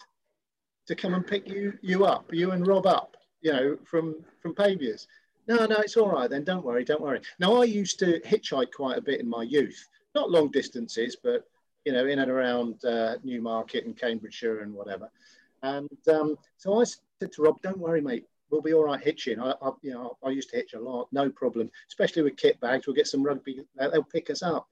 to 0.87 0.95
come 0.95 1.13
and 1.13 1.25
pick 1.25 1.47
you 1.47 1.77
you 1.81 2.05
up, 2.05 2.33
you 2.33 2.51
and 2.51 2.65
Rob 2.65 2.87
up, 2.87 3.17
you 3.41 3.51
know, 3.51 3.77
from 3.85 4.15
from 4.41 4.55
Paviors?" 4.55 5.07
No, 5.47 5.65
no, 5.65 5.77
it's 5.77 5.95
all 5.95 6.11
right 6.11 6.29
then. 6.29 6.43
Don't 6.43 6.65
worry, 6.65 6.83
don't 6.83 7.01
worry. 7.01 7.21
Now 7.39 7.61
I 7.61 7.63
used 7.63 7.99
to 7.99 8.19
hitchhike 8.21 8.71
quite 8.73 8.97
a 8.97 9.01
bit 9.01 9.21
in 9.21 9.29
my 9.29 9.43
youth, 9.43 9.87
not 10.13 10.29
long 10.29 10.51
distances, 10.51 11.15
but 11.23 11.47
you 11.85 11.93
know, 11.93 12.05
in 12.05 12.19
and 12.19 12.29
around 12.29 12.83
uh, 12.83 13.15
Newmarket 13.23 13.85
and 13.85 13.97
Cambridgeshire 13.97 14.59
and 14.59 14.73
whatever. 14.73 15.09
And 15.63 15.89
um, 16.09 16.37
so 16.57 16.81
I 16.81 16.83
said 16.83 17.31
to 17.31 17.41
Rob, 17.41 17.61
"Don't 17.61 17.79
worry, 17.79 18.01
mate. 18.01 18.25
We'll 18.49 18.61
be 18.61 18.73
all 18.73 18.83
right 18.83 19.01
hitching. 19.01 19.39
I, 19.41 19.53
I, 19.61 19.71
you 19.81 19.91
know, 19.91 20.17
I 20.23 20.29
used 20.29 20.49
to 20.51 20.57
hitch 20.57 20.73
a 20.73 20.79
lot, 20.79 21.07
no 21.11 21.29
problem. 21.29 21.69
Especially 21.87 22.23
with 22.23 22.37
kit 22.37 22.59
bags, 22.61 22.87
we'll 22.87 22.95
get 22.95 23.07
some 23.07 23.23
rugby. 23.23 23.61
They'll 23.77 24.03
pick 24.03 24.29
us 24.29 24.43
up." 24.43 24.67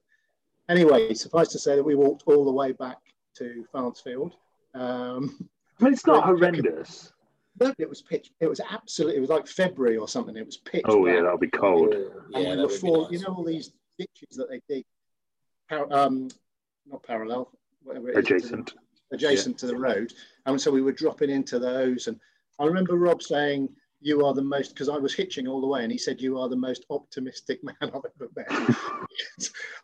Anyway, 0.68 1.14
suffice 1.14 1.48
to 1.48 1.58
say 1.58 1.76
that 1.76 1.82
we 1.82 1.94
walked 1.94 2.24
all 2.26 2.44
the 2.44 2.52
way 2.52 2.72
back 2.72 2.98
to 3.36 3.64
Farnsfield. 3.72 4.34
Um, 4.74 5.48
I 5.80 5.84
mean, 5.84 5.92
it's 5.92 6.06
not 6.06 6.24
horrendous. 6.24 7.12
No, 7.58 7.72
it 7.78 7.88
was 7.88 8.02
pitch. 8.02 8.30
It 8.40 8.48
was 8.48 8.60
absolutely. 8.70 9.16
It 9.16 9.20
was 9.20 9.30
like 9.30 9.46
February 9.46 9.96
or 9.96 10.08
something. 10.08 10.36
It 10.36 10.44
was 10.44 10.58
pitch. 10.58 10.82
Oh 10.86 11.02
black. 11.02 11.14
yeah, 11.16 11.22
that'll 11.22 11.38
be 11.38 11.48
cold. 11.48 11.94
Yeah, 12.30 12.38
and 12.40 12.46
that 12.60 12.66
we 12.66 12.72
would 12.72 12.72
fall, 12.72 13.02
nice. 13.04 13.12
you 13.12 13.18
know 13.20 13.34
all 13.34 13.44
these 13.44 13.72
ditches 13.98 14.36
that 14.36 14.48
they 14.50 14.60
dig, 14.68 14.84
par- 15.70 15.90
um, 15.90 16.28
not 16.86 17.02
parallel, 17.02 17.50
whatever 17.82 18.10
it 18.10 18.18
is, 18.18 18.24
to 18.26 18.28
the- 18.28 18.34
Adjacent. 18.36 18.74
adjacent 19.12 19.58
to 19.58 19.66
the 19.66 19.76
road, 19.76 20.12
and 20.44 20.60
so 20.60 20.70
we 20.70 20.82
were 20.82 20.92
dropping 20.92 21.30
into 21.30 21.58
those. 21.58 22.08
And 22.08 22.18
I 22.58 22.64
remember 22.66 22.96
Rob 22.96 23.22
saying, 23.22 23.70
"You 24.00 24.26
are 24.26 24.34
the 24.34 24.42
most," 24.42 24.74
because 24.74 24.90
I 24.90 24.98
was 24.98 25.14
hitching 25.14 25.48
all 25.48 25.62
the 25.62 25.66
way, 25.66 25.82
and 25.82 25.90
he 25.90 25.96
said, 25.98 26.20
"You 26.20 26.38
are 26.38 26.50
the 26.50 26.56
most 26.56 26.84
optimistic 26.90 27.60
man 27.64 27.74
I've 27.80 27.92
ever 27.94 28.30
met." 28.36 28.76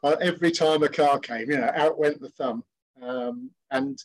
Uh, 0.05 0.16
Every 0.20 0.51
time 0.51 0.82
a 0.82 0.88
car 0.88 1.18
came, 1.20 1.49
you 1.51 1.57
know, 1.57 1.70
out 1.74 1.97
went 1.99 2.20
the 2.20 2.28
thumb. 2.30 2.64
Um, 3.01 3.51
and 3.70 3.99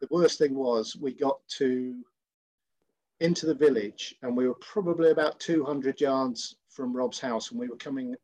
the 0.00 0.08
worst 0.10 0.38
thing 0.38 0.54
was, 0.54 0.96
we 0.96 1.12
got 1.12 1.38
to 1.58 1.94
into 3.20 3.44
the 3.46 3.54
village, 3.54 4.14
and 4.22 4.34
we 4.34 4.48
were 4.48 4.54
probably 4.54 5.10
about 5.10 5.38
200 5.40 6.00
yards 6.00 6.56
from 6.70 6.96
Rob's 6.96 7.20
house, 7.20 7.50
and 7.50 7.60
we 7.60 7.68
were 7.68 7.76
coming 7.76 8.14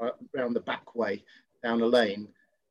uh, 0.00 0.10
around 0.36 0.52
the 0.52 0.60
back 0.60 0.94
way 0.94 1.24
down 1.62 1.80
a 1.80 1.86
lane. 1.86 2.28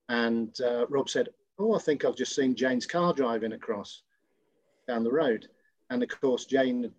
And 0.09 0.55
uh, 0.61 0.85
Rob 0.87 1.09
said, 1.09 1.29
Oh, 1.57 1.75
I 1.75 1.79
think 1.79 2.05
I've 2.05 2.15
just 2.15 2.35
seen 2.35 2.55
Jane's 2.55 2.85
car 2.85 3.13
driving 3.13 3.53
across 3.53 4.03
down 4.87 5.03
the 5.03 5.11
road. 5.11 5.47
And 5.89 6.01
of 6.03 6.09
course, 6.09 6.45
Jane 6.45 6.91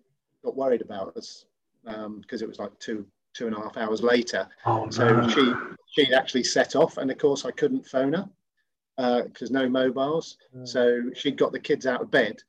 got 0.43 0.55
worried 0.55 0.81
about 0.81 1.15
us 1.17 1.45
because 1.83 2.41
it 2.41 2.47
was 2.47 2.59
like 2.59 2.77
two, 2.79 3.05
two 3.33 3.47
and 3.47 3.55
a 3.55 3.59
half 3.59 3.77
hours 3.77 4.01
later. 4.01 4.47
Oh 4.65 4.89
So 4.89 5.27
she 5.29 5.53
she'd 5.91 6.13
actually 6.13 6.43
set 6.43 6.75
off, 6.75 6.97
and 6.97 7.11
of 7.11 7.17
course 7.17 7.45
I 7.45 7.51
couldn't 7.51 7.85
phone 7.85 8.13
her 8.13 8.29
because 8.97 9.51
no 9.51 9.67
mobiles. 9.69 10.37
So 10.63 11.01
she'd 11.13 11.37
got 11.37 11.51
the 11.51 11.59
kids 11.59 11.85
out 11.85 12.01
of 12.01 12.11
bed, 12.11 12.41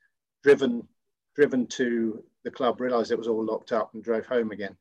driven 0.42 0.86
driven 1.34 1.66
to 1.66 2.22
the 2.44 2.51
club, 2.51 2.80
realised 2.80 3.11
it 3.12 3.18
was 3.18 3.28
all 3.28 3.44
locked 3.44 3.72
up, 3.72 3.92
and 3.94 4.03
drove 4.03 4.24
home 4.26 4.53
again 4.53 4.74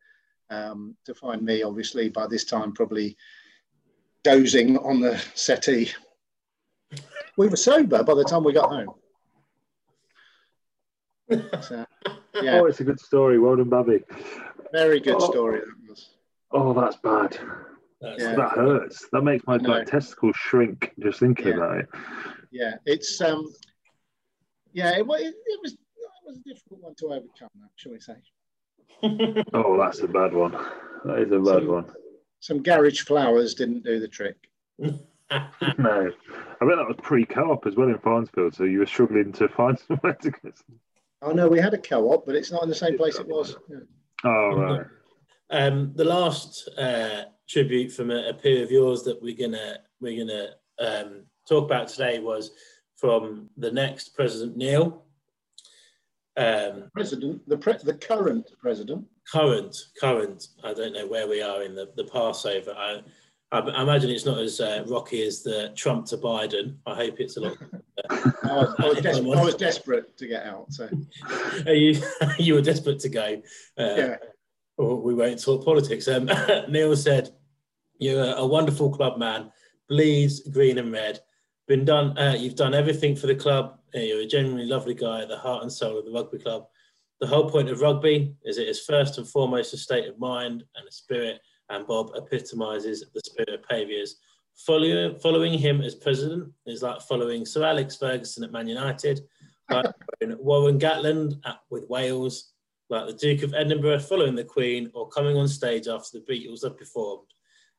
um, 0.49 0.95
to 1.05 1.13
find 1.13 1.41
me. 1.41 1.63
Obviously, 1.63 2.07
by 2.09 2.27
this 2.27 2.45
time, 2.45 2.71
probably 2.71 3.17
dozing 4.23 4.77
on 4.77 5.01
the 5.01 5.17
settee. 5.33 5.91
We 7.37 7.47
were 7.49 7.57
sober 7.57 8.03
by 8.03 8.13
the 8.15 8.23
time 8.23 8.43
we 8.43 8.53
got 8.53 8.69
home. 8.69 8.93
So, 11.61 11.83
yeah, 12.41 12.59
Oh, 12.61 12.65
it's 12.65 12.79
a 12.81 12.83
good 12.83 12.99
story. 12.99 13.39
Well 13.39 13.55
done, 13.55 13.67
Bobby. 13.69 14.03
very 14.71 14.99
good 14.99 15.15
Oh. 15.15 15.31
story. 15.31 15.59
That 15.61 15.89
was. 15.89 16.09
Oh, 16.51 16.73
that's 16.79 16.97
bad. 16.97 17.39
That's 18.05 18.21
Yeah. 18.23 18.35
That 18.35 18.51
hurts. 18.51 19.07
That 19.11 19.23
makes 19.23 19.45
my 19.47 19.57
No. 19.57 19.69
like 19.69 19.87
testicles 19.87 20.35
shrink 20.37 20.91
just 20.99 21.19
thinking 21.19 21.47
Yeah. 21.47 21.53
about 21.55 21.77
it. 21.79 21.89
yeah 22.51 22.73
it's 22.85 23.19
um 23.21 23.51
yeah 24.73 24.91
it, 24.91 25.01
it, 25.01 25.35
it 25.45 25.59
was 25.63 25.73
it 25.73 25.79
was 26.25 26.37
a 26.37 26.49
difficult 26.49 26.81
one 26.81 26.95
to 26.95 27.05
overcome 27.07 27.49
that 27.61 27.69
shall 27.75 27.91
we 27.91 27.99
say 27.99 28.15
Oh, 29.53 29.77
that's 29.77 29.99
a 29.99 30.07
bad 30.07 30.33
one. 30.33 30.51
That 31.05 31.19
is 31.19 31.31
a 31.31 31.39
bad 31.39 31.63
So- 31.63 31.71
one. 31.73 31.85
some 32.39 32.61
garage 32.63 33.01
flowers 33.01 33.53
didn't 33.55 33.83
do 33.83 33.99
the 33.99 34.07
trick 34.07 34.37
No, 34.79 34.93
I 35.31 36.65
bet 36.67 36.77
that 36.77 36.87
was 36.87 36.97
pre-co-op 37.01 37.65
as 37.65 37.75
well 37.75 37.89
in 37.89 37.97
Farnsfield, 37.97 38.53
so 38.53 38.63
you 38.63 38.79
were 38.79 38.85
struggling 38.85 39.31
to 39.33 39.47
find 39.49 39.77
somewhere 39.87 40.13
to 40.13 40.29
go. 40.31 40.51
oh 41.23 41.31
no 41.31 41.47
we 41.47 41.59
had 41.59 41.73
a 41.73 41.77
co-op 41.79 42.25
but 42.27 42.35
it's 42.35 42.51
not 42.51 42.61
in 42.63 42.69
the 42.69 42.75
same 42.75 42.95
place 42.97 43.17
it 43.19 43.27
was 43.27 43.57
Yeah. 43.69 43.77
Oh 44.23 44.55
right. 44.55 44.85
Um, 45.51 45.93
the 45.95 46.05
last 46.05 46.67
uh, 46.77 47.25
tribute 47.47 47.91
from 47.91 48.11
a, 48.11 48.29
a 48.29 48.33
peer 48.33 48.63
of 48.63 48.71
yours 48.71 49.03
that 49.03 49.21
we're 49.21 49.35
gonna 49.35 49.77
we're 49.99 50.25
gonna 50.25 50.49
um, 50.79 51.23
talk 51.47 51.65
about 51.65 51.87
today 51.87 52.19
was 52.19 52.51
from 52.97 53.49
the 53.57 53.71
next 53.71 54.15
president 54.15 54.57
Neil. 54.57 55.03
Um, 56.37 56.89
president 56.93 57.47
the 57.47 57.57
pre- 57.57 57.77
the 57.83 57.93
current 57.93 58.49
president 58.59 59.05
current, 59.31 59.75
current. 59.99 60.47
I 60.63 60.73
don't 60.73 60.93
know 60.93 61.07
where 61.07 61.27
we 61.27 61.41
are 61.41 61.63
in 61.63 61.75
the, 61.75 61.89
the 61.95 62.03
Passover. 62.05 62.73
I, 62.77 63.01
I, 63.51 63.59
I 63.59 63.81
imagine 63.83 64.09
it's 64.09 64.25
not 64.25 64.39
as 64.39 64.59
uh, 64.59 64.83
rocky 64.87 65.25
as 65.25 65.43
the 65.43 65.71
Trump 65.75 66.05
to 66.07 66.17
Biden. 66.17 66.77
I 66.85 66.95
hope 66.95 67.19
it's 67.19 67.37
a 67.37 67.41
lot. 67.41 67.57
I 68.09 68.15
was, 68.43 68.75
I 68.79 68.87
was, 68.87 69.01
des- 69.01 69.31
I 69.31 69.43
was 69.43 69.55
desperate 69.67 70.17
to 70.17 70.27
get 70.27 70.45
out 70.45 70.71
so 70.71 70.89
Are 71.65 71.73
you 71.73 72.01
you 72.37 72.53
were 72.55 72.61
desperate 72.61 72.99
to 72.99 73.09
go. 73.09 73.41
Uh, 73.77 73.95
yeah 73.97 74.15
Well, 74.77 75.01
we 75.01 75.13
won't 75.13 75.41
talk 75.41 75.63
politics. 75.63 76.07
Um, 76.07 76.29
Neil 76.69 76.95
said, 76.95 77.31
"You're 77.97 78.35
a, 78.35 78.45
wonderful 78.45 78.89
club 78.89 79.17
man, 79.17 79.51
bleeds 79.87 80.41
green 80.49 80.77
and 80.77 80.91
red. 80.91 81.19
Been 81.67 81.85
done. 81.85 82.17
Uh, 82.17 82.35
you've 82.37 82.55
done 82.55 82.73
everything 82.73 83.15
for 83.15 83.27
the 83.27 83.35
club. 83.35 83.79
Uh, 83.95 83.99
You're 83.99 84.21
a 84.21 84.27
genuinely 84.27 84.65
lovely 84.65 84.93
guy, 84.93 85.25
the 85.25 85.37
heart 85.37 85.63
and 85.63 85.71
soul 85.71 85.97
of 85.97 86.05
the 86.05 86.11
rugby 86.11 86.37
club. 86.37 86.67
The 87.21 87.27
whole 87.27 87.49
point 87.49 87.69
of 87.69 87.81
rugby 87.81 88.35
is 88.43 88.57
it 88.57 88.67
is 88.67 88.81
first 88.81 89.17
and 89.17 89.27
foremost 89.27 89.73
a 89.73 89.77
state 89.77 90.07
of 90.07 90.19
mind 90.19 90.63
and 90.75 90.87
a 90.87 90.91
spirit. 90.91 91.39
And 91.69 91.87
Bob 91.87 92.11
epitomises 92.15 93.05
the 93.13 93.21
spirit 93.21 93.49
of 93.49 93.67
Paviers. 93.67 94.15
Following, 94.65 95.17
following 95.19 95.57
him 95.57 95.81
as 95.81 95.95
president 95.95 96.51
is 96.65 96.83
like 96.83 97.01
following 97.01 97.45
Sir 97.45 97.63
Alex 97.63 97.95
Ferguson 97.95 98.43
at 98.43 98.51
Man 98.51 98.67
United, 98.67 99.21
like 99.69 99.85
Warren 100.21 100.79
Gatland 100.79 101.39
at, 101.45 101.59
with 101.69 101.89
Wales, 101.89 102.53
like 102.89 103.07
the 103.07 103.13
Duke 103.13 103.43
of 103.43 103.53
Edinburgh 103.53 103.99
following 103.99 104.35
the 104.35 104.43
Queen 104.43 104.89
or 104.93 105.07
coming 105.07 105.35
on 105.37 105.47
stage 105.47 105.87
after 105.87 106.19
the 106.19 106.25
Beatles 106.25 106.63
have 106.63 106.77
performed. 106.77 107.27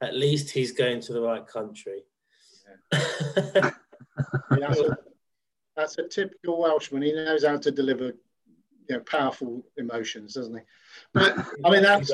At 0.00 0.14
least 0.14 0.50
he's 0.50 0.72
going 0.72 1.00
to 1.02 1.12
the 1.12 1.22
right 1.22 1.46
country. 1.46 2.02
Yeah, 2.92 3.70
that's, 4.50 4.80
a, 4.80 4.98
that's 5.76 5.98
a 5.98 6.08
typical 6.08 6.60
Welshman. 6.60 7.02
He 7.02 7.12
knows 7.12 7.44
how 7.44 7.56
to 7.56 7.70
deliver, 7.70 8.12
you 8.88 8.96
know, 8.96 9.00
powerful 9.00 9.64
emotions, 9.76 10.34
doesn't 10.34 10.56
he? 10.56 10.62
But 11.14 11.38
I 11.64 11.70
mean, 11.70 11.82
that's 11.82 12.12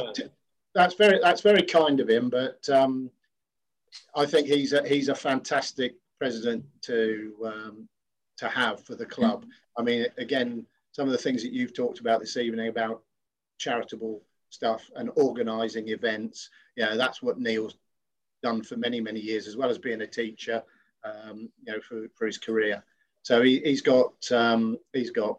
that's 0.74 0.94
very 0.94 1.19
that's 1.20 1.40
very 1.40 1.62
kind 1.62 1.98
of 2.01 2.09
him. 2.09 2.31
But 2.31 2.69
um, 2.69 3.10
I 4.14 4.27
think 4.27 4.47
he's 4.47 4.73
a 4.73 4.86
he's 4.86 5.09
a 5.09 5.14
fantastic 5.14 5.94
president 6.19 6.64
to 6.82 7.35
um, 7.44 7.89
to 8.39 8.48
have 8.48 8.85
for 8.85 8.94
the 8.94 9.06
club. 9.06 9.47
I 9.77 9.82
mean, 9.82 10.06
again, 10.19 10.66
some 10.93 11.06
of 11.06 11.12
the 11.12 11.19
things 11.19 11.43
that 11.43 11.52
you've 11.52 11.74
talked 11.74 12.01
about 12.01 12.20
this 12.20 12.36
evening 12.36 12.69
about 12.69 13.02
charitable 13.59 14.23
stuff 14.51 14.90
and 14.97 15.10
organising 15.16 15.89
events. 15.89 16.51
You 16.77 16.85
know, 16.85 16.97
that's 16.97 17.23
what 17.23 17.39
Neil's 17.39 17.77
done 18.43 18.62
for 18.62 18.77
many 18.77 19.01
many 19.01 19.20
years, 19.20 19.47
as 19.47 19.56
well 19.56 19.70
as 19.70 19.78
being 19.78 20.02
a 20.02 20.06
teacher 20.06 20.62
um, 21.05 21.51
you 21.64 21.73
know, 21.73 21.81
for, 21.81 22.06
for 22.14 22.27
his 22.27 22.39
career. 22.39 22.82
So 23.23 23.43
he, 23.43 23.60
he's 23.60 23.82
got 23.82 24.14
um, 24.32 24.78
he's 24.93 25.10
got 25.10 25.39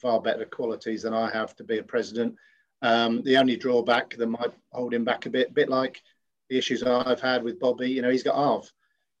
far 0.00 0.20
better 0.20 0.44
qualities 0.44 1.02
than 1.02 1.14
I 1.14 1.30
have 1.30 1.54
to 1.56 1.64
be 1.64 1.78
a 1.78 1.82
president. 1.82 2.34
Um, 2.82 3.22
the 3.22 3.36
only 3.36 3.56
drawback 3.56 4.16
that 4.16 4.26
might 4.26 4.52
hold 4.72 4.92
him 4.92 5.04
back 5.04 5.26
a 5.26 5.30
bit, 5.30 5.54
bit 5.54 5.68
like 5.68 6.02
the 6.50 6.58
issues 6.58 6.82
I've 6.82 7.20
had 7.20 7.44
with 7.44 7.60
Bobby, 7.60 7.88
you 7.88 8.02
know, 8.02 8.10
he's 8.10 8.24
got 8.24 8.34
Arv. 8.34 8.70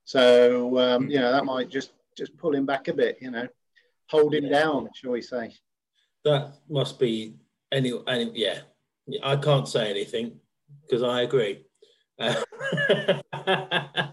So 0.04 0.78
um, 0.78 1.08
you 1.08 1.20
know 1.20 1.30
that 1.30 1.44
might 1.44 1.70
just 1.70 1.92
just 2.16 2.36
pull 2.36 2.54
him 2.54 2.66
back 2.66 2.88
a 2.88 2.92
bit, 2.92 3.18
you 3.20 3.30
know, 3.30 3.46
hold 4.08 4.34
him 4.34 4.48
down, 4.48 4.88
shall 4.94 5.12
we 5.12 5.22
say? 5.22 5.54
That 6.24 6.54
must 6.68 6.98
be 6.98 7.36
any, 7.72 7.92
any 8.06 8.30
yeah. 8.34 8.60
I 9.22 9.36
can't 9.36 9.68
say 9.68 9.90
anything 9.90 10.38
because 10.82 11.02
I 11.02 11.22
agree. 11.22 11.64
Uh, 12.18 12.42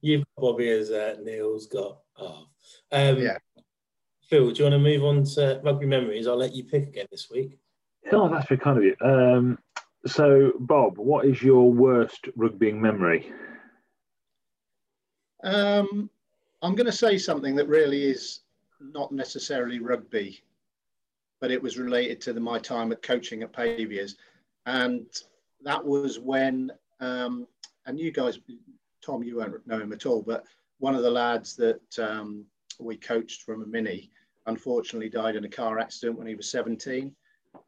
you've 0.00 0.24
got 0.36 0.42
Bobby 0.42 0.68
as 0.70 0.90
uh, 0.90 1.16
Neil's 1.22 1.66
got. 1.66 1.98
Oh, 2.18 2.46
um, 2.92 3.18
Yeah. 3.18 3.38
Phil, 4.28 4.52
do 4.52 4.58
you 4.58 4.70
want 4.70 4.74
to 4.74 4.78
move 4.78 5.04
on 5.04 5.24
to 5.24 5.60
rugby 5.64 5.86
memories? 5.86 6.28
I'll 6.28 6.36
let 6.36 6.54
you 6.54 6.64
pick 6.64 6.86
again 6.86 7.06
this 7.10 7.28
week. 7.30 7.58
Oh, 8.12 8.28
that's 8.28 8.48
very 8.48 8.60
kind 8.60 8.78
of 8.78 8.84
you. 8.84 8.96
Um, 9.04 9.58
so, 10.06 10.52
Bob, 10.60 10.98
what 10.98 11.26
is 11.26 11.42
your 11.42 11.70
worst 11.72 12.28
rugbying 12.38 12.76
memory? 12.76 13.32
Um, 15.42 16.08
I'm 16.62 16.74
going 16.74 16.86
to 16.86 16.92
say 16.92 17.18
something 17.18 17.56
that 17.56 17.68
really 17.68 18.04
is 18.04 18.40
not 18.80 19.12
necessarily 19.12 19.78
rugby, 19.78 20.42
but 21.40 21.50
it 21.50 21.62
was 21.62 21.78
related 21.78 22.20
to 22.22 22.32
the, 22.32 22.40
my 22.40 22.58
time 22.58 22.92
at 22.92 23.02
coaching 23.02 23.42
at 23.42 23.52
Paviors. 23.52 24.16
And 24.66 25.06
that 25.62 25.84
was 25.84 26.18
when, 26.18 26.70
um, 27.00 27.46
and 27.86 27.98
you 27.98 28.10
guys, 28.10 28.38
Tom, 29.04 29.22
you 29.22 29.36
won't 29.36 29.66
know 29.66 29.80
him 29.80 29.92
at 29.92 30.06
all, 30.06 30.22
but 30.22 30.44
one 30.78 30.94
of 30.94 31.02
the 31.02 31.10
lads 31.10 31.56
that 31.56 31.98
um, 31.98 32.44
we 32.78 32.96
coached 32.96 33.42
from 33.42 33.62
a 33.62 33.66
mini 33.66 34.10
unfortunately 34.46 35.08
died 35.08 35.36
in 35.36 35.44
a 35.44 35.48
car 35.48 35.78
accident 35.78 36.18
when 36.18 36.26
he 36.26 36.34
was 36.34 36.50
17. 36.50 37.14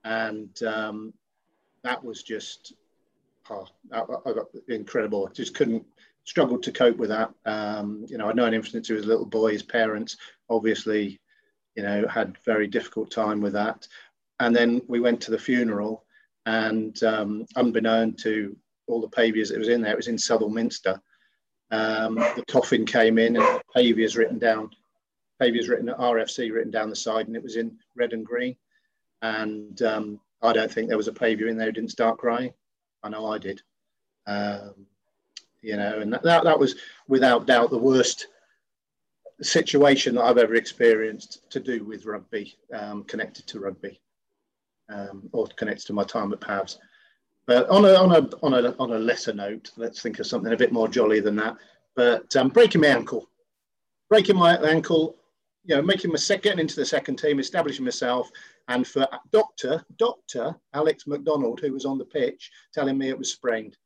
And 0.05 0.63
um, 0.63 1.13
that 1.83 2.03
was 2.03 2.23
just 2.23 2.75
oh, 3.51 3.67
I, 3.93 4.01
I 4.01 4.33
got 4.33 4.47
incredible. 4.69 5.29
Just 5.33 5.55
couldn't 5.55 5.85
struggled 6.25 6.63
to 6.65 6.73
cope 6.73 6.97
with 6.97 7.11
that. 7.11 7.31
Um, 7.45 8.05
you 8.09 8.19
know, 8.19 8.29
I'd 8.29 8.37
known 8.37 8.55
him 8.55 8.65
since 8.65 8.89
he 8.89 8.95
was 8.95 9.05
a 9.05 9.09
little 9.09 9.27
boy. 9.27 9.53
His 9.53 9.63
parents 9.63 10.17
obviously, 10.49 11.21
you 11.75 11.83
know, 11.83 12.07
had 12.09 12.39
very 12.45 12.67
difficult 12.67 13.11
time 13.11 13.41
with 13.41 13.55
that. 13.55 13.87
And 14.41 14.55
then 14.55 14.83
we 14.89 15.01
went 15.01 15.21
to 15.23 15.31
the 15.31 15.39
funeral, 15.39 16.05
and 16.47 17.01
um, 17.05 17.47
unbeknown 17.57 18.15
to 18.15 18.57
all 18.89 19.01
the 19.01 19.09
Paviors 19.09 19.51
that 19.51 19.59
was 19.59 19.69
in 19.69 19.81
there, 19.81 19.93
it 19.93 19.97
was 19.97 20.09
in 20.09 20.19
Southwell 20.19 20.51
Minster. 20.51 21.01
Um, 21.71 22.17
the 22.17 22.45
coffin 22.49 22.85
came 22.85 23.19
in, 23.19 23.37
and 23.37 23.61
Paviors 23.75 24.17
written 24.17 24.39
down, 24.39 24.71
Paviors 25.41 25.69
written 25.69 25.87
RFC 25.87 26.53
written 26.53 26.71
down 26.71 26.91
the 26.91 26.97
side, 26.97 27.29
and 27.29 27.37
it 27.37 27.43
was 27.43 27.57
in 27.57 27.79
red 27.97 28.13
and 28.13 28.27
green. 28.27 28.57
And 29.23 29.81
um, 29.83 30.21
I 30.43 30.53
don't 30.53 30.71
think 30.71 30.89
there 30.89 30.97
was 30.97 31.09
a 31.09 31.13
Pavior 31.13 31.49
in 31.49 31.57
there 31.57 31.67
who 31.67 31.73
didn't 31.73 31.91
start 31.91 32.19
crying. 32.19 32.53
I 33.03 33.09
know 33.09 33.27
I 33.27 33.39
did. 33.39 33.63
Um, 34.27 34.87
you 35.63 35.77
know, 35.77 36.01
and 36.01 36.13
that, 36.13 36.23
that 36.23 36.59
was 36.59 36.75
without 37.09 37.47
doubt 37.47 37.71
the 37.71 37.79
worst 37.79 38.27
situation 39.41 40.15
that 40.15 40.25
I've 40.25 40.39
ever 40.39 40.55
experienced 40.55 41.51
to 41.51 41.61
do 41.61 41.85
with 41.85 42.05
rugby, 42.05 42.55
um, 42.73 43.05
connected 43.05 43.47
to 43.49 43.61
rugby, 43.61 44.01
um, 44.89 45.29
or 45.33 45.47
connected 45.57 45.87
to 45.87 45.93
my 45.93 46.05
time 46.05 46.33
at 46.33 46.41
Pavs. 46.41 46.79
But 47.47 47.69
on 47.69 47.85
a, 47.85 47.95
on, 47.95 48.13
a, 48.13 48.29
on, 48.43 48.65
a, 48.65 48.75
on 48.79 48.93
a 48.93 48.99
lesser 48.99 49.33
note, 49.33 49.73
let's 49.77 50.01
think 50.03 50.19
of 50.19 50.27
something 50.27 50.53
a 50.53 50.57
bit 50.57 50.73
more 50.73 50.89
jolly 50.89 51.21
than 51.21 51.37
that. 51.37 51.57
But 51.95 52.35
um, 52.37 52.49
breaking 52.49 52.81
my 52.81 52.89
ankle, 52.89 53.29
breaking 54.09 54.37
my 54.37 54.57
ankle, 54.59 55.17
you 55.65 55.77
know, 55.77 55.83
making 55.83 56.11
my 56.11 56.17
sec- 56.17 56.43
getting 56.43 56.61
into 56.61 56.77
the 56.77 56.87
second 56.87 57.17
team, 57.17 57.39
establishing 57.39 57.85
myself, 57.85 58.31
and 58.69 58.87
for 58.87 59.07
Doctor 59.33 59.85
Doctor 59.97 60.55
Alex 60.73 61.07
McDonald, 61.07 61.61
who 61.61 61.73
was 61.73 61.85
on 61.85 61.99
the 61.99 62.05
pitch, 62.05 62.51
telling 62.73 62.97
me 62.97 63.09
it 63.09 63.19
was 63.19 63.33
sprained. 63.33 63.77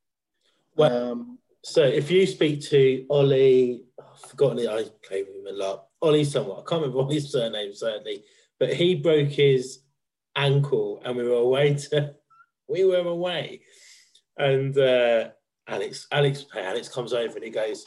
Well, 0.77 1.13
um, 1.13 1.39
so 1.69 1.83
if 1.83 2.13
you 2.13 2.29
speak 2.29 2.61
to 2.67 3.05
Ollie, 3.11 3.83
I've 3.99 4.31
forgotten 4.31 4.61
it, 4.61 4.69
I 4.69 4.85
play 5.05 5.25
with 5.25 5.35
him 5.35 5.49
a 5.49 5.53
lot. 5.53 5.87
Ollie 6.01 6.23
somewhat, 6.23 6.61
I 6.61 6.71
can't 6.71 6.83
remember 6.83 6.99
Ollie's 7.03 7.33
surname 7.33 7.75
certainly, 7.75 8.23
but 8.61 8.73
he 8.73 8.95
broke 8.95 9.31
his 9.31 9.81
ankle 10.37 11.03
and 11.05 11.17
we 11.17 11.25
were 11.25 11.35
away 11.35 11.75
to, 11.75 12.15
we 12.69 12.85
were 12.85 12.99
away. 12.99 13.63
And 14.39 14.79
uh, 14.79 15.31
Alex, 15.67 16.07
Alex, 16.13 16.47
Alex 16.57 16.89
comes 16.89 17.13
over 17.13 17.35
and 17.35 17.45
he 17.45 17.51
goes, 17.51 17.85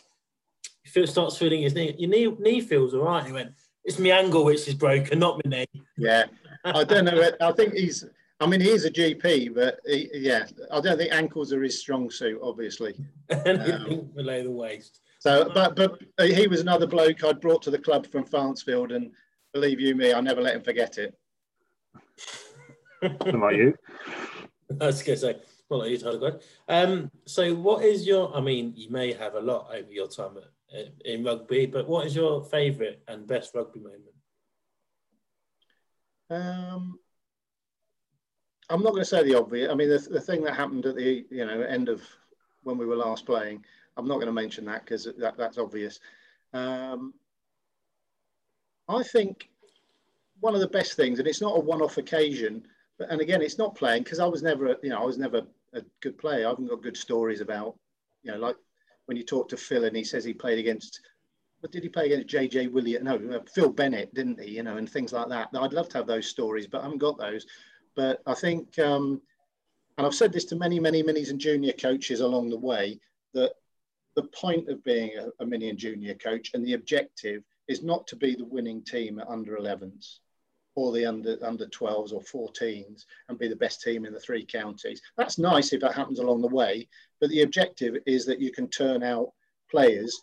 he 0.83 1.05
starts 1.05 1.37
feeling 1.37 1.61
his 1.61 1.73
knee, 1.73 1.95
your 1.97 2.09
knee, 2.09 2.35
knee 2.37 2.59
feels 2.59 2.93
all 2.93 3.05
right. 3.05 3.25
He 3.25 3.31
went, 3.31 3.53
it's 3.85 3.97
my 3.97 4.09
ankle 4.09 4.43
which 4.43 4.67
is 4.67 4.73
broken, 4.73 5.19
not 5.19 5.39
my 5.45 5.57
knee. 5.59 5.81
Yeah, 5.97 6.25
I 6.65 6.83
don't 6.83 7.05
know. 7.05 7.31
I 7.39 7.53
think 7.53 7.75
he's 7.75 8.03
I 8.41 8.47
mean, 8.47 8.61
he's 8.61 8.85
a 8.85 8.91
GP, 8.91 9.53
but 9.53 9.79
he, 9.85 10.09
yeah, 10.13 10.45
I 10.71 10.79
don't 10.79 10.97
think 10.97 11.11
ankles 11.11 11.51
are 11.51 11.61
his 11.61 11.79
strong 11.79 12.09
suit, 12.09 12.39
obviously. 12.41 12.95
Anything 13.45 13.99
um, 13.99 14.11
below 14.15 14.43
the 14.43 14.51
waist. 14.51 15.01
So, 15.19 15.51
but 15.53 15.75
but 15.75 15.99
he 16.19 16.47
was 16.47 16.61
another 16.61 16.87
bloke 16.87 17.23
I'd 17.23 17.41
brought 17.41 17.61
to 17.63 17.71
the 17.71 17.77
club 17.77 18.07
from 18.07 18.23
Farnsfield, 18.25 18.93
and 18.93 19.11
believe 19.53 19.81
you 19.81 19.93
me, 19.93 20.13
I 20.13 20.21
never 20.21 20.41
let 20.41 20.55
him 20.55 20.63
forget 20.63 20.97
it. 20.97 21.13
What 23.01 23.35
about 23.35 23.55
you? 23.55 23.75
I 24.81 24.85
was 24.85 25.03
going 25.03 25.17
to 25.17 25.21
say, 25.21 25.35
not 25.69 25.79
like 25.79 26.01
you, 26.01 26.39
Um, 26.67 27.11
so, 27.25 27.53
what 27.55 27.83
is 27.83 28.07
your? 28.07 28.33
I 28.35 28.39
mean, 28.39 28.73
you 28.77 28.89
may 28.89 29.11
have 29.11 29.35
a 29.35 29.41
lot 29.41 29.69
over 29.73 29.91
your 29.91 30.07
time 30.07 30.37
at, 30.73 30.93
in 31.03 31.25
rugby, 31.25 31.65
but 31.65 31.89
what 31.89 32.07
is 32.07 32.15
your 32.15 32.43
favourite 32.45 32.99
and 33.07 33.27
best 33.27 33.53
rugby 33.53 33.81
moment? 33.81 34.03
Um, 36.29 36.99
I'm 38.69 38.83
not 38.83 38.91
going 38.91 39.01
to 39.01 39.09
say 39.09 39.23
the 39.23 39.35
obvious. 39.35 39.71
I 39.71 39.75
mean, 39.75 39.89
the, 39.89 39.97
the 39.97 40.21
thing 40.21 40.43
that 40.43 40.55
happened 40.55 40.85
at 40.85 40.95
the 40.95 41.25
you 41.29 41.45
know 41.45 41.61
end 41.61 41.89
of 41.89 42.01
when 42.63 42.77
we 42.77 42.85
were 42.85 42.95
last 42.95 43.25
playing, 43.25 43.63
I'm 43.97 44.07
not 44.07 44.15
going 44.15 44.27
to 44.27 44.33
mention 44.33 44.65
that 44.65 44.85
because 44.85 45.07
that, 45.17 45.37
that's 45.37 45.57
obvious. 45.57 45.99
Um, 46.53 47.13
I 48.87 49.03
think 49.03 49.49
one 50.39 50.55
of 50.55 50.61
the 50.61 50.67
best 50.67 50.93
things, 50.93 51.19
and 51.19 51.27
it's 51.27 51.41
not 51.41 51.57
a 51.57 51.59
one-off 51.59 51.97
occasion, 51.97 52.65
but 52.97 53.09
and 53.09 53.21
again, 53.21 53.41
it's 53.41 53.57
not 53.57 53.75
playing 53.75 54.03
because 54.03 54.19
I 54.19 54.25
was 54.25 54.41
never, 54.41 54.75
you 54.81 54.89
know, 54.89 55.01
I 55.01 55.05
was 55.05 55.17
never 55.17 55.41
a 55.73 55.81
good 56.01 56.17
player. 56.17 56.45
I 56.45 56.49
haven't 56.49 56.67
got 56.67 56.81
good 56.81 56.97
stories 56.97 57.41
about, 57.41 57.77
you 58.23 58.31
know, 58.31 58.37
like 58.37 58.55
when 59.05 59.17
you 59.17 59.23
talk 59.23 59.49
to 59.49 59.57
Phil 59.57 59.85
and 59.85 59.95
he 59.95 60.03
says 60.03 60.23
he 60.23 60.33
played 60.33 60.59
against, 60.59 61.01
but 61.61 61.71
did 61.71 61.83
he 61.83 61.89
play 61.89 62.05
against 62.05 62.33
JJ 62.33 62.71
Williams? 62.71 63.03
No, 63.03 63.15
uh, 63.37 63.39
Phil 63.53 63.71
Bennett, 63.71 64.13
didn't 64.13 64.39
he? 64.39 64.51
You 64.51 64.63
know, 64.63 64.77
and 64.77 64.89
things 64.89 65.13
like 65.13 65.29
that. 65.29 65.49
I'd 65.53 65.73
love 65.73 65.89
to 65.89 65.97
have 65.97 66.07
those 66.07 66.27
stories, 66.27 66.67
but 66.67 66.79
I 66.79 66.83
haven't 66.83 66.99
got 66.99 67.17
those. 67.17 67.45
But 67.99 68.21
I 68.25 68.33
think, 68.33 68.79
um, 68.79 69.21
and 69.97 70.07
I've 70.07 70.15
said 70.15 70.31
this 70.31 70.45
to 70.45 70.55
many, 70.55 70.79
many 70.79 71.03
minis 71.03 71.31
and 71.31 71.37
junior 71.37 71.73
coaches 71.73 72.21
along 72.21 72.49
the 72.49 72.57
way, 72.57 72.97
that 73.33 73.51
the 74.15 74.23
point 74.23 74.69
of 74.69 74.81
being 74.85 75.17
a, 75.17 75.43
a 75.43 75.45
mini 75.45 75.69
and 75.69 75.77
junior 75.77 76.13
coach 76.13 76.51
and 76.53 76.65
the 76.65 76.75
objective 76.75 77.43
is 77.67 77.83
not 77.83 78.07
to 78.07 78.15
be 78.15 78.35
the 78.35 78.45
winning 78.45 78.81
team 78.85 79.19
at 79.19 79.27
under 79.27 79.57
11s 79.57 80.19
or 80.75 80.93
the 80.93 81.05
under 81.05 81.37
under 81.45 81.65
12s 81.65 82.13
or 82.13 82.21
14s 82.21 83.03
and 83.27 83.37
be 83.37 83.49
the 83.49 83.55
best 83.57 83.81
team 83.81 84.05
in 84.05 84.13
the 84.13 84.19
three 84.21 84.45
counties. 84.45 85.01
That's 85.17 85.37
nice 85.37 85.73
if 85.73 85.81
that 85.81 85.93
happens 85.93 86.19
along 86.19 86.41
the 86.41 86.47
way, 86.47 86.87
but 87.19 87.29
the 87.29 87.41
objective 87.41 87.97
is 88.05 88.25
that 88.27 88.39
you 88.39 88.53
can 88.53 88.69
turn 88.69 89.03
out 89.03 89.33
players 89.69 90.21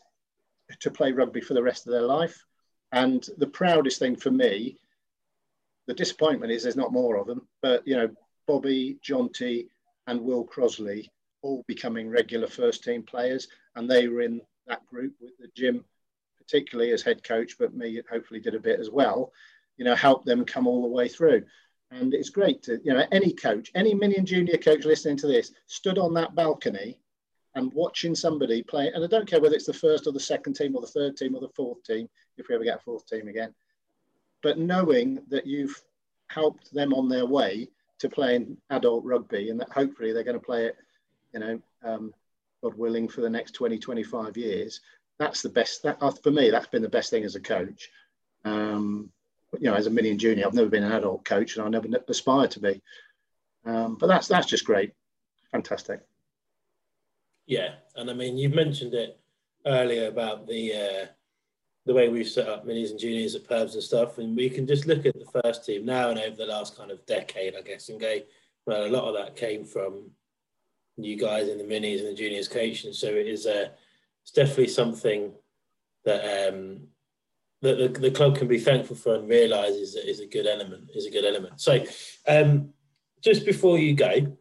to 0.80 0.90
play 0.90 1.12
rugby 1.12 1.42
for 1.42 1.52
the 1.52 1.62
rest 1.62 1.86
of 1.86 1.92
their 1.92 2.08
life. 2.16 2.42
And 2.92 3.28
the 3.36 3.48
proudest 3.48 3.98
thing 3.98 4.16
for 4.16 4.30
me 4.30 4.78
the 5.86 5.94
disappointment 5.94 6.52
is 6.52 6.62
there's 6.62 6.76
not 6.76 6.92
more 6.92 7.16
of 7.16 7.26
them, 7.26 7.46
but 7.62 7.86
you 7.86 7.96
know, 7.96 8.08
Bobby, 8.46 8.98
Jonty, 9.04 9.68
and 10.06 10.20
Will 10.20 10.44
Crosley 10.46 11.08
all 11.42 11.64
becoming 11.66 12.08
regular 12.08 12.46
first 12.46 12.84
team 12.84 13.02
players, 13.02 13.48
and 13.74 13.88
they 13.88 14.08
were 14.08 14.22
in 14.22 14.40
that 14.66 14.86
group 14.86 15.14
with 15.20 15.36
the 15.38 15.48
Jim, 15.54 15.84
particularly 16.38 16.92
as 16.92 17.02
head 17.02 17.22
coach, 17.22 17.56
but 17.58 17.74
me 17.74 18.00
hopefully 18.10 18.40
did 18.40 18.54
a 18.54 18.60
bit 18.60 18.80
as 18.80 18.90
well. 18.90 19.32
You 19.76 19.84
know, 19.84 19.94
help 19.94 20.24
them 20.24 20.44
come 20.44 20.66
all 20.66 20.82
the 20.82 20.88
way 20.88 21.08
through. 21.08 21.44
And 21.92 22.14
it's 22.14 22.30
great 22.30 22.62
to, 22.64 22.80
you 22.82 22.92
know, 22.92 23.04
any 23.12 23.32
coach, 23.32 23.70
any 23.74 23.94
mini 23.94 24.16
and 24.16 24.26
junior 24.26 24.56
coach 24.56 24.84
listening 24.84 25.16
to 25.18 25.28
this 25.28 25.52
stood 25.66 25.98
on 25.98 26.14
that 26.14 26.34
balcony 26.34 26.98
and 27.54 27.72
watching 27.72 28.14
somebody 28.14 28.62
play. 28.62 28.90
And 28.92 29.04
I 29.04 29.06
don't 29.06 29.28
care 29.28 29.40
whether 29.40 29.54
it's 29.54 29.66
the 29.66 29.72
first 29.72 30.06
or 30.06 30.12
the 30.12 30.20
second 30.20 30.54
team 30.54 30.74
or 30.74 30.80
the 30.80 30.88
third 30.88 31.16
team 31.16 31.34
or 31.34 31.40
the 31.40 31.48
fourth 31.50 31.82
team, 31.84 32.08
if 32.36 32.48
we 32.48 32.54
ever 32.54 32.64
get 32.64 32.78
a 32.78 32.82
fourth 32.82 33.06
team 33.06 33.28
again, 33.28 33.54
but 34.46 34.58
knowing 34.58 35.18
that 35.28 35.44
you've 35.44 35.82
helped 36.28 36.72
them 36.72 36.94
on 36.94 37.08
their 37.08 37.26
way 37.26 37.68
to 37.98 38.08
playing 38.08 38.56
adult 38.70 39.02
rugby 39.04 39.50
and 39.50 39.58
that 39.58 39.72
hopefully 39.72 40.12
they're 40.12 40.22
going 40.22 40.38
to 40.38 40.46
play 40.46 40.66
it, 40.66 40.76
you 41.34 41.40
know, 41.40 41.60
um, 41.82 42.14
God 42.62 42.78
willing, 42.78 43.08
for 43.08 43.22
the 43.22 43.28
next 43.28 43.54
20, 43.54 43.76
25 43.76 44.36
years. 44.36 44.82
That's 45.18 45.42
the 45.42 45.48
best, 45.48 45.82
that, 45.82 45.98
uh, 46.00 46.12
for 46.12 46.30
me, 46.30 46.50
that's 46.50 46.68
been 46.68 46.82
the 46.82 46.88
best 46.88 47.10
thing 47.10 47.24
as 47.24 47.34
a 47.34 47.40
coach. 47.40 47.90
Um, 48.44 49.10
you 49.58 49.68
know, 49.68 49.74
as 49.74 49.88
a 49.88 49.90
mini 49.90 50.10
and 50.10 50.20
junior, 50.20 50.46
I've 50.46 50.54
never 50.54 50.70
been 50.70 50.84
an 50.84 50.92
adult 50.92 51.24
coach 51.24 51.56
and 51.56 51.66
I 51.66 51.68
never 51.68 51.88
aspired 52.06 52.52
to 52.52 52.60
be. 52.60 52.80
Um, 53.64 53.96
but 53.96 54.06
that's 54.06 54.28
that's 54.28 54.46
just 54.46 54.64
great, 54.64 54.92
fantastic. 55.50 56.06
Yeah, 57.46 57.74
and 57.96 58.08
I 58.08 58.14
mean, 58.14 58.38
you've 58.38 58.54
mentioned 58.54 58.94
it 58.94 59.18
earlier 59.66 60.06
about 60.06 60.46
the 60.46 60.72
uh, 60.72 61.06
the 61.86 61.94
way 61.94 62.08
we've 62.08 62.28
set 62.28 62.48
up 62.48 62.66
minis 62.66 62.90
and 62.90 62.98
juniors 62.98 63.36
at 63.36 63.44
Pavs 63.44 63.74
and 63.74 63.82
stuff, 63.82 64.18
and 64.18 64.36
we 64.36 64.50
can 64.50 64.66
just 64.66 64.86
look 64.86 65.06
at 65.06 65.14
the 65.14 65.40
first 65.42 65.64
team 65.64 65.86
now 65.86 66.10
and 66.10 66.18
over 66.18 66.36
the 66.36 66.44
last 66.46 66.76
kind 66.76 66.90
of 66.90 67.06
decade, 67.06 67.54
I 67.56 67.62
guess, 67.62 67.88
and 67.88 68.00
go, 68.00 68.18
well, 68.66 68.86
a 68.86 68.90
lot 68.90 69.04
of 69.04 69.14
that 69.14 69.36
came 69.36 69.64
from 69.64 70.10
you 70.96 71.16
guys 71.16 71.48
in 71.48 71.58
the 71.58 71.64
minis 71.64 72.00
and 72.00 72.08
the 72.08 72.14
juniors 72.14 72.48
coaching. 72.48 72.92
So 72.92 73.06
it 73.06 73.28
is 73.28 73.46
a, 73.46 73.70
it's 74.24 74.32
definitely 74.34 74.68
something 74.68 75.32
that 76.04 76.48
um, 76.48 76.88
that 77.62 77.78
the, 77.78 78.00
the 78.00 78.10
club 78.10 78.36
can 78.36 78.48
be 78.48 78.58
thankful 78.58 78.96
for 78.96 79.14
and 79.14 79.28
realise 79.28 79.74
is, 79.74 79.94
is 79.94 80.20
a 80.20 80.26
good 80.26 80.46
element. 80.46 80.90
Is 80.94 81.06
a 81.06 81.10
good 81.10 81.24
element. 81.24 81.60
So, 81.60 81.84
um, 82.26 82.70
just 83.22 83.46
before 83.46 83.78
you 83.78 83.94
go, 83.94 84.36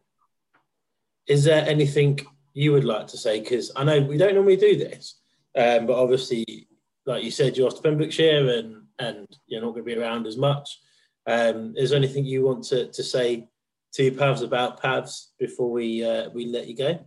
is 1.28 1.44
there 1.44 1.64
anything 1.66 2.20
you 2.54 2.72
would 2.72 2.84
like 2.84 3.06
to 3.08 3.16
say? 3.16 3.40
Because 3.40 3.70
I 3.76 3.84
know 3.84 4.00
we 4.00 4.16
don't 4.16 4.34
normally 4.34 4.56
do 4.56 4.76
this, 4.76 5.20
um, 5.56 5.86
but 5.86 5.96
obviously 5.96 6.68
like 7.06 7.24
you 7.24 7.30
said, 7.30 7.56
you're 7.56 7.68
off 7.68 7.76
to 7.76 7.82
Pembrokeshire 7.82 8.50
and 8.50 8.82
and 8.98 9.26
you're 9.46 9.60
not 9.60 9.70
going 9.70 9.84
to 9.84 9.94
be 9.94 10.00
around 10.00 10.26
as 10.26 10.36
much. 10.36 10.80
Um, 11.26 11.74
is 11.76 11.90
there 11.90 11.98
anything 11.98 12.24
you 12.24 12.44
want 12.44 12.64
to, 12.64 12.86
to 12.86 13.02
say 13.02 13.48
to 13.94 14.10
Pavs 14.12 14.42
about 14.42 14.82
Pavs 14.82 15.28
before 15.38 15.70
we 15.70 16.04
uh, 16.04 16.30
we 16.30 16.46
let 16.46 16.66
you 16.66 16.76
go? 16.76 16.98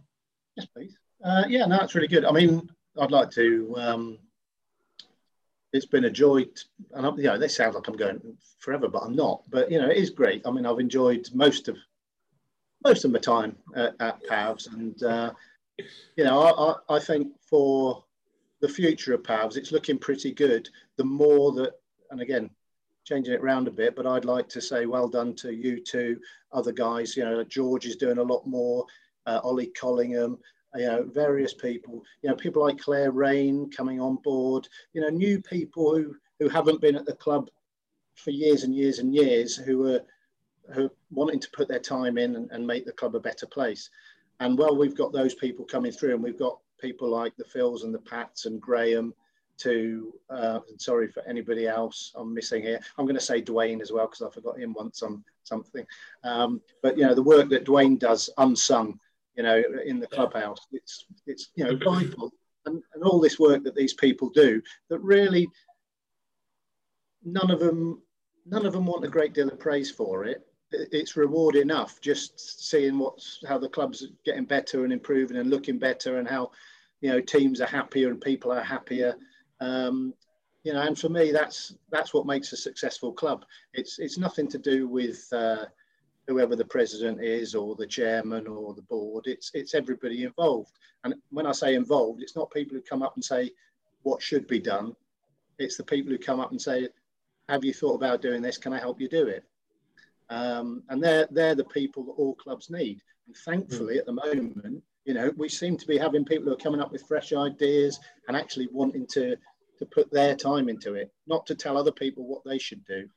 Yes, 0.55 0.67
please. 0.75 0.97
Uh, 1.23 1.43
yeah, 1.47 1.65
no, 1.65 1.77
that's 1.77 1.95
really 1.95 2.07
good. 2.07 2.25
I 2.25 2.31
mean, 2.31 2.69
I'd 2.99 3.11
like 3.11 3.31
to. 3.31 3.73
Um, 3.77 4.19
it's 5.71 5.85
been 5.85 6.05
a 6.05 6.09
joy, 6.09 6.45
to, 6.45 6.61
and 6.95 7.05
I'm, 7.05 7.17
you 7.17 7.25
know, 7.25 7.37
this 7.37 7.55
sounds 7.55 7.75
like 7.75 7.87
I'm 7.87 7.95
going 7.95 8.19
forever, 8.57 8.87
but 8.87 9.03
I'm 9.03 9.15
not. 9.15 9.43
But 9.49 9.71
you 9.71 9.79
know, 9.79 9.89
it 9.89 9.97
is 9.97 10.09
great. 10.09 10.41
I 10.45 10.51
mean, 10.51 10.65
I've 10.65 10.79
enjoyed 10.79 11.27
most 11.33 11.67
of 11.67 11.77
most 12.83 13.05
of 13.05 13.11
my 13.11 13.19
time 13.19 13.55
at, 13.75 13.93
at 13.99 14.23
Pavs, 14.29 14.71
and 14.71 15.01
uh, 15.03 15.31
you 16.17 16.23
know, 16.23 16.41
I, 16.89 16.95
I 16.95 16.99
think 16.99 17.33
for 17.49 18.03
the 18.61 18.69
future 18.69 19.13
of 19.13 19.23
Pavs, 19.23 19.57
it's 19.57 19.71
looking 19.71 19.97
pretty 19.97 20.33
good. 20.33 20.69
The 20.97 21.03
more 21.03 21.51
that, 21.53 21.73
and 22.11 22.21
again, 22.21 22.49
changing 23.05 23.33
it 23.33 23.41
around 23.41 23.67
a 23.67 23.71
bit, 23.71 23.95
but 23.95 24.05
I'd 24.05 24.25
like 24.25 24.47
to 24.49 24.61
say 24.61 24.85
well 24.85 25.07
done 25.07 25.33
to 25.37 25.51
you 25.51 25.83
two, 25.83 26.19
other 26.51 26.71
guys. 26.71 27.15
You 27.15 27.25
know, 27.25 27.43
George 27.43 27.85
is 27.85 27.95
doing 27.95 28.17
a 28.17 28.23
lot 28.23 28.45
more. 28.45 28.85
Uh, 29.25 29.39
Ollie 29.43 29.67
Collingham, 29.67 30.37
you 30.75 30.85
know, 30.85 31.03
various 31.03 31.53
people. 31.53 32.03
You 32.21 32.29
know, 32.29 32.35
people 32.35 32.61
like 32.61 32.77
Claire 32.77 33.11
Rain 33.11 33.69
coming 33.71 33.99
on 33.99 34.17
board. 34.17 34.67
You 34.93 35.01
know, 35.01 35.09
new 35.09 35.41
people 35.41 35.95
who 35.95 36.15
who 36.39 36.47
haven't 36.47 36.81
been 36.81 36.95
at 36.95 37.05
the 37.05 37.15
club 37.15 37.49
for 38.15 38.31
years 38.31 38.63
and 38.63 38.75
years 38.75 38.99
and 38.99 39.13
years, 39.13 39.55
who 39.55 39.93
are 39.93 40.01
who 40.73 40.85
are 40.85 40.91
wanting 41.11 41.39
to 41.39 41.49
put 41.51 41.67
their 41.67 41.79
time 41.79 42.17
in 42.17 42.35
and, 42.35 42.51
and 42.51 42.65
make 42.65 42.85
the 42.85 42.91
club 42.91 43.15
a 43.15 43.19
better 43.19 43.47
place. 43.47 43.89
And 44.39 44.57
well, 44.57 44.77
we've 44.77 44.95
got 44.95 45.11
those 45.11 45.33
people 45.33 45.65
coming 45.65 45.91
through, 45.91 46.13
and 46.13 46.23
we've 46.23 46.37
got 46.37 46.59
people 46.79 47.09
like 47.09 47.35
the 47.37 47.43
Phils 47.43 47.83
and 47.83 47.93
the 47.93 47.99
Pats 47.99 48.45
and 48.45 48.61
Graham 48.61 49.13
to, 49.59 50.13
uh, 50.29 50.59
sorry 50.77 51.07
for 51.09 51.21
anybody 51.27 51.67
else 51.67 52.13
I'm 52.15 52.33
missing 52.33 52.63
here. 52.63 52.79
I'm 52.97 53.05
going 53.05 53.15
to 53.15 53.21
say 53.21 53.41
Dwayne 53.41 53.81
as 53.81 53.91
well 53.91 54.07
because 54.07 54.21
I 54.21 54.29
forgot 54.33 54.59
him 54.59 54.73
once 54.73 55.03
on 55.03 55.23
something. 55.43 55.85
Um, 56.23 56.61
but, 56.81 56.97
you 56.97 57.05
know, 57.05 57.13
the 57.13 57.23
work 57.23 57.49
that 57.49 57.65
Dwayne 57.65 57.99
does 57.99 58.29
unsung, 58.37 58.99
you 59.35 59.43
know, 59.43 59.61
in 59.85 59.99
the 59.99 60.07
clubhouse, 60.07 60.67
it's, 60.71 61.05
it's 61.27 61.49
you 61.55 61.65
know, 61.65 61.75
vital. 61.75 62.31
And, 62.65 62.83
and 62.93 63.03
all 63.03 63.19
this 63.19 63.39
work 63.39 63.63
that 63.63 63.75
these 63.75 63.93
people 63.93 64.29
do 64.29 64.61
that 64.89 64.99
really 64.99 65.47
none 67.23 67.51
of 67.51 67.59
them 67.59 68.01
none 68.45 68.65
of 68.65 68.73
them 68.73 68.85
want 68.85 69.05
a 69.05 69.09
great 69.09 69.33
deal 69.33 69.49
of 69.49 69.59
praise 69.59 69.89
for 69.89 70.25
it 70.25 70.45
it's 70.71 71.17
reward 71.17 71.55
enough 71.55 71.99
just 72.01 72.67
seeing 72.69 72.99
what's 72.99 73.43
how 73.47 73.57
the 73.57 73.69
club's 73.69 74.07
getting 74.25 74.45
better 74.45 74.83
and 74.83 74.93
improving 74.93 75.37
and 75.37 75.49
looking 75.49 75.79
better 75.79 76.19
and 76.19 76.27
how 76.27 76.51
you 77.01 77.09
know 77.09 77.19
teams 77.19 77.61
are 77.61 77.67
happier 77.67 78.09
and 78.09 78.21
people 78.21 78.51
are 78.51 78.61
happier. 78.63 79.15
Um, 79.59 80.13
you 80.63 80.73
know 80.73 80.81
and 80.81 80.97
for 80.99 81.09
me 81.09 81.31
that's 81.31 81.75
that's 81.89 82.13
what 82.13 82.25
makes 82.25 82.53
a 82.53 82.57
successful 82.57 83.11
club. 83.11 83.45
It's 83.73 83.99
it's 83.99 84.17
nothing 84.17 84.47
to 84.49 84.57
do 84.57 84.87
with 84.87 85.27
uh, 85.31 85.65
whoever 86.27 86.55
the 86.55 86.65
president 86.65 87.23
is 87.23 87.55
or 87.55 87.75
the 87.75 87.87
chairman 87.87 88.45
or 88.45 88.73
the 88.73 88.83
board. 88.83 89.25
It's 89.27 89.51
it's 89.53 89.73
everybody 89.73 90.23
involved. 90.23 90.71
And 91.03 91.15
when 91.29 91.47
i 91.47 91.53
say 91.53 91.75
involved 91.75 92.21
it's 92.21 92.35
not 92.35 92.51
people 92.51 92.75
who 92.75 92.81
come 92.81 93.01
up 93.01 93.15
and 93.15 93.23
say 93.23 93.51
what 94.03 94.21
should 94.21 94.47
be 94.47 94.59
done. 94.59 94.95
It's 95.57 95.77
the 95.77 95.83
people 95.83 96.11
who 96.11 96.17
come 96.17 96.39
up 96.39 96.51
and 96.51 96.61
say 96.61 96.89
have 97.47 97.65
you 97.65 97.73
thought 97.73 97.95
about 97.95 98.21
doing 98.21 98.43
this? 98.43 98.57
Can 98.59 98.73
i 98.73 98.79
help 98.79 99.01
you 99.01 99.09
do 99.09 99.25
it 99.27 99.48
um, 100.29 100.83
and 100.89 101.03
they're, 101.03 101.27
they're 101.31 101.55
the 101.55 101.63
people 101.65 102.03
that 102.05 102.11
all 102.11 102.35
clubs 102.35 102.69
need. 102.69 103.01
And 103.27 103.35
thankfully, 103.35 103.95
mm. 103.95 103.99
at 103.99 104.05
the 104.05 104.13
moment, 104.13 104.83
you 105.05 105.13
know, 105.13 105.31
we 105.37 105.49
seem 105.49 105.77
to 105.77 105.87
be 105.87 105.97
having 105.97 106.25
people 106.25 106.45
who 106.45 106.53
are 106.53 106.57
coming 106.57 106.81
up 106.81 106.91
with 106.91 107.07
fresh 107.07 107.33
ideas 107.33 107.99
and 108.27 108.37
actually 108.37 108.67
wanting 108.71 109.07
to, 109.07 109.35
to 109.79 109.85
put 109.85 110.11
their 110.11 110.35
time 110.35 110.69
into 110.69 110.93
it, 110.93 111.11
not 111.25 111.45
to 111.47 111.55
tell 111.55 111.77
other 111.77 111.91
people 111.91 112.27
what 112.27 112.43
they 112.45 112.59
should 112.59 112.85
do, 112.85 113.09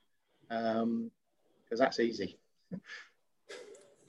because 0.48 0.82
um, 0.82 1.10
that's 1.70 2.00
easy. 2.00 2.38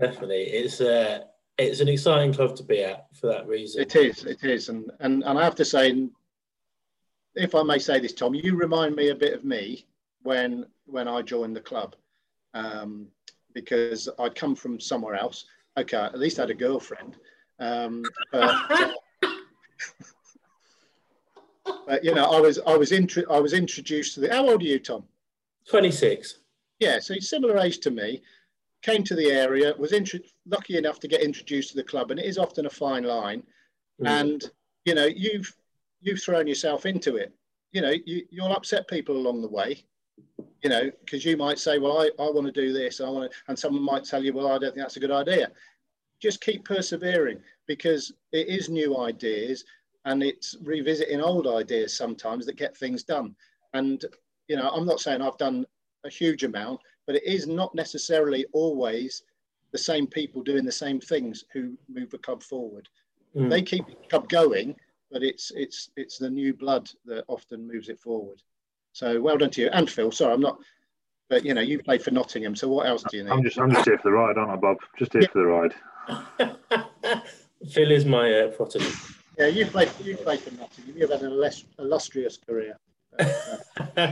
Definitely, 0.00 0.42
it's 0.42 0.80
uh, 0.80 1.20
it's 1.56 1.80
an 1.80 1.88
exciting 1.88 2.32
club 2.32 2.56
to 2.56 2.64
be 2.64 2.82
at 2.82 3.06
for 3.14 3.28
that 3.28 3.46
reason. 3.46 3.82
It 3.82 3.94
is, 3.96 4.24
it 4.24 4.42
is, 4.42 4.68
and 4.68 4.90
and 5.00 5.22
and 5.24 5.38
I 5.38 5.44
have 5.44 5.54
to 5.56 5.64
say, 5.64 6.08
if 7.34 7.54
I 7.54 7.62
may 7.62 7.78
say 7.78 8.00
this, 8.00 8.12
Tom, 8.12 8.34
you 8.34 8.56
remind 8.56 8.96
me 8.96 9.10
a 9.10 9.14
bit 9.14 9.34
of 9.34 9.44
me 9.44 9.86
when 10.24 10.66
when 10.86 11.06
I 11.06 11.22
joined 11.22 11.54
the 11.54 11.60
club 11.60 11.94
um, 12.54 13.06
because 13.52 14.08
I'd 14.18 14.34
come 14.34 14.56
from 14.56 14.80
somewhere 14.80 15.14
else. 15.14 15.44
Okay, 15.78 15.96
at 15.96 16.18
least 16.18 16.38
I 16.38 16.42
had 16.42 16.50
a 16.50 16.54
girlfriend. 16.54 17.16
Um, 17.60 18.02
but, 18.32 18.94
but, 21.86 22.04
you 22.04 22.14
know, 22.14 22.24
I 22.24 22.40
was 22.40 22.58
I 22.66 22.76
was 22.76 22.90
intro- 22.92 23.30
I 23.30 23.38
was 23.38 23.52
introduced 23.52 24.14
to 24.14 24.20
the. 24.20 24.32
How 24.32 24.48
old 24.48 24.62
are 24.62 24.66
you, 24.66 24.78
Tom? 24.78 25.04
Twenty 25.68 25.90
six. 25.90 26.38
Yeah, 26.80 26.98
so 26.98 27.14
he's 27.14 27.30
similar 27.30 27.58
age 27.58 27.78
to 27.80 27.90
me. 27.90 28.22
Came 28.82 29.04
to 29.04 29.14
the 29.14 29.30
area, 29.30 29.74
was 29.78 29.92
intro- 29.92 30.20
lucky 30.46 30.76
enough 30.76 31.00
to 31.00 31.08
get 31.08 31.22
introduced 31.22 31.70
to 31.70 31.76
the 31.76 31.84
club, 31.84 32.10
and 32.10 32.20
it 32.20 32.26
is 32.26 32.38
often 32.38 32.66
a 32.66 32.70
fine 32.70 33.04
line. 33.04 33.42
Mm. 34.00 34.08
And 34.08 34.50
you 34.84 34.94
know, 34.94 35.06
you've 35.06 35.54
you've 36.00 36.22
thrown 36.22 36.46
yourself 36.46 36.86
into 36.86 37.16
it. 37.16 37.32
You 37.72 37.80
know, 37.80 37.94
you, 38.04 38.24
you'll 38.30 38.52
upset 38.52 38.86
people 38.88 39.16
along 39.16 39.42
the 39.42 39.48
way 39.48 39.84
you 40.64 40.70
know, 40.70 40.90
because 41.04 41.26
you 41.26 41.36
might 41.36 41.58
say, 41.58 41.78
well, 41.78 41.98
I, 42.00 42.06
I 42.18 42.30
want 42.30 42.46
to 42.46 42.52
do 42.52 42.72
this, 42.72 43.00
I 43.02 43.08
want 43.10 43.30
to, 43.30 43.38
and 43.48 43.58
someone 43.58 43.82
might 43.82 44.04
tell 44.04 44.24
you, 44.24 44.32
well, 44.32 44.48
I 44.48 44.58
don't 44.58 44.74
think 44.74 44.76
that's 44.76 44.96
a 44.96 45.00
good 45.00 45.10
idea. 45.10 45.52
Just 46.20 46.40
keep 46.40 46.64
persevering 46.64 47.38
because 47.66 48.12
it 48.32 48.48
is 48.48 48.70
new 48.70 48.98
ideas 48.98 49.64
and 50.06 50.22
it's 50.22 50.56
revisiting 50.62 51.20
old 51.20 51.46
ideas 51.46 51.94
sometimes 51.94 52.46
that 52.46 52.56
get 52.56 52.74
things 52.74 53.02
done. 53.04 53.36
And, 53.74 54.02
you 54.48 54.56
know, 54.56 54.70
I'm 54.70 54.86
not 54.86 55.00
saying 55.00 55.20
I've 55.20 55.36
done 55.36 55.66
a 56.04 56.08
huge 56.08 56.44
amount, 56.44 56.80
but 57.06 57.16
it 57.16 57.24
is 57.24 57.46
not 57.46 57.74
necessarily 57.74 58.46
always 58.54 59.22
the 59.72 59.78
same 59.78 60.06
people 60.06 60.42
doing 60.42 60.64
the 60.64 60.72
same 60.72 60.98
things 60.98 61.44
who 61.52 61.76
move 61.90 62.10
the 62.10 62.18
club 62.18 62.42
forward. 62.42 62.88
Mm. 63.36 63.50
They 63.50 63.60
keep 63.60 63.86
the 63.86 64.08
club 64.08 64.30
going, 64.30 64.76
but 65.10 65.22
it's 65.22 65.50
it's 65.54 65.90
it's 65.96 66.16
the 66.18 66.30
new 66.30 66.54
blood 66.54 66.88
that 67.06 67.24
often 67.28 67.66
moves 67.66 67.88
it 67.88 67.98
forward. 67.98 68.40
So 68.94 69.20
well 69.20 69.36
done 69.36 69.50
to 69.50 69.60
you 69.60 69.68
and 69.72 69.90
Phil. 69.90 70.12
Sorry, 70.12 70.32
I'm 70.32 70.40
not, 70.40 70.58
but 71.28 71.44
you 71.44 71.52
know, 71.52 71.60
you 71.60 71.82
played 71.82 72.02
for 72.02 72.12
Nottingham. 72.12 72.54
So 72.54 72.68
what 72.68 72.86
else 72.86 73.02
do 73.10 73.16
you 73.16 73.24
need? 73.24 73.30
I'm 73.30 73.42
just, 73.42 73.58
I'm 73.58 73.72
just 73.72 73.84
here 73.84 73.98
for 73.98 74.10
the 74.10 74.12
ride, 74.12 74.38
aren't 74.38 74.52
I, 74.52 74.56
Bob? 74.56 74.78
Just 74.96 75.12
here 75.12 75.22
yeah. 75.22 75.28
for 75.28 75.38
the 75.40 75.46
ride. 75.46 77.24
Phil 77.72 77.90
is 77.90 78.04
my 78.04 78.32
uh, 78.32 78.48
protege. 78.48 78.88
Yeah, 79.36 79.48
you 79.48 79.66
played, 79.66 79.90
you 80.00 80.16
played 80.16 80.40
for 80.40 80.54
Nottingham. 80.54 80.94
You've 80.96 81.10
had 81.10 81.22
an 81.22 81.32
illustrious 81.78 82.36
career. 82.36 82.78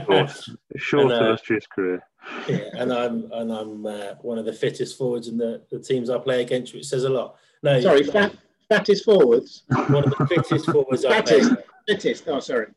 short, 0.05 0.31
short 0.75 1.03
and, 1.03 1.11
uh, 1.13 1.25
illustrious 1.27 1.65
career. 1.67 2.03
yeah, 2.47 2.69
and 2.77 2.91
I'm 2.91 3.29
and 3.31 3.53
I'm 3.53 3.85
uh, 3.85 4.15
one 4.21 4.37
of 4.37 4.45
the 4.45 4.53
fittest 4.53 4.97
forwards 4.97 5.29
in 5.29 5.37
the, 5.37 5.61
the 5.71 5.79
teams 5.79 6.09
I 6.09 6.17
play 6.17 6.41
against, 6.41 6.73
which 6.73 6.85
says 6.85 7.05
a 7.05 7.09
lot. 7.09 7.35
No, 7.63 7.79
sorry, 7.79 8.03
fat, 8.03 8.33
fattest 8.67 9.05
forwards. 9.05 9.63
One 9.67 10.03
of 10.03 10.13
the 10.17 10.27
fittest 10.27 10.69
forwards 10.69 11.05
I 11.05 11.21
play. 11.21 11.41
Fittest. 11.87 12.27
Oh, 12.27 12.39
sorry. 12.41 12.67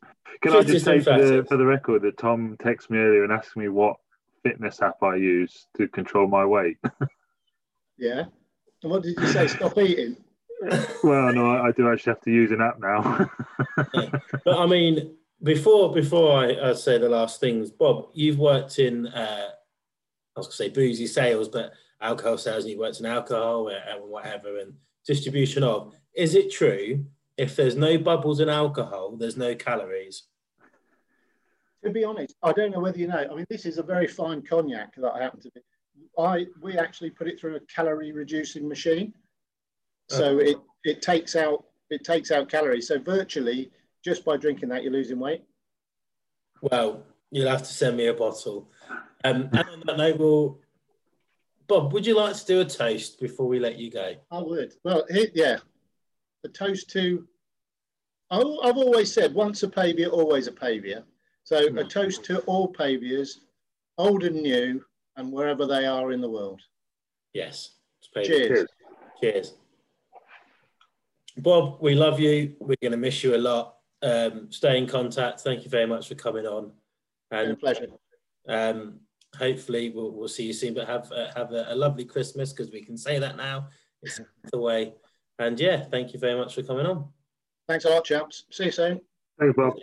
Can 0.42 0.52
I 0.52 0.62
just 0.62 0.84
say 0.84 1.00
for 1.00 1.18
the, 1.18 1.44
for 1.48 1.56
the 1.56 1.66
record 1.66 2.02
that 2.02 2.18
Tom 2.18 2.56
texted 2.58 2.90
me 2.90 2.98
earlier 2.98 3.24
and 3.24 3.32
asked 3.32 3.56
me 3.56 3.68
what 3.68 3.96
fitness 4.42 4.80
app 4.82 5.02
I 5.02 5.16
use 5.16 5.66
to 5.76 5.88
control 5.88 6.28
my 6.28 6.44
weight? 6.44 6.78
yeah. 7.98 8.24
And 8.82 8.92
what 8.92 9.02
did 9.02 9.18
you 9.18 9.26
say? 9.28 9.46
Stop 9.48 9.78
eating? 9.78 10.16
well, 11.02 11.32
no, 11.32 11.50
I, 11.50 11.68
I, 11.68 11.72
do 11.72 11.90
actually 11.90 12.12
have 12.12 12.22
to 12.22 12.30
use 12.30 12.50
an 12.50 12.62
app 12.62 12.80
now. 12.80 13.28
yeah. 13.94 14.10
But 14.44 14.58
I 14.58 14.66
mean, 14.66 15.14
before 15.42 15.92
before 15.92 16.38
I, 16.38 16.70
I, 16.70 16.72
say 16.72 16.98
the 16.98 17.08
last 17.08 17.40
things, 17.40 17.70
Bob, 17.70 18.08
you've 18.14 18.38
worked 18.38 18.78
in 18.78 19.06
uh, 19.08 19.48
I 20.36 20.40
was 20.40 20.46
going 20.46 20.52
to 20.52 20.56
say 20.56 20.68
boozy 20.68 21.06
sales, 21.06 21.48
but 21.48 21.72
alcohol 22.00 22.38
sales, 22.38 22.64
and 22.64 22.72
you 22.72 22.78
worked 22.78 23.00
in 23.00 23.06
alcohol 23.06 23.68
and 23.68 24.02
whatever, 24.04 24.58
and 24.58 24.74
distribution 25.06 25.62
of. 25.62 25.94
Is 26.14 26.34
it 26.34 26.50
true 26.50 27.04
if 27.36 27.56
there's 27.56 27.76
no 27.76 27.98
bubbles 27.98 28.40
in 28.40 28.48
alcohol, 28.48 29.16
there's 29.16 29.36
no 29.36 29.54
calories. 29.54 30.24
To 31.84 31.90
be 31.90 32.04
honest, 32.04 32.34
I 32.42 32.52
don't 32.52 32.72
know 32.72 32.80
whether 32.80 32.98
you 32.98 33.06
know. 33.06 33.26
I 33.30 33.34
mean, 33.34 33.46
this 33.48 33.66
is 33.66 33.78
a 33.78 33.82
very 33.82 34.06
fine 34.06 34.42
cognac 34.42 34.94
that 34.96 35.12
I 35.12 35.22
happen 35.22 35.40
to 35.40 35.50
be. 35.54 35.60
I 36.18 36.46
we 36.60 36.78
actually 36.78 37.10
put 37.10 37.28
it 37.28 37.38
through 37.38 37.56
a 37.56 37.60
calorie 37.60 38.12
reducing 38.12 38.68
machine, 38.68 39.12
so 40.08 40.38
it 40.38 40.56
it 40.84 41.02
takes 41.02 41.36
out 41.36 41.64
it 41.90 42.04
takes 42.04 42.30
out 42.30 42.50
calories. 42.50 42.88
So 42.88 42.98
virtually, 42.98 43.70
just 44.04 44.24
by 44.24 44.36
drinking 44.36 44.70
that, 44.70 44.82
you're 44.82 44.92
losing 44.92 45.18
weight. 45.18 45.44
Well, 46.60 47.02
you'll 47.30 47.50
have 47.50 47.62
to 47.62 47.72
send 47.72 47.96
me 47.96 48.06
a 48.06 48.14
bottle. 48.14 48.70
Um, 49.24 49.48
and 49.52 49.68
on 49.68 49.82
that 49.86 49.96
note, 49.96 50.18
well, 50.18 50.58
Bob, 51.68 51.92
would 51.92 52.06
you 52.06 52.16
like 52.16 52.34
to 52.36 52.46
do 52.46 52.60
a 52.60 52.64
toast 52.64 53.20
before 53.20 53.46
we 53.46 53.58
let 53.58 53.78
you 53.78 53.90
go? 53.90 54.14
I 54.30 54.38
would. 54.38 54.74
Well, 54.84 55.04
yeah, 55.34 55.58
a 56.46 56.48
toast 56.48 56.88
to, 56.90 57.26
I've 58.30 58.78
always 58.78 59.12
said, 59.12 59.34
once 59.34 59.62
a 59.62 59.68
Pavior, 59.68 60.10
always 60.10 60.46
a 60.46 60.52
Pavior. 60.52 61.04
So 61.44 61.58
a 61.58 61.70
mm. 61.70 61.88
toast 61.88 62.24
to 62.24 62.38
all 62.40 62.72
Paviors, 62.72 63.40
old 63.98 64.24
and 64.24 64.42
new, 64.42 64.82
and 65.16 65.30
wherever 65.30 65.66
they 65.66 65.86
are 65.86 66.12
in 66.12 66.20
the 66.20 66.30
world. 66.30 66.60
Yes. 67.34 67.72
Cheers. 68.24 68.66
Cheers. 69.20 69.54
Bob, 71.38 71.78
we 71.80 71.94
love 71.94 72.18
you. 72.18 72.56
We're 72.60 72.76
going 72.80 72.92
to 72.92 72.96
miss 72.98 73.22
you 73.22 73.36
a 73.36 73.38
lot. 73.38 73.74
um, 74.02 74.50
stay 74.50 74.78
in 74.78 74.86
contact. 74.86 75.40
Thank 75.40 75.64
you 75.64 75.70
very 75.70 75.86
much 75.86 76.08
for 76.08 76.14
coming 76.14 76.46
on. 76.46 76.72
And 77.30 77.52
a 77.52 77.56
pleasure. 77.56 77.88
Um, 78.48 79.00
hopefully 79.36 79.90
we'll, 79.90 80.12
we'll 80.12 80.28
see 80.28 80.46
you 80.46 80.52
soon, 80.52 80.74
but 80.74 80.86
have 80.86 81.10
uh, 81.12 81.28
have 81.34 81.52
a, 81.52 81.66
a, 81.70 81.74
lovely 81.74 82.04
Christmas 82.04 82.52
because 82.52 82.70
we 82.70 82.82
can 82.82 82.96
say 82.96 83.18
that 83.18 83.36
now. 83.36 83.68
It's 84.02 84.20
the 84.52 84.58
way. 84.58 84.94
And 85.38 85.58
yeah, 85.60 85.84
thank 85.84 86.12
you 86.12 86.18
very 86.18 86.38
much 86.38 86.54
for 86.54 86.62
coming 86.62 86.86
on. 86.86 87.08
Thanks 87.68 87.84
a 87.84 87.90
lot, 87.90 88.04
chaps. 88.04 88.44
See 88.50 88.66
you 88.66 88.70
soon. 88.70 89.00
Thanks, 89.38 89.56
Bob. 89.56 89.74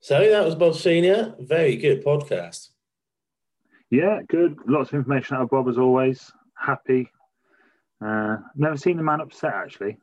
So 0.00 0.20
that 0.30 0.44
was 0.44 0.54
Bob 0.54 0.74
Senior. 0.74 1.34
Very 1.40 1.76
good 1.76 2.04
podcast. 2.04 2.68
Yeah, 3.90 4.20
good. 4.28 4.56
Lots 4.66 4.90
of 4.90 4.94
information 4.94 5.36
out 5.36 5.42
of 5.42 5.50
Bob 5.50 5.68
as 5.68 5.78
always. 5.78 6.32
Happy. 6.56 7.10
Uh, 8.04 8.36
never 8.54 8.76
seen 8.76 8.96
the 8.96 9.02
man 9.02 9.20
upset 9.20 9.54
actually. 9.54 9.96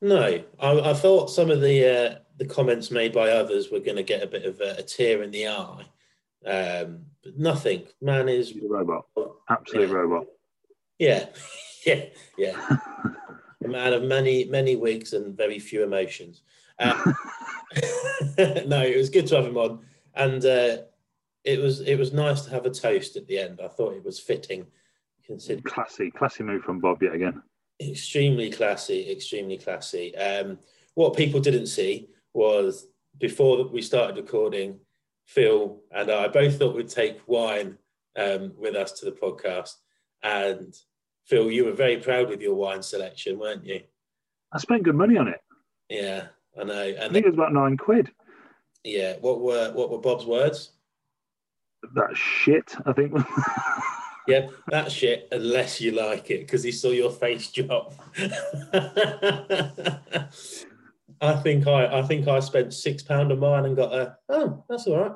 No, 0.00 0.22
I, 0.60 0.90
I 0.90 0.94
thought 0.94 1.30
some 1.30 1.50
of 1.50 1.60
the 1.60 1.86
uh, 1.86 2.18
the 2.36 2.46
comments 2.46 2.90
made 2.90 3.12
by 3.12 3.30
others 3.30 3.70
were 3.70 3.80
going 3.80 3.96
to 3.96 4.02
get 4.02 4.22
a 4.22 4.26
bit 4.26 4.44
of 4.44 4.60
a, 4.60 4.76
a 4.78 4.82
tear 4.82 5.22
in 5.22 5.30
the 5.30 5.48
eye, 5.48 5.86
um, 6.46 7.06
but 7.22 7.38
nothing. 7.38 7.84
Man 8.02 8.28
is 8.28 8.52
a 8.52 8.68
robot, 8.68 9.06
absolute 9.48 9.88
yeah. 9.88 9.94
robot. 9.94 10.26
Yeah, 10.98 11.26
yeah, 11.86 12.04
yeah. 12.38 12.76
a 13.64 13.68
man 13.68 13.92
of 13.92 14.02
many 14.02 14.44
many 14.46 14.76
wigs 14.76 15.12
and 15.12 15.36
very 15.36 15.58
few 15.58 15.82
emotions. 15.82 16.42
Uh, 16.78 17.12
no, 18.66 18.82
it 18.82 18.96
was 18.96 19.10
good 19.10 19.26
to 19.28 19.36
have 19.36 19.46
him 19.46 19.56
on, 19.56 19.80
and 20.14 20.44
uh, 20.44 20.78
it 21.44 21.60
was 21.60 21.80
it 21.80 21.98
was 21.98 22.12
nice 22.12 22.42
to 22.42 22.50
have 22.50 22.66
a 22.66 22.70
toast 22.70 23.16
at 23.16 23.26
the 23.26 23.38
end. 23.38 23.60
I 23.62 23.68
thought 23.68 23.94
it 23.94 24.04
was 24.04 24.18
fitting. 24.18 24.66
Consider 25.24 25.62
classy, 25.62 26.10
classy 26.10 26.42
move 26.42 26.62
from 26.62 26.80
Bob 26.80 27.02
yet 27.02 27.14
again. 27.14 27.42
Extremely 27.80 28.50
classy, 28.50 29.10
extremely 29.10 29.56
classy. 29.56 30.14
Um, 30.16 30.58
what 30.94 31.16
people 31.16 31.40
didn't 31.40 31.66
see 31.66 32.08
was 32.34 32.86
before 33.18 33.66
we 33.68 33.80
started 33.82 34.16
recording, 34.16 34.78
Phil 35.26 35.80
and 35.90 36.10
I 36.10 36.28
both 36.28 36.58
thought 36.58 36.76
we'd 36.76 36.88
take 36.88 37.26
wine 37.26 37.78
um, 38.16 38.52
with 38.58 38.74
us 38.76 38.92
to 38.92 39.06
the 39.06 39.12
podcast. 39.12 39.74
And 40.22 40.74
Phil, 41.26 41.50
you 41.50 41.64
were 41.64 41.72
very 41.72 41.96
proud 41.98 42.28
with 42.28 42.40
your 42.40 42.54
wine 42.54 42.82
selection, 42.82 43.38
weren't 43.38 43.64
you? 43.64 43.80
I 44.52 44.58
spent 44.58 44.82
good 44.82 44.94
money 44.94 45.16
on 45.16 45.28
it. 45.28 45.40
Yeah, 45.88 46.26
I 46.58 46.64
know. 46.64 46.82
And 46.82 46.98
I 46.98 47.08
think 47.08 47.26
it 47.26 47.30
was 47.30 47.36
about 47.36 47.52
nine 47.52 47.76
quid. 47.76 48.10
Yeah. 48.84 49.14
What 49.20 49.40
were 49.40 49.72
what 49.72 49.90
were 49.90 49.98
Bob's 49.98 50.26
words? 50.26 50.72
That 51.94 52.16
shit, 52.16 52.74
I 52.86 52.92
think. 52.92 53.12
yeah, 54.28 54.48
that 54.68 54.90
shit, 54.90 55.28
unless 55.32 55.80
you 55.80 55.92
like 55.92 56.30
it, 56.30 56.40
because 56.40 56.62
he 56.62 56.72
saw 56.72 56.90
your 56.90 57.10
face 57.10 57.50
drop. 57.50 57.94
I 61.20 61.36
think 61.42 61.66
I 61.66 61.98
I 61.98 62.02
think 62.02 62.28
I 62.28 62.40
spent 62.40 62.74
six 62.74 63.02
pound 63.02 63.32
of 63.32 63.38
mine 63.38 63.64
and 63.64 63.76
got 63.76 63.94
a 63.94 64.16
oh 64.28 64.64
that's 64.68 64.86
all 64.86 64.98
right. 64.98 65.12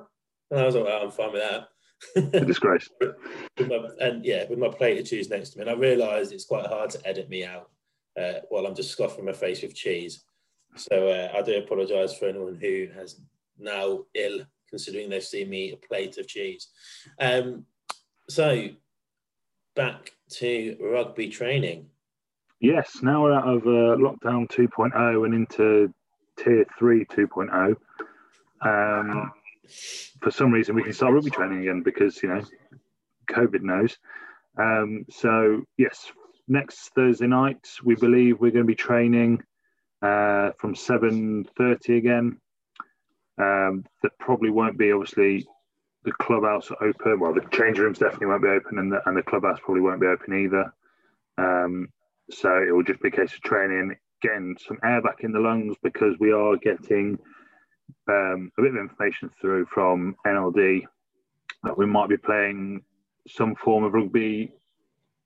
And 0.51 0.61
I 0.61 0.65
was 0.65 0.75
like, 0.75 0.85
well, 0.85 1.03
I'm 1.03 1.11
fine 1.11 1.33
with 1.33 1.43
that. 1.43 1.69
disgrace. 2.31 2.89
my, 3.59 3.89
and 4.01 4.25
yeah, 4.25 4.45
with 4.49 4.59
my 4.59 4.69
plate 4.69 4.99
of 5.01 5.07
cheese 5.07 5.31
next 5.31 5.51
to 5.51 5.59
me, 5.59 5.63
and 5.63 5.71
I 5.71 5.75
realised 5.75 6.33
it's 6.33 6.45
quite 6.45 6.67
hard 6.67 6.91
to 6.91 7.07
edit 7.07 7.29
me 7.29 7.45
out 7.45 7.71
uh, 8.19 8.41
while 8.49 8.67
I'm 8.67 8.75
just 8.75 8.91
scoffing 8.91 9.25
my 9.25 9.33
face 9.33 9.63
with 9.63 9.75
cheese. 9.75 10.25
So 10.77 11.09
uh, 11.09 11.37
I 11.37 11.43
do 11.43 11.59
apologise 11.59 12.17
for 12.17 12.29
anyone 12.29 12.59
who 12.61 12.89
has 12.95 13.21
now 13.59 14.05
ill, 14.15 14.41
considering 14.69 15.09
they've 15.09 15.23
seen 15.23 15.51
me 15.51 15.73
a 15.73 15.77
plate 15.77 16.19
of 16.19 16.29
cheese. 16.29 16.69
Um, 17.19 17.65
so 18.29 18.69
back 19.75 20.13
to 20.31 20.77
rugby 20.81 21.29
training. 21.29 21.87
Yes, 22.61 22.99
now 23.03 23.23
we're 23.23 23.35
out 23.35 23.49
of 23.49 23.63
uh, 23.63 23.97
lockdown 23.97 24.49
2.0 24.51 25.25
and 25.25 25.35
into 25.35 25.93
tier 26.39 26.67
3 26.79 27.05
2.0. 27.07 27.77
Um, 28.61 29.33
for 30.21 30.31
some 30.31 30.53
reason, 30.53 30.75
we 30.75 30.83
can 30.83 30.93
start 30.93 31.15
rugby 31.15 31.31
training 31.31 31.61
again 31.61 31.83
because, 31.83 32.23
you 32.23 32.29
know, 32.29 32.43
COVID 33.31 33.63
knows. 33.63 33.97
Um, 34.59 35.05
so, 35.11 35.63
yes, 35.77 36.11
next 36.49 36.91
Thursday 36.95 37.27
night, 37.27 37.69
we 37.85 37.95
believe 37.95 38.41
we're 38.41 38.51
going 38.51 38.65
to 38.65 38.73
be 38.73 38.75
training 38.75 39.43
uh, 40.03 40.51
from 40.59 40.75
7.30 40.75 41.97
again. 41.97 42.39
Um, 43.39 43.85
that 44.03 44.19
probably 44.19 44.51
won't 44.51 44.79
be, 44.79 44.91
obviously, 44.91 45.47
the 46.05 46.13
clubhouse 46.13 46.71
open. 46.81 47.21
Well, 47.21 47.35
the 47.35 47.47
change 47.53 47.79
rooms 47.79 47.99
definitely 47.99 48.27
won't 48.29 48.43
be 48.43 48.49
open, 48.49 48.79
and 48.79 48.93
the, 48.93 49.01
and 49.07 49.17
the 49.17 49.23
clubhouse 49.23 49.59
probably 49.63 49.83
won't 49.83 50.01
be 50.01 50.07
open 50.07 50.45
either. 50.45 50.73
Um, 51.37 51.89
so 52.31 52.63
it 52.67 52.73
will 52.73 52.83
just 52.83 53.01
be 53.01 53.09
a 53.09 53.13
case 53.13 53.33
of 53.35 53.41
training, 53.43 53.97
getting 54.23 54.57
some 54.67 54.79
air 54.83 55.01
back 55.01 55.19
in 55.21 55.33
the 55.33 55.39
lungs 55.39 55.77
because 55.83 56.15
we 56.19 56.33
are 56.33 56.57
getting 56.57 57.19
um, 58.09 58.51
a 58.59 58.63
bit 58.63 58.71
of 58.73 58.77
information 58.77 59.31
through 59.41 59.67
from 59.67 60.17
NLD 60.27 60.83
that 61.65 61.77
we 61.77 61.87
might 61.87 62.09
be 62.09 62.17
playing 62.17 62.83
some 63.27 63.55
form 63.55 63.85
of 63.85 63.93
rugby 63.93 64.53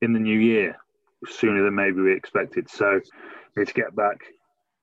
in 0.01 0.13
the 0.13 0.19
new 0.19 0.39
year 0.39 0.77
sooner 1.27 1.63
than 1.63 1.75
maybe 1.75 2.01
we 2.01 2.13
expected. 2.13 2.69
So 2.69 3.01
need 3.57 3.69
to 3.69 3.75
get 3.75 3.95
back. 3.95 4.19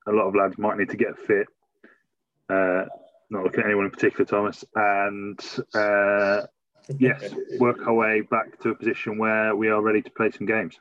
A 0.08 0.12
lot 0.12 0.28
of 0.28 0.36
lads 0.36 0.58
might 0.58 0.78
need 0.78 0.90
to 0.90 0.98
get 0.98 1.18
fit. 1.18 1.48
Uh, 2.50 2.86
not 3.30 3.44
looking 3.44 3.60
at 3.60 3.66
anyone 3.66 3.86
in 3.86 3.92
particular, 3.92 4.26
Thomas, 4.26 4.66
and 4.74 5.40
uh, 5.76 6.48
yes, 6.98 7.32
work 7.60 7.86
our 7.86 7.94
way 7.94 8.22
back 8.22 8.60
to 8.62 8.70
a 8.70 8.76
position 8.76 9.20
where 9.20 9.56
we 9.56 9.70
are 9.70 9.82
ready 9.82 10.02
to 10.02 10.10
play 10.12 10.32
some 10.32 10.48
games 10.48 10.80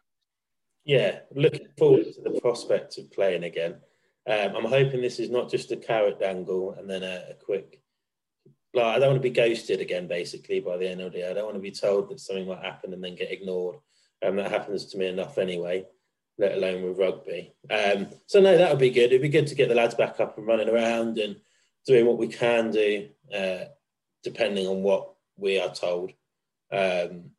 yeah, 0.88 1.18
looking 1.34 1.68
forward 1.76 2.06
to 2.14 2.22
the 2.22 2.40
prospect 2.40 2.96
of 2.96 3.12
playing 3.12 3.44
again. 3.44 3.76
Um, 4.26 4.56
I'm 4.56 4.64
hoping 4.64 5.00
this 5.00 5.20
is 5.20 5.30
not 5.30 5.50
just 5.50 5.72
a 5.72 5.76
carrot 5.76 6.20
dangle 6.20 6.72
and 6.72 6.88
then 6.88 7.02
a, 7.02 7.30
a, 7.30 7.34
quick. 7.34 7.80
Like, 8.74 8.96
I 8.96 8.98
don't 8.98 9.10
want 9.10 9.22
to 9.22 9.28
be 9.28 9.34
ghosted 9.34 9.80
again, 9.80 10.06
basically, 10.06 10.60
by 10.60 10.76
the 10.76 10.84
NLD. 10.84 11.28
I 11.28 11.32
don't 11.32 11.44
want 11.44 11.56
to 11.56 11.62
be 11.62 11.70
told 11.70 12.10
that 12.10 12.20
something 12.20 12.46
might 12.46 12.62
happen 12.62 12.92
and 12.92 13.02
then 13.02 13.14
get 13.14 13.32
ignored. 13.32 13.76
Um, 14.22 14.36
that 14.36 14.50
happens 14.50 14.84
to 14.86 14.98
me 14.98 15.06
enough 15.06 15.38
anyway, 15.38 15.86
let 16.36 16.56
alone 16.56 16.82
with 16.82 16.98
rugby. 16.98 17.54
Um, 17.70 18.08
so, 18.26 18.40
no, 18.40 18.58
that 18.58 18.70
would 18.70 18.78
be 18.78 18.90
good. 18.90 19.06
It'd 19.06 19.22
be 19.22 19.30
good 19.30 19.46
to 19.46 19.54
get 19.54 19.70
the 19.70 19.74
lads 19.74 19.94
back 19.94 20.20
up 20.20 20.36
and 20.36 20.46
running 20.46 20.68
around 20.68 21.16
and 21.18 21.36
doing 21.86 22.04
what 22.04 22.18
we 22.18 22.28
can 22.28 22.70
do, 22.70 23.08
uh, 23.34 23.64
depending 24.22 24.66
on 24.66 24.82
what 24.82 25.14
we 25.36 25.58
are 25.58 25.72
told. 25.72 26.12
Um, 26.70 27.30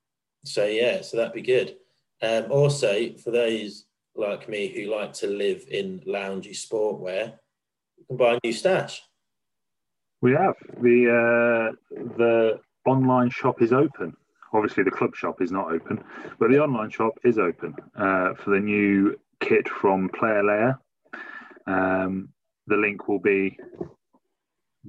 so, 0.44 0.66
yeah, 0.66 1.02
so 1.02 1.18
that'd 1.18 1.34
be 1.34 1.42
good. 1.42 1.76
Um, 2.22 2.52
also, 2.52 3.14
for 3.18 3.32
those 3.32 3.86
like 4.16 4.50
me 4.50 4.68
who 4.68 4.94
like 4.94 5.14
to 5.14 5.28
live 5.28 5.66
in 5.70 6.02
loungy 6.02 6.52
sportwear, 6.52 7.34
you 7.98 8.06
can 8.08 8.18
buy 8.18 8.34
a 8.34 8.40
new 8.44 8.54
stash. 8.54 9.02
We 10.22 10.32
have 10.34 10.56
the 10.82 11.72
uh, 11.72 11.96
the 12.18 12.60
online 12.86 13.30
shop 13.30 13.62
is 13.62 13.72
open. 13.72 14.16
Obviously, 14.54 14.84
the 14.84 14.92
club 14.92 15.16
shop 15.16 15.42
is 15.42 15.52
not 15.52 15.72
open, 15.72 16.04
but 16.40 16.50
the 16.50 16.60
online 16.60 16.90
shop 16.90 17.14
is 17.24 17.38
open 17.38 17.76
uh, 17.96 18.34
for 18.34 18.52
the 18.52 18.60
new 18.60 19.18
kit 19.40 19.70
from 19.70 20.10
Player 20.10 20.44
Layer. 20.44 20.80
Um, 21.68 22.30
the 22.68 22.76
link 22.76 23.08
will 23.08 23.20
be 23.20 23.58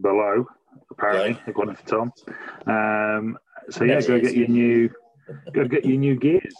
below, 0.00 0.46
apparently, 0.90 1.30
yeah. 1.30 1.38
according 1.46 1.76
to 1.76 1.84
Tom. 1.84 2.12
Um, 2.66 3.38
so 3.68 3.84
yeah, 3.84 4.00
go 4.00 4.18
get 4.18 4.34
your 4.34 4.48
new 4.48 4.90
go 5.52 5.66
get 5.66 5.84
your 5.84 5.98
new 5.98 6.16
gears. 6.16 6.54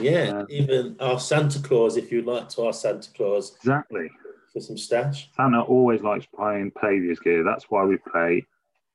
Yeah, 0.00 0.44
even 0.48 0.96
our 1.00 1.18
Santa 1.18 1.60
Claus, 1.60 1.96
if 1.96 2.12
you'd 2.12 2.26
like 2.26 2.48
to 2.50 2.68
ask 2.68 2.82
Santa 2.82 3.10
Claus. 3.12 3.54
Exactly. 3.56 4.10
For 4.52 4.60
some 4.60 4.78
stash. 4.78 5.30
Santa 5.36 5.60
always 5.60 6.00
likes 6.02 6.26
playing 6.26 6.70
Pavior's 6.72 7.20
gear. 7.20 7.44
That's 7.44 7.64
why 7.68 7.84
we 7.84 7.98
play 7.98 8.46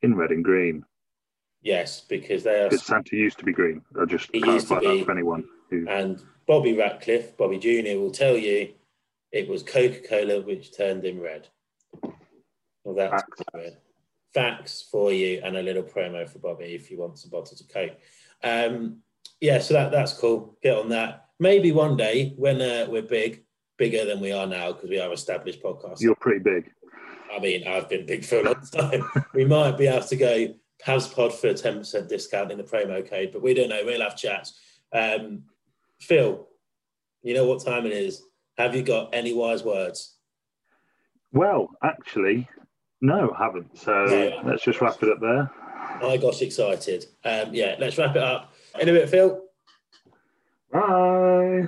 in 0.02 0.16
red 0.16 0.32
and 0.32 0.44
green. 0.44 0.84
Yes, 1.62 2.02
because 2.02 2.44
they 2.44 2.62
are. 2.62 2.70
Because 2.70 2.86
Santa 2.86 3.16
used 3.16 3.38
to 3.40 3.46
be 3.46 3.54
green. 3.54 3.82
I 4.00 4.06
just 4.06 4.32
clarify 4.32 4.80
that 4.80 5.04
for 5.06 5.12
anyone 5.12 5.46
who. 5.70 5.88
And 5.88 6.22
Bobby 6.48 6.76
Ratcliffe, 6.76 7.38
Bobby 7.38 7.58
Jr., 7.58 8.00
will 8.00 8.12
tell 8.12 8.38
you 8.38 8.74
it 9.32 9.48
was 9.48 9.64
Coca 9.64 10.00
Cola 10.08 10.42
which 10.42 10.76
turned 10.76 11.06
him 11.06 11.20
red. 11.20 11.48
Well, 12.84 12.96
that's 12.96 13.24
Facts. 13.24 13.44
red. 13.54 13.78
Facts 14.34 14.88
for 14.92 15.14
you 15.14 15.42
and 15.44 15.56
a 15.56 15.62
little 15.62 15.84
promo 15.84 16.28
for 16.28 16.40
Bobby 16.40 16.76
if 16.76 16.92
you 16.92 16.98
want 16.98 17.18
some 17.18 17.30
bottles 17.30 17.62
of 17.62 17.70
Coke. 17.70 17.98
Um, 18.44 18.98
yeah, 19.44 19.60
so 19.60 19.74
that 19.74 19.92
that's 19.92 20.14
cool. 20.14 20.58
Get 20.64 20.78
on 20.78 20.88
that. 20.90 21.26
Maybe 21.38 21.74
one 21.74 21.98
day 21.98 22.34
when 22.38 22.62
uh, 22.62 22.88
we're 22.88 23.02
big, 23.02 23.44
bigger 23.78 24.06
than 24.06 24.22
we 24.22 24.32
are 24.32 24.48
now 24.48 24.72
because 24.72 24.90
we 24.90 25.02
are 25.02 25.12
established 25.12 25.62
podcast. 25.62 26.00
You're 26.00 26.16
pretty 26.16 26.40
big. 26.40 26.72
I 27.30 27.40
mean, 27.40 27.68
I've 27.68 27.90
been 27.90 28.06
big 28.06 28.24
for 28.24 28.38
a 28.38 28.44
long 28.44 28.62
time. 28.72 29.04
we 29.34 29.44
might 29.44 29.78
be 29.78 29.88
able 29.88 30.08
to 30.08 30.16
go 30.16 30.48
Pod 30.86 31.34
for 31.34 31.48
a 31.48 31.54
10% 31.54 32.10
discount 32.10 32.52
in 32.52 32.58
the 32.58 32.64
promo 32.64 33.08
code, 33.10 33.32
but 33.34 33.42
we 33.42 33.54
don't 33.54 33.70
know. 33.70 33.82
We'll 33.86 34.02
have 34.02 34.18
chats. 34.18 34.60
Um, 34.94 35.44
Phil, 36.00 36.48
you 37.22 37.34
know 37.34 37.46
what 37.46 37.66
time 37.66 37.86
it 37.86 37.94
is. 37.94 38.22
Have 38.58 38.76
you 38.76 38.84
got 38.84 39.14
any 39.14 39.34
wise 39.34 39.64
words? 39.64 40.18
Well, 41.34 41.70
actually, 41.84 42.48
no, 43.02 43.34
I 43.38 43.44
haven't. 43.44 43.78
So 43.78 44.06
yeah. 44.06 44.42
let's 44.46 44.64
just 44.64 44.80
wrap 44.80 45.02
it 45.04 45.10
up 45.10 45.20
there. 45.20 45.52
I 46.02 46.18
got 46.18 46.42
excited. 46.42 47.06
Um, 47.24 47.54
yeah, 47.54 47.76
let's 47.80 47.98
wrap 47.98 48.16
it 48.16 48.24
up. 48.24 48.53
In 48.80 48.90
a 48.90 48.94
bit, 48.94 49.10
Phil. 49.10 49.42
Bye. 50.72 51.68